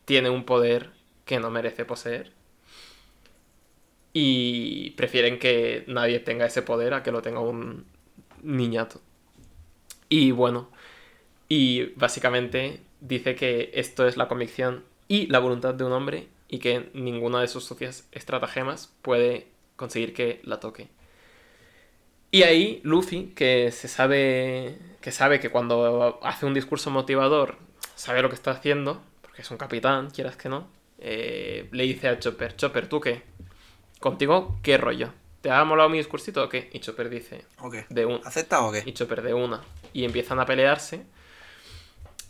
tiene 0.06 0.30
un 0.30 0.46
poder 0.46 0.92
que 1.30 1.40
no 1.40 1.52
merece 1.52 1.86
poseer. 1.86 2.32
Y 4.14 4.90
prefieren 4.98 5.38
que 5.38 5.84
nadie 5.86 6.20
tenga 6.20 6.48
ese 6.48 6.64
poder 6.64 6.96
a 6.96 7.04
que 7.04 7.12
lo 7.12 7.22
tenga 7.22 7.40
un 7.40 7.86
niñato. 8.42 9.00
Y 10.10 10.32
bueno, 10.32 10.72
y 11.48 11.94
básicamente 11.94 12.82
dice 13.00 13.36
que 13.36 13.70
esto 13.76 14.08
es 14.08 14.18
la 14.18 14.28
convicción 14.28 14.84
y 15.08 15.28
la 15.28 15.38
voluntad 15.38 15.76
de 15.76 15.84
un 15.84 15.92
hombre 15.92 16.30
y 16.48 16.58
que 16.58 16.90
ninguna 16.96 17.42
de 17.42 17.48
sus 17.48 17.64
sucias 17.64 18.08
estratagemas 18.12 18.92
puede 19.04 19.50
conseguir 19.76 20.16
que 20.16 20.42
la 20.44 20.60
toque. 20.60 20.88
Y 22.32 22.42
ahí 22.42 22.82
Luffy, 22.84 23.34
que 23.36 23.72
se 23.72 23.88
sabe 23.88 24.80
que 25.00 25.12
sabe 25.12 25.40
que 25.40 25.52
cuando 25.52 26.20
hace 26.24 26.48
un 26.48 26.56
discurso 26.56 26.90
motivador 26.90 27.58
sabe 27.94 28.24
lo 28.24 28.30
que 28.30 28.36
está 28.36 28.50
haciendo, 28.50 29.04
porque 29.22 29.44
es 29.44 29.52
un 29.52 29.58
capitán, 29.58 30.10
quieras 30.10 30.36
que 30.36 30.50
no, 30.50 30.79
eh, 31.02 31.68
le 31.72 31.84
dice 31.84 32.08
a 32.08 32.20
Chopper, 32.20 32.56
Chopper, 32.56 32.88
¿tú 32.88 33.00
qué? 33.00 33.24
¿Contigo 34.00 34.60
qué 34.62 34.78
rollo? 34.78 35.12
¿Te 35.42 35.52
ha 35.52 35.64
molado 35.64 35.90
mi 35.90 35.98
discursito 35.98 36.44
o 36.44 36.50
qué? 36.50 36.70
Y 36.74 36.80
Chopper 36.80 37.10
dice, 37.10 37.46
de 37.90 38.06
un, 38.06 38.20
¿Aceptas 38.26 38.62
o 38.62 38.72
qué? 38.72 38.84
y 38.86 38.94
Chopper 38.94 39.22
de 39.22 39.34
una. 39.34 39.62
Y 39.94 40.04
empiezan 40.04 40.40
a 40.40 40.46
pelearse. 40.46 41.06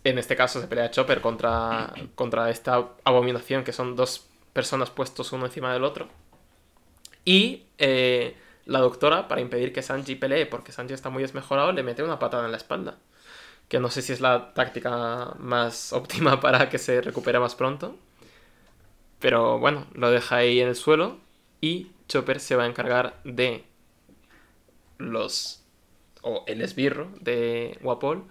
En 0.04 0.18
este 0.18 0.36
caso 0.36 0.62
se 0.62 0.68
pelea 0.68 0.92
Chopper 0.92 1.20
contra, 1.20 1.94
contra 2.16 2.50
esta 2.50 2.90
abominación, 3.04 3.64
que 3.64 3.74
son 3.74 3.96
dos 3.96 4.28
personas 4.54 4.92
puestos 4.92 5.32
uno 5.32 5.46
encima 5.46 5.74
del 5.74 5.84
otro. 5.84 6.08
Y 7.26 7.66
eh, 7.80 8.38
la 8.66 8.80
doctora, 8.80 9.28
para 9.28 9.42
impedir 9.42 9.74
que 9.74 9.82
Sanji 9.82 10.16
pelee, 10.16 10.46
porque 10.46 10.72
Sanji 10.72 10.94
está 10.94 11.10
muy 11.10 11.24
desmejorado, 11.24 11.72
le 11.72 11.84
mete 11.84 12.04
una 12.04 12.20
patada 12.20 12.46
en 12.46 12.52
la 12.52 12.58
espalda. 12.58 12.98
Que 13.68 13.80
no 13.80 13.90
sé 13.90 14.02
si 14.02 14.14
es 14.14 14.22
la 14.22 14.54
táctica 14.54 15.34
más 15.40 15.94
óptima 15.94 16.40
para 16.42 16.70
que 16.70 16.78
se 16.78 17.02
recupere 17.02 17.40
más 17.40 17.56
pronto. 17.56 17.96
Pero 19.20 19.60
bueno, 19.60 19.88
lo 19.94 20.12
deja 20.12 20.38
ahí 20.38 20.62
en 20.62 20.70
el 20.70 20.76
suelo 20.76 21.18
y 21.62 21.92
Chopper 22.08 22.40
se 22.40 22.56
va 22.56 22.64
a 22.64 22.68
encargar 22.68 23.20
de 23.24 23.66
los... 24.98 25.64
o 26.22 26.44
el 26.48 26.62
esbirro 26.62 27.10
de 27.20 27.78
Wapol, 27.82 28.24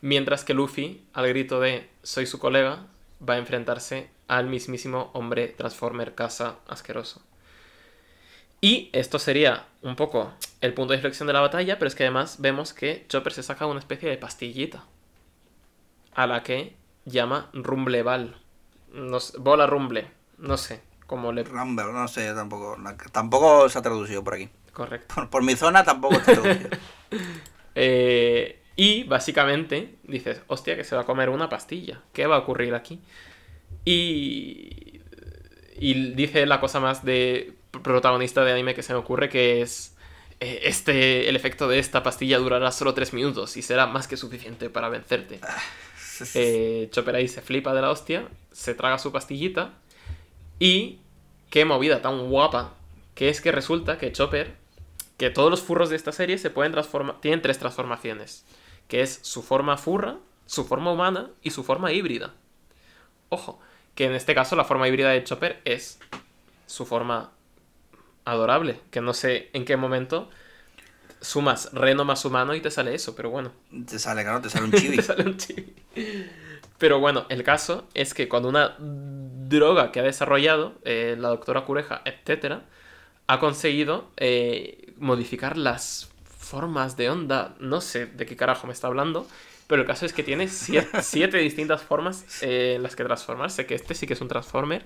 mientras 0.00 0.44
que 0.44 0.54
Luffy, 0.54 1.04
al 1.12 1.28
grito 1.28 1.60
de 1.60 1.88
soy 2.02 2.26
su 2.26 2.38
colega, 2.38 2.86
va 3.26 3.34
a 3.34 3.38
enfrentarse 3.38 4.10
al 4.28 4.46
mismísimo 4.46 5.10
hombre 5.12 5.48
Transformer 5.48 6.14
Casa 6.14 6.58
asqueroso. 6.66 7.22
Y 8.60 8.90
esto 8.92 9.18
sería 9.18 9.66
un 9.82 9.96
poco 9.96 10.32
el 10.60 10.72
punto 10.72 10.92
de 10.92 10.98
inflexión 10.98 11.26
de 11.26 11.32
la 11.32 11.40
batalla, 11.40 11.78
pero 11.78 11.88
es 11.88 11.94
que 11.94 12.04
además 12.04 12.40
vemos 12.40 12.72
que 12.72 13.04
Chopper 13.08 13.32
se 13.32 13.42
saca 13.42 13.66
una 13.66 13.80
especie 13.80 14.08
de 14.08 14.16
pastillita, 14.16 14.84
a 16.14 16.26
la 16.26 16.42
que 16.42 16.76
llama 17.04 17.50
Rumbleval. 17.52 18.36
No 18.92 19.18
sé, 19.20 19.36
bola 19.38 19.66
Rumble, 19.66 20.08
no 20.42 20.56
sé 20.56 20.82
cómo 21.06 21.32
le... 21.32 21.44
Rumble, 21.44 21.92
no 21.92 22.08
sé, 22.08 22.32
tampoco, 22.34 22.76
tampoco 23.12 23.68
se 23.68 23.78
ha 23.78 23.82
traducido 23.82 24.24
por 24.24 24.34
aquí. 24.34 24.48
Correcto. 24.72 25.14
Por, 25.14 25.30
por 25.30 25.42
mi 25.42 25.56
zona 25.56 25.84
tampoco 25.84 26.16
se 26.20 26.32
ha 26.32 26.34
traducido. 26.34 26.70
Eh, 27.74 28.60
y 28.76 29.04
básicamente 29.04 29.96
dices, 30.02 30.42
hostia, 30.46 30.76
que 30.76 30.84
se 30.84 30.94
va 30.94 31.02
a 31.02 31.04
comer 31.06 31.30
una 31.30 31.48
pastilla. 31.48 32.02
¿Qué 32.12 32.26
va 32.26 32.36
a 32.36 32.40
ocurrir 32.40 32.74
aquí? 32.74 33.00
Y, 33.86 35.00
y 35.78 36.12
dice 36.12 36.44
la 36.44 36.60
cosa 36.60 36.80
más 36.80 37.02
de 37.02 37.54
protagonista 37.70 38.44
de 38.44 38.52
anime 38.52 38.74
que 38.74 38.82
se 38.82 38.92
me 38.92 38.98
ocurre, 38.98 39.30
que 39.30 39.62
es, 39.62 39.96
eh, 40.40 40.60
este, 40.64 41.30
el 41.30 41.36
efecto 41.36 41.66
de 41.66 41.78
esta 41.78 42.02
pastilla 42.02 42.38
durará 42.38 42.72
solo 42.72 42.92
3 42.92 43.14
minutos 43.14 43.56
y 43.56 43.62
será 43.62 43.86
más 43.86 44.06
que 44.06 44.18
suficiente 44.18 44.68
para 44.68 44.90
vencerte. 44.90 45.40
Eh, 46.34 46.88
Chopper 46.92 47.16
ahí 47.16 47.28
se 47.28 47.40
flipa 47.40 47.72
de 47.72 47.80
la 47.80 47.90
hostia, 47.90 48.28
se 48.52 48.74
traga 48.74 48.98
su 48.98 49.12
pastillita 49.12 49.72
y 50.62 51.00
qué 51.50 51.64
movida 51.64 52.02
tan 52.02 52.28
guapa, 52.30 52.74
que 53.16 53.28
es 53.28 53.40
que 53.40 53.50
resulta 53.50 53.98
que 53.98 54.12
Chopper, 54.12 54.54
que 55.16 55.28
todos 55.28 55.50
los 55.50 55.60
furros 55.60 55.90
de 55.90 55.96
esta 55.96 56.12
serie 56.12 56.38
se 56.38 56.50
pueden 56.50 56.70
transformar, 56.70 57.20
tienen 57.20 57.42
tres 57.42 57.58
transformaciones, 57.58 58.44
que 58.86 59.02
es 59.02 59.18
su 59.22 59.42
forma 59.42 59.76
furra, 59.76 60.18
su 60.46 60.64
forma 60.64 60.92
humana 60.92 61.30
y 61.42 61.50
su 61.50 61.64
forma 61.64 61.90
híbrida. 61.90 62.32
Ojo, 63.28 63.58
que 63.96 64.04
en 64.04 64.12
este 64.12 64.36
caso 64.36 64.54
la 64.54 64.62
forma 64.62 64.86
híbrida 64.86 65.10
de 65.10 65.24
Chopper 65.24 65.60
es 65.64 65.98
su 66.68 66.86
forma 66.86 67.32
adorable, 68.24 68.78
que 68.92 69.00
no 69.00 69.14
sé 69.14 69.50
en 69.54 69.64
qué 69.64 69.76
momento 69.76 70.30
sumas 71.20 71.72
reno 71.72 72.04
más 72.04 72.24
humano 72.24 72.54
y 72.54 72.60
te 72.60 72.70
sale 72.70 72.94
eso, 72.94 73.16
pero 73.16 73.30
bueno. 73.30 73.50
Te 73.88 73.98
sale, 73.98 74.22
claro, 74.22 74.40
te 74.40 74.48
sale 74.48 74.66
un 74.66 74.72
chibi. 74.72 74.94
te 74.98 75.02
sale 75.02 75.24
un 75.24 75.36
chibi. 75.36 75.74
Pero 76.78 76.98
bueno, 76.98 77.26
el 77.28 77.44
caso 77.44 77.86
es 77.94 78.14
que 78.14 78.28
cuando 78.28 78.48
una 78.48 78.76
droga 78.78 79.92
que 79.92 80.00
ha 80.00 80.02
desarrollado 80.02 80.74
eh, 80.84 81.16
la 81.18 81.28
doctora 81.28 81.64
Cureja, 81.64 82.02
etcétera, 82.04 82.64
ha 83.26 83.38
conseguido 83.38 84.10
eh, 84.16 84.92
modificar 84.98 85.56
las 85.56 86.10
formas 86.24 86.96
de 86.96 87.08
onda, 87.08 87.54
no 87.60 87.80
sé 87.80 88.06
de 88.06 88.26
qué 88.26 88.36
carajo 88.36 88.66
me 88.66 88.72
está 88.72 88.88
hablando, 88.88 89.26
pero 89.66 89.82
el 89.82 89.86
caso 89.88 90.04
es 90.04 90.12
que 90.12 90.22
tiene 90.22 90.48
siete, 90.48 90.88
siete 91.02 91.38
distintas 91.38 91.82
formas 91.82 92.42
eh, 92.42 92.74
en 92.76 92.82
las 92.82 92.96
que 92.96 93.04
transformarse, 93.04 93.64
que 93.64 93.74
este 93.74 93.94
sí 93.94 94.06
que 94.06 94.12
es 94.14 94.20
un 94.20 94.28
transformer 94.28 94.84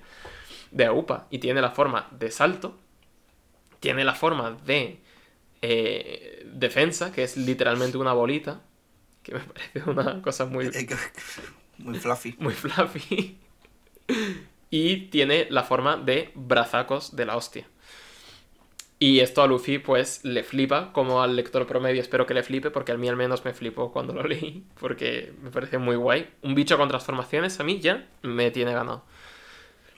de 0.71 0.85
AUPA 0.85 1.27
y 1.31 1.39
tiene 1.39 1.61
la 1.61 1.71
forma 1.71 2.09
de 2.13 2.31
salto, 2.31 2.77
tiene 3.81 4.05
la 4.05 4.15
forma 4.15 4.57
de 4.65 5.01
eh, 5.63 6.47
defensa, 6.53 7.13
que 7.13 7.25
es 7.25 7.37
literalmente 7.37 7.97
una 7.97 8.13
bolita, 8.13 8.61
que 9.23 9.35
me 9.35 9.41
parece 9.75 9.91
una 9.91 10.23
cosa 10.23 10.45
muy, 10.45 10.71
Muy 11.79 11.99
fluffy. 11.99 12.35
muy 12.39 12.55
fluffy. 12.55 13.39
y 14.71 14.97
tiene 15.09 15.47
la 15.51 15.63
forma 15.65 15.97
de 15.97 16.31
brazacos 16.35 17.15
de 17.17 17.27
la 17.27 17.37
hostia. 17.37 17.67
Y 18.99 19.21
esto 19.21 19.43
a 19.43 19.47
Luffy 19.47 19.79
pues 19.79 20.25
le 20.25 20.43
flipa, 20.43 20.91
como 20.95 21.23
al 21.23 21.37
lector 21.37 21.67
promedio 21.67 22.01
espero 22.01 22.25
que 22.25 22.33
le 22.33 22.43
flipe, 22.43 22.71
porque 22.71 22.93
a 22.93 22.97
mí 22.97 23.07
al 23.09 23.17
menos 23.17 23.45
me 23.45 23.53
flipó 23.53 23.93
cuando 23.93 24.15
lo 24.15 24.23
leí, 24.23 24.65
porque 24.81 25.35
me 25.43 25.51
parece 25.51 25.77
muy 25.79 25.97
guay. 25.97 26.31
Un 26.43 26.55
bicho 26.55 26.79
con 26.79 26.89
transformaciones 26.89 27.61
a 27.61 27.65
mí 27.65 27.79
ya 27.79 28.09
me 28.23 28.51
tiene 28.51 28.73
ganado. 28.73 29.05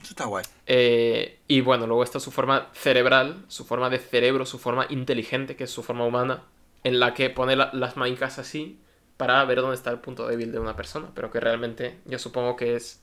Eso 0.01 0.09
está 0.11 0.25
guay. 0.25 0.43
Eh, 0.65 1.39
y 1.47 1.61
bueno, 1.61 1.87
luego 1.87 2.03
está 2.03 2.19
su 2.19 2.31
forma 2.31 2.69
cerebral, 2.73 3.45
su 3.47 3.63
forma 3.65 3.89
de 3.89 3.99
cerebro, 3.99 4.45
su 4.45 4.59
forma 4.59 4.85
inteligente, 4.89 5.55
que 5.55 5.63
es 5.65 5.71
su 5.71 5.81
forma 5.81 6.05
humana, 6.05 6.43
en 6.83 6.99
la 6.99 7.13
que 7.13 7.29
pone 7.29 7.55
la- 7.55 7.69
las 7.73 7.95
maicas 7.95 8.37
así 8.37 8.79
para 9.19 9.43
ver 9.43 9.59
dónde 9.59 9.75
está 9.75 9.89
el 9.89 9.99
punto 9.99 10.25
débil 10.25 10.53
de 10.53 10.59
una 10.59 10.77
persona, 10.77 11.09
pero 11.13 11.29
que 11.29 11.41
realmente 11.41 11.99
yo 12.05 12.17
supongo 12.17 12.55
que 12.55 12.77
es 12.77 13.01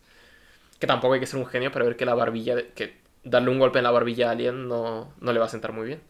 que 0.80 0.86
tampoco 0.86 1.12
hay 1.12 1.20
que 1.20 1.26
ser 1.26 1.38
un 1.38 1.44
genio 1.44 1.70
para 1.70 1.84
ver 1.84 1.98
que 1.98 2.06
la 2.06 2.14
barbilla, 2.14 2.56
que 2.74 2.96
darle 3.22 3.50
un 3.50 3.58
golpe 3.58 3.80
en 3.80 3.84
la 3.84 3.90
barbilla 3.90 4.28
a 4.28 4.30
alguien 4.30 4.66
no, 4.66 5.12
no 5.20 5.32
le 5.34 5.38
va 5.38 5.44
a 5.44 5.50
sentar 5.50 5.72
muy 5.72 5.86
bien. 5.86 6.02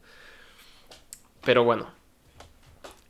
Pero 1.45 1.65
bueno, 1.65 1.91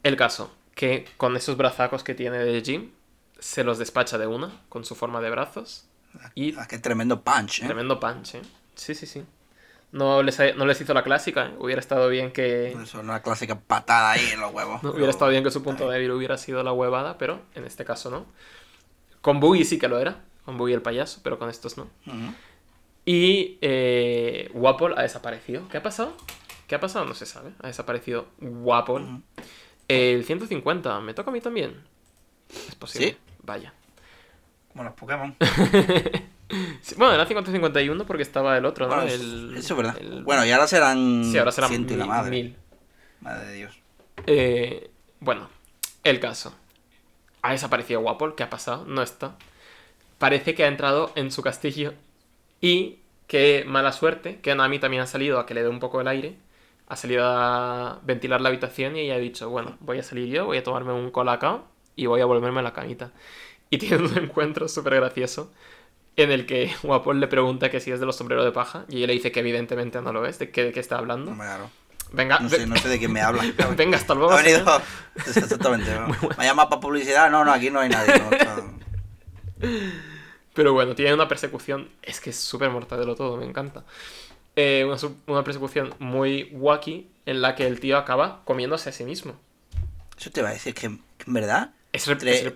el 0.04 0.16
caso, 0.16 0.50
que 0.74 1.06
con 1.18 1.36
esos 1.36 1.58
brazacos 1.58 2.02
que 2.02 2.14
tiene 2.14 2.38
de 2.38 2.62
Jim, 2.62 2.92
se 3.38 3.62
los 3.62 3.76
despacha 3.76 4.16
de 4.16 4.26
una, 4.26 4.50
con 4.70 4.86
su 4.86 4.94
forma 4.94 5.20
de 5.20 5.28
brazos, 5.28 5.86
y 6.34 6.54
Ah, 6.56 6.66
qué 6.66 6.78
tremendo 6.78 7.22
punch, 7.22 7.60
¿eh? 7.60 7.66
Tremendo 7.66 8.00
punch, 8.00 8.36
¿eh? 8.36 8.42
Sí, 8.74 8.94
sí, 8.94 9.04
sí. 9.04 9.22
No 9.92 10.22
les, 10.22 10.56
no 10.56 10.66
les 10.66 10.80
hizo 10.80 10.92
la 10.94 11.02
clásica, 11.02 11.46
¿eh? 11.46 11.54
Hubiera 11.58 11.80
estado 11.80 12.08
bien 12.08 12.32
que... 12.32 12.68
Eso 12.68 12.82
es 12.82 12.94
una 12.94 13.22
clásica 13.22 13.58
patada 13.58 14.12
ahí 14.12 14.30
en 14.32 14.40
los 14.40 14.52
huevos. 14.52 14.82
no, 14.82 14.90
hubiera 14.90 15.10
estado 15.10 15.30
bien 15.30 15.44
que 15.44 15.50
su 15.50 15.62
punto 15.62 15.88
débil 15.88 16.10
hubiera 16.10 16.36
sido 16.36 16.62
la 16.62 16.72
huevada, 16.72 17.18
pero 17.18 17.40
en 17.54 17.64
este 17.64 17.84
caso 17.84 18.10
no. 18.10 18.26
Con 19.20 19.40
Boogie 19.40 19.64
sí 19.64 19.78
que 19.78 19.88
lo 19.88 19.98
era. 19.98 20.24
Con 20.44 20.58
Boogie 20.58 20.74
el 20.74 20.82
payaso, 20.82 21.20
pero 21.22 21.38
con 21.38 21.48
estos 21.48 21.76
no. 21.76 21.88
Y 23.04 23.58
eh, 23.60 24.50
Wapol 24.54 24.98
ha 24.98 25.02
desaparecido. 25.02 25.68
¿Qué 25.68 25.78
ha 25.78 25.82
pasado? 25.82 26.16
¿Qué 26.66 26.74
ha 26.74 26.80
pasado? 26.80 27.04
No 27.04 27.14
se 27.14 27.26
sabe. 27.26 27.52
Ha 27.62 27.68
desaparecido 27.68 28.26
Wapol. 28.40 29.02
Ujú. 29.02 29.22
El 29.88 30.24
150, 30.24 31.00
¿me 31.00 31.14
toca 31.14 31.30
a 31.30 31.32
mí 31.32 31.40
también? 31.40 31.80
Es 32.68 32.74
posible. 32.74 33.10
Sí. 33.10 33.16
Vaya. 33.42 33.72
Como 34.72 34.84
los 34.84 34.92
Pokémon. 34.94 35.36
Bueno, 36.96 37.14
era 37.14 37.26
50-51 37.26 38.04
porque 38.06 38.22
estaba 38.22 38.56
el 38.56 38.64
otro, 38.64 38.86
¿no? 38.88 38.94
Bueno, 38.94 39.10
El- 39.10 39.56
eso 39.56 39.74
es 39.74 39.76
verdad. 39.76 39.96
el- 40.00 40.22
Bueno, 40.22 40.44
y 40.46 40.50
ahora 40.52 40.66
serán. 40.66 41.24
Sí, 41.24 41.36
ahora 41.38 41.52
será 41.52 41.68
ciento 41.68 41.94
y 41.94 41.96
la 41.96 42.04
mil- 42.04 42.08
madre. 42.14 42.30
mil. 42.30 42.56
Madre 43.20 43.46
de 43.46 43.52
Dios. 43.54 43.78
Eh, 44.26 44.90
bueno, 45.20 45.48
el 46.04 46.20
caso. 46.20 46.54
Ha 47.42 47.52
desaparecido 47.52 48.00
Wapol, 48.00 48.34
¿qué 48.34 48.42
ha 48.44 48.50
pasado? 48.50 48.84
No 48.86 49.02
está. 49.02 49.36
Parece 50.18 50.54
que 50.54 50.64
ha 50.64 50.68
entrado 50.68 51.12
en 51.16 51.30
su 51.30 51.42
castillo 51.42 51.94
y 52.60 53.00
que 53.26 53.64
mala 53.66 53.92
suerte, 53.92 54.40
que 54.40 54.54
Nami 54.54 54.78
también 54.78 55.02
ha 55.02 55.06
salido 55.06 55.38
a 55.38 55.46
que 55.46 55.54
le 55.54 55.62
dé 55.62 55.68
un 55.68 55.80
poco 55.80 56.00
el 56.00 56.08
aire. 56.08 56.36
Ha 56.88 56.94
salido 56.96 57.24
a 57.26 58.00
ventilar 58.04 58.40
la 58.40 58.48
habitación 58.48 58.96
y 58.96 59.00
ella 59.00 59.14
ha 59.16 59.18
dicho, 59.18 59.50
bueno, 59.50 59.76
voy 59.80 59.98
a 59.98 60.02
salir 60.04 60.28
yo, 60.32 60.46
voy 60.46 60.58
a 60.58 60.62
tomarme 60.62 60.92
un 60.92 61.10
colacao 61.10 61.66
y 61.96 62.06
voy 62.06 62.20
a 62.20 62.24
volverme 62.24 62.60
a 62.60 62.62
la 62.62 62.72
camita. 62.72 63.10
Y 63.70 63.78
tiene 63.78 63.96
un 64.04 64.16
encuentro 64.18 64.68
súper 64.68 64.94
gracioso 64.94 65.50
en 66.16 66.30
el 66.32 66.46
que 66.46 66.74
Wapol 66.82 67.20
le 67.20 67.28
pregunta 67.28 67.70
que 67.70 67.80
si 67.80 67.90
es 67.92 68.00
de 68.00 68.06
los 68.06 68.16
sombreros 68.16 68.44
de 68.44 68.52
paja 68.52 68.84
y 68.88 68.98
ella 68.98 69.08
le 69.08 69.12
dice 69.14 69.32
que 69.32 69.40
evidentemente 69.40 70.00
no 70.00 70.12
lo 70.12 70.26
es, 70.26 70.38
de 70.38 70.50
qué, 70.50 70.64
de 70.64 70.72
qué 70.72 70.80
está 70.80 70.98
hablando. 70.98 71.32
Me. 71.32 71.44
Venga, 72.12 72.38
No 72.38 72.48
sé, 72.48 72.58
ve- 72.58 72.66
no 72.66 72.76
sé 72.76 72.88
de 72.88 72.98
quién 72.98 73.12
me 73.12 73.20
habla. 73.20 73.42
venga, 73.76 73.96
hasta 73.98 74.14
luego. 74.14 74.32
Ha 74.32 74.42
venido. 74.42 74.64
Exactamente. 75.16 75.92
¿no? 75.92 76.06
Me 76.08 76.16
ha 76.38 76.44
llamado 76.44 76.68
para 76.68 76.80
publicidad. 76.80 77.30
No, 77.30 77.44
no, 77.44 77.52
aquí 77.52 77.68
no 77.70 77.80
hay 77.80 77.88
nadie. 77.88 78.14
no, 78.18 78.78
Pero 80.54 80.72
bueno, 80.72 80.94
tiene 80.94 81.12
una 81.14 81.28
persecución. 81.28 81.88
Es 82.02 82.20
que 82.20 82.30
es 82.30 82.36
súper 82.36 82.70
mortadelo 82.70 83.14
todo, 83.14 83.36
me 83.36 83.44
encanta. 83.44 83.84
Eh, 84.54 84.84
una, 84.86 84.96
una 85.26 85.44
persecución 85.44 85.94
muy 85.98 86.48
wacky 86.52 87.10
en 87.26 87.42
la 87.42 87.54
que 87.54 87.66
el 87.66 87.78
tío 87.80 87.98
acaba 87.98 88.40
comiéndose 88.44 88.88
a 88.88 88.92
sí 88.92 89.04
mismo. 89.04 89.34
Eso 90.18 90.30
te 90.30 90.40
va 90.42 90.48
a 90.50 90.52
decir 90.52 90.74
que, 90.74 90.82
que 91.18 91.24
en 91.26 91.32
verdad. 91.34 91.70
Es, 91.96 92.08
entre 92.08 92.30
es 92.32 92.52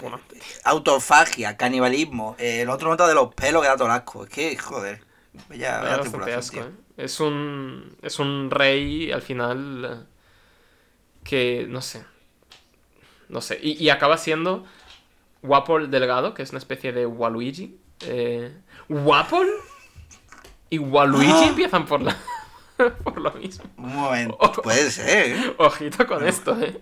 autofagia, 0.65 1.57
canibalismo, 1.57 2.37
eh, 2.39 2.63
el 2.63 2.71
otro 2.71 2.89
nota 2.91 3.07
de 3.09 3.15
los 3.15 3.35
pelos 3.35 3.63
que 3.63 3.69
da 3.69 3.77
todo 3.77 3.87
el 3.89 3.93
asco. 3.95 4.25
Es 4.25 4.31
que, 4.31 4.57
joder. 4.57 5.03
Tripulación, 5.49 6.39
asco, 6.39 6.57
tío. 6.57 6.67
¿eh? 6.67 6.73
Es 6.97 7.21
un. 7.21 7.97
Es 8.03 8.19
un 8.19 8.51
rey 8.51 9.11
al 9.13 9.23
final. 9.23 9.85
eh, 9.85 10.07
Que. 11.25 11.67
no 11.69 11.81
sé. 11.83 12.05
No 13.29 13.41
sé. 13.41 13.59
Y, 13.63 13.73
y 13.83 13.91
acaba 13.91 14.17
siendo. 14.19 14.65
Wapol 15.43 15.91
Delgado, 15.91 16.35
que 16.35 16.43
es 16.43 16.51
una 16.51 16.59
especie 16.59 16.93
de 16.93 17.07
Waluigi. 17.07 17.79
Eh, 18.03 18.53
¿Wapol? 18.89 19.49
Y 20.69 20.79
Waluigi 20.79 21.33
Ah. 21.33 21.47
empiezan 21.49 21.87
por 21.87 22.03
la. 22.03 22.17
por 23.05 23.19
lo 23.21 23.31
mismo. 23.33 23.65
Un 23.79 23.95
momento. 23.95 24.37
Puede 24.63 24.91
ser. 24.91 25.55
Ojito 25.59 26.07
con 26.07 26.27
esto, 26.27 26.61
eh. 26.61 26.79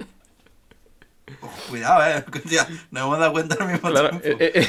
Cuidado, 1.69 2.07
eh. 2.07 2.25
Nos 2.91 3.03
hemos 3.05 3.19
dado 3.19 3.33
cuenta 3.33 3.57
al 3.61 3.71
mismo 3.73 3.91
Claro, 3.91 4.11
tiempo. 4.11 4.27
eh, 4.29 4.37
eh, 4.41 4.53
eh, 4.63 4.69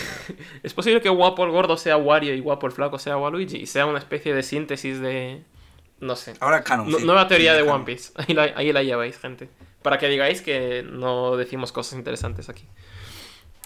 es 0.63 0.73
posible 0.73 1.01
que 1.01 1.09
guapo 1.09 1.43
el 1.45 1.51
gordo 1.51 1.77
sea 1.77 1.97
Wario 1.97 2.33
y 2.33 2.39
guapo 2.39 2.67
el 2.67 2.73
flaco 2.73 2.99
sea 2.99 3.17
Waluigi 3.17 3.57
y 3.57 3.65
sea 3.65 3.85
una 3.85 3.99
especie 3.99 4.33
de 4.33 4.43
síntesis 4.43 4.99
de... 4.99 5.43
No 5.99 6.15
sé. 6.15 6.33
Ahora 6.39 6.63
canon. 6.63 6.91
Sí. 6.91 7.05
Nueva 7.05 7.27
teoría 7.27 7.55
Sí, 7.57 7.63
de 7.63 7.69
One. 7.69 7.83
Piece. 7.85 8.13
Ahí 8.17 8.33
la, 8.33 8.43
ahí 8.55 8.71
la 8.71 8.83
lleváis, 8.83 9.17
gente. 9.19 9.49
Para 9.81 9.97
que 9.97 10.07
digáis 10.07 10.41
que 10.41 10.83
no 10.83 11.35
decimos 11.35 11.71
cosas 11.73 11.97
interesantes 11.97 12.47
aquí. 12.49 12.63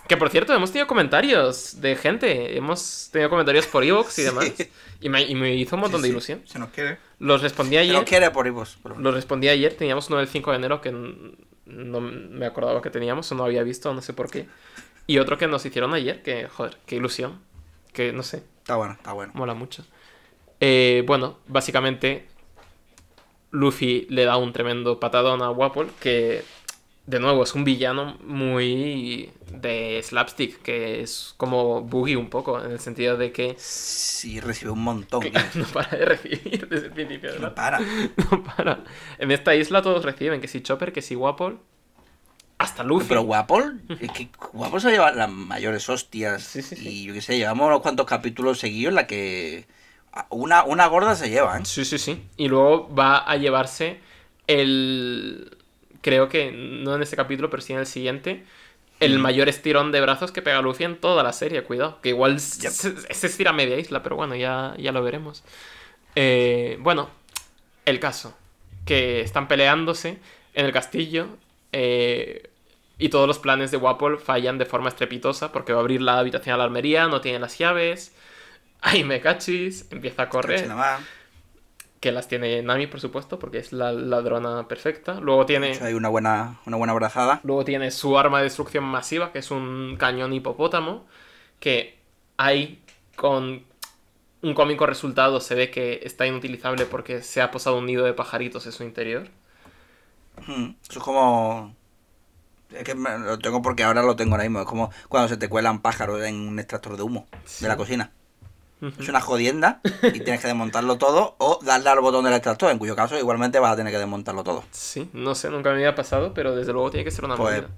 Que 0.07 0.17
por 0.17 0.29
cierto, 0.29 0.53
hemos 0.53 0.71
tenido 0.71 0.87
comentarios 0.87 1.79
de 1.79 1.95
gente. 1.95 2.57
Hemos 2.57 3.09
tenido 3.11 3.29
comentarios 3.29 3.67
por 3.67 3.83
Evox 3.83 4.17
y 4.19 4.21
demás. 4.23 4.51
Sí. 4.57 4.67
Y, 4.99 5.09
me, 5.09 5.21
y 5.21 5.35
me 5.35 5.53
hizo 5.55 5.75
un 5.75 5.81
montón 5.81 6.01
Sí, 6.01 6.03
de 6.03 6.07
sí, 6.07 6.11
ilusión. 6.11 6.41
Se 6.45 6.57
nos 6.59 6.69
quiere. 6.69 6.97
Los 7.19 7.41
respondí 7.41 7.75
Se 7.75 7.81
ayer. 7.81 7.95
nos 7.95 8.03
quiere 8.03 8.31
por 8.31 8.45
pero- 8.81 8.99
Los 8.99 9.13
respondí 9.13 9.47
ayer. 9.47 9.73
Teníamos 9.75 10.07
uno 10.09 10.17
del 10.17 10.27
5 10.27 10.51
de 10.51 10.57
enero 10.57 10.81
que 10.81 10.91
no 11.65 12.01
me 12.01 12.45
acordaba 12.45 12.81
que 12.81 12.89
teníamos 12.89 13.31
o 13.31 13.35
no 13.35 13.45
había 13.45 13.63
visto, 13.63 13.93
no 13.93 14.01
sé 14.01 14.13
por 14.13 14.29
qué. 14.29 14.47
Y 15.07 15.17
otro 15.19 15.37
que 15.37 15.47
nos 15.47 15.65
hicieron 15.65 15.93
ayer, 15.93 16.21
que, 16.23 16.47
joder, 16.47 16.77
qué 16.85 16.95
ilusión. 16.95 17.39
Que 17.93 18.11
no 18.11 18.23
sé, 18.23 18.43
Está 18.59 18.77
bueno, 18.77 18.93
está 18.93 19.11
bueno. 19.11 19.33
mola 19.35 19.53
mucho. 19.53 19.85
Eh, 20.61 21.03
bueno, 21.05 21.37
básicamente 21.47 22.27
Luffy 23.51 24.07
le 24.09 24.23
da 24.23 24.37
un 24.37 24.53
tremendo 24.53 24.99
patadón 24.99 25.41
a 25.41 25.51
Wapol 25.51 25.91
que 25.99 26.43
de 27.05 27.19
nuevo 27.19 27.43
es 27.43 27.53
un 27.53 27.63
villano 27.65 28.17
muy 28.23 29.31
de 29.51 30.01
slapstick, 30.03 30.61
que 30.61 31.01
es 31.01 31.33
como 31.37 31.81
Boogie 31.81 32.15
un 32.15 32.29
poco, 32.29 32.63
en 32.63 32.71
el 32.71 32.79
sentido 32.79 33.17
de 33.17 33.31
que, 33.31 33.55
Sí, 33.57 34.39
recibe 34.39 34.71
un 34.71 34.83
montón. 34.83 35.21
que 35.21 35.31
no 35.55 35.65
para 35.67 35.97
de 35.97 36.05
recibir 36.05 36.67
desde 36.69 36.87
el 36.87 36.91
principio. 36.93 37.31
No 37.39 37.53
para. 37.53 37.79
No 38.31 38.43
para. 38.43 38.83
En 39.19 39.31
esta 39.31 39.53
isla 39.55 39.81
todos 39.81 40.05
reciben, 40.05 40.39
que 40.41 40.47
si 40.47 40.61
Chopper, 40.61 40.93
que 40.93 41.01
si 41.01 41.15
Wapol, 41.15 41.59
hasta 42.57 42.83
Luffy. 42.83 43.07
Pero 43.09 43.23
Guapol, 43.23 43.81
es 43.99 44.11
que 44.11 44.29
Guapol 44.53 44.79
se 44.79 44.91
lleva 44.91 45.11
las 45.11 45.29
mayores 45.29 45.89
hostias. 45.89 46.41
Sí, 46.43 46.61
sí, 46.61 46.77
sí. 46.77 46.87
Y 46.87 47.03
yo 47.05 47.13
qué 47.13 47.21
sé, 47.21 47.37
llevamos 47.37 47.67
unos 47.67 47.81
cuantos 47.81 48.05
capítulos 48.05 48.59
seguidos 48.59 48.91
en 48.91 48.95
la 48.95 49.07
que 49.07 49.65
una, 50.29 50.63
una 50.63 50.87
gorda 50.87 51.15
se 51.15 51.29
lleva, 51.29 51.57
¿eh? 51.57 51.65
Sí, 51.65 51.83
sí, 51.83 51.97
sí. 51.97 52.23
Y 52.37 52.47
luego 52.47 52.93
va 52.95 53.17
a 53.17 53.35
llevarse 53.35 53.99
el. 54.47 55.52
Creo 56.03 56.29
que 56.29 56.51
no 56.53 56.95
en 56.95 57.03
este 57.03 57.17
capítulo, 57.17 57.49
pero 57.49 57.63
sí 57.63 57.73
en 57.73 57.79
el 57.79 57.87
siguiente. 57.87 58.45
El 59.01 59.19
mayor 59.19 59.49
estirón 59.49 59.91
de 59.91 60.01
brazos 60.01 60.31
que 60.31 60.41
pega 60.43 60.61
Luffy 60.61 60.85
en 60.85 60.97
toda 61.01 61.23
la 61.23 61.33
serie, 61.33 61.63
cuidado. 61.63 62.01
Que 62.01 62.09
igual 62.09 62.39
se, 62.41 62.69
se 62.71 63.27
estira 63.27 63.53
media 63.53 63.79
isla, 63.79 64.03
pero 64.03 64.15
bueno, 64.17 64.35
ya, 64.35 64.75
ya 64.79 64.93
lo 64.93 65.03
veremos. 65.03 65.43
Eh, 66.15 66.77
bueno, 66.81 67.09
el 67.85 67.99
caso. 67.99 68.37
Que 68.85 69.21
están 69.21 69.47
peleándose 69.49 70.19
en 70.55 70.65
el 70.65 70.73
castillo. 70.73 71.27
eh, 71.73 72.49
y 72.99 73.09
todos 73.09 73.27
los 73.27 73.39
planes 73.39 73.71
de 73.71 73.77
Wapol 73.77 74.19
fallan 74.19 74.57
de 74.59 74.65
forma 74.65 74.89
estrepitosa 74.89 75.51
porque 75.51 75.73
va 75.73 75.79
a 75.79 75.81
abrir 75.81 76.01
la 76.01 76.19
habitación 76.19 76.55
a 76.55 76.57
la 76.57 76.65
armería, 76.65 77.07
no 77.07 77.21
tiene 77.21 77.39
las 77.39 77.57
llaves. 77.57 78.15
Ay, 78.81 79.03
me 79.03 79.21
cachis, 79.21 79.87
empieza 79.91 80.23
a 80.23 80.29
correr. 80.29 80.77
Que 82.03 82.11
las 82.11 82.27
tiene 82.27 82.61
Nami, 82.61 82.85
por 82.87 82.99
supuesto, 82.99 83.39
porque 83.39 83.59
es 83.59 83.71
la 83.71 83.93
ladrona 83.93 84.67
perfecta. 84.67 85.21
Luego 85.21 85.45
tiene, 85.45 85.71
Hay 85.81 85.93
una 85.93 86.09
buena, 86.09 86.59
una 86.65 86.75
buena 86.75 86.91
abrazada. 86.91 87.39
luego 87.43 87.63
tiene 87.63 87.91
su 87.91 88.17
arma 88.19 88.39
de 88.39 88.43
destrucción 88.43 88.83
masiva, 88.83 89.31
que 89.31 89.39
es 89.39 89.51
un 89.51 89.95
cañón 89.97 90.33
hipopótamo, 90.33 91.05
que 91.61 91.97
hay 92.35 92.83
con 93.15 93.63
un 94.41 94.53
cómico 94.53 94.85
resultado 94.85 95.39
se 95.39 95.55
ve 95.55 95.71
que 95.71 96.01
está 96.03 96.27
inutilizable 96.27 96.85
porque 96.85 97.21
se 97.21 97.41
ha 97.41 97.49
posado 97.51 97.77
un 97.77 97.85
nido 97.85 98.03
de 98.03 98.11
pajaritos 98.13 98.65
en 98.65 98.73
su 98.73 98.83
interior. 98.83 99.29
Mm, 100.47 100.71
Eso 100.89 100.99
es 100.99 101.03
como. 101.05 101.73
Es 102.71 102.83
que 102.83 102.95
me- 102.95 103.17
lo 103.19 103.39
tengo 103.39 103.61
porque 103.61 103.83
ahora 103.83 104.01
lo 104.03 104.15
tengo 104.17 104.31
ahora 104.33 104.43
mismo. 104.43 104.59
Es 104.59 104.65
como 104.65 104.91
cuando 105.07 105.29
se 105.29 105.37
te 105.37 105.47
cuelan 105.47 105.79
pájaros 105.81 106.21
en 106.23 106.35
un 106.47 106.59
extractor 106.59 106.97
de 106.97 107.03
humo 107.03 107.27
Sí. 107.45 107.63
de 107.63 107.69
la 107.69 107.77
cocina. 107.77 108.11
Es 108.99 109.07
una 109.09 109.21
jodienda 109.21 109.79
y 110.03 110.19
tienes 110.19 110.41
que 110.41 110.47
desmontarlo 110.47 110.97
todo 110.97 111.35
o 111.39 111.59
darle 111.63 111.89
al 111.89 111.99
botón 112.01 112.25
del 112.25 112.33
extractor, 112.33 112.71
en 112.71 112.77
cuyo 112.79 112.95
caso 112.95 113.17
igualmente 113.17 113.59
vas 113.59 113.73
a 113.73 113.75
tener 113.75 113.91
que 113.93 113.99
desmontarlo 113.99 114.43
todo. 114.43 114.63
Sí, 114.71 115.09
no 115.13 115.35
sé, 115.35 115.49
nunca 115.49 115.69
me 115.69 115.75
había 115.75 115.95
pasado, 115.95 116.33
pero 116.33 116.55
desde 116.55 116.73
luego 116.73 116.91
tiene 116.91 117.03
que 117.03 117.11
ser 117.11 117.25
una 117.25 117.35
Pues, 117.35 117.55
movida. 117.61 117.69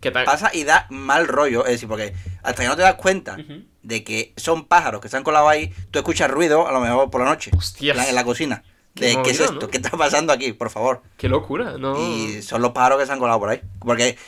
Que 0.00 0.10
ta- 0.10 0.24
Pasa 0.24 0.50
y 0.52 0.64
da 0.64 0.86
mal 0.90 1.28
rollo, 1.28 1.64
es 1.64 1.72
decir, 1.72 1.88
porque 1.88 2.12
hasta 2.42 2.62
que 2.62 2.68
no 2.68 2.74
te 2.76 2.82
das 2.82 2.94
cuenta 2.96 3.36
de 3.82 4.04
que 4.04 4.32
son 4.36 4.64
pájaros 4.66 5.00
que 5.00 5.08
se 5.08 5.16
han 5.16 5.22
colado 5.22 5.48
ahí, 5.48 5.72
tú 5.90 5.98
escuchas 6.00 6.30
ruido 6.30 6.66
a 6.66 6.72
lo 6.72 6.80
mejor 6.80 7.08
por 7.10 7.22
la 7.22 7.28
noche. 7.30 7.50
En 7.80 7.96
la, 7.96 8.08
en 8.08 8.14
la 8.14 8.24
cocina. 8.24 8.62
Qué 8.94 9.06
De, 9.16 9.22
¿Qué 9.22 9.30
es 9.30 9.40
esto? 9.40 9.52
¿no? 9.54 9.68
¿Qué 9.68 9.76
está 9.78 9.90
pasando 9.96 10.32
aquí? 10.32 10.52
Por 10.52 10.70
favor. 10.70 11.02
Qué 11.16 11.28
locura, 11.28 11.78
¿no? 11.78 11.96
Y 11.98 12.42
son 12.42 12.62
los 12.62 12.72
pájaros 12.72 12.98
que 13.00 13.06
se 13.06 13.12
han 13.12 13.18
colado 13.20 13.38
por 13.38 13.48
ahí. 13.50 13.60
Porque 13.78 14.18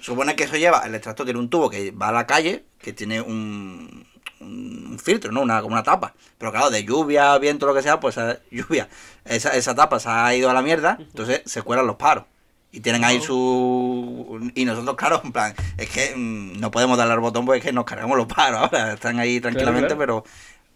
supone 0.00 0.34
que 0.36 0.44
eso 0.44 0.56
lleva, 0.56 0.80
el 0.84 0.94
extractor 0.94 1.24
tiene 1.24 1.38
un 1.40 1.48
tubo 1.48 1.70
que 1.70 1.90
va 1.92 2.08
a 2.08 2.12
la 2.12 2.26
calle, 2.26 2.64
que 2.82 2.92
tiene 2.92 3.20
un, 3.20 4.06
un 4.40 4.98
filtro, 5.02 5.30
¿no? 5.32 5.42
Una, 5.42 5.60
como 5.62 5.74
una 5.74 5.82
tapa. 5.82 6.14
Pero 6.38 6.50
claro, 6.50 6.70
de 6.70 6.84
lluvia, 6.84 7.36
viento, 7.38 7.66
lo 7.66 7.74
que 7.74 7.82
sea, 7.82 8.00
pues 8.00 8.16
esa 8.16 8.38
lluvia, 8.50 8.88
esa, 9.24 9.50
esa 9.56 9.74
tapa 9.74 10.00
se 10.00 10.08
ha 10.08 10.34
ido 10.34 10.50
a 10.50 10.54
la 10.54 10.62
mierda, 10.62 10.96
entonces 10.98 11.42
se 11.44 11.62
cuelan 11.62 11.86
los 11.86 11.96
pájaros. 11.96 12.24
Y 12.72 12.80
tienen 12.80 13.04
ahí 13.04 13.18
Oh. 13.18 13.22
su... 13.22 14.52
Y 14.54 14.64
nosotros, 14.64 14.94
claro, 14.96 15.20
en 15.24 15.32
plan, 15.32 15.54
es 15.76 15.90
que 15.90 16.14
mm, 16.16 16.60
no 16.60 16.70
podemos 16.70 16.96
darle 16.96 17.14
al 17.14 17.20
botón 17.20 17.44
porque 17.44 17.58
es 17.58 17.64
que 17.64 17.72
nos 17.72 17.84
cargamos 17.84 18.16
los 18.16 18.26
pájaros 18.26 18.60
ahora. 18.62 18.92
Están 18.94 19.18
ahí 19.18 19.40
tranquilamente, 19.40 19.94
claro. 19.96 19.98
pero 19.98 20.24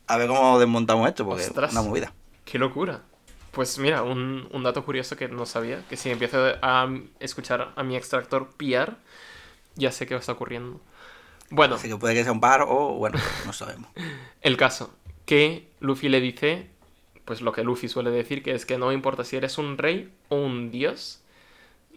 a 0.08 0.16
ver 0.16 0.28
cómo 0.28 0.58
desmontamos 0.58 1.08
esto, 1.08 1.24
porque 1.24 1.44
Ostras. 1.44 1.70
es 1.70 1.78
una 1.78 1.88
movida. 1.88 2.12
Qué 2.44 2.58
locura. 2.58 3.02
Pues 3.52 3.78
mira, 3.78 4.02
un, 4.02 4.48
un 4.52 4.62
dato 4.64 4.84
curioso 4.84 5.16
que 5.16 5.28
no 5.28 5.46
sabía, 5.46 5.86
que 5.88 5.96
si 5.96 6.10
empiezo 6.10 6.38
a 6.60 6.88
escuchar 7.20 7.72
a 7.76 7.82
mi 7.84 7.94
extractor 7.96 8.48
piar, 8.56 8.96
ya 9.76 9.92
sé 9.92 10.06
qué 10.06 10.16
está 10.16 10.32
ocurriendo. 10.32 10.80
Bueno, 11.50 11.76
Así 11.76 11.88
que 11.88 11.96
puede 11.96 12.14
que 12.14 12.22
sea 12.22 12.32
un 12.32 12.40
pájaro 12.40 12.66
o, 12.68 12.94
bueno, 12.94 13.18
no 13.46 13.52
sabemos. 13.52 13.90
el 14.42 14.56
caso, 14.56 14.94
que 15.26 15.68
Luffy 15.80 16.08
le 16.08 16.20
dice, 16.20 16.68
pues 17.24 17.40
lo 17.40 17.52
que 17.52 17.64
Luffy 17.64 17.88
suele 17.88 18.10
decir, 18.10 18.42
que 18.42 18.52
es 18.52 18.66
que 18.66 18.78
no 18.78 18.88
me 18.88 18.94
importa 18.94 19.24
si 19.24 19.36
eres 19.36 19.58
un 19.58 19.78
rey 19.78 20.12
o 20.28 20.36
un 20.36 20.70
dios, 20.70 21.22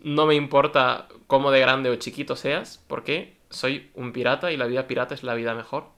no 0.03 0.25
me 0.25 0.35
importa 0.35 1.07
cómo 1.27 1.51
de 1.51 1.59
grande 1.59 1.89
o 1.89 1.95
chiquito 1.95 2.35
seas, 2.35 2.83
porque 2.87 3.37
soy 3.49 3.89
un 3.95 4.11
pirata 4.13 4.51
y 4.51 4.57
la 4.57 4.67
vida 4.67 4.87
pirata 4.87 5.13
es 5.15 5.23
la 5.23 5.33
vida 5.33 5.53
mejor. 5.53 5.89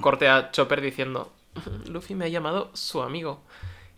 Corte 0.00 0.28
a 0.28 0.50
Chopper 0.50 0.80
diciendo, 0.80 1.32
Luffy 1.86 2.14
me 2.14 2.26
ha 2.26 2.28
llamado 2.28 2.70
su 2.74 3.02
amigo, 3.02 3.42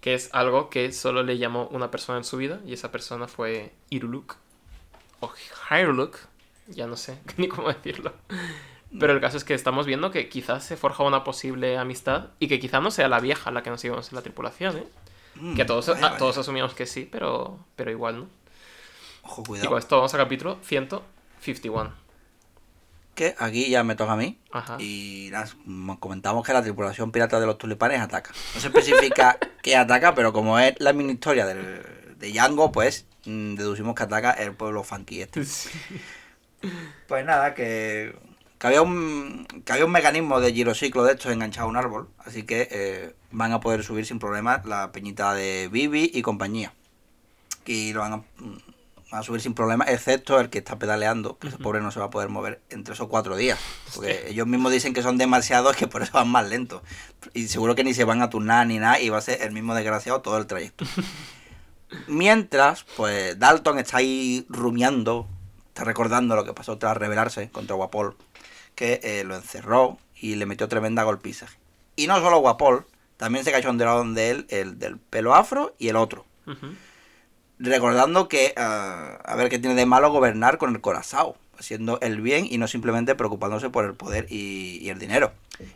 que 0.00 0.14
es 0.14 0.30
algo 0.32 0.70
que 0.70 0.92
solo 0.92 1.22
le 1.22 1.38
llamó 1.38 1.68
una 1.68 1.90
persona 1.90 2.18
en 2.18 2.24
su 2.24 2.36
vida, 2.36 2.60
y 2.66 2.72
esa 2.72 2.92
persona 2.92 3.28
fue 3.28 3.72
Iruluk, 3.90 4.36
o 5.20 5.32
Hiruluk, 5.70 6.18
ya 6.70 6.86
no 6.86 6.96
sé 6.96 7.18
ni 7.36 7.48
cómo 7.48 7.68
decirlo. 7.68 8.12
Pero 8.98 9.12
el 9.12 9.20
caso 9.20 9.36
es 9.36 9.44
que 9.44 9.54
estamos 9.54 9.86
viendo 9.86 10.10
que 10.10 10.28
quizás 10.28 10.64
se 10.64 10.76
forja 10.76 11.04
una 11.04 11.22
posible 11.22 11.78
amistad 11.78 12.30
y 12.40 12.48
que 12.48 12.58
quizás 12.58 12.82
no 12.82 12.90
sea 12.90 13.06
la 13.08 13.20
vieja 13.20 13.50
la 13.52 13.62
que 13.62 13.70
nos 13.70 13.80
seguimos 13.80 14.08
en 14.10 14.16
la 14.16 14.22
tripulación, 14.22 14.78
¿eh? 14.78 14.86
Mm, 15.36 15.54
Que 15.54 15.64
todos, 15.64 15.86
vaya, 15.86 15.98
a- 15.98 16.02
vaya. 16.08 16.18
todos 16.18 16.38
asumíamos 16.38 16.74
que 16.74 16.86
sí, 16.86 17.08
pero, 17.10 17.64
pero 17.76 17.92
igual 17.92 18.18
no. 18.18 18.28
Ojo, 19.22 19.42
Y 19.42 19.44
cuidado. 19.44 19.68
con 19.70 19.78
esto 19.78 19.96
vamos 19.96 20.12
a 20.12 20.18
capítulo 20.18 20.58
151. 20.62 21.92
Que 23.14 23.34
aquí 23.38 23.68
ya 23.70 23.84
me 23.84 23.94
toca 23.94 24.12
a 24.12 24.16
mí. 24.16 24.38
Ajá. 24.50 24.76
Y 24.80 25.30
mm, 25.66 25.92
comentamos 25.94 26.44
que 26.44 26.52
la 26.52 26.62
tripulación 26.62 27.12
pirata 27.12 27.38
de 27.38 27.46
los 27.46 27.58
tulipanes 27.58 28.00
ataca. 28.00 28.32
No 28.54 28.60
se 28.60 28.66
especifica 28.68 29.38
qué 29.62 29.76
ataca, 29.76 30.14
pero 30.16 30.32
como 30.32 30.58
es 30.58 30.74
la 30.80 30.92
mini 30.92 31.12
historia 31.12 31.46
del, 31.46 32.16
de 32.18 32.32
Django, 32.32 32.72
pues 32.72 33.06
mm, 33.26 33.54
deducimos 33.54 33.94
que 33.94 34.02
ataca 34.02 34.32
el 34.32 34.54
pueblo 34.54 34.82
funky 34.82 35.22
este. 35.22 35.44
Pues 37.06 37.24
nada, 37.24 37.54
que, 37.54 38.14
que 38.58 38.66
había 38.66 38.82
un 38.82 39.46
que 39.64 39.72
había 39.72 39.84
un 39.84 39.92
mecanismo 39.92 40.40
de 40.40 40.52
girociclo 40.52 41.04
de 41.04 41.12
estos 41.12 41.32
enganchado 41.32 41.66
a 41.66 41.70
un 41.70 41.76
árbol, 41.76 42.08
así 42.18 42.42
que 42.42 42.68
eh, 42.70 43.14
van 43.30 43.52
a 43.52 43.60
poder 43.60 43.82
subir 43.82 44.06
sin 44.06 44.18
problemas 44.18 44.64
la 44.66 44.92
peñita 44.92 45.34
de 45.34 45.68
Bibi 45.72 46.10
y 46.12 46.22
compañía. 46.22 46.72
Y 47.66 47.92
lo 47.92 48.00
van 48.00 48.12
a, 48.12 48.16
mm, 48.16 48.58
van 49.10 49.20
a 49.20 49.22
subir 49.22 49.40
sin 49.40 49.54
problemas, 49.54 49.88
excepto 49.88 50.40
el 50.40 50.50
que 50.50 50.58
está 50.58 50.78
pedaleando, 50.78 51.38
que 51.38 51.48
ese 51.48 51.58
pobre 51.58 51.80
no 51.80 51.90
se 51.90 52.00
va 52.00 52.06
a 52.06 52.10
poder 52.10 52.28
mover 52.28 52.60
entre 52.70 52.94
esos 52.94 53.08
cuatro 53.08 53.36
días. 53.36 53.58
Porque 53.94 54.26
ellos 54.28 54.46
mismos 54.46 54.72
dicen 54.72 54.92
que 54.92 55.02
son 55.02 55.18
demasiados, 55.18 55.76
que 55.76 55.86
por 55.86 56.02
eso 56.02 56.12
van 56.14 56.28
más 56.28 56.48
lentos. 56.48 56.82
Y 57.34 57.48
seguro 57.48 57.74
que 57.74 57.84
ni 57.84 57.94
se 57.94 58.04
van 58.04 58.22
a 58.22 58.30
turnar 58.30 58.66
ni 58.66 58.78
nada, 58.78 59.00
y 59.00 59.08
va 59.08 59.18
a 59.18 59.22
ser 59.22 59.42
el 59.42 59.52
mismo 59.52 59.74
desgraciado 59.74 60.20
todo 60.20 60.38
el 60.38 60.46
trayecto. 60.46 60.84
Mientras, 62.06 62.84
pues 62.96 63.38
Dalton 63.38 63.78
está 63.78 63.98
ahí 63.98 64.46
rumiando, 64.48 65.28
está 65.70 65.84
recordando 65.84 66.36
lo 66.36 66.44
que 66.44 66.52
pasó 66.52 66.78
tras 66.78 66.96
rebelarse 66.96 67.48
contra 67.50 67.76
Guapol, 67.76 68.16
que 68.74 69.00
eh, 69.02 69.24
lo 69.24 69.36
encerró 69.36 69.98
y 70.20 70.34
le 70.34 70.46
metió 70.46 70.68
tremenda 70.68 71.04
golpiza. 71.04 71.46
Y 71.96 72.06
no 72.06 72.20
solo 72.20 72.38
Guapol, 72.40 72.86
también 73.16 73.44
se 73.44 73.52
cachondearon 73.52 74.14
de 74.14 74.30
él 74.30 74.46
el 74.50 74.78
del 74.78 74.98
pelo 74.98 75.34
afro 75.34 75.74
y 75.78 75.88
el 75.88 75.96
otro. 75.96 76.26
Recordando 77.58 78.28
que, 78.28 78.52
ah, 78.56 79.18
a 79.24 79.36
ver, 79.36 79.48
qué 79.48 79.58
tiene 79.58 79.76
de 79.76 79.86
malo 79.86 80.10
gobernar 80.10 80.58
con 80.58 80.74
el 80.74 80.80
corazón, 80.80 81.34
haciendo 81.58 82.00
el 82.00 82.20
bien 82.20 82.46
y 82.50 82.58
no 82.58 82.66
simplemente 82.66 83.14
preocupándose 83.14 83.70
por 83.70 83.84
el 83.84 83.94
poder 83.94 84.26
y, 84.28 84.78
y 84.82 84.88
el 84.88 84.98
dinero. 84.98 85.32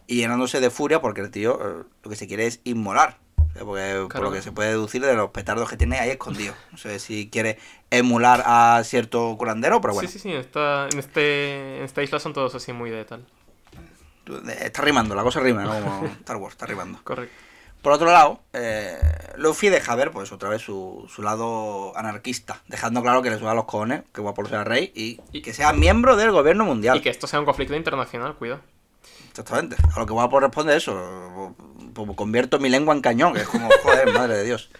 Y 0.06 0.16
llenándose 0.16 0.60
de 0.60 0.70
furia 0.70 1.00
porque 1.00 1.20
el 1.20 1.30
tío 1.30 1.60
eh, 1.62 1.84
lo 2.02 2.10
que 2.10 2.16
se 2.16 2.26
quiere 2.26 2.46
es 2.46 2.60
inmolar. 2.64 3.18
Porque 3.58 4.06
por 4.12 4.22
lo 4.22 4.32
que 4.32 4.42
se 4.42 4.52
puede 4.52 4.70
deducir 4.70 5.04
de 5.04 5.14
los 5.14 5.30
petardos 5.30 5.68
que 5.70 5.76
tiene 5.76 5.98
ahí 5.98 6.10
escondidos. 6.10 6.56
No 6.72 6.78
sé 6.78 6.98
si 6.98 7.30
quiere 7.30 7.58
emular 7.90 8.42
a 8.46 8.82
cierto 8.84 9.36
curandero, 9.38 9.80
pero 9.80 9.94
bueno. 9.94 10.08
Sí, 10.08 10.18
sí, 10.18 10.22
sí. 10.28 10.32
Esta, 10.32 10.88
en, 10.90 10.98
este, 10.98 11.76
en 11.78 11.84
esta 11.84 12.02
isla 12.02 12.18
son 12.18 12.32
todos 12.32 12.54
así 12.54 12.72
muy 12.72 12.90
de 12.90 13.04
tal. 13.04 13.24
Está 14.60 14.82
rimando, 14.82 15.14
la 15.14 15.22
cosa 15.22 15.40
rima, 15.40 15.64
¿no? 15.64 15.70
Como 15.80 16.06
Star 16.20 16.36
Wars, 16.36 16.54
está 16.54 16.66
rimando. 16.66 16.98
Correcto. 17.04 17.34
Por 17.82 17.92
otro 17.92 18.06
lado, 18.10 18.40
eh, 18.54 18.98
Luffy 19.36 19.68
deja 19.68 19.94
ver, 19.94 20.10
pues 20.10 20.32
otra 20.32 20.48
vez, 20.48 20.62
su, 20.62 21.06
su 21.14 21.20
lado 21.22 21.94
anarquista, 21.98 22.62
dejando 22.66 23.02
claro 23.02 23.20
que 23.20 23.28
le 23.28 23.38
suba 23.38 23.52
los 23.52 23.66
cojones, 23.66 24.04
que 24.14 24.22
Guapol 24.22 24.48
sea 24.48 24.64
rey 24.64 24.90
y, 24.94 25.20
Y- 25.32 25.42
que 25.42 25.52
sea 25.52 25.74
miembro 25.74 26.16
del 26.16 26.30
gobierno 26.30 26.64
mundial. 26.64 26.96
Y 26.96 27.02
que 27.02 27.10
esto 27.10 27.26
sea 27.26 27.40
un 27.40 27.44
conflicto 27.44 27.76
internacional, 27.76 28.36
cuidado. 28.36 28.62
Exactamente. 29.34 29.76
A 29.94 29.98
lo 29.98 30.06
que 30.06 30.12
Guapol 30.12 30.42
responde 30.42 30.76
eso, 30.76 31.54
pues 31.92 32.08
convierto 32.14 32.60
mi 32.60 32.68
lengua 32.68 32.94
en 32.94 33.00
cañón, 33.00 33.34
que 33.34 33.40
es 33.40 33.48
como, 33.48 33.68
joder, 33.82 34.12
madre 34.12 34.36
de 34.36 34.44
Dios. 34.44 34.70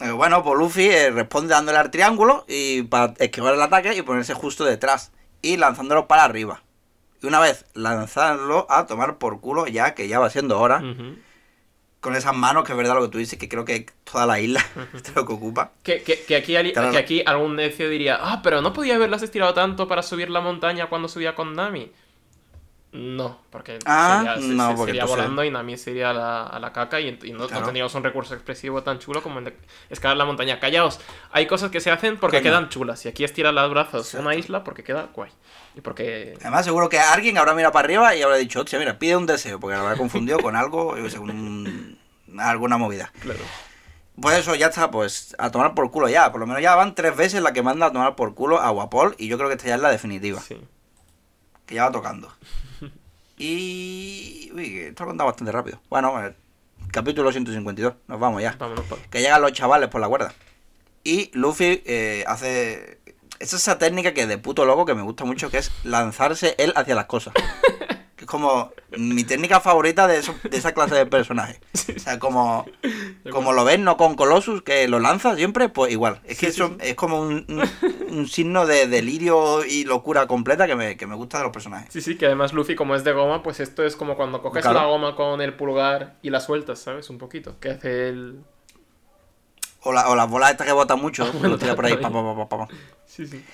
Eh, 0.00 0.10
bueno, 0.12 0.44
pues 0.44 0.56
Luffy 0.56 0.86
eh, 0.88 1.10
responde 1.10 1.54
dándole 1.54 1.78
al 1.78 1.90
triángulo 1.90 2.44
y 2.48 2.82
para 2.82 3.14
esquivar 3.18 3.54
el 3.54 3.62
ataque 3.62 3.94
y 3.96 4.02
ponerse 4.02 4.32
justo 4.32 4.64
detrás 4.64 5.10
y 5.42 5.56
lanzándolo 5.56 6.06
para 6.06 6.22
arriba. 6.22 6.62
Y 7.20 7.26
una 7.26 7.40
vez 7.40 7.64
lanzarlo 7.74 8.66
a 8.70 8.86
tomar 8.86 9.18
por 9.18 9.40
culo, 9.40 9.66
ya 9.66 9.94
que 9.94 10.06
ya 10.06 10.20
va 10.20 10.30
siendo 10.30 10.60
hora, 10.60 10.80
con 12.00 12.14
esas 12.14 12.36
manos, 12.36 12.62
que 12.62 12.70
es 12.70 12.78
verdad 12.78 12.94
lo 12.94 13.02
que 13.02 13.08
tú 13.08 13.18
dices, 13.18 13.40
que 13.40 13.48
creo 13.48 13.64
que 13.64 13.86
toda 14.04 14.24
la 14.24 14.38
isla 14.38 14.64
es 14.94 15.14
lo 15.16 15.26
que 15.26 15.32
ocupa. 15.32 15.72
Que, 15.82 16.04
que, 16.04 16.22
que 16.22 16.36
aquí, 16.36 16.54
Claro. 16.72 16.92
que 16.92 16.98
aquí 16.98 17.22
algún 17.26 17.56
necio 17.56 17.88
diría, 17.88 18.18
ah, 18.20 18.40
pero 18.40 18.62
no 18.62 18.72
podía 18.72 18.94
haberlas 18.94 19.22
estirado 19.22 19.52
tanto 19.52 19.88
para 19.88 20.04
subir 20.04 20.30
la 20.30 20.40
montaña 20.40 20.86
cuando 20.88 21.08
subía 21.08 21.34
con 21.34 21.54
Nami. 21.54 21.90
No, 22.90 23.38
porque 23.50 23.78
Ah, 23.84 24.22
sería, 24.24 24.34
se- 24.48 24.54
no, 24.54 24.70
se- 24.70 24.76
porque 24.76 24.90
sería 24.92 25.02
entonces- 25.02 25.16
volando 25.24 25.44
y 25.44 25.50
Nami 25.50 25.76
sería 25.76 26.08
a 26.10 26.12
la, 26.14 26.42
a 26.46 26.58
la 26.58 26.72
caca 26.72 26.98
y, 27.00 27.18
y 27.22 27.32
no, 27.32 27.40
no 27.40 27.46
Claro. 27.48 27.64
tendríamos 27.66 27.94
un 27.94 28.02
recurso 28.02 28.32
expresivo 28.34 28.82
tan 28.82 28.98
chulo 28.98 29.22
como 29.22 29.40
el 29.40 29.44
de 29.44 29.56
escalar 29.90 30.16
la 30.16 30.24
montaña. 30.24 30.58
Callaos, 30.58 30.98
hay 31.30 31.46
cosas 31.46 31.70
que 31.70 31.80
se 31.80 31.90
hacen 31.90 32.16
porque 32.16 32.40
quedan 32.40 32.70
chulas 32.70 33.04
y 33.04 33.08
aquí 33.08 33.24
estirar 33.24 33.52
los 33.52 33.70
brazos 33.70 34.06
Exacto. 34.06 34.26
una 34.26 34.34
isla 34.36 34.64
porque 34.64 34.82
queda 34.84 35.08
guay. 35.14 35.30
Y 35.74 35.82
porque... 35.82 36.34
Además, 36.40 36.64
seguro 36.64 36.88
que 36.88 36.98
alguien 36.98 37.36
habrá 37.36 37.52
mirado 37.54 37.72
para 37.72 37.84
arriba 37.84 38.14
y 38.16 38.22
habrá 38.22 38.36
dicho, 38.36 38.60
hostia, 38.60 38.78
mira, 38.78 38.98
pide 38.98 39.16
un 39.16 39.26
deseo, 39.26 39.60
porque 39.60 39.76
lo 39.76 39.82
habrá 39.82 39.96
confundido 39.98 40.38
con 40.40 40.56
algo, 40.56 40.92
un- 41.20 41.98
alguna 42.38 42.78
movida. 42.78 43.12
Claro. 43.20 43.40
Pues 44.20 44.38
eso, 44.38 44.54
ya 44.54 44.68
está, 44.68 44.90
pues 44.90 45.36
a 45.38 45.50
tomar 45.50 45.74
por 45.74 45.90
culo 45.90 46.08
ya. 46.08 46.32
Por 46.32 46.40
lo 46.40 46.46
menos 46.46 46.62
ya 46.62 46.74
van 46.74 46.94
tres 46.94 47.14
veces 47.14 47.42
la 47.42 47.52
que 47.52 47.62
manda 47.62 47.86
a 47.86 47.92
tomar 47.92 48.16
por 48.16 48.34
culo 48.34 48.58
a 48.60 48.70
Guapol 48.70 49.14
y 49.18 49.28
yo 49.28 49.36
creo 49.36 49.48
que 49.50 49.56
esta 49.56 49.68
ya 49.68 49.74
es 49.76 49.80
la 49.82 49.90
definitiva, 49.90 50.40
Sí. 50.40 50.58
que 51.66 51.74
ya 51.76 51.84
va 51.84 51.92
tocando. 51.92 52.32
Y... 53.38 54.50
Uy, 54.54 54.78
esto 54.80 55.04
lo 55.04 55.10
he 55.10 55.12
contado 55.12 55.26
bastante 55.28 55.52
rápido. 55.52 55.80
Bueno, 55.88 56.24
eh, 56.24 56.34
capítulo 56.90 57.30
152, 57.30 57.94
nos 58.06 58.20
vamos 58.20 58.42
ya. 58.42 58.56
Vámonos, 58.58 58.84
Pablo. 58.86 59.04
que 59.10 59.20
llegan 59.20 59.40
los 59.40 59.52
chavales 59.52 59.88
por 59.88 60.00
la 60.00 60.08
cuerda. 60.08 60.34
Y 61.04 61.30
Luffy 61.32 61.82
eh, 61.86 62.24
hace. 62.26 62.98
Es 63.38 63.52
esa 63.52 63.78
técnica 63.78 64.12
que 64.14 64.26
de 64.26 64.36
puto 64.36 64.64
loco 64.64 64.84
que 64.84 64.94
me 64.94 65.02
gusta 65.02 65.24
mucho, 65.24 65.48
que 65.48 65.58
es 65.58 65.70
lanzarse 65.84 66.56
él 66.58 66.72
hacia 66.74 66.96
las 66.96 67.06
cosas. 67.06 67.34
Que 68.18 68.24
es 68.24 68.30
como 68.30 68.72
mi 68.98 69.22
técnica 69.22 69.60
favorita 69.60 70.06
de, 70.08 70.18
eso- 70.18 70.34
de 70.42 70.56
esa 70.56 70.74
clase 70.74 70.96
de 70.96 71.06
personaje. 71.06 71.60
O 71.96 71.98
sea, 72.00 72.18
como, 72.18 72.66
como 73.30 73.52
lo 73.52 73.64
ves, 73.64 73.78
no 73.78 73.96
con 73.96 74.16
Colossus, 74.16 74.60
que 74.62 74.88
lo 74.88 74.98
lanza 74.98 75.36
siempre, 75.36 75.68
pues 75.68 75.92
igual. 75.92 76.20
Es 76.24 76.36
que 76.38 76.46
Sí, 76.46 76.52
sí, 76.52 76.62
eso 76.62 76.76
es 76.80 76.94
como 76.96 77.20
un, 77.20 77.46
un- 77.48 78.08
un 78.18 78.28
signo 78.28 78.66
de 78.66 78.88
delirio 78.88 79.64
y 79.64 79.84
locura 79.84 80.26
completa 80.26 80.66
que 80.66 80.74
me, 80.74 80.96
que 80.96 81.06
me 81.06 81.14
gusta 81.14 81.38
de 81.38 81.44
los 81.44 81.52
personajes. 81.52 81.92
Sí, 81.92 82.00
sí, 82.00 82.18
que 82.18 82.26
además 82.26 82.52
Luffy 82.52 82.74
como 82.74 82.96
es 82.96 83.04
de 83.04 83.12
goma, 83.12 83.42
pues 83.42 83.60
esto 83.60 83.84
es 83.84 83.94
como 83.94 84.16
cuando 84.16 84.42
coges 84.42 84.62
Claro. 84.62 84.80
la 84.80 84.86
goma 84.86 85.14
con 85.14 85.40
el 85.40 85.54
pulgar 85.54 86.16
y 86.20 86.30
la 86.30 86.40
sueltas, 86.40 86.80
¿sabes? 86.80 87.08
Un 87.10 87.18
poquito. 87.18 87.54
Que 87.60 87.70
hace 87.70 88.08
el... 88.08 88.40
O, 89.82 89.92
la- 89.92 90.08
o 90.10 90.16
las 90.16 90.28
bolas 90.28 90.50
estas 90.50 90.66
que 90.66 90.72
botan 90.72 91.00
mucho, 91.00 91.22
Ah, 91.28 91.30
bueno, 91.32 91.50
lo 91.50 91.58
tira 91.58 91.76
por 91.76 91.86
ahí. 91.86 91.92
también. 92.00 92.12
pa, 92.24 92.34
pa, 92.34 92.48
pa, 92.48 92.48
pa, 92.48 92.66
pa. 92.66 92.74
Sí, 93.06 93.26
sí. 93.28 93.44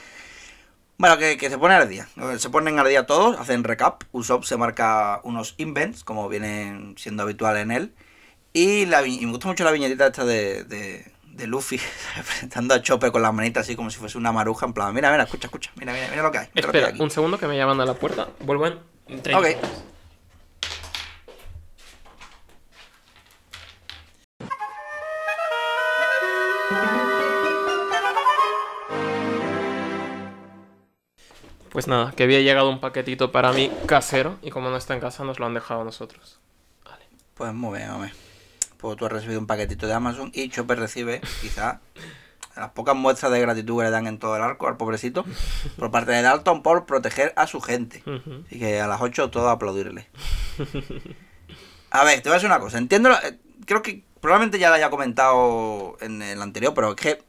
Bueno, 1.04 1.18
que, 1.18 1.36
que 1.36 1.50
se 1.50 1.58
pone 1.58 1.74
al 1.74 1.86
día. 1.86 2.08
Se 2.38 2.48
ponen 2.48 2.78
al 2.78 2.88
día 2.88 3.04
todos, 3.04 3.38
hacen 3.38 3.62
recap. 3.62 4.04
Usopp 4.12 4.44
se 4.44 4.56
marca 4.56 5.20
unos 5.22 5.54
invents, 5.58 6.02
como 6.02 6.30
vienen 6.30 6.94
siendo 6.96 7.24
habitual 7.24 7.58
en 7.58 7.70
él. 7.72 7.94
Y, 8.54 8.86
la, 8.86 9.06
y 9.06 9.20
me 9.26 9.32
gusta 9.32 9.48
mucho 9.48 9.64
la 9.64 9.70
viñetita 9.70 10.06
esta 10.06 10.24
de, 10.24 10.64
de, 10.64 11.12
de 11.26 11.46
Luffy 11.46 11.78
presentando 12.24 12.72
a 12.72 12.80
Chope 12.80 13.12
con 13.12 13.20
las 13.20 13.34
manitas 13.34 13.64
así 13.64 13.76
como 13.76 13.90
si 13.90 13.98
fuese 13.98 14.16
una 14.16 14.32
maruja. 14.32 14.64
En 14.64 14.72
plan, 14.72 14.94
mira, 14.94 15.10
mira, 15.10 15.24
escucha, 15.24 15.48
escucha, 15.48 15.72
mira, 15.76 15.92
mira, 15.92 16.08
mira 16.08 16.22
lo 16.22 16.32
que 16.32 16.38
hay. 16.38 16.48
mira 16.54 16.66
lo 16.68 16.72
que 16.72 16.78
hay 16.78 16.84
Espera, 16.84 16.94
aquí". 16.94 17.02
un 17.02 17.10
segundo 17.10 17.36
que 17.38 17.48
me 17.48 17.56
llaman 17.58 17.78
a 17.82 17.84
la 17.84 17.92
puerta. 17.94 18.28
Vuelvo 18.40 18.66
en 18.66 18.78
30 19.22 19.38
Ok. 19.38 19.46
Pues 31.74 31.88
nada, 31.88 32.12
que 32.12 32.22
había 32.22 32.40
llegado 32.40 32.70
un 32.70 32.78
paquetito 32.78 33.32
para 33.32 33.52
mí 33.52 33.68
casero 33.86 34.38
y 34.42 34.50
como 34.50 34.70
no 34.70 34.76
está 34.76 34.94
en 34.94 35.00
casa 35.00 35.24
nos 35.24 35.40
lo 35.40 35.46
han 35.46 35.54
dejado 35.54 35.80
a 35.80 35.84
nosotros. 35.84 36.38
Vale. 36.84 37.04
Pues 37.34 37.52
muy 37.52 37.78
bien, 37.78 37.90
hombre. 37.90 38.12
Pues 38.78 38.96
tú 38.96 39.04
has 39.06 39.10
recibido 39.10 39.40
un 39.40 39.48
paquetito 39.48 39.88
de 39.88 39.92
Amazon 39.92 40.30
y 40.32 40.50
Chopper 40.50 40.78
recibe, 40.78 41.20
quizá, 41.40 41.80
las 42.54 42.70
pocas 42.70 42.94
muestras 42.94 43.32
de 43.32 43.40
gratitud 43.40 43.78
que 43.78 43.86
le 43.86 43.90
dan 43.90 44.06
en 44.06 44.20
todo 44.20 44.36
el 44.36 44.42
arco 44.42 44.68
al 44.68 44.76
pobrecito, 44.76 45.24
por 45.76 45.90
parte 45.90 46.12
de 46.12 46.22
Dalton 46.22 46.62
por 46.62 46.86
proteger 46.86 47.32
a 47.34 47.48
su 47.48 47.60
gente. 47.60 48.04
Ujú. 48.06 48.44
Así 48.46 48.60
que 48.60 48.80
a 48.80 48.86
las 48.86 49.00
8 49.00 49.30
todo 49.30 49.50
aplaudirle. 49.50 50.08
A 51.90 52.04
ver, 52.04 52.22
te 52.22 52.28
voy 52.28 52.34
a 52.34 52.38
decir 52.38 52.48
una 52.48 52.60
cosa. 52.60 52.78
Entiendo, 52.78 53.10
eh, 53.10 53.36
creo 53.66 53.82
que 53.82 54.04
probablemente 54.20 54.60
ya 54.60 54.68
lo 54.68 54.76
haya 54.76 54.90
comentado 54.90 55.96
en 56.00 56.22
el 56.22 56.40
anterior, 56.40 56.72
pero 56.72 56.90
es 56.90 56.94
que 56.94 57.24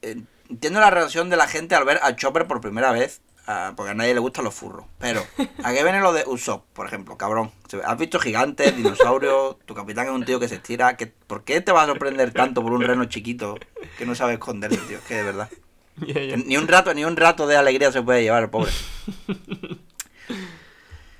eh, 0.00 0.22
entiendo 0.48 0.80
la 0.80 0.88
reacción 0.88 1.28
de 1.28 1.36
la 1.36 1.48
gente 1.48 1.74
al 1.74 1.84
ver 1.84 2.00
a 2.02 2.16
Chopper 2.16 2.46
por 2.46 2.62
primera 2.62 2.90
vez, 2.90 3.20
ah, 3.46 3.72
porque 3.76 3.90
a 3.90 3.94
nadie 3.94 4.14
le 4.14 4.20
gustan 4.20 4.44
los 4.44 4.54
furros. 4.54 4.86
Pero, 4.98 5.24
¿a 5.62 5.72
qué 5.72 5.82
viene 5.82 6.00
lo 6.00 6.12
de 6.12 6.24
Usopp, 6.26 6.64
por 6.72 6.86
ejemplo, 6.86 7.16
cabrón? 7.16 7.50
¿Has 7.84 7.98
visto 7.98 8.18
gigantes, 8.20 8.76
dinosaurios? 8.76 9.56
Tu 9.66 9.74
capitán 9.74 10.06
es 10.06 10.12
un 10.12 10.24
tío 10.24 10.38
que 10.40 10.48
se 10.48 10.56
estira. 10.56 10.96
¿Qué- 10.96 11.06
¿Por 11.08 11.44
qué 11.44 11.60
te 11.60 11.72
vas 11.72 11.84
a 11.84 11.86
sorprender 11.88 12.32
tanto 12.32 12.62
por 12.62 12.72
un 12.72 12.82
reno 12.82 13.04
chiquito 13.06 13.56
que 13.98 14.06
no 14.06 14.14
sabe 14.14 14.34
esconderse, 14.34 14.78
tío? 14.88 14.98
Es 14.98 15.04
que 15.04 15.14
de 15.16 15.22
verdad. 15.22 15.48
Que 16.06 16.36
Ni 16.44 16.56
un 16.56 16.66
rato, 16.66 16.92
ni 16.92 17.04
un 17.04 17.14
rato 17.16 17.46
de 17.46 17.56
alegría 17.56 17.92
se 17.92 18.02
puede 18.02 18.22
llevar 18.22 18.42
el 18.42 18.50
pobre. 18.50 18.72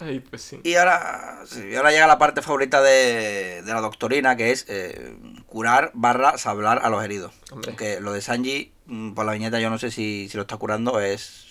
Ay, 0.01 0.19
pues 0.19 0.43
sí. 0.43 0.61
Y 0.65 0.75
ahora, 0.75 1.43
sí, 1.47 1.63
y 1.71 1.77
ahora 1.77 1.93
llega 1.93 2.07
la 2.09 2.19
parte 2.19 2.43
favorita 2.43 2.83
de, 2.83 3.63
de 3.63 3.73
la 3.73 3.81
doctorina, 3.81 4.37
que 4.37 4.51
es 4.51 4.67
eh, 4.69 5.17
curar 5.47 5.93
barra 5.95 6.37
sablar 6.37 6.81
a 6.83 6.91
los 6.91 7.03
heridos. 7.05 7.33
Hombre. 7.53 7.71
Aunque 7.71 8.01
lo 8.01 8.13
de 8.13 8.21
Sanji, 8.21 8.73
mm, 8.87 9.13
por 9.13 9.25
la 9.25 9.33
viñeta, 9.33 9.61
yo 9.61 9.71
no 9.71 9.79
sé 9.79 9.93
si, 9.93 10.29
si 10.29 10.37
lo 10.37 10.43
está 10.43 10.57
curando, 10.57 10.99
es 11.01 11.44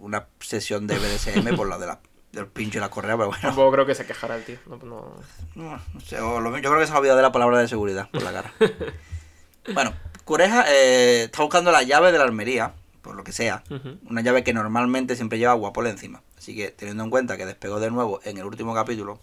una 0.00 0.26
sesión 0.40 0.86
de 0.86 0.98
BDSM 0.98 1.54
por 1.56 1.66
lo 1.68 1.78
de 1.78 1.86
la, 1.86 2.00
del 2.32 2.46
pincho 2.46 2.78
y 2.78 2.80
la 2.80 2.90
correa, 2.90 3.16
pero 3.16 3.28
bueno. 3.28 3.42
Tampoco 3.42 3.72
creo 3.72 3.86
que 3.86 3.94
se 3.94 4.06
quejara 4.06 4.36
el 4.36 4.44
tío. 4.44 4.58
No, 4.66 4.76
no... 4.76 5.14
No, 5.54 5.80
no 5.94 6.00
sé, 6.00 6.18
lo- 6.18 6.56
yo 6.58 6.70
creo 6.70 6.78
que 6.80 6.86
se 6.86 6.92
ha 6.92 6.98
olvidado 6.98 7.16
de 7.16 7.22
la 7.22 7.32
palabra 7.32 7.58
de 7.58 7.68
seguridad 7.68 8.08
por 8.10 8.22
la 8.22 8.32
cara. 8.32 8.52
bueno, 9.74 9.92
Cureja 10.24 10.64
eh, 10.68 11.24
está 11.24 11.42
buscando 11.42 11.70
la 11.72 11.82
llave 11.82 12.12
de 12.12 12.18
la 12.18 12.24
armería, 12.24 12.74
por 13.02 13.14
lo 13.14 13.24
que 13.24 13.32
sea. 13.32 13.62
Una 14.08 14.20
llave 14.20 14.44
que 14.44 14.52
normalmente 14.52 15.16
siempre 15.16 15.38
lleva 15.38 15.54
Guapol 15.54 15.86
encima. 15.86 16.22
Así 16.36 16.54
que 16.54 16.68
teniendo 16.70 17.02
en 17.04 17.10
cuenta 17.10 17.36
que 17.36 17.46
despegó 17.46 17.80
de 17.80 17.90
nuevo 17.90 18.20
en 18.24 18.38
el 18.38 18.44
último 18.44 18.74
capítulo, 18.74 19.20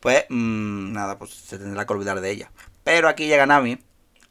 pues 0.00 0.24
mm, 0.28 0.92
nada, 0.92 1.18
pues 1.18 1.30
se 1.30 1.58
tendrá 1.58 1.86
que 1.86 1.92
olvidar 1.92 2.20
de 2.20 2.30
ella. 2.30 2.50
Pero 2.84 3.08
aquí 3.08 3.26
llega 3.26 3.46
Nami 3.46 3.78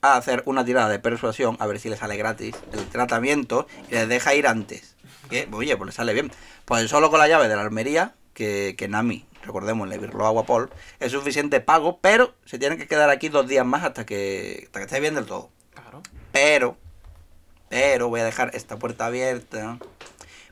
a 0.01 0.15
hacer 0.17 0.43
una 0.45 0.63
tirada 0.63 0.89
de 0.89 0.99
persuasión, 0.99 1.57
a 1.59 1.65
ver 1.67 1.79
si 1.79 1.89
le 1.89 1.97
sale 1.97 2.17
gratis 2.17 2.55
el 2.71 2.85
tratamiento 2.87 3.65
y 3.89 3.93
les 3.95 4.07
deja 4.07 4.35
ir 4.35 4.47
antes. 4.47 4.95
Que, 5.29 5.47
oye, 5.51 5.75
pues 5.77 5.87
le 5.87 5.91
sale 5.91 6.13
bien. 6.13 6.31
Pues 6.65 6.89
solo 6.89 7.09
con 7.09 7.19
la 7.19 7.27
llave 7.27 7.47
de 7.47 7.55
la 7.55 7.61
armería, 7.61 8.15
que, 8.33 8.75
que 8.77 8.87
Nami, 8.87 9.25
recordemos, 9.43 9.87
le 9.87 9.97
virló 9.97 10.25
a 10.25 10.29
Guapol, 10.29 10.69
es 10.99 11.11
suficiente 11.11 11.59
pago, 11.59 11.99
pero 12.01 12.35
se 12.45 12.59
tienen 12.59 12.77
que 12.77 12.87
quedar 12.87 13.09
aquí 13.09 13.29
dos 13.29 13.47
días 13.47 13.65
más 13.65 13.83
hasta 13.83 14.05
que, 14.05 14.63
hasta 14.65 14.79
que 14.79 14.85
esté 14.85 14.99
bien 14.99 15.15
del 15.15 15.25
todo. 15.25 15.49
Claro. 15.73 16.01
Pero, 16.31 16.77
pero 17.69 18.09
voy 18.09 18.21
a 18.21 18.25
dejar 18.25 18.51
esta 18.53 18.77
puerta 18.77 19.07
abierta. 19.07 19.79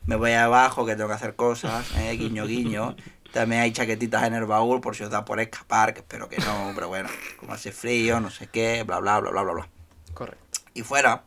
Me 0.06 0.16
voy 0.16 0.34
abajo 0.34 0.86
que 0.86 0.96
tengo 0.96 1.08
que 1.08 1.16
hacer 1.16 1.36
cosas, 1.36 1.86
eh, 1.98 2.12
guiño 2.18 2.46
guiño. 2.46 2.96
También 3.34 3.62
hay 3.62 3.74
chaquetitas 3.74 4.24
en 4.24 4.34
el 4.34 4.46
baúl 4.46 4.80
por 4.80 4.96
si 4.96 5.04
os 5.04 5.10
da 5.10 5.26
por 5.26 5.40
escapar, 5.40 5.94
que 5.94 6.00
espero 6.00 6.30
que 6.30 6.38
no, 6.38 6.72
pero 6.74 6.88
bueno, 6.88 7.10
como 7.38 7.54
hace 7.54 7.72
frío, 7.72 8.20
no 8.20 8.30
sé 8.30 8.48
qué, 8.48 8.84
bla 8.84 9.00
bla 9.00 9.20
bla 9.20 9.32
bla 9.32 9.44
bla 9.44 9.54
bla. 9.54 9.70
Correcto. 10.14 10.62
Y 10.74 10.84
fuera, 10.84 11.24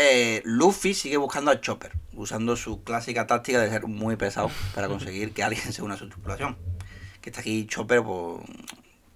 eh, 0.00 0.42
Luffy 0.44 0.94
sigue 0.94 1.16
buscando 1.16 1.50
a 1.50 1.60
Chopper, 1.60 1.90
usando 2.12 2.54
su 2.54 2.84
clásica 2.84 3.26
táctica 3.26 3.58
de 3.60 3.68
ser 3.68 3.88
muy 3.88 4.14
pesado 4.14 4.48
para 4.72 4.86
conseguir 4.86 5.32
que 5.32 5.42
alguien 5.42 5.72
se 5.72 5.82
una 5.82 5.94
a 5.94 5.96
su 5.96 6.08
tripulación. 6.08 6.56
Que 7.20 7.30
está 7.30 7.40
aquí 7.40 7.66
Chopper, 7.66 8.04
pues... 8.04 8.44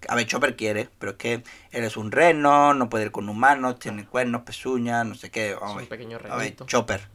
A 0.09 0.17
ver, 0.17 0.27
Chopper 0.27 0.57
quiere, 0.57 0.89
pero 0.99 1.13
es 1.13 1.19
que 1.19 1.45
él 1.71 1.85
es 1.85 1.97
un 1.97 2.11
reno, 2.11 2.75
no 2.75 2.91
puede 2.91 3.05
ir 3.05 3.13
con 3.13 3.29
humanos, 3.29 3.79
tiene 3.79 4.05
cuernos, 4.05 4.43
pezuñas, 4.43 5.07
no 5.07 5.15
sé 5.15 5.31
qué. 5.31 5.55
Vamos 5.55 5.77
a 5.77 5.81
un 5.83 5.87
pequeño 5.87 6.19
A 6.29 6.37
ver. 6.37 6.57
Chopper. 6.67 7.09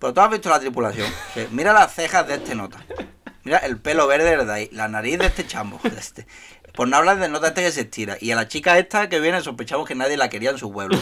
Pero 0.00 0.12
tú 0.12 0.20
has 0.20 0.30
visto 0.30 0.50
la 0.50 0.58
tripulación. 0.58 1.08
Mira 1.52 1.72
las 1.72 1.94
cejas 1.94 2.26
de 2.26 2.34
este 2.34 2.56
nota. 2.56 2.84
Mira 3.44 3.58
el 3.58 3.78
pelo 3.78 4.08
verde 4.08 4.44
de 4.44 4.52
ahí, 4.52 4.68
la 4.72 4.88
nariz 4.88 5.20
de 5.20 5.26
este 5.26 5.46
chambo. 5.46 5.78
de 5.84 6.00
este. 6.00 6.26
Por 6.74 6.88
no 6.88 6.96
hablar 6.96 7.18
de 7.18 7.26
este 7.26 7.62
que 7.62 7.70
se 7.70 7.82
estira. 7.82 8.16
Y 8.20 8.32
a 8.32 8.36
la 8.36 8.48
chica 8.48 8.78
esta 8.78 9.08
que 9.08 9.20
viene 9.20 9.40
sospechamos 9.40 9.86
que 9.86 9.94
nadie 9.94 10.16
la 10.16 10.28
quería 10.28 10.50
en 10.50 10.58
su 10.58 10.72
pueblo. 10.72 10.98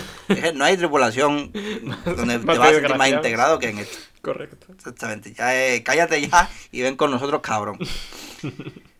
No 0.54 0.64
hay 0.64 0.76
tripulación 0.76 1.50
donde 2.04 2.38
te 2.38 2.44
vas 2.44 2.58
a 2.58 2.70
sentir 2.72 2.96
más 2.96 3.08
integrado 3.08 3.58
que 3.58 3.70
en 3.70 3.78
esto. 3.78 3.98
Correcto. 4.20 4.66
Exactamente. 4.72 5.32
Ya 5.32 5.56
eh, 5.56 5.82
cállate 5.82 6.20
ya 6.28 6.48
y 6.70 6.82
ven 6.82 6.96
con 6.96 7.10
nosotros, 7.10 7.40
cabrón. 7.40 7.78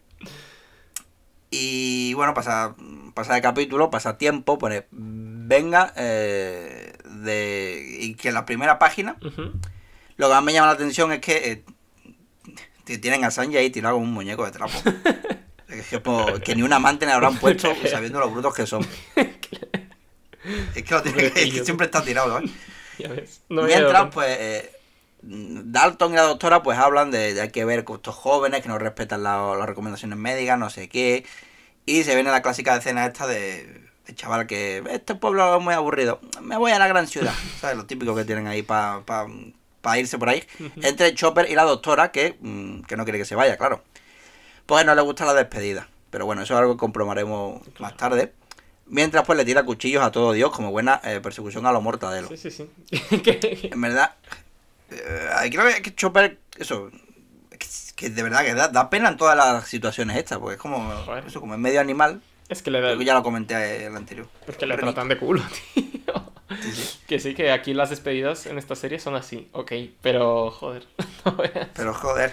Y 1.55 2.15
bueno, 2.15 2.33
pasa, 2.33 2.75
pasa 3.13 3.35
de 3.35 3.43
capítulo, 3.43 3.91
pasa 3.91 4.17
tiempo, 4.17 4.57
pone 4.57 4.87
venga 4.91 5.93
eh, 5.97 6.95
de 7.05 7.99
y 8.01 8.15
que 8.15 8.29
en 8.29 8.35
la 8.35 8.47
primera 8.47 8.79
página 8.79 9.17
lo 10.17 10.29
que 10.29 10.35
más 10.35 10.43
me 10.43 10.55
llama 10.55 10.69
la 10.69 10.73
atención 10.73 11.13
es 11.13 11.21
que 11.21 11.65
eh, 12.87 12.99
tienen 12.99 13.23
a 13.25 13.31
Sanji 13.31 13.59
ahí 13.59 13.69
tirado 13.69 13.97
como 13.97 14.07
un 14.07 14.15
muñeco 14.15 14.47
de 14.47 14.51
trapo. 14.51 14.73
Es 15.73 16.41
que, 16.41 16.55
ni 16.55 16.63
un 16.63 16.73
amante 16.73 17.07
le 17.07 17.13
habrán 17.13 17.39
puesto 17.39 17.73
sabiendo 17.91 18.21
lo 18.21 18.31
brutos 18.31 18.55
que 18.55 18.67
son. 18.67 18.87
Es 20.75 20.83
que, 20.83 20.95
lo 20.95 21.03
tiene 21.03 21.31
que- 21.31 21.43
es 21.45 21.55
que 21.55 21.65
siempre 21.65 21.87
está 21.87 22.03
tirado, 22.03 22.41
¿no? 22.41 22.51
Ya 22.99 23.09
ves. 23.09 23.43
No 23.49 23.63
Mientras, 23.63 24.13
pues, 24.13 24.37
eh, 24.41 24.73
Dalton 25.23 26.13
y 26.13 26.17
la 26.17 26.23
doctora 26.23 26.65
pues 26.65 26.77
hablan 26.79 27.13
de, 27.13 27.33
de 27.35 27.41
hay 27.43 27.51
que 27.51 27.65
ver 27.65 27.85
con 27.85 27.97
estos 27.97 28.17
jóvenes 28.17 28.61
que 28.61 28.69
no 28.69 28.77
respetan 28.79 29.23
la- 29.23 29.55
las 29.57 29.67
recomendaciones 29.69 30.19
médicas, 30.19 30.59
no 30.59 30.69
sé 30.69 30.89
qué. 30.89 31.25
Y 31.87 32.03
se 32.03 32.15
viene 32.17 32.31
la 32.33 32.43
clásica 32.43 32.77
escena 32.77 33.07
esta 33.07 33.27
de, 33.29 33.83
de 34.07 34.15
chaval 34.17 34.49
que 34.49 34.83
este 34.91 35.15
pueblo 35.15 35.57
es 35.57 35.63
muy 35.63 35.75
aburrido, 35.75 36.21
me 36.41 36.57
voy 36.57 36.73
a 36.73 36.79
la 36.81 36.89
gran 36.89 37.07
ciudad. 37.07 37.33
¿Sabes? 37.61 37.77
Lo 37.77 37.87
típico 37.87 38.15
que 38.17 38.25
tienen 38.25 38.49
ahí 38.49 38.63
para 38.63 39.01
irse 39.97 40.19
por 40.19 40.29
ahí. 40.29 40.43
Entre 40.83 41.15
Chopper 41.15 41.49
y 41.51 41.55
la 41.55 41.63
doctora 41.63 42.11
que, 42.11 42.37
mm, 42.41 42.83
que 42.83 42.97
no 42.97 43.05
quiere 43.05 43.19
que 43.21 43.25
se 43.25 43.37
vaya, 43.37 43.57
claro. 43.57 43.85
Pues 44.73 44.87
no 44.87 44.95
le 44.95 45.03
gusta 45.03 45.27
la 45.27 45.35
despedida. 45.35 45.87
Pero 46.09 46.25
bueno, 46.25 46.41
eso 46.41 46.55
es 46.55 46.59
algo 46.61 46.73
que 46.73 46.79
comprobaremos 46.81 47.61
más 47.79 47.95
tarde. 47.95 48.33
Mientras 48.87 49.23
pues 49.27 49.37
le 49.37 49.45
tira 49.45 49.65
cuchillos 49.65 50.03
a 50.03 50.11
todo 50.11 50.33
Dios 50.33 50.51
como 50.51 50.71
buena 50.71 50.99
eh, 51.05 51.21
persecución 51.21 51.67
a 51.67 51.73
los 51.73 51.83
mortadelos. 51.83 52.31
Sí, 52.31 52.51
sí, 52.51 52.51
sí. 52.51 52.71
En 53.71 53.79
verdad, 53.83 54.15
eh, 54.91 55.51
creo 55.51 55.67
que- 55.67 55.83
que 55.83 55.95
Chopper, 55.95 56.39
eso, 56.57 56.91
que, 57.97 58.09
de 58.09 58.23
verdad 58.23 58.45
que 58.47 58.55
da, 58.55 58.69
da 58.69 58.89
pena 58.89 59.11
en 59.11 59.19
todas 59.19 59.37
las 59.37 59.69
situaciones 59.69 60.17
estas, 60.17 60.39
porque 60.39 60.55
es 60.55 60.61
como, 60.63 60.91
Joder. 61.05 61.27
eso, 61.27 61.39
como 61.39 61.53
es 61.53 61.61
medio 61.61 61.79
animal, 61.79 62.23
es 62.49 62.63
que 62.63 62.71
le 62.71 62.81
da. 62.81 62.97
que 62.97 63.05
ya 63.05 63.13
lo 63.13 63.23
comenté 63.23 63.85
en 63.85 63.91
el 63.93 63.97
anterior. 63.99 64.27
Es 64.47 64.57
que 64.57 64.65
le 64.65 64.79
tratan 64.79 65.09
de 65.09 65.19
culo, 65.19 65.43
tío. 65.75 66.33
Que 67.07 67.21
sí, 67.21 67.35
que 67.35 67.53
aquí 67.53 67.75
las 67.75 67.91
despedidas 67.91 68.47
en 68.47 68.57
esta 68.57 68.75
serie 68.75 68.99
son 68.99 69.17
así, 69.17 69.51
ok, 69.53 69.71
pero 70.01 70.51
joder. 70.51 70.87
no. 71.27 71.37
Pero 71.75 71.93
joder. 71.93 72.33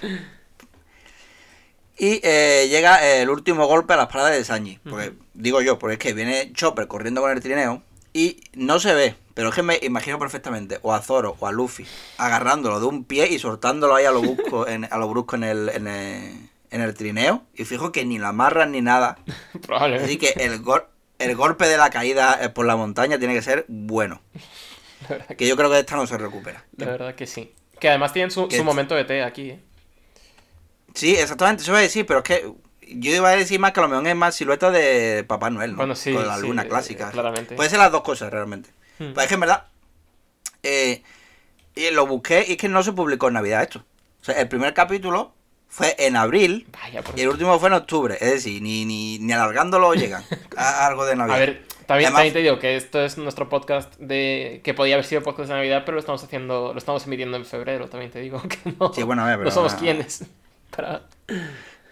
Y 1.99 2.21
eh, 2.23 2.67
llega 2.69 3.05
el 3.05 3.29
último 3.29 3.67
golpe 3.67 3.93
a 3.93 3.97
las 3.97 4.07
paradas 4.07 4.31
de 4.31 4.43
Sanji. 4.45 4.79
Porque, 4.89 5.13
digo 5.33 5.61
yo, 5.61 5.77
porque 5.77 5.93
es 5.93 5.99
que 5.99 6.13
viene 6.13 6.51
Chopper 6.53 6.87
corriendo 6.87 7.19
con 7.21 7.29
el 7.31 7.41
trineo 7.41 7.83
y 8.13 8.41
no 8.53 8.79
se 8.79 8.93
ve. 8.93 9.15
Pero 9.33 9.49
es 9.49 9.55
que 9.55 9.63
me 9.63 9.79
imagino 9.83 10.17
perfectamente 10.19 10.79
o 10.81 10.93
a 10.93 11.01
Zoro 11.01 11.35
o 11.39 11.47
a 11.47 11.51
Luffy 11.51 11.85
agarrándolo 12.17 12.79
de 12.79 12.85
un 12.87 13.03
pie 13.05 13.27
y 13.27 13.39
soltándolo 13.39 13.95
ahí 13.95 14.05
a 14.05 14.11
lo 14.11 14.21
brusco 14.21 14.67
en, 14.69 14.85
a 14.91 14.97
lo 14.97 15.07
brusco 15.09 15.35
en 15.35 15.43
el, 15.43 15.69
en, 15.69 15.87
el, 15.87 16.49
en 16.71 16.81
el 16.81 16.93
trineo. 16.93 17.43
Y 17.53 17.65
fijo 17.65 17.91
que 17.91 18.05
ni 18.05 18.17
lo 18.17 18.27
amarran 18.27 18.71
ni 18.71 18.81
nada. 18.81 19.17
Probablemente. 19.65 20.05
Así 20.05 20.17
que 20.17 20.43
el, 20.45 20.61
gol- 20.61 20.85
el 21.19 21.35
golpe 21.35 21.67
de 21.67 21.77
la 21.77 21.89
caída 21.89 22.39
eh, 22.41 22.49
por 22.49 22.65
la 22.65 22.75
montaña 22.77 23.19
tiene 23.19 23.33
que 23.33 23.41
ser 23.41 23.65
bueno. 23.67 24.21
La 25.09 25.19
que, 25.27 25.35
Que 25.37 25.47
yo 25.47 25.55
creo 25.55 25.69
que 25.69 25.79
esta 25.79 25.95
no 25.95 26.05
se 26.07 26.17
recupera. 26.17 26.65
la 26.77 26.85
verdad 26.87 27.15
que 27.15 27.25
sí. 27.27 27.53
Que 27.79 27.87
además 27.89 28.11
tienen 28.11 28.31
su, 28.31 28.47
Que- 28.49 28.57
su 28.57 28.63
momento 28.65 28.95
de 28.95 29.05
té 29.05 29.23
aquí, 29.23 29.51
¿eh? 29.51 29.59
Sí, 30.93 31.15
exactamente, 31.15 31.63
eso 31.63 31.71
iba 31.71 31.79
a 31.79 31.83
decir, 31.83 32.05
pero 32.05 32.19
es 32.19 32.23
que 32.25 32.51
yo 32.91 33.15
iba 33.15 33.29
a 33.29 33.35
decir 33.35 33.59
más 33.59 33.71
que 33.71 33.79
a 33.79 33.83
lo 33.83 33.89
mejor 33.89 34.07
es 34.07 34.15
más 34.15 34.35
silueta 34.35 34.71
de 34.71 35.23
Papá 35.27 35.49
Noel, 35.49 35.71
¿no? 35.71 35.77
Bueno, 35.77 35.95
sí, 35.95 36.13
Con 36.13 36.27
la 36.27 36.35
sí, 36.37 36.41
luna 36.41 36.63
eh, 36.63 36.67
clásica. 36.67 37.11
claramente. 37.11 37.55
Puede 37.55 37.69
ser 37.69 37.79
las 37.79 37.91
dos 37.91 38.01
cosas 38.01 38.31
realmente. 38.31 38.69
Hmm. 38.97 39.13
Pues 39.13 39.25
es 39.25 39.27
que 39.27 39.33
en 39.35 39.39
verdad, 39.39 39.65
eh, 40.63 41.03
y 41.75 41.91
lo 41.91 42.07
busqué 42.07 42.45
y 42.47 42.51
es 42.53 42.57
que 42.57 42.67
no 42.67 42.83
se 42.83 42.91
publicó 42.93 43.27
en 43.27 43.35
Navidad 43.35 43.61
esto. 43.63 43.83
O 44.21 44.25
sea, 44.25 44.39
el 44.41 44.47
primer 44.49 44.73
capítulo 44.73 45.33
fue 45.67 45.95
en 45.99 46.15
abril 46.15 46.67
Vaya, 46.81 47.03
y 47.15 47.21
el 47.21 47.29
último 47.29 47.57
fue 47.59 47.69
en 47.69 47.75
octubre. 47.75 48.17
Es 48.19 48.31
decir, 48.31 48.61
ni, 48.61 48.85
ni, 48.85 49.19
ni 49.19 49.33
alargándolo 49.33 49.93
llegan 49.95 50.23
a 50.57 50.87
algo 50.87 51.05
de 51.05 51.15
Navidad. 51.15 51.35
A 51.37 51.39
ver, 51.39 51.63
también, 51.85 52.07
Además- 52.07 52.13
también 52.13 52.33
te 52.33 52.39
digo 52.41 52.59
que 52.59 52.75
esto 52.75 53.01
es 53.05 53.17
nuestro 53.17 53.47
podcast 53.49 53.95
de 53.97 54.61
que 54.63 54.73
podía 54.73 54.95
haber 54.95 55.05
sido 55.05 55.21
podcast 55.23 55.49
de 55.49 55.55
Navidad, 55.55 55.83
pero 55.85 55.93
lo 55.95 55.99
estamos 55.99 56.23
haciendo, 56.23 56.73
lo 56.73 56.77
estamos 56.77 57.05
emitiendo 57.05 57.37
en 57.37 57.45
febrero, 57.45 57.87
también 57.87 58.11
te 58.11 58.19
digo 58.19 58.41
que 58.49 58.73
no, 58.79 58.93
Sí, 58.93 59.03
bueno, 59.03 59.23
a 59.23 59.27
ver, 59.27 59.37
pero- 59.37 59.49
no 59.49 59.55
somos 59.55 59.73
quienes 59.75 60.23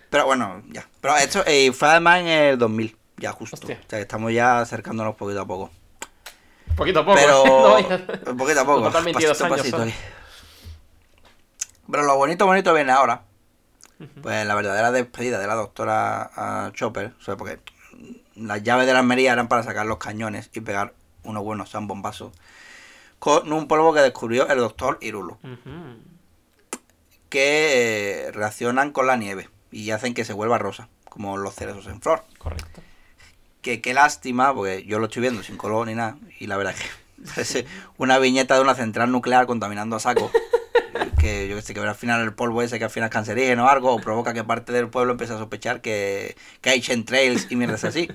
Pero 0.10 0.26
bueno, 0.26 0.64
ya. 0.70 0.88
Pero 1.02 1.16
esto 1.18 1.44
eh, 1.46 1.72
fue 1.74 1.90
además 1.90 2.20
en 2.22 2.28
el 2.28 2.58
2000, 2.58 2.98
ya 3.18 3.32
justo. 3.34 3.56
Hostia. 3.56 3.76
O 3.86 3.90
sea, 3.90 4.00
que 4.00 4.04
estamos 4.04 4.32
ya 4.34 4.60
acercándonos 4.62 5.16
poquito 5.16 5.42
a 5.42 5.46
poco. 5.46 5.70
Poquito 6.76 7.00
a 7.02 7.06
poco, 7.06 7.18
Pero. 7.18 7.44
no 7.46 7.74
vayas- 7.74 8.02
poquito 8.38 8.62
a 8.62 8.66
poco. 8.66 8.80
Nos 8.82 8.94
faltan 8.94 9.06
22 9.06 9.30
pasito 9.38 9.44
a 9.44 9.48
años 9.48 9.58
pasito 9.60 9.78
solo. 9.78 9.90
ahí. 9.90 9.96
Pero 11.90 12.04
lo 12.04 12.16
bonito, 12.18 12.46
bonito 12.46 12.74
viene 12.74 12.92
ahora. 12.92 13.24
Pues 14.22 14.46
la 14.46 14.54
verdadera 14.56 14.92
despedida 14.92 15.40
de 15.40 15.48
la 15.48 15.56
doctora 15.56 16.30
a 16.36 16.72
Chopper. 16.74 17.14
O 17.20 17.24
sea, 17.24 17.36
porque 17.38 17.60
las 18.36 18.62
llaves 18.62 18.86
de 18.86 18.94
la 18.94 19.00
armería 19.00 19.34
eran 19.34 19.48
para 19.48 19.64
sacar 19.64 19.86
los 19.88 19.98
cañones 19.98 20.50
y 20.54 20.62
pegar 20.62 20.94
unos 21.24 21.44
buenos 21.44 21.72
zambombazos. 21.72 22.32
Con 23.20 23.52
un 23.52 23.68
polvo 23.68 23.94
que 23.94 24.02
descubrió 24.02 24.48
el 24.50 24.60
doctor 24.60 25.00
Irulo. 25.02 25.40
Que 27.30 28.28
eh, 28.28 28.32
reaccionan 28.32 28.92
con 28.92 29.08
la 29.08 29.16
nieve 29.18 29.50
y 29.72 29.92
hacen 29.92 30.14
que 30.14 30.26
se 30.26 30.34
vuelva 30.34 30.58
rosa. 30.58 30.88
Como 31.10 31.38
los 31.38 31.56
cerezos 31.56 31.88
en 31.88 32.02
flor. 32.02 32.24
Correcto. 32.38 32.82
que 33.62 33.82
qué 33.82 33.94
lástima, 33.94 34.54
porque 34.54 34.84
yo 34.86 35.00
lo 35.00 35.08
estoy 35.08 35.22
viendo 35.24 35.44
sin 35.44 35.58
color 35.58 35.88
ni 35.88 35.96
nada, 35.96 36.18
y 36.40 36.48
la 36.48 36.56
verdad 36.58 36.74
es 36.78 36.82
que 36.82 36.88
parece 37.36 37.66
una 37.98 38.18
viñeta 38.20 38.56
de 38.56 38.62
una 38.62 38.76
central 38.76 39.12
nuclear 39.12 39.46
contaminando 39.48 39.96
a 39.96 40.00
saco. 40.00 40.32
que 41.20 41.48
yo 41.48 41.56
que 41.56 41.62
sé, 41.64 41.74
que 41.74 41.80
al 41.82 41.96
final 41.96 42.22
el 42.22 42.34
polvo 42.34 42.62
ese 42.62 42.78
que 42.78 42.86
al 42.86 42.92
final 42.92 43.10
es 43.10 43.14
cancerígeno 43.14 43.66
o 43.66 43.68
algo, 43.68 43.94
o 43.94 44.00
provoca 44.00 44.34
que 44.34 44.44
parte 44.44 44.72
del 44.72 44.88
pueblo 44.90 45.14
empiece 45.14 45.34
a 45.34 45.38
sospechar 45.38 45.82
que, 45.82 46.38
que 46.62 46.70
hay 46.70 46.80
chemtrails 46.82 47.48
y 47.50 47.56
mierdas 47.56 47.84
así. 47.84 48.10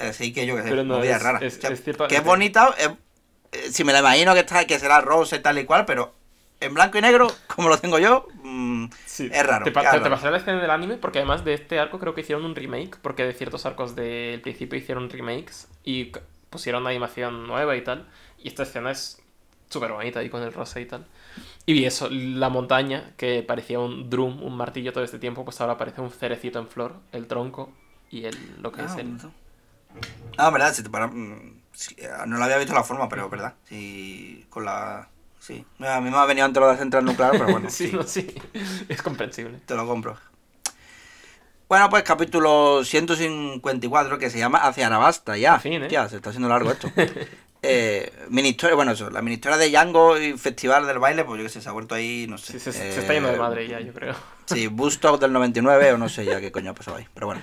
Así 0.00 0.32
que 0.32 0.46
yo 0.46 0.56
que 0.56 0.62
sé, 0.62 0.70
Pero 0.70 0.82
no, 0.84 1.02
es- 1.02 1.22
raras. 1.22 1.42
es- 1.42 1.58
O 1.58 1.60
sea, 1.60 1.70
es 1.70 1.84
cierto- 1.84 2.08
que 2.08 2.16
es 2.16 2.24
bonita, 2.24 2.74
eh, 2.78 3.68
si 3.70 3.84
me 3.84 3.92
la 3.92 4.00
imagino 4.00 4.32
que, 4.34 4.40
está, 4.40 4.64
que 4.66 4.78
será 4.78 5.00
rosa 5.02 5.36
y 5.36 5.40
tal 5.40 5.58
y 5.58 5.64
cual, 5.66 5.84
pero 5.84 6.14
en 6.60 6.74
blanco 6.74 6.98
y 6.98 7.00
negro, 7.00 7.28
como 7.54 7.68
lo 7.68 7.78
tengo 7.78 7.98
yo, 7.98 8.26
mm, 8.42 8.86
Sí, 9.04 9.30
es 9.32 9.46
raro. 9.46 9.64
Te, 9.64 9.72
pa- 9.72 9.88
te- 9.90 10.00
te 10.00 10.10
pasaré 10.10 10.32
la 10.32 10.38
escena 10.38 10.60
del 10.60 10.70
anime 10.70 10.96
porque 10.96 11.18
además 11.18 11.44
de 11.44 11.54
este 11.54 11.78
arco 11.78 11.98
creo 11.98 12.14
que 12.14 12.20
hicieron 12.22 12.44
un 12.44 12.54
remake, 12.54 12.96
porque 13.02 13.24
de 13.24 13.32
ciertos 13.32 13.66
arcos 13.66 13.94
del 13.96 14.40
principio 14.40 14.78
hicieron 14.78 15.10
remakes 15.10 15.68
y 15.84 16.12
pusieron 16.50 16.82
una 16.82 16.90
animación 16.90 17.46
nueva 17.46 17.76
y 17.76 17.82
tal. 17.82 18.06
Y 18.42 18.48
esta 18.48 18.62
escena 18.62 18.90
es 18.90 19.20
súper 19.68 19.92
bonita 19.92 20.20
ahí 20.20 20.30
con 20.30 20.42
el 20.42 20.52
rosa 20.52 20.80
y 20.80 20.86
tal. 20.86 21.06
Y 21.66 21.74
vi 21.74 21.84
eso, 21.84 22.08
la 22.10 22.48
montaña, 22.48 23.12
que 23.16 23.42
parecía 23.42 23.78
un 23.80 24.10
drum, 24.10 24.42
un 24.42 24.56
martillo 24.56 24.92
todo 24.92 25.04
este 25.04 25.18
tiempo, 25.18 25.44
pues 25.44 25.60
ahora 25.60 25.76
parece 25.76 26.00
un 26.00 26.10
cerecito 26.10 26.58
en 26.58 26.68
flor, 26.68 26.96
el 27.12 27.26
tronco 27.26 27.72
y 28.10 28.24
el, 28.24 28.34
lo 28.62 28.72
que 28.72 28.82
Ah, 28.82 28.84
es 28.86 28.98
el... 28.98 29.06
Ah, 30.36 30.50
verdad, 30.50 30.72
si 30.72 30.82
te 30.82 30.90
para, 30.90 31.08
mm, 31.08 31.62
eh, 31.96 32.08
no 32.26 32.36
lo 32.38 32.44
había 32.44 32.58
visto 32.58 32.74
la 32.74 32.84
forma, 32.84 33.08
pero 33.08 33.24
es 33.24 33.30
verdad. 33.30 33.54
Sí, 33.68 34.46
con 34.50 34.64
la. 34.64 35.08
Sí. 35.48 35.64
A 35.78 35.98
mí 36.02 36.10
me 36.10 36.16
ha 36.18 36.26
venido 36.26 36.44
antes 36.44 36.60
lo 36.60 36.70
de 36.70 36.76
central 36.76 37.06
nuclear, 37.06 37.30
pero 37.30 37.46
bueno, 37.46 37.70
sí, 37.70 37.88
sí, 37.88 37.96
no, 37.96 38.02
sí, 38.02 38.34
es 38.90 39.00
comprensible. 39.00 39.58
te 39.64 39.74
lo 39.74 39.86
compro. 39.86 40.14
Bueno, 41.70 41.88
pues 41.88 42.02
capítulo 42.02 42.84
154 42.84 44.18
que 44.18 44.28
se 44.28 44.38
llama 44.38 44.58
Hacia 44.58 44.88
Arabasta 44.88 45.38
ya. 45.38 45.54
Al 45.54 45.60
fin, 45.62 45.84
¿eh? 45.84 45.88
Ya, 45.90 46.06
se 46.06 46.16
está 46.16 46.28
haciendo 46.28 46.50
largo 46.50 46.70
esto. 46.70 46.92
eh, 47.62 48.12
bueno, 48.74 48.92
eso, 48.92 49.08
la 49.08 49.22
mini 49.22 49.36
historia 49.36 49.56
de 49.56 49.70
Django 49.70 50.18
y 50.18 50.36
Festival 50.36 50.86
del 50.86 50.98
Baile, 50.98 51.24
pues 51.24 51.38
yo 51.38 51.44
que 51.44 51.48
sé, 51.48 51.62
se 51.62 51.68
ha 51.70 51.72
vuelto 51.72 51.94
ahí, 51.94 52.26
no 52.28 52.36
sé. 52.36 52.52
Sí, 52.52 52.60
se, 52.60 52.72
se 52.74 52.86
eh, 52.86 52.98
está 52.98 53.14
yendo 53.14 53.30
de 53.30 53.38
madre 53.38 53.66
ya, 53.66 53.80
yo 53.80 53.94
creo. 53.94 54.14
Sí, 54.44 54.66
Bustock 54.66 55.18
del 55.18 55.32
99 55.32 55.94
o 55.94 55.96
no 55.96 56.10
sé 56.10 56.26
ya 56.26 56.42
qué 56.42 56.52
coño 56.52 56.72
ha 56.72 56.74
pasado 56.74 56.98
ahí, 56.98 57.06
pero 57.14 57.28
bueno. 57.28 57.40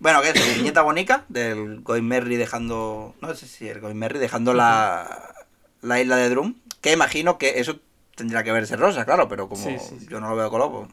Bueno, 0.00 0.22
¿qué 0.22 0.30
es? 0.30 0.56
Viñeta 0.56 0.82
bonita 0.82 1.24
del 1.28 1.82
Goimerri 1.82 2.34
dejando. 2.34 3.14
No 3.20 3.32
sé 3.36 3.46
si 3.46 3.68
el 3.68 3.78
Goimerri 3.78 4.18
dejando 4.18 4.54
la, 4.54 5.34
la 5.82 6.00
isla 6.00 6.16
de 6.16 6.28
Drum. 6.30 6.56
Que 6.80 6.92
imagino 6.92 7.38
que 7.38 7.60
eso 7.60 7.78
tendría 8.14 8.42
que 8.42 8.52
verse 8.52 8.76
rosa, 8.76 9.04
claro, 9.04 9.28
pero 9.28 9.48
como 9.48 9.62
Sí, 9.62 9.78
sí, 9.78 9.96
sí. 10.00 10.06
yo 10.08 10.20
no 10.20 10.28
lo 10.30 10.36
veo 10.36 10.50
color, 10.50 10.70
pues, 10.70 10.88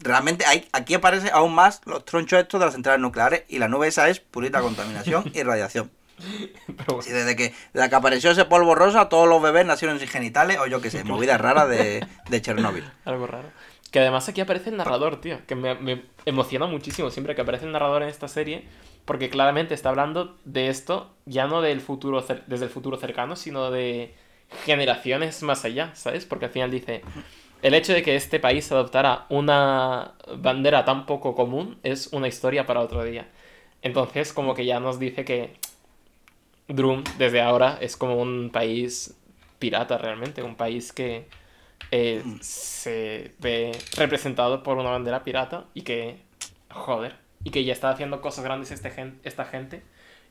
Realmente 0.00 0.44
hay, 0.46 0.68
aquí 0.72 0.94
aparece 0.94 1.30
aún 1.32 1.54
más 1.54 1.80
los 1.84 2.04
tronchos 2.04 2.40
estos 2.40 2.58
de 2.58 2.66
las 2.66 2.74
centrales 2.74 3.00
nucleares 3.00 3.44
y 3.48 3.58
la 3.60 3.68
nube 3.68 3.86
esa 3.86 4.08
es 4.08 4.18
purita 4.18 4.60
contaminación 4.60 5.30
y 5.32 5.42
radiación. 5.42 5.90
Bueno. 6.86 7.02
Sí, 7.02 7.10
desde 7.10 7.34
que, 7.36 7.52
desde 7.72 7.88
que 7.88 7.94
apareció 7.96 8.30
ese 8.30 8.44
polvo 8.44 8.74
rosa, 8.74 9.08
todos 9.08 9.28
los 9.28 9.42
bebés 9.42 9.66
nacieron 9.66 9.98
sin 9.98 10.08
genitales 10.08 10.58
o 10.58 10.66
yo 10.66 10.80
qué 10.80 10.90
sé, 10.90 11.02
movidas 11.04 11.40
raras 11.40 11.68
de, 11.68 12.06
de 12.28 12.42
Chernóbil. 12.42 12.84
Algo 13.04 13.26
raro. 13.26 13.48
Que 13.90 13.98
además 14.00 14.28
aquí 14.28 14.40
aparece 14.40 14.70
el 14.70 14.76
narrador, 14.76 15.20
tío. 15.20 15.38
Que 15.46 15.54
me, 15.54 15.74
me 15.74 16.04
emociona 16.24 16.66
muchísimo 16.66 17.10
siempre 17.10 17.34
que 17.34 17.42
aparece 17.42 17.66
el 17.66 17.72
narrador 17.72 18.02
en 18.02 18.08
esta 18.08 18.28
serie. 18.28 18.66
Porque 19.04 19.30
claramente 19.30 19.74
está 19.74 19.88
hablando 19.88 20.38
de 20.44 20.68
esto, 20.68 21.12
ya 21.26 21.46
no 21.48 21.60
del 21.60 21.80
futuro 21.80 22.24
desde 22.46 22.64
el 22.64 22.70
futuro 22.70 22.96
cercano, 22.96 23.34
sino 23.34 23.70
de 23.72 24.14
generaciones 24.64 25.42
más 25.42 25.64
allá, 25.64 25.94
¿sabes? 25.94 26.24
Porque 26.26 26.46
al 26.46 26.50
final 26.50 26.70
dice, 26.70 27.02
el 27.62 27.74
hecho 27.74 27.92
de 27.92 28.02
que 28.02 28.16
este 28.16 28.40
país 28.40 28.70
adoptara 28.72 29.26
una 29.28 30.12
bandera 30.36 30.84
tan 30.84 31.06
poco 31.06 31.34
común 31.34 31.78
es 31.82 32.08
una 32.08 32.28
historia 32.28 32.66
para 32.66 32.80
otro 32.80 33.04
día. 33.04 33.26
Entonces, 33.82 34.32
como 34.32 34.54
que 34.54 34.64
ya 34.64 34.80
nos 34.80 34.98
dice 34.98 35.24
que 35.24 35.54
Drum 36.68 37.04
desde 37.18 37.40
ahora 37.40 37.78
es 37.80 37.96
como 37.96 38.16
un 38.16 38.50
país 38.50 39.16
pirata 39.58 39.98
realmente, 39.98 40.42
un 40.42 40.56
país 40.56 40.92
que 40.92 41.26
eh, 41.90 42.22
se 42.40 43.34
ve 43.40 43.72
representado 43.96 44.62
por 44.62 44.78
una 44.78 44.90
bandera 44.90 45.24
pirata 45.24 45.64
y 45.74 45.82
que, 45.82 46.18
joder, 46.70 47.16
y 47.44 47.50
que 47.50 47.64
ya 47.64 47.72
está 47.72 47.90
haciendo 47.90 48.20
cosas 48.20 48.44
grandes 48.44 48.70
este 48.70 48.90
gen- 48.90 49.20
esta 49.24 49.44
gente. 49.44 49.82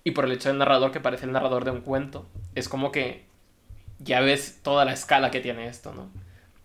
Y 0.04 0.12
por 0.12 0.26
el 0.26 0.32
hecho 0.32 0.50
del 0.50 0.58
narrador, 0.58 0.92
que 0.92 1.00
parece 1.00 1.26
el 1.26 1.32
narrador 1.32 1.64
de 1.66 1.72
un 1.72 1.82
cuento, 1.82 2.26
es 2.56 2.68
como 2.68 2.92
que 2.92 3.26
ya 4.04 4.20
ves 4.22 4.60
toda 4.64 4.86
la 4.86 4.94
escala 4.94 5.32
que 5.32 5.40
tiene 5.42 5.68
esto, 5.68 5.94
¿no? 5.94 6.10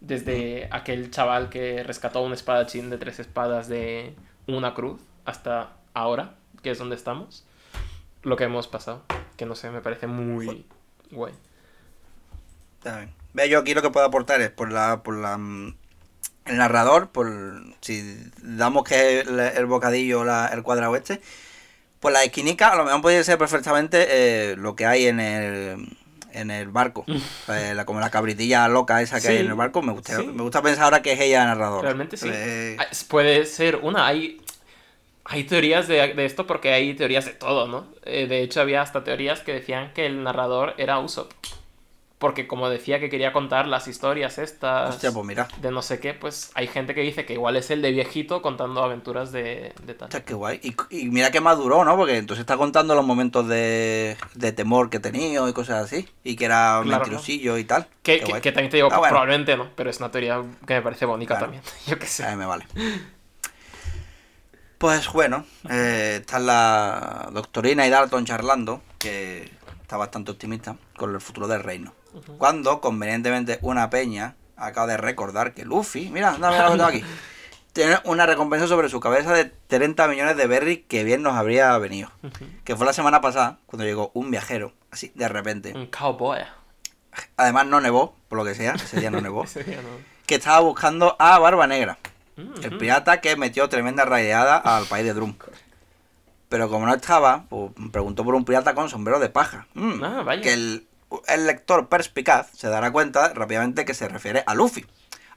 Desde 0.01 0.69
aquel 0.71 1.11
chaval 1.11 1.49
que 1.49 1.83
rescató 1.83 2.23
un 2.23 2.33
espadachín 2.33 2.91
de 2.91 2.99
tres 2.99 3.19
espadas 3.19 3.69
de 3.69 4.15
una 4.47 4.75
cruz 4.75 5.01
hasta 5.25 5.73
ahora, 5.95 6.35
que 6.63 6.71
es 6.71 6.79
donde 6.79 6.97
estamos, 6.97 7.45
lo 8.23 8.37
que 8.37 8.45
hemos 8.45 8.69
pasado. 8.69 9.03
Que 9.37 9.47
no 9.47 9.55
sé, 9.55 9.71
me 9.71 9.81
parece 9.81 10.07
muy 10.07 10.67
guay. 11.11 11.35
Está 12.79 12.99
bien. 12.99 13.13
Ve, 13.35 13.49
yo 13.49 13.59
aquí 13.59 13.75
lo 13.75 13.83
que 13.83 13.91
puedo 13.91 14.07
aportar 14.07 14.41
es 14.41 14.51
por 14.51 14.71
la, 14.73 15.03
por 15.03 15.17
la 15.17 15.37
mm, 15.37 15.75
el 16.47 16.57
narrador, 16.59 17.09
por 17.11 17.27
si 17.81 18.31
damos 18.43 18.85
que 18.85 19.21
el, 19.21 19.39
el 19.41 19.67
bocadillo, 19.67 20.25
la- 20.25 20.47
el 20.49 20.63
cuadrado 20.63 20.95
este, 20.95 21.21
pues 22.01 22.13
la 22.15 22.23
esquinica 22.23 22.69
a 22.69 22.77
lo 22.77 22.85
mejor 22.85 23.03
podría 23.03 23.25
ser 23.25 23.37
perfectamente 23.39 24.07
eh, 24.53 24.57
lo 24.57 24.77
que 24.77 24.87
hay 24.87 25.07
en 25.07 25.19
el 25.21 25.99
en 26.37 26.51
el 26.51 26.69
barco. 26.69 27.05
Eh, 27.49 27.73
la- 27.75 27.85
como 27.85 28.01
la 28.01 28.11
cabritilla 28.11 28.69
loca 28.69 29.01
esa 29.03 29.21
que 29.21 29.29
hay 29.29 29.37
en 29.39 29.47
el 29.49 29.55
barco. 29.55 29.83
Me 29.83 29.93
gusta, 29.93 30.17
sí. 30.17 30.27
me 30.27 30.43
gusta 30.43 30.63
pensar 30.63 30.85
ahora 30.85 31.03
que 31.03 31.13
es 31.13 31.21
ella 31.21 31.45
narrador. 31.45 31.83
Realmente 31.83 32.17
sí. 32.17 32.29
Eh, 32.33 32.77
Ah, 32.79 32.87
Puede 33.09 33.45
ser 33.47 33.77
una. 33.77 34.07
Hay, 34.07 34.41
hay 35.25 35.45
teorías 35.45 35.89
de, 35.89 36.15
de 36.15 36.25
esto 36.25 36.47
porque 36.47 36.73
hay 36.73 36.95
teorías 36.95 37.25
de 37.25 37.33
todo, 37.33 37.67
¿no? 37.69 37.87
Eh, 38.05 38.27
de 38.27 38.43
hecho, 38.43 38.61
había 38.61 38.83
hasta 38.83 39.03
teorías 39.05 39.41
que 39.41 39.53
decían 39.55 39.93
que 39.95 40.07
el 40.07 40.23
narrador 40.23 40.75
era 40.79 40.99
Usopp. 40.99 41.33
Porque 42.19 42.47
como 42.47 42.71
decía 42.71 42.99
que 42.99 43.11
quería 43.11 43.35
contar 43.35 43.67
las 43.69 43.89
historias 43.89 44.39
estas 44.39 44.95
hostia, 44.95 45.13
pues 45.13 45.27
mira. 45.27 45.49
de 45.61 45.71
no 45.71 45.83
sé 45.83 46.01
qué, 46.01 46.15
pues 46.15 46.51
hay 46.55 46.67
gente 46.67 46.95
que 46.95 47.03
dice 47.03 47.27
que 47.27 47.35
igual 47.35 47.57
es 47.57 47.71
el 47.71 47.83
de 47.83 47.91
viejito 47.91 48.41
contando 48.41 48.83
aventuras 48.83 49.33
de, 49.33 49.75
de 49.83 49.93
tal. 49.95 50.07
Hostia, 50.07 50.25
qué 50.25 50.33
guay. 50.33 50.59
Y, 50.63 50.75
y 50.89 51.11
mira 51.11 51.31
que 51.31 51.43
maduró, 51.43 51.85
¿no? 51.85 51.95
Porque 51.95 52.17
entonces 52.17 52.41
está 52.41 52.57
contando 52.57 52.95
los 52.95 53.05
momentos 53.05 53.47
de, 53.49 54.17
de 54.35 54.53
temor 54.53 54.89
que 54.89 54.99
tenido 54.99 55.47
y 55.47 55.53
cosas 55.53 55.85
así. 55.85 56.09
Y 56.25 56.37
que 56.37 56.47
era 56.47 56.81
Claro, 56.83 57.01
mentirosillo 57.03 57.59
y 57.59 57.65
tal. 57.65 57.87
Que, 58.03 58.21
también 58.21 58.71
te 58.71 58.79
digo, 58.79 58.89
Ah, 58.91 58.97
bueno. 58.99 59.11
probablemente 59.11 59.55
no, 59.59 59.69
pero 59.77 59.91
es 59.91 59.99
una 59.99 60.11
teoría 60.11 60.43
que 60.67 60.73
me 60.73 60.81
parece 60.81 61.05
bonita 61.05 61.35
Claro. 61.35 61.45
también. 61.53 61.63
Yo 61.87 61.99
qué 61.99 62.07
sé. 62.07 62.25
A 62.25 62.31
mí 62.31 62.37
me 62.37 62.47
vale. 62.47 62.65
Pues 64.79 65.11
bueno, 65.13 65.45
eh, 65.71 66.19
está 66.21 66.39
la 66.39 67.29
doctorina 67.33 67.87
y 67.87 67.91
Dalton 67.91 68.27
charlando, 68.27 68.83
que 68.99 69.51
está 69.83 69.97
bastante 69.97 70.31
optimista 70.33 70.77
con 70.97 71.15
el 71.15 71.21
futuro 71.21 71.47
del 71.49 71.63
reino. 71.63 71.95
Cuando, 72.39 72.81
convenientemente, 72.81 73.59
una 73.63 73.91
peña 73.91 74.37
acaba 74.57 74.87
de 74.87 74.97
recordar 74.97 75.53
que 75.55 75.65
Luffy, 75.65 76.09
mira, 76.11 76.31
anda, 76.35 76.51
mira 76.51 76.65
lo 76.65 76.71
que 76.73 76.77
tengo 76.79 76.89
aquí, 76.89 77.05
tiene 77.73 77.99
una 78.05 78.25
recompensa 78.27 78.67
sobre 78.67 78.89
su 78.89 79.01
cabeza 79.01 79.33
de 79.35 79.45
30 79.45 80.09
millones 80.09 80.37
de 80.37 80.47
berry 80.47 80.79
que 80.89 81.05
bien 81.05 81.23
nos 81.23 81.35
habría 81.35 81.77
venido. 81.79 82.11
Que 82.65 82.75
fue 82.75 82.87
la 82.87 82.93
semana 82.95 83.21
pasada, 83.21 83.59
cuando 83.67 83.85
llegó 83.85 84.11
un 84.15 84.31
viajero, 84.31 84.73
así, 84.91 85.13
de 85.15 85.29
repente. 85.29 85.73
Un 85.75 85.87
cowboy. 85.87 86.41
Además, 87.37 87.67
no 87.67 87.81
nevó, 87.81 88.15
por 88.29 88.39
lo 88.39 88.45
que 88.45 88.55
sea, 88.55 88.73
ese 88.75 89.01
día 89.01 89.11
no 89.11 89.21
nevó. 89.21 89.45
Ese 89.45 89.65
día 89.65 89.83
no. 89.83 89.89
que 90.27 90.35
estaba 90.37 90.61
buscando 90.61 91.17
a 91.19 91.39
Barba 91.39 91.67
Negra. 91.67 91.99
Mm, 92.37 92.63
El 92.63 92.75
mm. 92.75 92.79
pirata 92.79 93.21
que 93.21 93.37
metió 93.37 93.69
tremenda 93.69 94.05
raideada 94.05 94.57
al 94.57 94.85
país 94.87 95.05
de 95.07 95.15
Drum. 95.15 95.35
Pero 96.49 96.69
como 96.69 96.87
no 96.87 96.95
estaba, 96.95 97.45
pues 97.49 97.73
preguntó 97.91 98.25
por 98.25 98.35
un 98.35 98.45
pirata 98.45 98.75
con 98.75 98.89
sombrero 98.89 99.19
de 99.19 99.29
paja. 99.29 99.67
Mm, 99.75 100.05
Ah, 100.05 100.23
vaya. 100.25 100.43
Que 100.43 100.53
el, 100.53 100.87
el 101.29 101.47
lector 101.47 101.89
perspicaz 101.89 102.51
se 102.57 102.69
dará 102.69 102.91
cuenta 102.91 103.33
rápidamente 103.35 103.85
que 103.85 103.95
se 103.95 104.09
refiere 104.09 104.43
a 104.47 104.55
Luffy. 104.55 104.85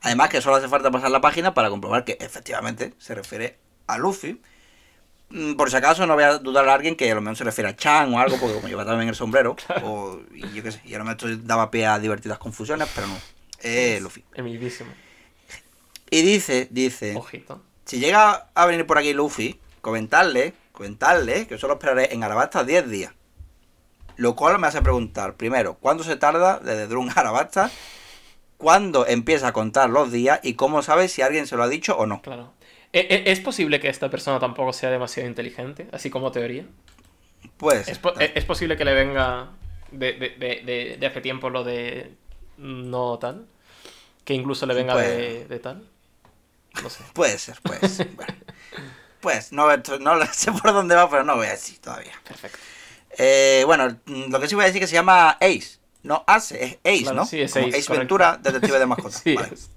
Además 0.02 0.30
que 0.30 0.42
solo 0.42 0.56
hace 0.56 0.68
falta 0.68 0.92
pasar 0.92 1.12
la 1.12 1.22
página 1.22 1.54
para 1.54 1.70
comprobar 1.70 2.06
que 2.06 2.18
efectivamente 2.22 2.94
se 2.98 3.16
refiere 3.16 3.58
a 3.88 3.98
Luffy. 3.98 4.42
Mm, 5.30 5.56
Por 5.56 5.70
si 5.70 5.76
acaso 5.78 6.08
no 6.08 6.16
voy 6.16 6.24
a 6.24 6.38
dudar 6.40 6.68
a 6.70 6.74
alguien 6.74 6.96
que 6.96 7.12
a 7.12 7.16
lo 7.16 7.22
mejor 7.22 7.38
se 7.38 7.44
refiere 7.44 7.70
a 7.70 7.76
Chan 7.76 8.14
o 8.14 8.20
algo, 8.20 8.38
porque 8.40 8.56
como 8.56 8.68
lleva 8.68 8.86
también 8.86 9.10
el 9.10 9.16
sombrero, 9.16 9.56
o 9.84 10.20
y 10.34 10.52
yo 10.54 10.64
qué 10.64 10.72
sé, 10.72 10.82
y 10.86 10.94
a 10.96 10.98
lo 11.00 11.06
mejor 11.06 11.30
esto 11.30 11.44
daba 11.46 11.70
pie 11.70 11.86
a 11.86 12.00
divertidas 12.00 12.38
confusiones, 12.40 12.88
pero 12.96 13.08
no. 13.08 13.18
Eh, 13.62 14.00
Luffy. 14.02 14.24
Emilísimo. 14.34 14.90
Y 16.10 16.22
dice, 16.24 16.68
dice, 16.72 17.16
Ojito. 17.16 17.62
si 17.86 18.00
llega 18.00 18.50
a 18.56 18.66
venir 18.66 18.88
por 18.88 18.98
aquí 18.98 19.14
Luffy, 19.14 19.60
comentarle, 19.82 20.54
comentarle 20.72 21.46
que 21.46 21.58
solo 21.60 21.74
esperaré 21.74 22.14
en 22.14 22.24
Arabasta 22.24 22.64
10 22.64 22.90
días. 22.90 23.14
Lo 24.20 24.36
cual 24.36 24.60
me 24.60 24.68
hace 24.68 24.82
preguntar, 24.82 25.36
primero, 25.36 25.76
¿cuánto 25.76 26.04
se 26.04 26.18
tarda 26.18 26.60
desde 26.60 26.88
Drum 26.88 27.08
a 27.10 27.14
Arabasta? 27.22 27.72
¿Cuándo 28.58 29.08
empieza 29.08 29.48
a 29.48 29.54
contar 29.54 29.90
los 29.90 30.12
días? 30.12 30.42
¿Y 30.44 30.56
cómo 30.56 30.82
sabe 30.82 31.08
si 31.08 31.22
alguien 31.22 31.48
se 31.48 31.56
lo 31.56 31.64
ha 31.64 31.70
dicho 31.70 31.96
o 31.98 32.06
no? 32.06 32.22
Claro. 32.22 32.52
E- 32.92 33.08
e- 33.10 33.32
¿Es 33.32 33.40
posible 33.40 33.80
que 33.80 33.88
esta 33.88 34.10
persona 34.10 34.38
tampoco 34.38 34.74
sea 34.74 34.90
demasiado 34.90 35.30
inteligente, 35.30 35.88
así 35.94 36.10
como 36.10 36.34
teoría? 36.34 36.66
Pues... 37.56 37.88
¿Es, 37.88 37.98
po- 37.98 38.20
e- 38.20 38.34
es 38.36 38.44
posible 38.44 38.76
que 38.76 38.84
le 38.84 38.94
venga 38.94 39.52
de, 39.92 40.12
de- 40.12 40.98
de- 41.00 41.08
hace 41.08 41.22
tiempo 41.22 41.50
lo 41.50 41.64
de 41.64 42.14
no 42.58 43.18
tal? 43.20 43.48
Que 44.26 44.34
incluso 44.34 44.66
le 44.66 44.74
venga 44.74 44.98
de, 44.98 45.36
Pues- 45.38 45.50
de 45.50 45.60
tal. 45.60 45.88
No 46.84 46.90
sé. 46.90 47.04
Puede 47.14 47.38
ser. 47.38 47.58
Bueno. 47.64 48.34
Pues 49.22 49.54
no, 49.54 49.66
no 49.78 50.26
sé 50.34 50.52
por 50.52 50.74
dónde 50.74 50.96
va, 50.96 51.10
pero 51.10 51.24
no 51.24 51.38
voy 51.38 51.48
a 51.48 51.52
decir 51.52 51.80
todavía. 51.80 52.12
Perfecto. 52.28 52.60
Eh, 53.20 53.64
bueno, 53.66 53.98
lo 54.06 54.40
que 54.40 54.48
sí 54.48 54.56
voy 54.56 54.64
a 54.64 54.68
decir 54.68 54.82
que 54.82 54.88
se 54.88 54.94
llama 54.96 55.32
Ace. 55.42 55.78
No 56.04 56.24
Ace, 56.26 56.64
es 56.64 56.78
Ace, 56.86 57.02
Claro, 57.04 57.18
¿no? 57.18 57.26
sí, 57.26 57.42
es 57.42 57.52
Como 57.52 57.68
Ace, 57.68 57.78
Ace 57.78 57.88
correcto. 57.88 58.00
Ventura, 58.18 58.40
detective 58.42 58.80
de 58.80 58.86
mascotas. 58.86 59.22
Sí, 59.24 59.36
vale. 59.36 59.50
es- 59.54 59.70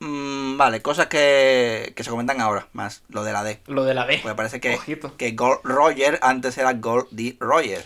Mm, 0.00 0.56
vale, 0.56 0.82
cosas 0.82 1.06
que, 1.06 1.92
que 1.94 2.02
se 2.02 2.10
comentan 2.10 2.40
ahora, 2.40 2.66
más 2.72 3.02
lo 3.08 3.22
de 3.22 3.32
la 3.32 3.44
D. 3.44 3.60
Lo 3.66 3.84
de 3.84 3.94
la 3.94 4.04
D. 4.04 4.18
Pues 4.20 4.34
parece 4.34 4.60
que, 4.60 4.74
Ojito. 4.74 5.16
que 5.16 5.30
Gold 5.30 5.60
Roger 5.62 6.18
antes 6.22 6.58
era 6.58 6.72
Gold 6.72 7.06
D. 7.12 7.36
Roger. 7.38 7.84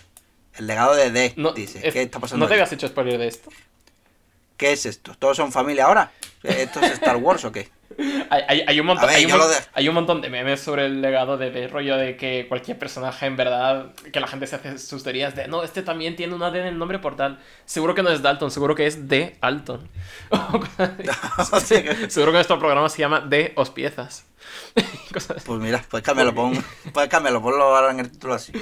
El 0.55 0.66
legado 0.66 0.94
de 0.94 1.11
D, 1.11 1.35
No, 1.36 1.53
dice. 1.53 1.86
es- 1.86 1.93
¿Qué 1.93 2.01
está 2.03 2.19
pasando? 2.19 2.44
¿No 2.44 2.48
te 2.48 2.55
habías 2.55 2.73
hecho 2.73 2.89
spoiler 2.89 3.19
de 3.19 3.28
esto? 3.28 3.51
¿Qué 4.57 4.73
es 4.73 4.86
esto? 4.86 5.15
¿Todos 5.19 5.36
son 5.36 5.53
familia 5.53 5.85
ahora? 5.85 6.11
¿Esto 6.43 6.81
es 6.81 6.93
Star 6.93 7.16
Wars 7.16 7.44
o 7.44 7.53
qué? 7.53 7.69
Hay, 8.31 8.43
hay- 8.48 8.64
hay 8.66 8.81
un 8.81 8.86
montón, 8.86 9.06
ver, 9.09 9.16
hay, 9.16 9.24
un 9.24 9.31
de- 9.32 9.56
hay 9.73 9.89
un 9.89 9.94
montón 9.94 10.20
de 10.20 10.28
memes 10.28 10.60
sobre 10.60 10.86
el 10.86 11.01
legado 11.01 11.36
de, 11.39 11.51
de 11.51 11.68
rollo 11.68 11.97
de 11.97 12.16
que 12.16 12.47
cualquier 12.48 12.78
personaje 12.78 13.27
en 13.27 13.36
verdad, 13.36 13.93
que 14.12 14.20
la 14.20 14.27
gente 14.27 14.47
se 14.47 14.56
hace 14.56 14.78
sus 14.78 15.02
teorías 15.02 15.35
de, 15.35 15.48
no, 15.48 15.62
este 15.62 15.82
también 15.82 16.16
tiene 16.16 16.35
una 16.35 16.51
D 16.51 16.60
en 16.60 16.66
el 16.66 16.78
nombre 16.78 16.98
por 16.98 17.16
tal. 17.16 17.39
Seguro 17.64 17.94
que 17.94 18.02
no 18.02 18.10
es 18.10 18.23
Dalton, 18.23 18.51
seguro 18.51 18.74
que 18.74 18.86
es 18.86 19.09
D. 19.09 19.36
Alton. 19.40 19.89
Seguro 22.09 22.32
que 22.32 22.36
nuestro 22.36 22.59
programa 22.59 22.89
se 22.89 22.98
llama 22.98 23.20
D. 23.20 23.52
Ospiezas. 23.56 24.24
Pues 25.47 25.60
mira, 25.60 25.82
pues 25.90 26.02
cámbialo, 26.02 26.35
pon, 26.35 26.62
pues 26.93 27.09
cámbialo, 27.09 27.40
ponlo 27.43 27.64
ahora 27.74 27.90
en 27.90 28.01
el 28.01 28.10
título 28.10 28.35
así. 28.35 28.52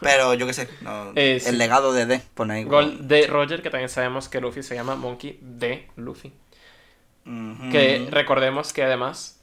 Pero 0.00 0.34
yo 0.34 0.46
qué 0.46 0.52
sé, 0.52 0.68
no, 0.82 1.12
Eh, 1.16 1.42
el 1.46 1.56
legado 1.58 1.92
de 1.92 2.04
D, 2.06 2.20
pone 2.34 2.54
ahí. 2.54 2.64
Gold 2.64 3.00
de 3.00 3.26
Roger, 3.26 3.62
que 3.62 3.70
también 3.70 3.88
sabemos 3.88 4.28
que 4.28 4.40
Luffy 4.40 4.62
se 4.62 4.74
llama 4.74 4.94
Monkey 4.94 5.38
D. 5.40 5.88
Luffy. 5.96 6.32
Que 7.72 8.06
recordemos 8.10 8.72
que 8.72 8.84
además 8.84 9.40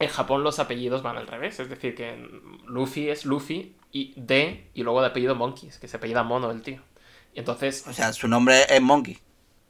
en 0.00 0.08
Japón 0.08 0.42
los 0.42 0.58
apellidos 0.58 1.02
van 1.02 1.16
al 1.16 1.26
revés. 1.26 1.60
Es 1.60 1.68
decir, 1.68 1.94
que 1.94 2.28
Luffy 2.66 3.08
es 3.08 3.24
Luffy 3.24 3.76
y 3.92 4.12
D 4.16 4.68
y 4.74 4.82
luego 4.82 5.00
de 5.00 5.06
apellido 5.08 5.34
Monkeys, 5.34 5.78
que 5.78 5.88
se 5.88 5.96
apellida 5.98 6.22
Mono 6.24 6.50
el 6.50 6.62
tío. 6.62 6.80
Y 7.34 7.38
entonces, 7.38 7.86
O 7.86 7.92
sea, 7.92 8.12
su 8.12 8.26
nombre 8.28 8.62
es 8.68 8.80
Monkey. 8.82 9.18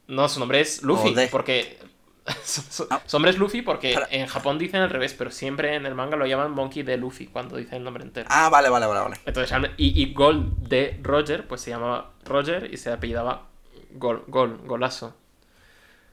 no, 0.09 0.29
su 0.29 0.41
nombre 0.41 0.61
es 0.61 0.83
Luffy, 0.83 1.15
porque. 1.31 1.79
su, 2.45 2.61
su- 2.63 2.87
Ah. 2.91 3.03
su 3.07 3.17
nombre 3.17 3.31
es 3.31 3.39
Luffy 3.39 3.63
porque 3.63 3.95
Para- 3.95 4.09
en 4.11 4.27
Japón 4.27 4.59
dicen 4.59 4.81
al 4.81 4.91
revés, 4.91 5.15
pero 5.15 5.31
siempre 5.31 5.75
en 5.75 5.85
el 5.87 5.95
manga 5.95 6.17
lo 6.17 6.27
llaman 6.27 6.51
Monkey 6.53 6.83
D. 6.83 6.97
Luffy 6.97 7.27
cuando 7.27 7.57
dicen 7.57 7.75
el 7.79 7.85
nombre 7.85 8.03
entero. 8.03 8.29
Ah, 8.33 8.49
vale, 8.49 8.69
vale, 8.69 8.87
vale, 8.87 9.01
vale. 9.01 9.17
Entonces, 9.27 9.57
y, 9.77 10.01
y 10.03 10.13
Gold 10.15 10.69
de 10.69 10.99
Roger, 11.03 11.47
pues 11.47 11.61
se 11.61 11.71
llamaba 11.71 12.13
Roger 12.25 12.73
y 12.73 12.79
se 12.79 12.91
apellidaba 12.91 13.47
Gol, 13.93 14.25
Gol, 14.27 14.59
Golazo. 14.65 15.15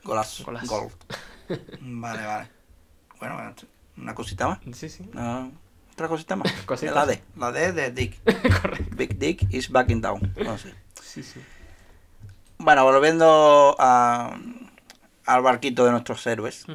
Golazo. 0.03 0.43
Golazo. 0.43 0.67
Gold. 0.67 0.93
Vale, 1.81 2.25
vale. 2.25 2.47
Bueno, 3.19 3.35
bueno, 3.35 3.53
una 3.97 4.15
cosita 4.15 4.47
más. 4.47 4.59
Sí, 4.73 4.89
sí. 4.89 5.07
No, 5.13 5.51
otra 5.91 6.07
cosita 6.07 6.35
más. 6.35 6.51
Cositas. 6.65 6.95
La 6.95 7.05
D. 7.05 7.21
La 7.37 7.51
D 7.51 7.71
de 7.73 7.91
Dick. 7.91 8.19
Correcto. 8.61 8.95
Big 8.95 9.17
Dick 9.19 9.53
is 9.53 9.69
backing 9.69 10.01
down. 10.01 10.33
No 10.43 10.57
sé. 10.57 10.73
Sí, 11.01 11.21
sí. 11.21 11.39
Bueno, 12.57 12.83
volviendo 12.85 13.75
a, 13.77 14.37
al 15.25 15.41
barquito 15.41 15.85
de 15.85 15.91
nuestros 15.91 16.25
héroes. 16.27 16.65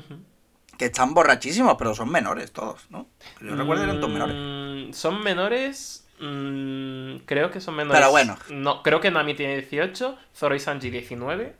Que 0.76 0.84
están 0.86 1.12
borrachísimos, 1.14 1.74
pero 1.78 1.94
son 1.94 2.08
menores 2.10 2.52
todos, 2.52 2.86
¿no? 2.90 3.08
Yo 3.40 3.56
recuerdo 3.56 3.82
que 3.82 3.88
eran 3.90 4.00
todos 4.00 4.12
menores. 4.12 4.36
Mm, 4.36 4.92
Son 4.92 5.22
menores. 5.24 6.06
mm, 6.20 7.24
creo 7.26 7.50
que 7.50 7.60
son 7.60 7.74
menores. 7.74 7.98
Pero 7.98 8.10
bueno. 8.12 8.36
No, 8.50 8.82
creo 8.84 9.00
que 9.00 9.10
Nami 9.10 9.34
tiene 9.34 9.56
18, 9.56 10.16
Zoro 10.36 10.54
y 10.54 10.60
Sanji 10.60 10.90
19. 10.90 11.56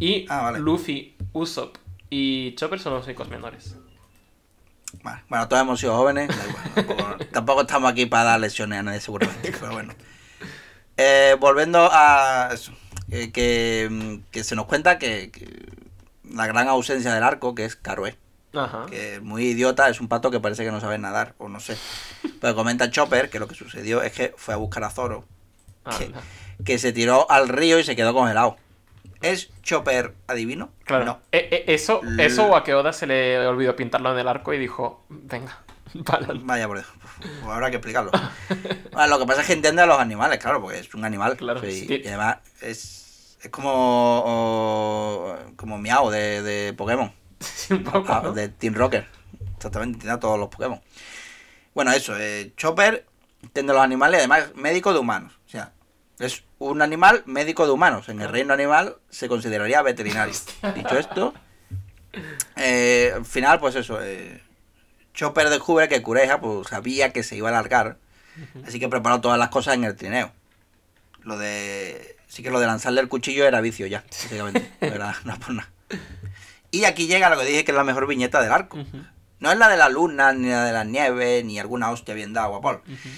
Y 0.00 0.26
Ah, 0.28 0.42
vale. 0.42 0.58
Luffy 0.58 1.14
Usopp 1.32 1.76
y 2.08 2.54
Chopper 2.56 2.80
son 2.80 2.94
los 2.94 3.04
únicos 3.06 3.28
menores. 3.28 3.76
Vale, 5.04 5.22
Bueno, 5.28 5.46
todos 5.48 5.62
hemos 5.62 5.78
sido 5.78 5.96
jóvenes, 5.96 6.28
da 6.28 6.46
igual, 6.48 6.72
tampoco, 6.74 7.24
tampoco 7.32 7.60
estamos 7.60 7.92
aquí 7.92 8.06
para 8.06 8.24
dar 8.24 8.40
lesiones 8.40 8.80
a 8.80 8.82
nadie 8.82 9.00
seguramente, 9.00 9.52
pero 9.60 9.72
bueno. 9.72 9.94
Eh, 10.96 11.36
volviendo 11.38 11.88
a 11.92 12.50
eso, 12.52 12.72
eh, 13.10 13.30
que, 13.30 14.20
que 14.32 14.42
se 14.42 14.56
nos 14.56 14.66
cuenta 14.66 14.98
que, 14.98 15.30
que 15.30 15.68
la 16.28 16.46
gran 16.48 16.66
ausencia 16.68 17.14
del 17.14 17.22
arco, 17.22 17.54
que 17.54 17.64
es 17.64 17.76
Caroe, 17.76 18.16
Ajá. 18.52 18.86
que 18.90 19.14
es 19.16 19.22
muy 19.22 19.44
idiota, 19.44 19.88
es 19.88 20.00
un 20.00 20.08
pato 20.08 20.30
que 20.32 20.40
parece 20.40 20.64
que 20.64 20.72
no 20.72 20.80
sabe 20.80 20.98
nadar, 20.98 21.34
o 21.38 21.48
no 21.48 21.60
sé. 21.60 21.76
Pero 22.40 22.54
comenta 22.56 22.90
Chopper 22.90 23.30
que 23.30 23.38
lo 23.38 23.46
que 23.46 23.54
sucedió 23.54 24.02
es 24.02 24.12
que 24.12 24.34
fue 24.36 24.54
a 24.54 24.56
buscar 24.56 24.82
a 24.82 24.90
Zoro, 24.90 25.24
que, 25.98 26.06
Anda. 26.06 26.20
que 26.64 26.78
se 26.78 26.92
tiró 26.92 27.30
al 27.30 27.48
río 27.48 27.78
y 27.78 27.84
se 27.84 27.94
quedó 27.94 28.12
congelado. 28.12 28.56
¿Es 29.22 29.50
Chopper 29.62 30.14
adivino? 30.26 30.70
Claro. 30.84 31.04
No. 31.04 31.20
Eh, 31.32 31.48
eh, 31.50 31.64
eso, 31.68 32.00
L- 32.02 32.24
eso 32.24 32.46
o 32.46 32.56
a 32.56 32.64
que 32.64 32.74
Oda 32.74 32.92
se 32.92 33.06
le 33.06 33.38
olvidó 33.46 33.76
pintarlo 33.76 34.12
en 34.12 34.18
el 34.18 34.28
arco 34.28 34.52
y 34.54 34.58
dijo, 34.58 35.04
venga, 35.08 35.58
pa'lante". 36.04 36.42
Vaya 36.44 36.66
por 36.66 36.78
eso. 36.78 36.88
Pues 37.20 37.44
habrá 37.52 37.70
que 37.70 37.76
explicarlo. 37.76 38.10
Bueno, 38.92 39.06
lo 39.06 39.18
que 39.20 39.26
pasa 39.26 39.42
es 39.42 39.46
que 39.46 39.52
entiende 39.52 39.82
a 39.82 39.86
los 39.86 39.98
animales, 40.00 40.38
claro, 40.40 40.60
porque 40.60 40.80
es 40.80 40.92
un 40.94 41.04
animal. 41.04 41.36
Claro, 41.36 41.60
sí, 41.60 41.86
sí. 41.86 42.02
Y 42.04 42.08
además 42.08 42.38
es, 42.60 43.38
es 43.40 43.50
como, 43.50 43.70
o- 43.72 45.36
como 45.56 45.78
Miau 45.78 46.10
de, 46.10 46.42
de 46.42 46.72
Pokémon. 46.72 47.12
Sí, 47.40 47.72
un 47.74 47.84
poco. 47.84 48.12
Ah, 48.12 48.20
¿no? 48.24 48.32
de 48.32 48.48
Team 48.48 48.74
Rocker. 48.74 49.06
Exactamente, 49.56 49.94
entiende 49.96 50.14
a 50.16 50.20
todos 50.20 50.38
los 50.38 50.48
Pokémon. 50.48 50.80
Bueno, 51.74 51.92
eso, 51.92 52.14
eh, 52.18 52.52
Chopper 52.56 53.06
entiende 53.42 53.72
a 53.72 53.76
los 53.76 53.84
animales 53.84 54.18
además 54.18 54.50
médico 54.56 54.92
de 54.92 54.98
humanos. 54.98 55.32
Es 56.20 56.44
un 56.58 56.82
animal 56.82 57.22
médico 57.24 57.64
de 57.64 57.72
humanos. 57.72 58.10
En 58.10 58.20
el 58.20 58.28
reino 58.28 58.52
animal 58.52 58.98
se 59.08 59.26
consideraría 59.26 59.80
veterinario. 59.80 60.34
Dicho 60.74 60.98
esto, 60.98 61.34
eh, 62.56 63.12
al 63.14 63.24
final, 63.24 63.58
pues 63.58 63.74
eso, 63.74 63.98
eh, 64.02 64.42
Chopper 65.14 65.48
descubre 65.48 65.88
que 65.88 66.02
Cureja 66.02 66.38
pues, 66.40 66.68
sabía 66.68 67.12
que 67.12 67.22
se 67.22 67.36
iba 67.36 67.48
a 67.48 67.52
alargar, 67.52 67.96
así 68.66 68.78
que 68.78 68.88
preparó 68.88 69.22
todas 69.22 69.38
las 69.38 69.48
cosas 69.48 69.74
en 69.74 69.84
el 69.84 69.96
trineo. 69.96 70.30
Lo 71.22 71.38
de. 71.38 72.16
Sí 72.28 72.42
que 72.42 72.50
lo 72.50 72.60
de 72.60 72.66
lanzarle 72.66 73.00
el 73.00 73.08
cuchillo 73.08 73.46
era 73.46 73.60
vicio 73.62 73.86
ya, 73.86 74.04
básicamente. 74.10 74.70
No 74.80 74.88
era 74.88 75.16
no 75.24 75.38
por 75.38 75.54
nada. 75.54 75.70
Y 76.70 76.84
aquí 76.84 77.06
llega 77.06 77.30
lo 77.30 77.38
que 77.38 77.46
dije 77.46 77.64
que 77.64 77.72
es 77.72 77.76
la 77.76 77.82
mejor 77.82 78.06
viñeta 78.06 78.42
del 78.42 78.52
arco. 78.52 78.78
No 79.40 79.50
es 79.50 79.58
la 79.58 79.68
de 79.68 79.78
la 79.78 79.88
luna, 79.88 80.34
ni 80.34 80.50
la 80.50 80.66
de 80.66 80.72
la 80.72 80.84
nieve, 80.84 81.42
ni 81.44 81.58
alguna 81.58 81.90
hostia 81.90 82.14
bien 82.14 82.34
dada, 82.34 82.48
guapol. 82.48 82.82
ujú. 82.86 83.08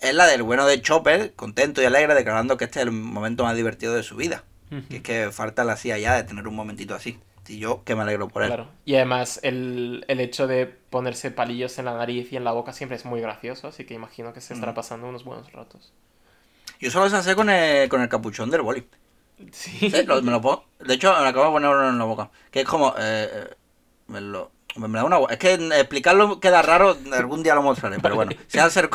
Es 0.00 0.14
la 0.14 0.26
del 0.26 0.42
bueno 0.42 0.66
de 0.66 0.80
Chopper, 0.82 1.34
contento 1.34 1.80
y 1.82 1.84
alegre, 1.86 2.14
declarando 2.14 2.56
que 2.56 2.64
este 2.64 2.80
es 2.80 2.86
el 2.86 2.92
momento 2.92 3.44
más 3.44 3.56
divertido 3.56 3.94
de 3.94 4.02
su 4.02 4.16
vida. 4.16 4.44
Que 4.88 4.96
es 4.96 5.02
que 5.02 5.30
falta 5.30 5.62
la 5.64 5.76
CIA 5.76 5.98
ya 5.98 6.14
de 6.16 6.24
tener 6.24 6.46
un 6.48 6.54
momentito 6.56 6.94
así. 6.94 7.18
Y 7.48 7.58
yo 7.60 7.84
que 7.84 7.94
me 7.94 8.02
alegro 8.02 8.26
por 8.28 8.42
él. 8.42 8.48
Claro. 8.48 8.68
Y 8.84 8.96
además 8.96 9.38
el, 9.44 10.04
el 10.08 10.18
hecho 10.20 10.48
de 10.48 10.66
ponerse 10.66 11.30
palillos 11.30 11.78
en 11.78 11.84
la 11.84 11.94
nariz 11.96 12.32
y 12.32 12.36
en 12.36 12.42
la 12.42 12.50
boca 12.52 12.72
siempre 12.72 12.96
es 12.96 13.04
muy 13.04 13.20
gracioso, 13.20 13.68
así 13.68 13.84
que 13.84 13.94
imagino 13.94 14.32
que 14.32 14.40
se 14.40 14.54
estará 14.54 14.74
pasando 14.74 15.08
unos 15.08 15.22
buenos 15.24 15.52
ratos. 15.52 15.92
Yo 16.80 16.90
solo 16.90 17.08
se 17.08 17.16
hace 17.16 17.36
con 17.36 17.48
el, 17.48 17.88
con 17.88 18.02
el 18.02 18.08
capuchón 18.08 18.50
del 18.50 18.62
boli. 18.62 18.84
Sí. 19.52 19.90
Sí, 19.90 20.02
lo- 20.04 20.20
me 20.22 20.32
lo 20.32 20.40
pongo. 20.40 20.64
De 20.80 20.94
hecho, 20.94 21.12
me 21.22 21.28
acabo 21.28 21.44
de 21.46 21.50
poner 21.52 21.88
en 21.90 21.98
la 21.98 22.04
boca. 22.04 22.30
Que 22.50 22.60
es 22.62 22.66
como. 22.66 22.90
eh, 22.98 23.28
eh, 23.32 23.54
me 24.08 24.20
lo. 24.20 24.50
Me 24.76 24.88
me 24.88 24.98
da 24.98 25.04
una, 25.04 25.18
es 25.30 25.38
que 25.38 25.54
explicarlo 25.54 26.40
queda 26.40 26.62
raro, 26.62 26.96
algún 27.12 27.42
día 27.42 27.54
lo 27.54 27.62
mostraré, 27.62 27.98
pero 28.00 28.14
bueno, 28.14 28.32
sé 28.46 28.60
hacer, 28.60 28.90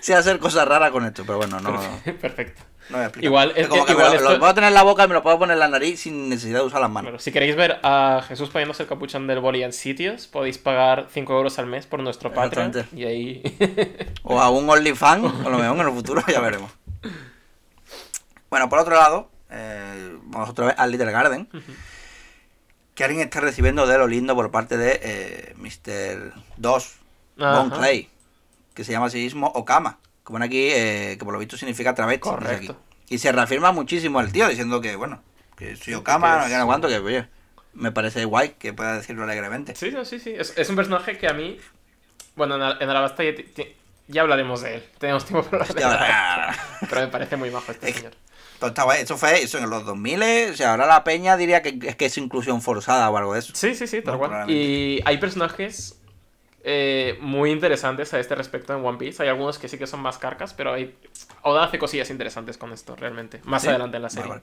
sé 0.00 0.14
hacer 0.14 0.38
cosas 0.38 0.66
raras 0.66 0.90
con 0.90 1.04
esto, 1.04 1.24
pero 1.24 1.38
bueno, 1.38 1.60
no, 1.60 1.72
no 1.72 2.14
Perfecto. 2.20 2.62
voy 2.90 3.00
a 3.00 3.04
explicar. 3.04 3.24
Igual, 3.24 3.52
es 3.56 3.68
como 3.68 3.84
que 3.84 3.92
que 3.92 3.98
me 3.98 4.06
igual 4.06 4.24
lo, 4.24 4.38
puedo 4.38 4.54
tener 4.54 4.68
en 4.68 4.74
la 4.74 4.82
boca 4.82 5.04
y 5.04 5.08
me 5.08 5.14
lo 5.14 5.22
puedo 5.22 5.38
poner 5.38 5.54
en 5.54 5.60
la 5.60 5.68
nariz 5.68 6.00
sin 6.00 6.28
necesidad 6.28 6.60
de 6.60 6.66
usar 6.66 6.80
las 6.80 6.90
manos. 6.90 7.10
Bueno, 7.10 7.18
si 7.18 7.32
queréis 7.32 7.56
ver 7.56 7.80
a 7.82 8.22
Jesús 8.26 8.50
poniéndose 8.50 8.82
el 8.82 8.88
capuchón 8.88 9.26
del 9.26 9.40
boli 9.40 9.62
en 9.62 9.72
sitios, 9.72 10.26
podéis 10.26 10.58
pagar 10.58 11.06
5 11.10 11.36
euros 11.36 11.58
al 11.58 11.66
mes 11.66 11.86
por 11.86 12.00
nuestro 12.00 12.32
Patreon. 12.32 12.72
Y 12.94 13.04
ahí. 13.04 13.42
O 14.22 14.40
a 14.40 14.50
un 14.50 14.68
OnlyFans, 14.68 15.46
a 15.46 15.48
lo 15.48 15.58
mejor 15.58 15.80
en 15.80 15.86
el 15.86 15.92
futuro, 15.94 16.22
ya 16.28 16.40
veremos. 16.40 16.70
Bueno, 18.50 18.68
por 18.68 18.78
otro 18.80 18.94
lado, 18.94 19.30
eh, 19.50 20.16
vamos 20.24 20.50
otra 20.50 20.66
vez 20.66 20.74
al 20.78 20.90
Little 20.90 21.10
Garden. 21.10 21.48
Que 23.00 23.04
alguien 23.04 23.22
está 23.22 23.40
recibiendo 23.40 23.86
de 23.86 23.96
lo 23.96 24.06
lindo 24.06 24.34
por 24.34 24.50
parte 24.50 24.76
de 24.76 25.00
eh, 25.02 25.54
Mr. 25.56 26.34
2, 26.58 26.94
Von 27.38 27.46
Ajá. 27.72 27.78
Clay, 27.78 28.10
que 28.74 28.84
se 28.84 28.92
llama 28.92 29.06
así 29.06 29.16
mismo 29.22 29.46
Okama. 29.54 29.98
Como 30.22 30.38
ven 30.38 30.42
aquí, 30.46 30.68
eh, 30.70 31.16
que 31.18 31.24
por 31.24 31.32
lo 31.32 31.38
visto 31.40 31.56
significa 31.56 31.94
travesti. 31.94 32.20
Correcto. 32.20 32.76
Y 33.08 33.16
se 33.16 33.32
reafirma 33.32 33.72
muchísimo 33.72 34.20
el 34.20 34.30
tío, 34.30 34.46
diciendo 34.50 34.82
que, 34.82 34.96
bueno, 34.96 35.22
que 35.56 35.76
soy 35.76 35.94
Okama, 35.94 36.46
que 36.46 36.58
no 36.58 36.66
cuánto, 36.66 36.88
que 36.88 36.98
oye, 36.98 37.26
me 37.72 37.90
parece 37.90 38.26
guay 38.26 38.50
que 38.58 38.74
pueda 38.74 38.96
decirlo 38.98 39.24
alegremente. 39.24 39.74
Sí, 39.76 39.94
sí, 40.04 40.20
sí. 40.20 40.34
Es, 40.36 40.52
es 40.58 40.68
un 40.68 40.76
personaje 40.76 41.16
que 41.16 41.26
a 41.26 41.32
mí. 41.32 41.56
Bueno, 42.36 42.56
en, 42.56 42.82
en 42.82 42.90
Alabasta 42.90 43.22
ya, 44.08 44.20
hablaremos 44.20 44.60
de 44.60 44.74
él. 44.74 44.84
Tenemos 44.98 45.24
tiempo 45.24 45.48
para 45.48 45.64
hablar 45.64 46.00
de 46.00 46.06
él. 46.52 46.58
Pero 46.90 47.00
me 47.00 47.06
parece 47.08 47.36
muy 47.38 47.50
majo 47.50 47.72
este 47.72 47.88
Es- 47.88 47.96
señor. 47.96 48.12
Pero 48.60 48.68
está 48.68 48.82
guay, 48.84 49.02
eso 49.02 49.16
fue 49.16 49.42
eso 49.42 49.58
en 49.58 49.68
los 49.70 49.84
2000, 49.86 50.22
o 50.52 50.56
sea, 50.56 50.72
ahora 50.72 50.86
la 50.86 51.02
peña 51.02 51.36
diría 51.36 51.62
que 51.62 51.78
es 51.82 51.96
que 51.96 52.06
es 52.06 52.18
inclusión 52.18 52.62
forzada 52.62 53.10
o 53.10 53.16
algo 53.16 53.32
de 53.34 53.40
eso. 53.40 53.52
Sí, 53.56 53.74
sí, 53.74 53.86
sí, 53.88 54.02
tal 54.02 54.14
No, 54.14 54.18
cual. 54.18 54.50
Y 54.50 55.00
hay 55.04 55.18
personajes 55.18 55.98
eh, 56.62 57.16
muy 57.20 57.50
interesantes 57.52 58.12
a 58.12 58.20
este 58.20 58.34
respecto 58.34 58.76
en 58.76 58.84
One 58.84 58.98
Piece. 58.98 59.22
Hay 59.22 59.30
algunos 59.30 59.58
que 59.58 59.68
sí 59.68 59.78
que 59.78 59.86
son 59.86 60.00
más 60.00 60.18
carcas, 60.18 60.52
pero 60.54 60.72
hay. 60.74 60.94
Oda 61.42 61.64
hace 61.64 61.78
cosillas 61.78 62.10
interesantes 62.10 62.58
con 62.58 62.72
esto, 62.72 62.94
realmente. 62.96 63.40
Más 63.44 63.62
¿Sí? 63.62 63.68
adelante 63.68 63.96
en 63.96 64.02
la 64.02 64.08
Vale, 64.08 64.14
serie. 64.14 64.28
vale. 64.28 64.42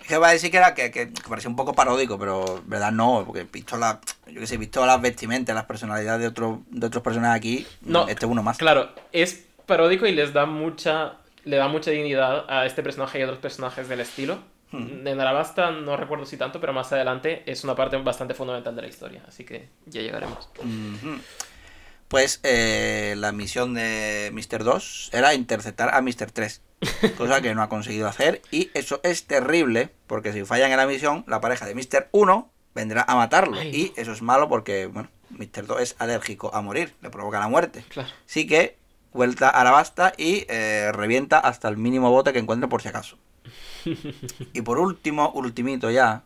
Es 0.00 0.06
que 0.08 0.18
va 0.18 0.28
a 0.28 0.32
decir 0.32 0.50
que 0.50 0.56
era 0.56 0.74
que, 0.74 0.90
que, 0.90 1.12
que 1.12 1.28
parecía 1.28 1.50
un 1.50 1.56
poco 1.56 1.74
paródico, 1.74 2.18
pero 2.18 2.62
verdad 2.66 2.92
no, 2.92 3.24
porque 3.26 3.42
he 3.42 3.44
visto 3.44 3.76
la, 3.76 4.00
yo 4.26 4.40
que 4.40 4.46
sé, 4.46 4.54
he 4.54 4.58
visto 4.58 4.84
las 4.86 5.00
vestimentas, 5.00 5.54
las 5.54 5.66
personalidades 5.66 6.20
de 6.20 6.26
otros 6.28 6.58
de 6.70 6.86
otros 6.86 7.02
personajes 7.04 7.36
aquí, 7.36 7.66
No, 7.82 8.08
este 8.08 8.24
es 8.26 8.30
uno 8.32 8.42
más. 8.42 8.58
Claro, 8.58 8.90
es 9.12 9.44
paródico 9.66 10.06
y 10.06 10.12
les 10.12 10.32
da 10.32 10.46
mucha. 10.46 11.18
Le 11.48 11.56
da 11.56 11.66
mucha 11.66 11.90
dignidad 11.90 12.44
a 12.48 12.66
este 12.66 12.82
personaje 12.82 13.18
y 13.18 13.22
a 13.22 13.24
otros 13.24 13.38
personajes 13.38 13.88
del 13.88 14.00
estilo. 14.00 14.38
Hmm. 14.70 15.06
En 15.06 15.18
Arabasta 15.18 15.70
no 15.70 15.96
recuerdo 15.96 16.26
si 16.26 16.36
tanto, 16.36 16.60
pero 16.60 16.74
más 16.74 16.92
adelante 16.92 17.42
es 17.46 17.64
una 17.64 17.74
parte 17.74 17.96
bastante 17.96 18.34
fundamental 18.34 18.76
de 18.76 18.82
la 18.82 18.88
historia. 18.88 19.22
Así 19.26 19.44
que 19.44 19.70
ya 19.86 20.02
llegaremos. 20.02 20.50
Pues 22.08 22.40
eh, 22.42 23.14
la 23.16 23.32
misión 23.32 23.72
de 23.72 24.30
Mr. 24.32 24.62
2 24.62 25.10
era 25.14 25.32
interceptar 25.32 25.94
a 25.94 26.02
Mr. 26.02 26.30
3, 26.32 26.62
cosa 27.16 27.40
que 27.40 27.54
no 27.54 27.62
ha 27.62 27.70
conseguido 27.70 28.08
hacer 28.08 28.42
y 28.50 28.70
eso 28.74 29.00
es 29.02 29.26
terrible 29.26 29.90
porque 30.06 30.32
si 30.32 30.44
fallan 30.44 30.70
en 30.70 30.76
la 30.76 30.86
misión, 30.86 31.24
la 31.26 31.40
pareja 31.40 31.66
de 31.66 31.74
Mr. 31.74 32.08
1 32.12 32.50
vendrá 32.74 33.02
a 33.08 33.14
matarlo 33.14 33.58
Ay. 33.58 33.70
y 33.74 34.00
eso 34.00 34.12
es 34.12 34.22
malo 34.22 34.48
porque, 34.48 34.86
bueno, 34.86 35.10
Mr. 35.30 35.66
2 35.66 35.80
es 35.80 35.96
alérgico 35.98 36.54
a 36.54 36.62
morir, 36.62 36.94
le 37.02 37.10
provoca 37.10 37.38
la 37.40 37.48
muerte. 37.48 37.84
Claro. 37.88 38.08
Así 38.26 38.46
que 38.46 38.77
vuelta 39.18 39.50
a 39.50 39.62
la 39.64 39.70
basta 39.72 40.12
y 40.16 40.46
eh, 40.48 40.90
revienta 40.92 41.38
hasta 41.40 41.68
el 41.68 41.76
mínimo 41.76 42.10
bote 42.10 42.32
que 42.32 42.38
encuentre 42.38 42.68
por 42.68 42.80
si 42.80 42.88
acaso. 42.88 43.18
y 44.54 44.62
por 44.62 44.78
último, 44.78 45.30
ultimito 45.34 45.90
ya, 45.90 46.22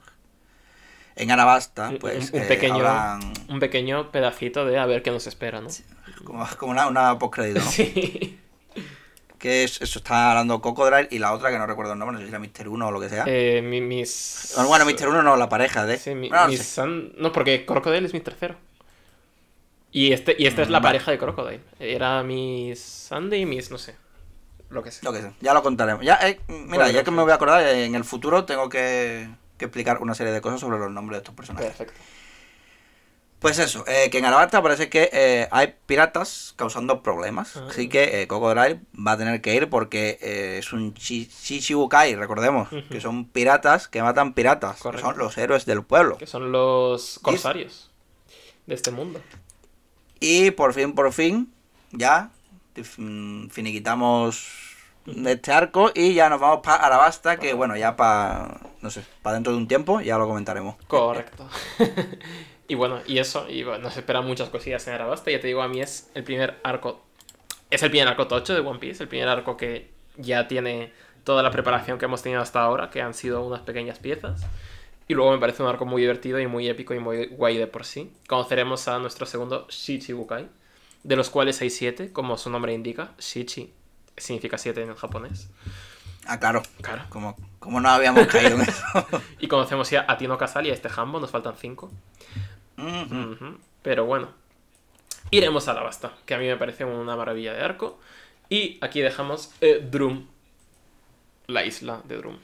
en 1.17 1.31
Arabasta, 1.31 1.93
pues 2.01 2.31
un, 2.31 2.37
un 2.39 2.43
eh, 2.45 2.49
pequeño, 2.49 2.75
habrán 2.77 3.33
un 3.49 3.59
pequeño 3.61 4.11
pedacito 4.11 4.65
de 4.67 4.79
a 4.79 4.87
ver 4.87 5.03
qué 5.03 5.11
nos 5.11 5.27
espera, 5.27 5.61
¿no? 5.61 5.69
como, 6.25 6.47
como 6.59 6.73
una, 6.73 6.87
una 6.87 7.19
postcrédito, 7.19 7.61
¿no? 7.61 7.71
Sí. 7.71 8.39
Que 9.39 9.65
es, 9.65 9.81
eso 9.83 9.99
está 9.99 10.31
hablando 10.31 10.61
Cocodrile 10.61 11.09
y 11.11 11.19
la 11.19 11.33
otra 11.33 11.51
que 11.51 11.59
no 11.59 11.67
recuerdo 11.67 11.95
el 11.95 11.99
nombre, 11.99 12.15
no 12.15 12.21
sé 12.21 12.27
si 12.27 12.31
era 12.31 12.39
Mr. 12.39 12.69
1 12.69 12.87
o 12.87 12.91
lo 12.93 13.01
que 13.01 13.09
sea. 13.09 13.25
Eh, 13.27 13.61
mi- 13.61 13.81
mis. 13.81 14.55
Bueno, 14.69 14.85
Mr. 14.85 15.09
1 15.09 15.23
no, 15.25 15.37
la 15.37 15.49
pareja 15.49 15.85
de... 15.85 15.99
Sí, 15.99 16.15
mi- 16.15 16.29
Bueno, 16.29 16.45
no 16.45 16.51
mis 16.51 16.59
sé. 16.59 16.65
San- 16.65 17.11
No, 17.19 17.33
porque 17.33 17.67
Crocodile 17.67 18.07
es 18.07 18.13
mi 18.15 18.21
tercero. 18.21 18.55
Y, 19.93 20.13
este, 20.13 20.35
y 20.39 20.47
esta 20.47 20.63
es 20.63 20.71
la 20.71 20.79
vale. 20.79 20.89
pareja 20.99 21.11
de 21.11 21.19
Crocodile. 21.19 21.61
Era 21.79 22.23
Miss 22.23 22.81
Sunday 22.83 23.43
y 23.43 23.47
Miss, 23.47 23.71
no 23.71 23.79
sé. 23.79 23.95
Lo 24.71 24.83
que 24.83 24.91
sea. 24.91 25.03
Lo 25.05 25.13
que 25.13 25.21
sea, 25.21 25.35
ya 25.41 25.53
lo 25.53 25.63
contaremos. 25.63 26.03
Ya, 26.05 26.19
eh, 26.27 26.41
mira, 26.49 26.91
ya 26.91 27.05
que 27.05 27.11
me 27.11 27.23
voy 27.23 27.31
a 27.31 27.35
acordar, 27.35 27.63
eh, 27.63 27.85
en 27.85 27.95
el 27.95 28.05
futuro 28.05 28.47
tengo 28.47 28.71
que, 28.71 29.29
que 29.59 29.67
explicar 29.67 29.99
una 30.01 30.15
serie 30.15 30.33
de 30.33 30.41
cosas 30.41 30.61
sobre 30.61 30.79
los 30.79 30.91
nombres 30.91 31.19
de 31.19 31.23
estos 31.23 31.35
personajes. 31.35 31.69
Perfecto. 31.69 32.01
Pues 33.39 33.59
eso, 33.59 33.85
eh, 33.89 34.09
que 34.09 34.19
en 34.19 34.25
Arabasta 34.25 34.63
parece 34.63 34.89
que 34.89 35.11
eh, 35.13 35.49
hay 35.51 35.75
piratas 35.87 36.55
causando 36.57 37.03
problemas. 37.03 37.57
Ah. 37.57 37.67
Así 37.69 37.89
que 37.89 38.23
eh, 38.23 38.29
Cocodrile 38.29 38.81
va 38.97 39.13
a 39.13 39.19
tener 39.19 39.41
que 39.43 39.53
ir 39.55 39.69
porque 39.69 40.17
eh, 40.23 40.59
es 40.59 40.73
un 40.73 40.95
chi- 40.95 41.27
Chichibukai, 41.27 42.15
recordemos, 42.15 42.69
que 42.89 43.01
son 43.01 43.27
piratas 43.27 43.89
que 43.89 44.01
matan 44.01 44.33
piratas, 44.33 44.81
que 44.81 44.99
son 44.99 45.19
los 45.19 45.37
héroes 45.37 45.67
del 45.67 45.83
pueblo. 45.83 46.17
Que 46.19 46.27
son 46.29 46.53
los 46.53 47.19
corsarios 47.21 47.91
de 48.67 48.77
este 48.77 48.93
mundo. 48.93 49.21
Y 50.23 50.53
por 50.53 50.73
fin, 50.73 50.95
por 50.95 51.13
fin, 51.13 51.53
ya 51.91 52.31
mm, 52.97 53.49
finiquitamos 53.49 54.77
este 55.27 55.51
arco 55.51 55.91
y 55.97 56.15
ya 56.15 56.29
nos 56.29 56.41
vamos 56.41 56.61
para 56.63 56.77
Arabasta, 56.77 57.39
que 57.39 57.55
bueno, 57.55 57.77
ya 57.77 57.97
para, 57.97 58.61
no 58.83 58.91
sé, 58.91 59.03
para 59.23 59.35
dentro 59.35 59.53
de 59.53 59.59
un 59.59 59.67
tiempo, 59.67 60.01
ya 60.01 60.17
lo 60.19 60.29
comentaremos. 60.29 60.77
Correcto. 60.87 61.49
y 62.69 62.77
bueno, 62.77 63.01
y 63.05 63.19
eso, 63.19 63.51
y 63.51 63.65
bueno, 63.65 63.83
nos 63.83 63.97
esperan 63.97 64.25
muchas 64.25 64.49
cosillas 64.49 64.87
en 64.87 64.95
Arabasta. 64.95 65.33
Ya 65.33 65.41
te 65.41 65.49
digo, 65.49 65.61
a 65.61 65.67
mí 65.67 65.81
es 65.81 66.09
el 66.15 66.23
primer 66.23 66.61
arco. 66.63 67.03
Es 67.71 67.83
el 67.83 67.91
primer 67.91 68.07
arco 68.07 68.29
tocho 68.29 68.55
de 68.55 68.61
One 68.61 68.79
Piece, 68.79 69.03
el 69.03 69.09
primer 69.09 69.29
arco 69.29 69.57
que 69.57 69.91
ya 70.19 70.47
tiene 70.47 70.93
toda 71.25 71.43
la 71.43 71.51
preparación 71.51 71.99
que 71.99 72.05
hemos 72.05 72.23
tenido 72.23 72.41
hasta 72.41 72.61
ahora, 72.63 72.91
que 72.91 73.03
han 73.03 73.15
sido 73.15 73.45
unas 73.45 73.63
pequeñas 73.63 73.99
piezas. 73.99 74.47
Y 75.09 75.15
luego 75.15 75.33
me 75.33 75.39
parece 75.39 75.63
un 75.63 75.69
arco 75.69 75.85
muy 75.85 76.03
divertido 76.03 76.39
y 76.41 76.47
muy 76.47 76.69
épico 76.69 76.95
y 76.95 76.99
muy 76.99 77.27
guay 77.27 77.59
de 77.59 77.67
por 77.67 77.85
sí. 77.85 78.13
Conoceremos 78.29 78.89
a 78.89 78.99
nuestro 78.99 79.27
segundo 79.27 79.67
Shichibukai, 79.69 80.49
de 81.03 81.17
los 81.17 81.31
cuales 81.31 81.61
hay 81.61 81.71
siete, 81.71 82.13
como 82.13 82.39
su 82.39 82.51
nombre 82.51 82.73
indica. 82.73 83.13
Shichi 83.19 83.73
significa 84.17 84.59
siete 84.59 84.83
en 84.83 84.95
japonés. 84.95 85.49
Ah, 86.27 86.39
claro. 86.39 86.63
Claro. 86.81 87.03
Como, 87.09 87.37
como 87.59 87.81
no 87.81 87.89
habíamos 87.89 88.27
caído 88.27 88.57
en 88.57 88.61
eso. 88.69 88.85
Y 89.41 89.49
conocemos 89.49 89.91
ya 89.91 90.05
a 90.09 90.17
Tino 90.17 90.39
Casal 90.39 90.67
y 90.67 90.71
a 90.71 90.75
este 90.75 90.89
Hambo, 90.95 91.19
nos 91.21 91.31
faltan 91.31 91.57
cinco. 91.57 91.91
Pero 93.83 94.05
bueno, 94.05 94.29
iremos 95.31 95.69
a 95.69 95.75
la 95.75 95.83
basta, 95.83 96.13
que 96.27 96.35
a 96.35 96.39
mí 96.39 96.47
me 96.47 96.57
parece 96.57 96.85
una 96.85 97.17
maravilla 97.17 97.53
de 97.53 97.63
arco. 97.63 97.99
Y 98.49 98.79
aquí 98.81 99.01
dejamos 99.01 99.53
eh, 99.61 99.87
Drum, 99.91 100.27
la 101.47 101.65
isla 101.65 102.03
de 102.05 102.17
Drum, 102.17 102.39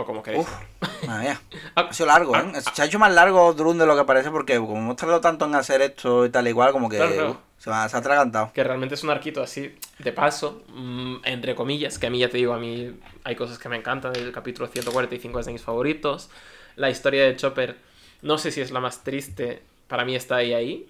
o 0.00 0.04
como 0.06 0.22
queréis. 0.22 0.46
Uf, 0.46 1.06
madre 1.06 1.22
mía. 1.28 1.40
Ah, 1.74 1.86
Ha 1.90 1.92
sido 1.92 2.06
largo, 2.06 2.36
¿eh? 2.36 2.52
Se 2.74 2.82
ha 2.82 2.84
hecho 2.84 2.98
más 2.98 3.12
largo 3.12 3.52
Drun 3.52 3.78
de 3.78 3.86
lo 3.86 3.96
que 3.96 4.04
parece 4.04 4.30
porque 4.30 4.56
como 4.56 4.76
hemos 4.76 4.96
tardado 4.96 5.20
tanto 5.20 5.44
en 5.44 5.54
hacer 5.56 5.82
esto 5.82 6.24
y 6.24 6.30
tal 6.30 6.46
igual, 6.46 6.72
como 6.72 6.88
que 6.88 6.96
Claro, 6.98 7.12
claro. 7.14 7.30
uf, 7.32 7.36
se, 7.58 7.70
va- 7.70 7.88
se 7.88 7.96
ha 7.96 7.98
atragantado. 8.00 8.52
Que 8.52 8.62
realmente 8.62 8.94
es 8.94 9.02
un 9.02 9.10
arquito 9.10 9.42
así, 9.42 9.74
de 9.98 10.12
paso, 10.12 10.62
mm, 10.74 11.16
entre 11.24 11.54
comillas, 11.56 11.98
que 11.98 12.06
a 12.06 12.10
mí 12.10 12.18
ya 12.20 12.28
te 12.28 12.36
digo, 12.36 12.54
a 12.54 12.58
mí 12.58 12.94
hay 13.24 13.34
cosas 13.36 13.58
que 13.58 13.68
me 13.68 13.76
encantan, 13.76 14.14
el 14.14 14.30
capítulo 14.32 14.68
145 14.68 15.40
es 15.40 15.46
de 15.46 15.52
mis 15.52 15.62
favoritos. 15.62 16.30
La 16.76 16.88
historia 16.90 17.24
de 17.24 17.34
Chopper, 17.34 17.76
no 18.22 18.38
sé 18.38 18.52
si 18.52 18.60
es 18.60 18.70
la 18.70 18.78
más 18.80 19.02
triste, 19.02 19.62
para 19.88 20.04
mí 20.04 20.14
está 20.14 20.36
ahí 20.36 20.54
ahí. 20.54 20.88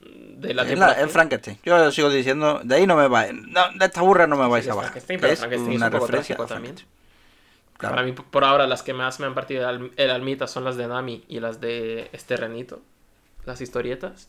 De 0.00 0.54
la 0.54 0.62
Es, 0.94 1.12
Frankenstein. 1.12 1.58
Yo 1.62 1.92
sigo 1.92 2.08
diciendo, 2.10 2.60
de 2.64 2.74
ahí 2.74 2.86
no 2.86 2.96
me 2.96 3.06
vais. 3.06 3.32
No, 3.34 3.70
de 3.76 3.84
esta 3.84 4.00
burra 4.00 4.26
no 4.26 4.36
me 4.36 4.48
vais 4.48 4.64
Sí, 4.64 4.70
a 4.70 4.74
bajar. 4.74 4.90
Frankenstein, 4.92 5.20
pero 5.20 5.32
Es 5.32 5.38
Frankenstein 5.40 5.72
es 5.72 5.76
una 5.76 5.86
un 5.86 5.92
poco 5.92 6.06
referencia 6.06 6.36
también. 6.36 6.48
Frankenstein. 6.76 6.99
Claro. 7.80 7.96
Para 7.96 8.06
mí, 8.06 8.12
por 8.12 8.44
ahora, 8.44 8.66
las 8.68 8.82
que 8.82 8.92
más 8.94 9.18
me 9.20 9.26
han 9.26 9.34
partido 9.34 9.68
el, 9.68 9.80
alm- 9.80 9.92
el 9.96 10.10
almita 10.10 10.46
son 10.46 10.64
las 10.64 10.76
de 10.76 10.86
Nami 10.86 11.24
y 11.28 11.40
las 11.40 11.60
de 11.60 12.10
este 12.12 12.36
renito, 12.36 12.80
las 13.46 13.60
historietas. 13.60 14.28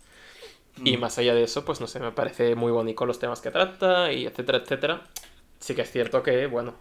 Y 0.84 0.98
Mm. 0.98 1.02
más 1.02 1.18
allá 1.18 1.36
de 1.36 1.44
eso, 1.44 1.65
pues 1.65 1.82
no 1.82 1.88
sé, 1.88 1.99
me 1.99 2.11
parece 2.14 2.56
muy 2.56 2.72
bonito 2.72 3.06
los 3.06 3.19
temas 3.19 3.41
que 3.41 3.52
trata 3.52 4.11
y 4.14 4.26
etcétera, 4.26 4.60
etcétera. 4.60 5.02
Sí 5.60 5.76
que 5.76 5.82
es 5.84 5.91
cierto 5.91 6.23
que, 6.23 6.48
bueno, 6.48 6.76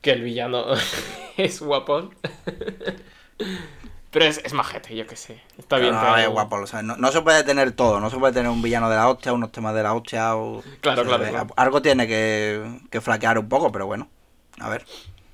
que 0.00 0.12
el 0.12 0.22
villano 0.22 0.66
es 1.36 1.60
guapón. 1.60 2.14
Pero 4.10 4.24
es, 4.24 4.38
es 4.42 4.54
majete, 4.54 4.96
yo 4.96 5.06
qué 5.06 5.16
sé. 5.16 5.42
Está 5.58 5.76
bien. 5.76 5.92
no, 5.94 6.00
pero- 6.00 6.16
es 6.16 6.28
guapo, 6.28 6.56
lo 6.56 6.66
sabes. 6.66 6.86
No, 6.86 6.96
no 6.96 7.12
se 7.12 7.20
puede 7.20 7.44
tener 7.44 7.72
todo, 7.72 8.00
no 8.00 8.08
se 8.08 8.16
puede 8.16 8.32
tener 8.32 8.50
un 8.50 8.62
villano 8.62 8.88
de 8.88 8.96
la 8.96 9.08
hostia, 9.08 9.34
unos 9.34 9.52
temas 9.52 9.74
de 9.74 9.82
la 9.82 9.92
hostia. 9.92 10.34
O... 10.34 10.62
Claro, 10.80 11.02
o 11.02 11.04
sea, 11.04 11.16
claro, 11.18 11.30
claro. 11.30 11.48
Algo 11.56 11.82
tiene 11.82 12.06
que, 12.08 12.80
que 12.90 13.00
flaquear 13.02 13.38
un 13.38 13.48
poco, 13.50 13.70
pero 13.70 13.86
bueno. 13.86 14.08
A 14.60 14.68
ver. 14.68 14.84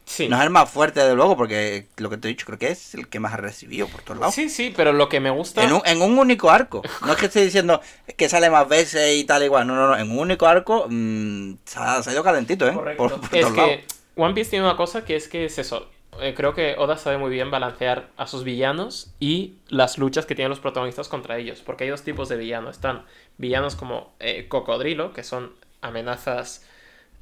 Sí. 0.05 0.29
No 0.29 0.37
es 0.37 0.43
el 0.43 0.51
más 0.51 0.71
fuerte, 0.71 1.01
de 1.01 1.15
luego, 1.15 1.37
porque 1.37 1.87
lo 1.97 2.11
que 2.11 2.19
te 2.19 2.29
he 2.29 2.31
dicho, 2.31 2.45
creo 2.45 2.59
que 2.59 2.69
es 2.69 2.95
el 2.95 3.09
que 3.09 3.21
más 3.21 3.33
ha 3.33 3.39
recibido 3.39 3.89
por 3.89 4.03
todos 4.03 4.21
lados. 4.21 4.35
sí, 4.35 4.51
sí, 4.51 4.73
pero 4.77 4.93
lo 4.93 5.09
que 5.09 5.19
me 5.19 5.31
gusta... 5.31 5.65
En 5.65 5.73
un, 5.73 5.81
en 5.87 6.03
un 6.03 6.19
único 6.19 6.51
arco. 6.51 6.83
No 7.07 7.13
es 7.13 7.19
que 7.19 7.27
esté 7.27 7.43
diciendo 7.43 7.81
que 8.17 8.29
sale 8.29 8.51
más 8.51 8.69
veces 8.69 9.17
y 9.17 9.25
tal 9.25 9.43
igual. 9.43 9.67
No, 9.67 9.75
no, 9.75 9.89
no. 9.89 9.97
En 9.97 10.11
un 10.11 10.19
único 10.19 10.47
arco 10.47 10.87
mm, 10.89 11.55
se, 11.65 11.79
ha, 11.79 12.03
se 12.03 12.11
ha 12.11 12.13
ido 12.13 12.23
calentito, 12.23 12.69
¿eh? 12.69 12.75
Correcto. 12.75 13.03
Por, 13.03 13.21
por 13.21 13.35
es 13.35 13.41
todos 13.47 13.57
lados. 13.57 13.71
que 13.71 13.85
One 14.17 14.35
Piece 14.35 14.51
tiene 14.51 14.67
una 14.67 14.77
cosa 14.77 15.05
que 15.05 15.17
es 15.17 15.27
que 15.27 15.47
es 15.47 15.59
eso. 15.59 15.89
Eh, 16.21 16.35
creo 16.37 16.55
que 16.55 16.77
Oda 16.79 16.97
sabe 16.97 17.17
muy 17.19 17.31
bien 17.31 17.51
balancear 17.51 18.11
a 18.17 18.27
sus 18.27 18.45
villanos 18.45 19.13
y 19.19 19.55
las 19.69 19.99
luchas 19.99 20.27
que 20.27 20.35
tienen 20.35 20.51
los 20.51 20.61
protagonistas 20.61 21.09
contra 21.09 21.39
ellos. 21.39 21.63
Porque 21.65 21.85
hay 21.85 21.91
dos 21.91 22.03
tipos 22.03 22.29
de 22.29 22.37
villanos. 22.37 22.77
Están 22.77 23.05
villanos 23.39 23.75
como 23.75 24.13
eh, 24.21 24.47
Cocodrilo, 24.49 25.13
que 25.13 25.25
son 25.25 25.55
amenazas 25.81 26.65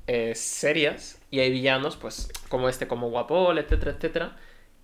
eh, 0.06 0.34
serias. 0.34 1.20
Y 1.30 1.40
hay 1.40 1.50
villanos, 1.50 1.96
pues, 1.96 2.30
como 2.48 2.68
este, 2.68 2.86
como 2.88 3.10
Guapol, 3.10 3.58
etcétera, 3.58 3.92
etcétera. 3.92 4.36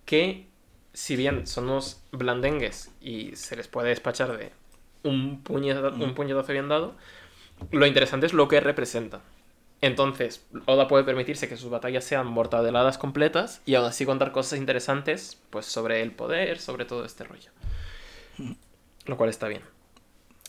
Que, 0.05 0.47
si 0.93 1.17
bien 1.17 1.47
son 1.47 1.65
unos 1.65 2.03
blandengues 2.13 2.91
y 3.01 3.37
se 3.37 3.57
les 3.57 3.69
puede 3.69 3.91
despachar 3.91 4.37
de 4.39 4.53
un, 5.03 5.45
puñeta- 5.45 5.93
un 5.93 6.15
puñetazo 6.15 6.53
bien 6.53 6.69
dado, 6.69 6.97
lo 7.71 7.87
interesante 7.87 8.27
es 8.27 8.33
lo 8.33 8.49
que 8.49 8.61
representan. 8.61 9.21
Entonces, 9.81 10.45
Oda 10.67 10.89
puede 10.89 11.05
permitirse 11.05 11.49
que 11.49 11.57
sus 11.57 11.71
batallas 11.71 12.03
sean 12.05 12.27
mortadeladas 12.27 12.99
completas 12.99 13.63
y 13.65 13.77
aún 13.77 13.87
así 13.87 14.05
contar 14.07 14.33
cosas 14.33 14.59
interesantes 14.59 15.39
pues 15.51 15.67
sobre 15.67 16.03
el 16.03 16.11
poder, 16.11 16.59
sobre 16.59 16.85
todo 16.85 17.05
este 17.05 17.23
rollo. 17.25 17.51
Lo 19.07 19.17
cual 19.17 19.31
está 19.31 19.47
bien. 19.47 19.63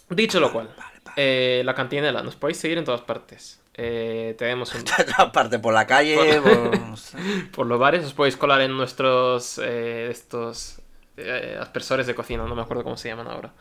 Dicho 0.10 0.40
lo 0.40 0.52
cual, 0.52 0.74
eh, 1.16 1.62
la 1.64 1.76
cantinela, 1.76 2.24
nos 2.24 2.36
podéis 2.36 2.58
seguir 2.58 2.80
en 2.80 2.86
todas 2.86 3.02
partes. 3.02 3.62
Eh, 3.74 4.36
tenemos 4.38 4.74
un, 4.76 4.84
Aparte, 5.18 5.60
por 5.60 5.74
la 5.74 5.88
calle, 5.88 6.42
por- 6.42 6.80
no 7.58 7.64
los 7.66 7.80
bares, 7.80 8.06
os 8.06 8.14
podéis 8.14 8.36
colar 8.38 8.62
en 8.62 8.76
nuestros 8.76 9.60
eh, 9.64 10.10
estos 10.12 10.80
eh, 11.16 11.58
aspersores 11.60 12.06
de 12.08 12.16
cocina, 12.16 12.44
no 12.46 12.56
me 12.56 12.62
acuerdo 12.62 12.84
cómo 12.84 12.98
se 12.98 13.08
llaman 13.10 13.28
ahora. 13.28 13.52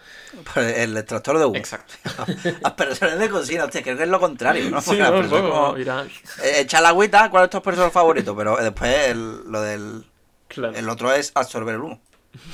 el 0.57 0.97
extractor 0.97 1.39
de 1.39 1.45
humo. 1.45 1.57
Exacto. 1.57 1.95
Aspersores 2.65 3.19
de 3.19 3.29
cocina, 3.31 3.65
hostia, 3.65 3.83
creo 3.83 3.97
que 3.97 4.03
es 4.05 4.09
lo 4.09 4.19
contrario, 4.21 4.69
¿no? 4.71 4.81
Sí, 4.81 4.97
no, 4.97 5.23
poco, 5.23 5.41
como- 5.51 5.73
mira. 5.75 6.05
Eh, 6.43 6.61
Echa 6.61 6.81
la 6.81 6.89
agüita, 6.91 7.31
¿cuál 7.31 7.45
es 7.45 7.51
tu 7.51 7.57
aspersor 7.59 7.91
favorito? 7.91 8.37
Pero 8.37 8.59
eh, 8.61 8.65
después 8.65 9.09
el- 9.09 9.43
lo 9.51 9.61
del. 9.61 10.05
Claro. 10.49 10.75
El 10.75 10.89
otro 10.89 11.13
es 11.13 11.31
absorber 11.35 11.75
el 11.77 11.81
humo. 11.83 12.01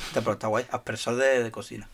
Este, 0.07 0.21
pero 0.21 0.33
está 0.33 0.47
guay. 0.47 0.65
Aspersor 0.71 1.15
de, 1.15 1.43
de 1.43 1.51
cocina. 1.51 1.87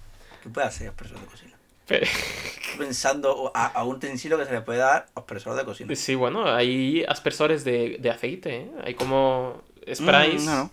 ¿Qué 0.43 0.49
puede 0.49 0.67
hacer 0.67 0.89
aspersor 0.89 1.19
de 1.19 1.25
cocina? 1.27 1.57
Pensando 2.77 3.51
a, 3.53 3.67
a 3.67 3.83
un 3.83 3.97
utensilio 3.97 4.37
que 4.37 4.45
se 4.45 4.53
le 4.53 4.61
puede 4.61 4.79
dar 4.79 5.07
aspersor 5.15 5.55
de 5.55 5.65
cocina. 5.65 5.95
Sí, 5.95 6.15
bueno, 6.15 6.51
hay 6.51 7.03
aspersores 7.07 7.63
de, 7.63 7.97
de 7.99 8.09
aceite, 8.09 8.55
¿eh? 8.55 8.71
Hay 8.83 8.93
como 8.93 9.61
sprays. 9.93 10.43
Mm, 10.43 10.45
no, 10.45 10.55
no. 10.55 10.71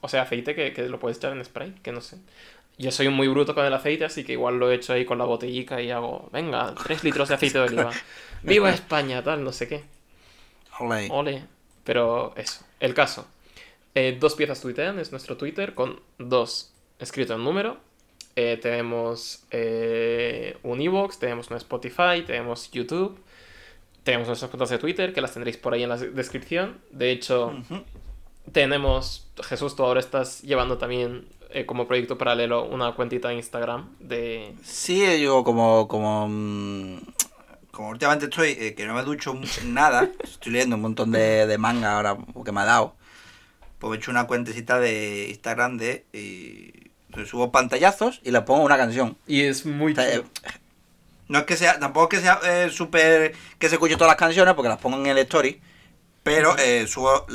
O 0.00 0.08
sea, 0.08 0.22
aceite 0.22 0.54
que, 0.54 0.72
que 0.72 0.88
lo 0.88 0.98
puedes 0.98 1.18
echar 1.18 1.32
en 1.32 1.44
spray, 1.44 1.74
que 1.82 1.92
no 1.92 2.00
sé. 2.00 2.18
Yo 2.78 2.90
soy 2.90 3.08
muy 3.08 3.28
bruto 3.28 3.54
con 3.54 3.64
el 3.64 3.72
aceite, 3.72 4.04
así 4.04 4.24
que 4.24 4.32
igual 4.32 4.58
lo 4.58 4.70
he 4.70 4.74
hecho 4.74 4.92
ahí 4.92 5.04
con 5.04 5.18
la 5.18 5.24
botellica 5.24 5.80
y 5.80 5.90
hago, 5.90 6.28
venga, 6.32 6.74
3 6.74 7.04
litros 7.04 7.28
de 7.28 7.34
aceite 7.34 7.58
de 7.58 7.64
oliva. 7.64 7.90
¡Viva 8.42 8.70
España! 8.70 9.22
Tal, 9.22 9.44
no 9.44 9.52
sé 9.52 9.68
qué. 9.68 9.84
Ole. 10.80 11.08
Ole. 11.10 11.44
Pero 11.84 12.34
eso, 12.36 12.64
el 12.80 12.94
caso. 12.94 13.26
Eh, 13.94 14.16
dos 14.18 14.34
piezas 14.34 14.60
tuitean, 14.60 14.98
es 14.98 15.12
nuestro 15.12 15.36
Twitter, 15.36 15.74
con 15.74 16.00
dos 16.18 16.72
escrito 16.98 17.34
en 17.34 17.44
número. 17.44 17.78
Eh, 18.36 18.58
tenemos 18.60 19.44
eh, 19.50 20.56
un 20.62 20.80
Evox, 20.80 21.18
tenemos 21.18 21.50
un 21.50 21.56
Spotify, 21.56 22.22
tenemos 22.26 22.70
YouTube. 22.70 23.18
Tenemos 24.02 24.26
nuestras 24.28 24.50
cuentas 24.50 24.70
de 24.70 24.78
Twitter, 24.78 25.12
que 25.14 25.20
las 25.20 25.32
tendréis 25.32 25.56
por 25.56 25.72
ahí 25.72 25.82
en 25.82 25.88
la 25.88 25.96
descripción. 25.96 26.78
De 26.90 27.10
hecho, 27.10 27.54
tenemos, 28.52 29.26
Jesús, 29.42 29.74
tú 29.76 29.82
ahora 29.82 30.00
estás 30.00 30.42
llevando 30.42 30.76
también 30.76 31.26
eh, 31.54 31.66
como 31.66 31.86
proyecto 31.86 32.18
paralelo 32.18 32.64
una 32.64 32.92
cuentita 32.96 33.28
de 33.28 33.36
Instagram 33.36 33.88
de... 34.00 34.54
Sí, 34.64 35.20
yo 35.22 35.44
como, 35.44 35.86
como, 35.86 36.26
mm, 36.28 36.98
como 37.70 37.90
últimamente 37.90 38.24
estoy, 38.24 38.56
eh, 38.58 38.74
que 38.74 38.86
no 38.86 38.94
me 38.94 39.04
ducho 39.04 39.38
nada, 39.64 40.10
estoy 40.24 40.52
leyendo 40.52 40.74
un 40.74 40.82
montón 40.82 41.12
de, 41.12 41.46
de 41.46 41.56
manga 41.56 41.96
ahora 41.96 42.18
que 42.44 42.50
me 42.50 42.60
ha 42.60 42.64
dado, 42.64 42.96
pues 43.78 43.88
me 43.88 43.96
he 43.96 43.98
hecho 44.00 44.10
una 44.10 44.26
cuentecita 44.26 44.80
de 44.80 45.28
Instagram 45.30 45.78
de, 45.78 46.04
subo 47.26 47.50
pantallazos 47.52 48.20
y 48.24 48.30
le 48.30 48.40
pongo 48.42 48.62
una 48.64 48.76
canción. 48.76 49.16
Y 49.26 49.42
es 49.42 49.64
muy 49.66 49.92
O 49.92 49.94
sea, 49.94 50.12
eh, 50.14 50.22
no 51.28 51.38
es 51.38 51.44
que 51.44 51.56
sea, 51.56 51.78
tampoco 51.78 52.04
es 52.14 52.20
que 52.20 52.26
sea 52.26 52.40
eh, 52.44 52.70
súper, 52.70 53.34
que 53.58 53.68
se 53.68 53.76
escuche 53.76 53.94
todas 53.94 54.10
las 54.10 54.16
canciones, 54.18 54.54
porque 54.54 54.68
las 54.68 54.78
pongo 54.78 54.98
en 54.98 55.06
el 55.06 55.18
story, 55.18 55.60
pero 56.22 56.56
eh, 56.58 56.86
subo, 56.86 57.26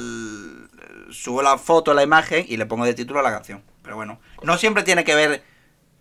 subo 1.12 1.42
la 1.42 1.58
foto, 1.58 1.94
la 1.94 2.04
imagen 2.04 2.46
y 2.48 2.58
le 2.58 2.66
pongo 2.66 2.86
de 2.86 2.94
título 2.94 3.20
a 3.20 3.24
la 3.24 3.32
canción. 3.32 3.64
Pero 3.82 3.96
bueno, 3.96 4.20
no 4.44 4.58
siempre 4.58 4.84
tiene 4.84 5.04
que 5.04 5.16
ver 5.16 5.44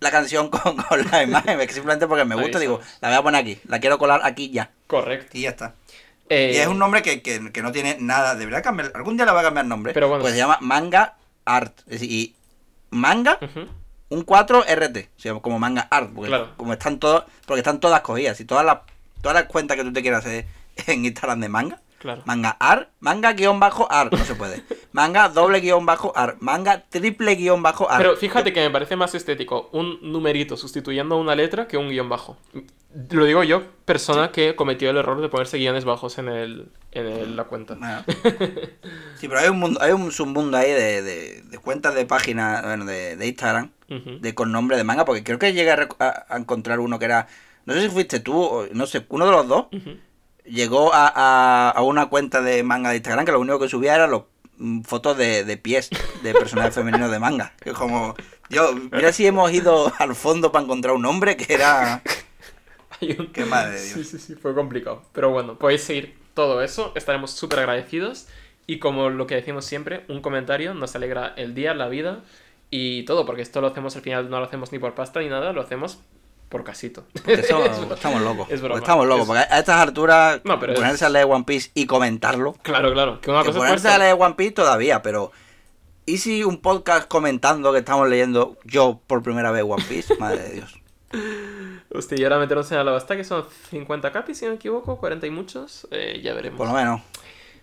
la 0.00 0.10
canción 0.10 0.48
con, 0.50 0.76
con 0.76 1.10
la 1.10 1.22
imagen, 1.22 1.60
es 1.60 1.66
que 1.66 1.74
simplemente 1.74 2.06
porque 2.06 2.24
me 2.24 2.34
gusta, 2.36 2.58
digo, 2.58 2.80
la 3.00 3.08
voy 3.08 3.18
a 3.18 3.22
poner 3.22 3.40
aquí, 3.40 3.58
la 3.66 3.80
quiero 3.80 3.98
colar 3.98 4.20
aquí 4.24 4.50
ya. 4.50 4.70
Correcto. 4.86 5.36
Y 5.36 5.42
ya 5.42 5.50
está. 5.50 5.74
Eh, 6.28 6.52
Y 6.54 6.56
es 6.58 6.66
un 6.66 6.78
nombre 6.78 7.00
que, 7.00 7.22
que, 7.22 7.50
que 7.52 7.62
no 7.62 7.72
tiene 7.72 7.96
nada, 8.00 8.34
debería 8.34 8.60
cambiar, 8.60 8.92
algún 8.94 9.16
día 9.16 9.24
le 9.24 9.32
voy 9.32 9.40
a 9.40 9.44
cambiar 9.44 9.64
nombre, 9.64 9.94
Pero 9.94 10.08
bueno. 10.08 10.20
pues 10.20 10.34
se 10.34 10.38
llama 10.38 10.58
Manga 10.60 11.16
Art. 11.46 11.78
Es 11.86 12.00
decir, 12.00 12.10
y 12.10 12.34
manga 12.90 13.38
un 14.10 14.22
4 14.22 14.64
RT, 14.66 14.96
o 15.16 15.20
sea, 15.20 15.34
como 15.40 15.58
manga 15.58 15.86
art, 15.90 16.10
porque 16.14 16.28
Claro. 16.28 16.50
como 16.56 16.72
están 16.72 16.98
todos, 16.98 17.24
porque 17.46 17.60
están 17.60 17.80
todas 17.80 18.00
cogidas, 18.00 18.40
y 18.40 18.44
todas 18.44 18.64
las 18.64 18.78
todas 19.20 19.34
las 19.34 19.44
cuentas 19.44 19.76
que 19.76 19.84
tú 19.84 19.92
te 19.92 20.00
quieras 20.02 20.24
hacer 20.24 20.46
en 20.86 21.04
Instagram 21.04 21.40
de 21.40 21.48
manga, 21.48 21.80
Claro. 21.98 22.22
manga 22.24 22.56
art, 22.60 22.90
manga 23.00 23.32
guion 23.32 23.58
bajo 23.60 23.90
art, 23.90 24.12
no 24.12 24.24
se 24.24 24.34
puede. 24.34 24.62
Manga 24.92 25.28
doble 25.28 25.60
guion 25.60 25.84
bajo 25.84 26.12
art, 26.16 26.38
manga 26.40 26.84
triple 26.88 27.34
guion 27.36 27.62
bajo 27.62 27.90
art. 27.90 27.98
Pero 28.02 28.16
fíjate 28.16 28.52
que 28.52 28.60
me 28.60 28.70
parece 28.70 28.96
más 28.96 29.14
estético 29.14 29.68
un 29.72 29.98
numerito 30.00 30.56
sustituyendo 30.56 31.16
una 31.18 31.34
letra 31.34 31.68
que 31.68 31.76
un 31.76 31.90
guion 31.90 32.08
bajo. 32.08 32.36
Lo 33.10 33.24
digo 33.26 33.42
yo, 33.44 33.62
persona 33.84 34.32
que 34.32 34.56
cometió 34.56 34.88
el 34.90 34.96
error 34.96 35.20
de 35.20 35.28
ponerse 35.28 35.58
guiones 35.58 35.84
bajos 35.84 36.18
en, 36.18 36.28
el, 36.28 36.68
en 36.92 37.06
el- 37.06 37.36
la 37.36 37.44
cuenta. 37.44 37.74
Bueno. 37.74 38.04
Sí, 39.18 39.26
pero 39.28 39.40
hay 39.40 39.48
un 39.48 39.58
mundo, 39.58 39.80
hay 39.82 39.90
un 39.92 40.12
submundo 40.12 40.56
ahí 40.56 40.70
de, 40.70 41.02
de, 41.02 41.42
de 41.42 41.58
cuentas 41.58 41.94
de 41.94 42.06
páginas, 42.06 42.62
bueno, 42.64 42.84
de, 42.84 43.16
de 43.16 43.26
Instagram, 43.26 43.70
de 43.88 44.34
con 44.34 44.52
nombre 44.52 44.76
de 44.76 44.84
manga, 44.84 45.04
porque 45.04 45.24
creo 45.24 45.38
que 45.40 45.52
llegué 45.52 45.72
a, 45.72 45.88
a- 45.98 46.26
a 46.28 46.36
encontrar 46.38 46.78
uno 46.78 46.98
que 47.00 47.06
era, 47.06 47.26
no 47.66 47.74
sé 47.74 47.82
si 47.82 47.88
fuiste 47.88 48.20
tú, 48.20 48.40
o 48.40 48.66
no 48.72 48.86
sé, 48.86 49.04
uno 49.08 49.26
de 49.26 49.32
los 49.32 49.48
dos, 49.48 49.66
Ujú. 49.72 49.96
llegó 50.44 50.94
a, 50.94 51.12
a, 51.14 51.70
a 51.70 51.82
una 51.82 52.06
cuenta 52.06 52.40
de 52.42 52.62
manga 52.62 52.90
de 52.90 52.96
Instagram 52.96 53.24
que 53.26 53.32
lo 53.32 53.40
único 53.40 53.58
que 53.58 53.68
subía 53.68 53.96
era 53.96 54.06
los, 54.06 54.22
mm, 54.58 54.82
fotos 54.82 55.16
de, 55.18 55.44
de 55.44 55.56
pies 55.56 55.90
de 56.22 56.32
personajes 56.32 56.74
femeninos 56.74 57.10
de 57.10 57.18
manga. 57.18 57.52
Que 57.60 57.72
como, 57.72 58.14
yo, 58.50 58.72
mira 58.92 59.12
si 59.12 59.26
hemos 59.26 59.52
ido 59.52 59.92
al 59.98 60.14
fondo 60.14 60.52
para 60.52 60.64
encontrar 60.64 60.94
un 60.94 61.04
hombre 61.06 61.36
que 61.36 61.52
era... 61.52 62.02
Hay 63.00 63.16
un- 63.18 63.28
Qué 63.32 63.44
madre 63.44 63.74
de 63.80 63.82
Dios. 63.84 63.94
Sí, 63.94 64.04
sí, 64.04 64.18
sí, 64.18 64.34
fue 64.34 64.54
complicado. 64.54 65.02
Pero 65.12 65.30
bueno, 65.30 65.58
podéis 65.58 65.82
seguir 65.82 66.16
todo 66.34 66.62
eso, 66.62 66.92
estaremos 66.94 67.30
súper 67.32 67.60
agradecidos. 67.60 68.26
Y 68.66 68.78
como 68.78 69.08
lo 69.10 69.26
que 69.26 69.34
decimos 69.34 69.64
siempre, 69.64 70.04
un 70.08 70.20
comentario 70.20 70.74
nos 70.74 70.94
alegra 70.94 71.32
el 71.36 71.54
día, 71.54 71.72
la 71.74 71.88
vida 71.88 72.20
y 72.70 73.04
todo, 73.04 73.24
porque 73.24 73.40
esto 73.42 73.60
lo 73.62 73.68
hacemos 73.68 73.96
al 73.96 74.02
final, 74.02 74.28
no 74.28 74.38
lo 74.40 74.44
hacemos 74.44 74.72
ni 74.72 74.78
por 74.78 74.94
pasta 74.94 75.20
ni 75.20 75.28
nada, 75.28 75.52
lo 75.54 75.62
hacemos 75.62 76.00
por 76.50 76.64
casito. 76.64 77.04
Somos- 77.48 77.90
estamos 77.92 78.20
locos. 78.22 78.48
Es 78.50 78.60
broma. 78.60 78.78
Estamos 78.80 79.06
locos. 79.06 79.22
Es- 79.22 79.26
Porque 79.28 79.40
a 79.54 79.58
estas 79.58 79.76
alturas, 79.80 80.40
No, 80.44 80.58
pero 80.60 80.74
ponerse 80.74 80.96
es- 80.96 81.02
a 81.02 81.08
leer 81.08 81.26
One 81.30 81.44
Piece 81.44 81.70
y 81.74 81.86
comentarlo. 81.86 82.54
Claro, 82.62 82.92
claro. 82.92 83.20
Que 83.22 83.30
una 83.30 83.40
Que 83.40 83.46
cosa 83.48 83.58
ponerse 83.60 83.88
a 83.88 83.98
leer 83.98 84.16
One 84.18 84.34
Piece 84.34 84.52
todavía, 84.52 85.00
pero. 85.02 85.32
¿Y 86.06 86.18
si 86.18 86.42
un 86.44 86.60
podcast 86.62 87.06
comentando 87.06 87.70
que 87.72 87.78
estamos 87.80 88.08
leyendo 88.08 88.56
yo 88.64 89.00
por 89.06 89.22
primera 89.22 89.50
vez 89.50 89.62
One 89.66 89.84
Piece? 89.88 90.14
Madre 90.16 90.42
de 90.42 90.50
Dios. 90.56 90.74
Hostia, 91.94 92.18
y 92.18 92.24
ahora 92.24 92.38
meternos 92.38 92.70
en 92.70 92.84
la 92.84 92.92
basta, 92.92 93.16
que 93.16 93.24
son 93.24 93.44
50 93.70 94.12
capis, 94.12 94.38
si 94.38 94.44
no 94.44 94.50
me 94.52 94.56
equivoco, 94.56 94.98
40 94.98 95.26
y 95.26 95.30
muchos, 95.30 95.88
eh, 95.90 96.20
ya 96.22 96.34
veremos. 96.34 96.58
Por 96.58 96.68
lo 96.68 96.74
menos. 96.74 97.00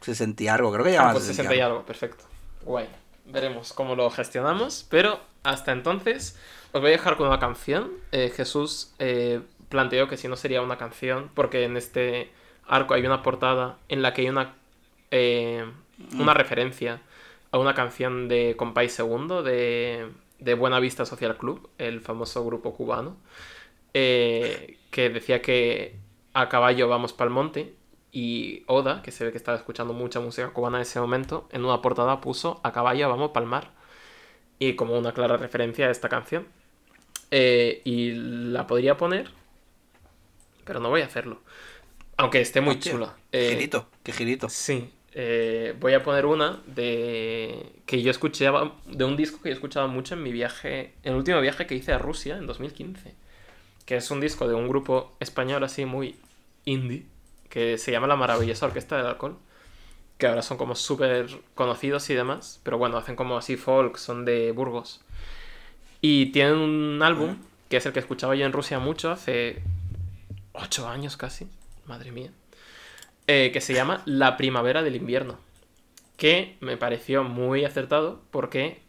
60 0.01 0.43
y 0.43 0.47
algo, 0.47 0.71
creo 0.71 0.83
que 0.83 0.91
Ah, 0.91 0.93
llaman 0.93 1.13
pues 1.13 1.25
60 1.25 1.55
y 1.55 1.59
algo, 1.59 1.83
perfecto. 1.83 2.23
Guay. 2.63 2.87
Veremos 3.25 3.73
cómo 3.73 3.95
lo 3.95 4.09
gestionamos, 4.09 4.85
pero 4.89 5.19
hasta 5.43 5.71
entonces 5.71 6.37
os 6.71 6.81
voy 6.81 6.89
a 6.89 6.91
dejar 6.91 7.17
con 7.17 7.27
una 7.27 7.39
canción. 7.39 7.91
Eh, 8.11 8.31
Jesús 8.35 8.93
eh, 8.99 9.41
planteó 9.69 10.07
que 10.07 10.17
si 10.17 10.27
no 10.27 10.35
sería 10.35 10.61
una 10.61 10.77
canción, 10.77 11.29
porque 11.33 11.63
en 11.63 11.77
este 11.77 12.31
arco 12.67 12.93
hay 12.93 13.05
una 13.05 13.23
portada 13.23 13.77
en 13.89 14.01
la 14.01 14.13
que 14.13 14.21
hay 14.21 14.29
una, 14.29 14.53
eh, 15.11 15.65
una 16.13 16.33
referencia 16.33 17.01
a 17.51 17.57
una 17.57 17.73
canción 17.73 18.27
de 18.27 18.55
Compay 18.57 18.89
Segundo 18.89 19.41
de, 19.41 20.07
de 20.39 20.53
Buena 20.53 20.79
Vista 20.79 21.05
Social 21.05 21.37
Club, 21.37 21.69
el 21.77 22.01
famoso 22.01 22.45
grupo 22.45 22.73
cubano, 22.73 23.17
eh, 23.93 24.77
que 24.91 25.09
decía 25.09 25.41
que 25.41 25.95
a 26.33 26.49
caballo 26.49 26.87
vamos 26.87 27.13
pa'l 27.13 27.29
monte 27.29 27.75
y 28.11 28.63
Oda, 28.67 29.01
que 29.01 29.11
se 29.11 29.25
ve 29.25 29.31
que 29.31 29.37
estaba 29.37 29.57
escuchando 29.57 29.93
mucha 29.93 30.19
música 30.19 30.49
cubana 30.49 30.77
en 30.77 30.83
ese 30.83 30.99
momento, 30.99 31.47
en 31.51 31.65
una 31.65 31.81
portada 31.81 32.21
puso 32.21 32.59
a 32.63 32.71
caballo 32.71 33.09
vamos 33.09 33.31
pa'l 33.31 33.45
mar 33.45 33.71
y 34.59 34.75
como 34.75 34.97
una 34.97 35.13
clara 35.13 35.37
referencia 35.37 35.87
a 35.87 35.91
esta 35.91 36.09
canción. 36.09 36.47
Eh, 37.31 37.81
y 37.83 38.11
la 38.11 38.67
podría 38.67 38.97
poner, 38.97 39.31
pero 40.63 40.79
no 40.79 40.89
voy 40.89 41.01
a 41.01 41.05
hacerlo. 41.05 41.41
Aunque 42.17 42.39
esté 42.39 42.61
muy 42.61 42.75
Hostia, 42.75 42.91
chula. 42.91 43.17
Eh, 43.31 43.49
girito, 43.51 43.87
qué 44.03 44.11
girito. 44.13 44.47
Sí, 44.49 44.93
eh, 45.17 45.73
voy 45.79 45.93
a 45.93 46.03
poner 46.03 46.25
una 46.25 46.61
de 46.65 47.71
que 47.85 48.01
yo 48.01 48.11
escuchaba, 48.11 48.75
de 48.85 49.05
un 49.05 49.15
disco 49.15 49.41
que 49.41 49.47
yo 49.47 49.53
escuchaba 49.55 49.87
mucho 49.87 50.15
en 50.15 50.21
mi 50.21 50.33
viaje, 50.33 50.93
en 51.03 51.13
el 51.13 51.15
último 51.15 51.39
viaje 51.39 51.65
que 51.65 51.73
hice 51.73 51.93
a 51.93 51.97
Rusia 51.97 52.35
en 52.35 52.45
2015, 52.45 53.15
que 53.85 53.95
es 53.95 54.11
un 54.11 54.19
disco 54.19 54.45
de 54.45 54.55
un 54.55 54.67
grupo 54.67 55.15
español 55.21 55.63
así 55.63 55.85
muy 55.85 56.17
indie, 56.65 57.05
que 57.47 57.77
se 57.77 57.93
llama 57.93 58.07
La 58.07 58.17
Maravillosa 58.17 58.65
Orquesta 58.65 58.97
del 58.97 59.05
Alcohol, 59.05 59.37
que 60.17 60.27
ahora 60.27 60.41
son 60.41 60.57
como 60.57 60.75
súper 60.75 61.29
conocidos 61.55 62.09
y 62.09 62.13
demás, 62.13 62.59
pero 62.63 62.77
bueno, 62.77 62.97
hacen 62.97 63.15
como 63.15 63.37
así 63.37 63.55
folk, 63.55 63.95
son 63.95 64.25
de 64.25 64.51
Burgos. 64.51 64.99
Y 66.01 66.33
tienen 66.33 66.57
un 66.57 67.01
álbum, 67.01 67.37
que 67.69 67.77
es 67.77 67.85
el 67.85 67.93
que 67.93 67.99
escuchaba 67.99 68.35
yo 68.35 68.45
en 68.45 68.51
Rusia 68.51 68.79
mucho, 68.79 69.11
hace 69.11 69.61
ocho 70.51 70.89
años 70.89 71.15
casi, 71.15 71.47
madre 71.85 72.11
mía 72.11 72.31
eh, 73.27 73.51
que 73.51 73.61
se 73.61 73.73
llama 73.73 74.01
La 74.05 74.37
Primavera 74.37 74.83
del 74.83 74.95
Invierno. 74.95 75.37
Que 76.17 76.57
me 76.61 76.77
pareció 76.77 77.23
muy 77.23 77.65
acertado 77.65 78.21
porque 78.31 78.81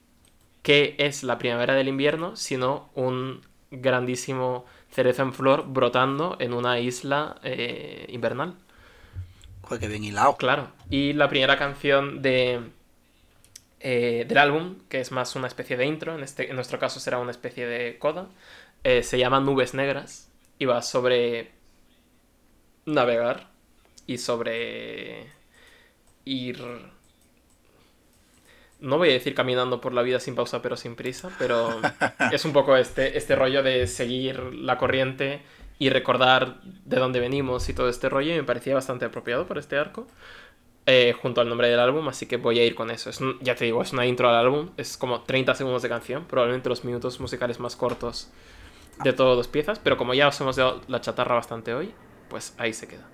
¿qué 0.66 0.96
es 0.98 1.22
la 1.22 1.38
primavera 1.38 1.74
del 1.74 1.86
invierno 1.86 2.34
sino 2.34 2.90
un 2.94 3.40
grandísimo 3.70 4.64
cerezo 4.90 5.22
en 5.22 5.32
flor 5.32 5.64
brotando 5.68 6.36
en 6.40 6.52
una 6.52 6.80
isla 6.80 7.36
eh, 7.44 8.06
invernal? 8.08 8.56
Joder, 9.62 9.80
qué 9.80 9.88
bien 9.88 10.02
hilado. 10.02 10.36
Claro. 10.36 10.68
Y 10.90 11.12
la 11.12 11.28
primera 11.28 11.56
canción 11.56 12.20
de, 12.20 12.60
eh, 13.78 14.24
del 14.26 14.38
álbum, 14.38 14.76
que 14.88 15.00
es 15.00 15.12
más 15.12 15.36
una 15.36 15.46
especie 15.46 15.76
de 15.76 15.86
intro, 15.86 16.16
en, 16.16 16.24
este, 16.24 16.48
en 16.48 16.56
nuestro 16.56 16.80
caso 16.80 16.98
será 16.98 17.18
una 17.18 17.30
especie 17.30 17.66
de 17.66 17.98
coda, 17.98 18.26
eh, 18.82 19.04
se 19.04 19.18
llama 19.18 19.38
Nubes 19.38 19.74
Negras 19.74 20.30
y 20.58 20.64
va 20.64 20.82
sobre 20.82 21.52
navegar 22.86 23.50
y 24.06 24.18
sobre 24.18 25.26
ir... 26.24 26.58
No 28.78 28.98
voy 28.98 29.08
a 29.08 29.12
decir 29.12 29.34
caminando 29.34 29.80
por 29.80 29.94
la 29.94 30.02
vida 30.02 30.20
sin 30.20 30.34
pausa 30.34 30.60
pero 30.60 30.76
sin 30.76 30.96
prisa, 30.96 31.30
pero 31.38 31.68
es 32.32 32.44
un 32.44 32.52
poco 32.52 32.76
este, 32.76 33.16
este 33.16 33.34
rollo 33.34 33.62
de 33.62 33.86
seguir 33.86 34.38
la 34.54 34.76
corriente 34.76 35.40
y 35.78 35.88
recordar 35.90 36.60
de 36.62 36.96
dónde 36.98 37.20
venimos 37.20 37.68
y 37.68 37.74
todo 37.74 37.88
este 37.88 38.08
rollo 38.08 38.32
y 38.32 38.36
me 38.36 38.44
parecía 38.44 38.74
bastante 38.74 39.04
apropiado 39.06 39.46
por 39.46 39.58
este 39.58 39.76
arco. 39.78 40.06
eh, 40.86 41.14
junto 41.20 41.40
al 41.40 41.48
nombre 41.48 41.68
del 41.68 41.80
álbum, 41.80 42.06
así 42.08 42.26
que 42.26 42.36
voy 42.36 42.60
a 42.60 42.64
ir 42.64 42.74
con 42.76 42.90
eso. 42.92 43.10
Es 43.10 43.20
un- 43.20 43.38
ya 43.40 43.56
te 43.56 43.64
digo, 43.64 43.82
es 43.82 43.92
una 43.92 44.06
intro 44.06 44.28
al 44.28 44.36
álbum, 44.36 44.70
es 44.76 44.96
como 44.96 45.22
30 45.22 45.54
segundos 45.56 45.82
de 45.82 45.88
canción, 45.88 46.24
probablemente 46.26 46.68
los 46.68 46.84
minutos 46.84 47.18
musicales 47.20 47.58
más 47.60 47.74
cortos 47.76 48.28
de 49.02 49.12
todas 49.12 49.36
las 49.36 49.48
piezas, 49.48 49.78
pero 49.80 49.96
como 49.96 50.14
ya 50.14 50.28
os 50.28 50.40
hemos 50.40 50.56
dado 50.56 50.82
la 50.88 51.00
chatarra 51.00 51.34
bastante 51.36 51.74
hoy, 51.74 51.92
pues 52.30 52.54
ahí 52.58 52.72
se 52.72 52.86
queda. 52.88 53.08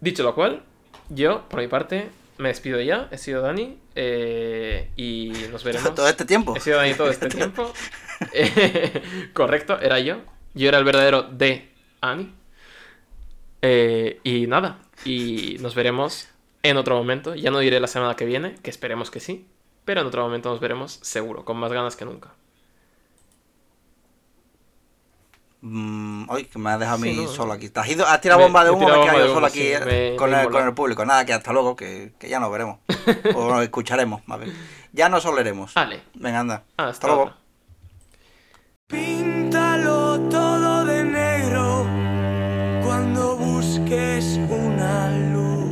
Dicho 0.00 0.22
lo 0.22 0.34
cual, 0.34 0.62
yo, 1.08 1.48
por 1.48 1.60
mi 1.60 1.68
parte, 1.68 2.10
me 2.38 2.48
despido 2.48 2.80
ya, 2.80 3.08
he 3.10 3.18
sido 3.18 3.42
Dani, 3.42 3.78
eh, 3.94 4.90
y 4.96 5.32
nos 5.50 5.64
veremos. 5.64 5.94
Todo 5.94 6.08
este 6.08 6.24
tiempo. 6.24 6.54
He 6.56 6.60
sido 6.60 6.76
Dani 6.78 6.94
todo 6.94 7.08
este 7.08 7.28
tiempo. 7.28 7.72
Eh, 8.32 9.02
correcto, 9.32 9.78
era 9.80 9.98
yo. 10.00 10.16
Yo 10.54 10.68
era 10.68 10.78
el 10.78 10.84
verdadero 10.84 11.22
de 11.22 11.70
Ani. 12.00 12.34
Eh, 13.62 14.20
y 14.22 14.46
nada, 14.46 14.78
y 15.04 15.56
nos 15.60 15.74
veremos 15.74 16.28
en 16.62 16.76
otro 16.76 16.96
momento. 16.96 17.34
Ya 17.34 17.50
no 17.50 17.58
diré 17.58 17.80
la 17.80 17.86
semana 17.86 18.16
que 18.16 18.24
viene, 18.24 18.54
que 18.62 18.70
esperemos 18.70 19.10
que 19.10 19.20
sí, 19.20 19.46
pero 19.84 20.00
en 20.00 20.06
otro 20.06 20.22
momento 20.22 20.50
nos 20.50 20.60
veremos 20.60 20.98
seguro, 21.02 21.44
con 21.44 21.56
más 21.56 21.72
ganas 21.72 21.96
que 21.96 22.04
nunca. 22.04 22.34
Mm, 25.68 26.30
ay, 26.30 26.44
que 26.44 26.60
me 26.60 26.70
has 26.70 26.78
dejado 26.78 26.96
a 26.96 27.00
Sí, 27.00 27.08
mí 27.10 27.16
no, 27.24 27.28
solo 27.28 27.52
aquí. 27.52 27.68
Te 27.70 27.80
has, 27.80 27.88
ido, 27.88 28.06
has 28.06 28.20
tirado 28.20 28.38
Me- 28.38 28.44
bomba 28.46 28.62
de 28.64 28.70
humo, 28.70 28.86
me 28.88 29.00
quedado 29.00 29.26
yo 29.26 29.34
solo 29.34 29.46
aquí 29.46 29.58
sí, 29.58 29.72
eh, 29.72 30.10
me- 30.12 30.16
con, 30.16 30.32
el, 30.32 30.48
con 30.48 30.64
el 30.64 30.74
público. 30.74 31.04
Nada, 31.04 31.24
que 31.24 31.32
hasta 31.32 31.52
luego, 31.52 31.74
que, 31.74 32.12
que 32.20 32.28
ya 32.28 32.38
nos 32.38 32.52
veremos. 32.52 32.78
o 33.34 33.48
nos 33.50 33.62
escucharemos, 33.64 34.20
más 34.28 34.38
bien. 34.40 34.54
Ya 34.92 35.08
nos 35.08 35.26
oleremos. 35.26 35.74
Vale, 35.74 36.02
Venga, 36.14 36.38
anda. 36.40 36.62
hasta, 36.76 36.88
Hasta 36.90 37.06
luego. 37.08 37.22
otra. 37.22 37.36
Píntalo 38.86 40.20
todo 40.30 40.84
de 40.84 41.02
negro 41.02 41.84
cuando 42.84 43.36
busques 43.36 44.38
una 44.48 45.10
luz. 45.10 45.66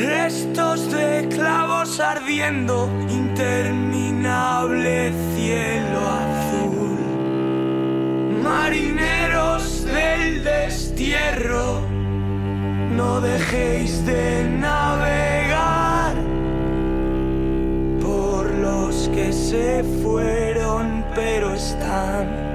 Restos 0.00 0.92
de 0.92 1.28
clavos 1.34 1.98
ardiendo, 1.98 2.88
interminable 3.08 5.12
cielo 5.34 5.98
azul. 6.08 6.41
Marineros 8.52 9.82
del 9.86 10.44
destierro, 10.44 11.80
no 12.94 13.20
dejéis 13.22 14.04
de 14.04 14.44
navegar 14.44 16.14
por 18.02 18.44
los 18.50 19.08
que 19.08 19.32
se 19.32 19.82
fueron 20.02 21.02
pero 21.14 21.54
están 21.54 22.51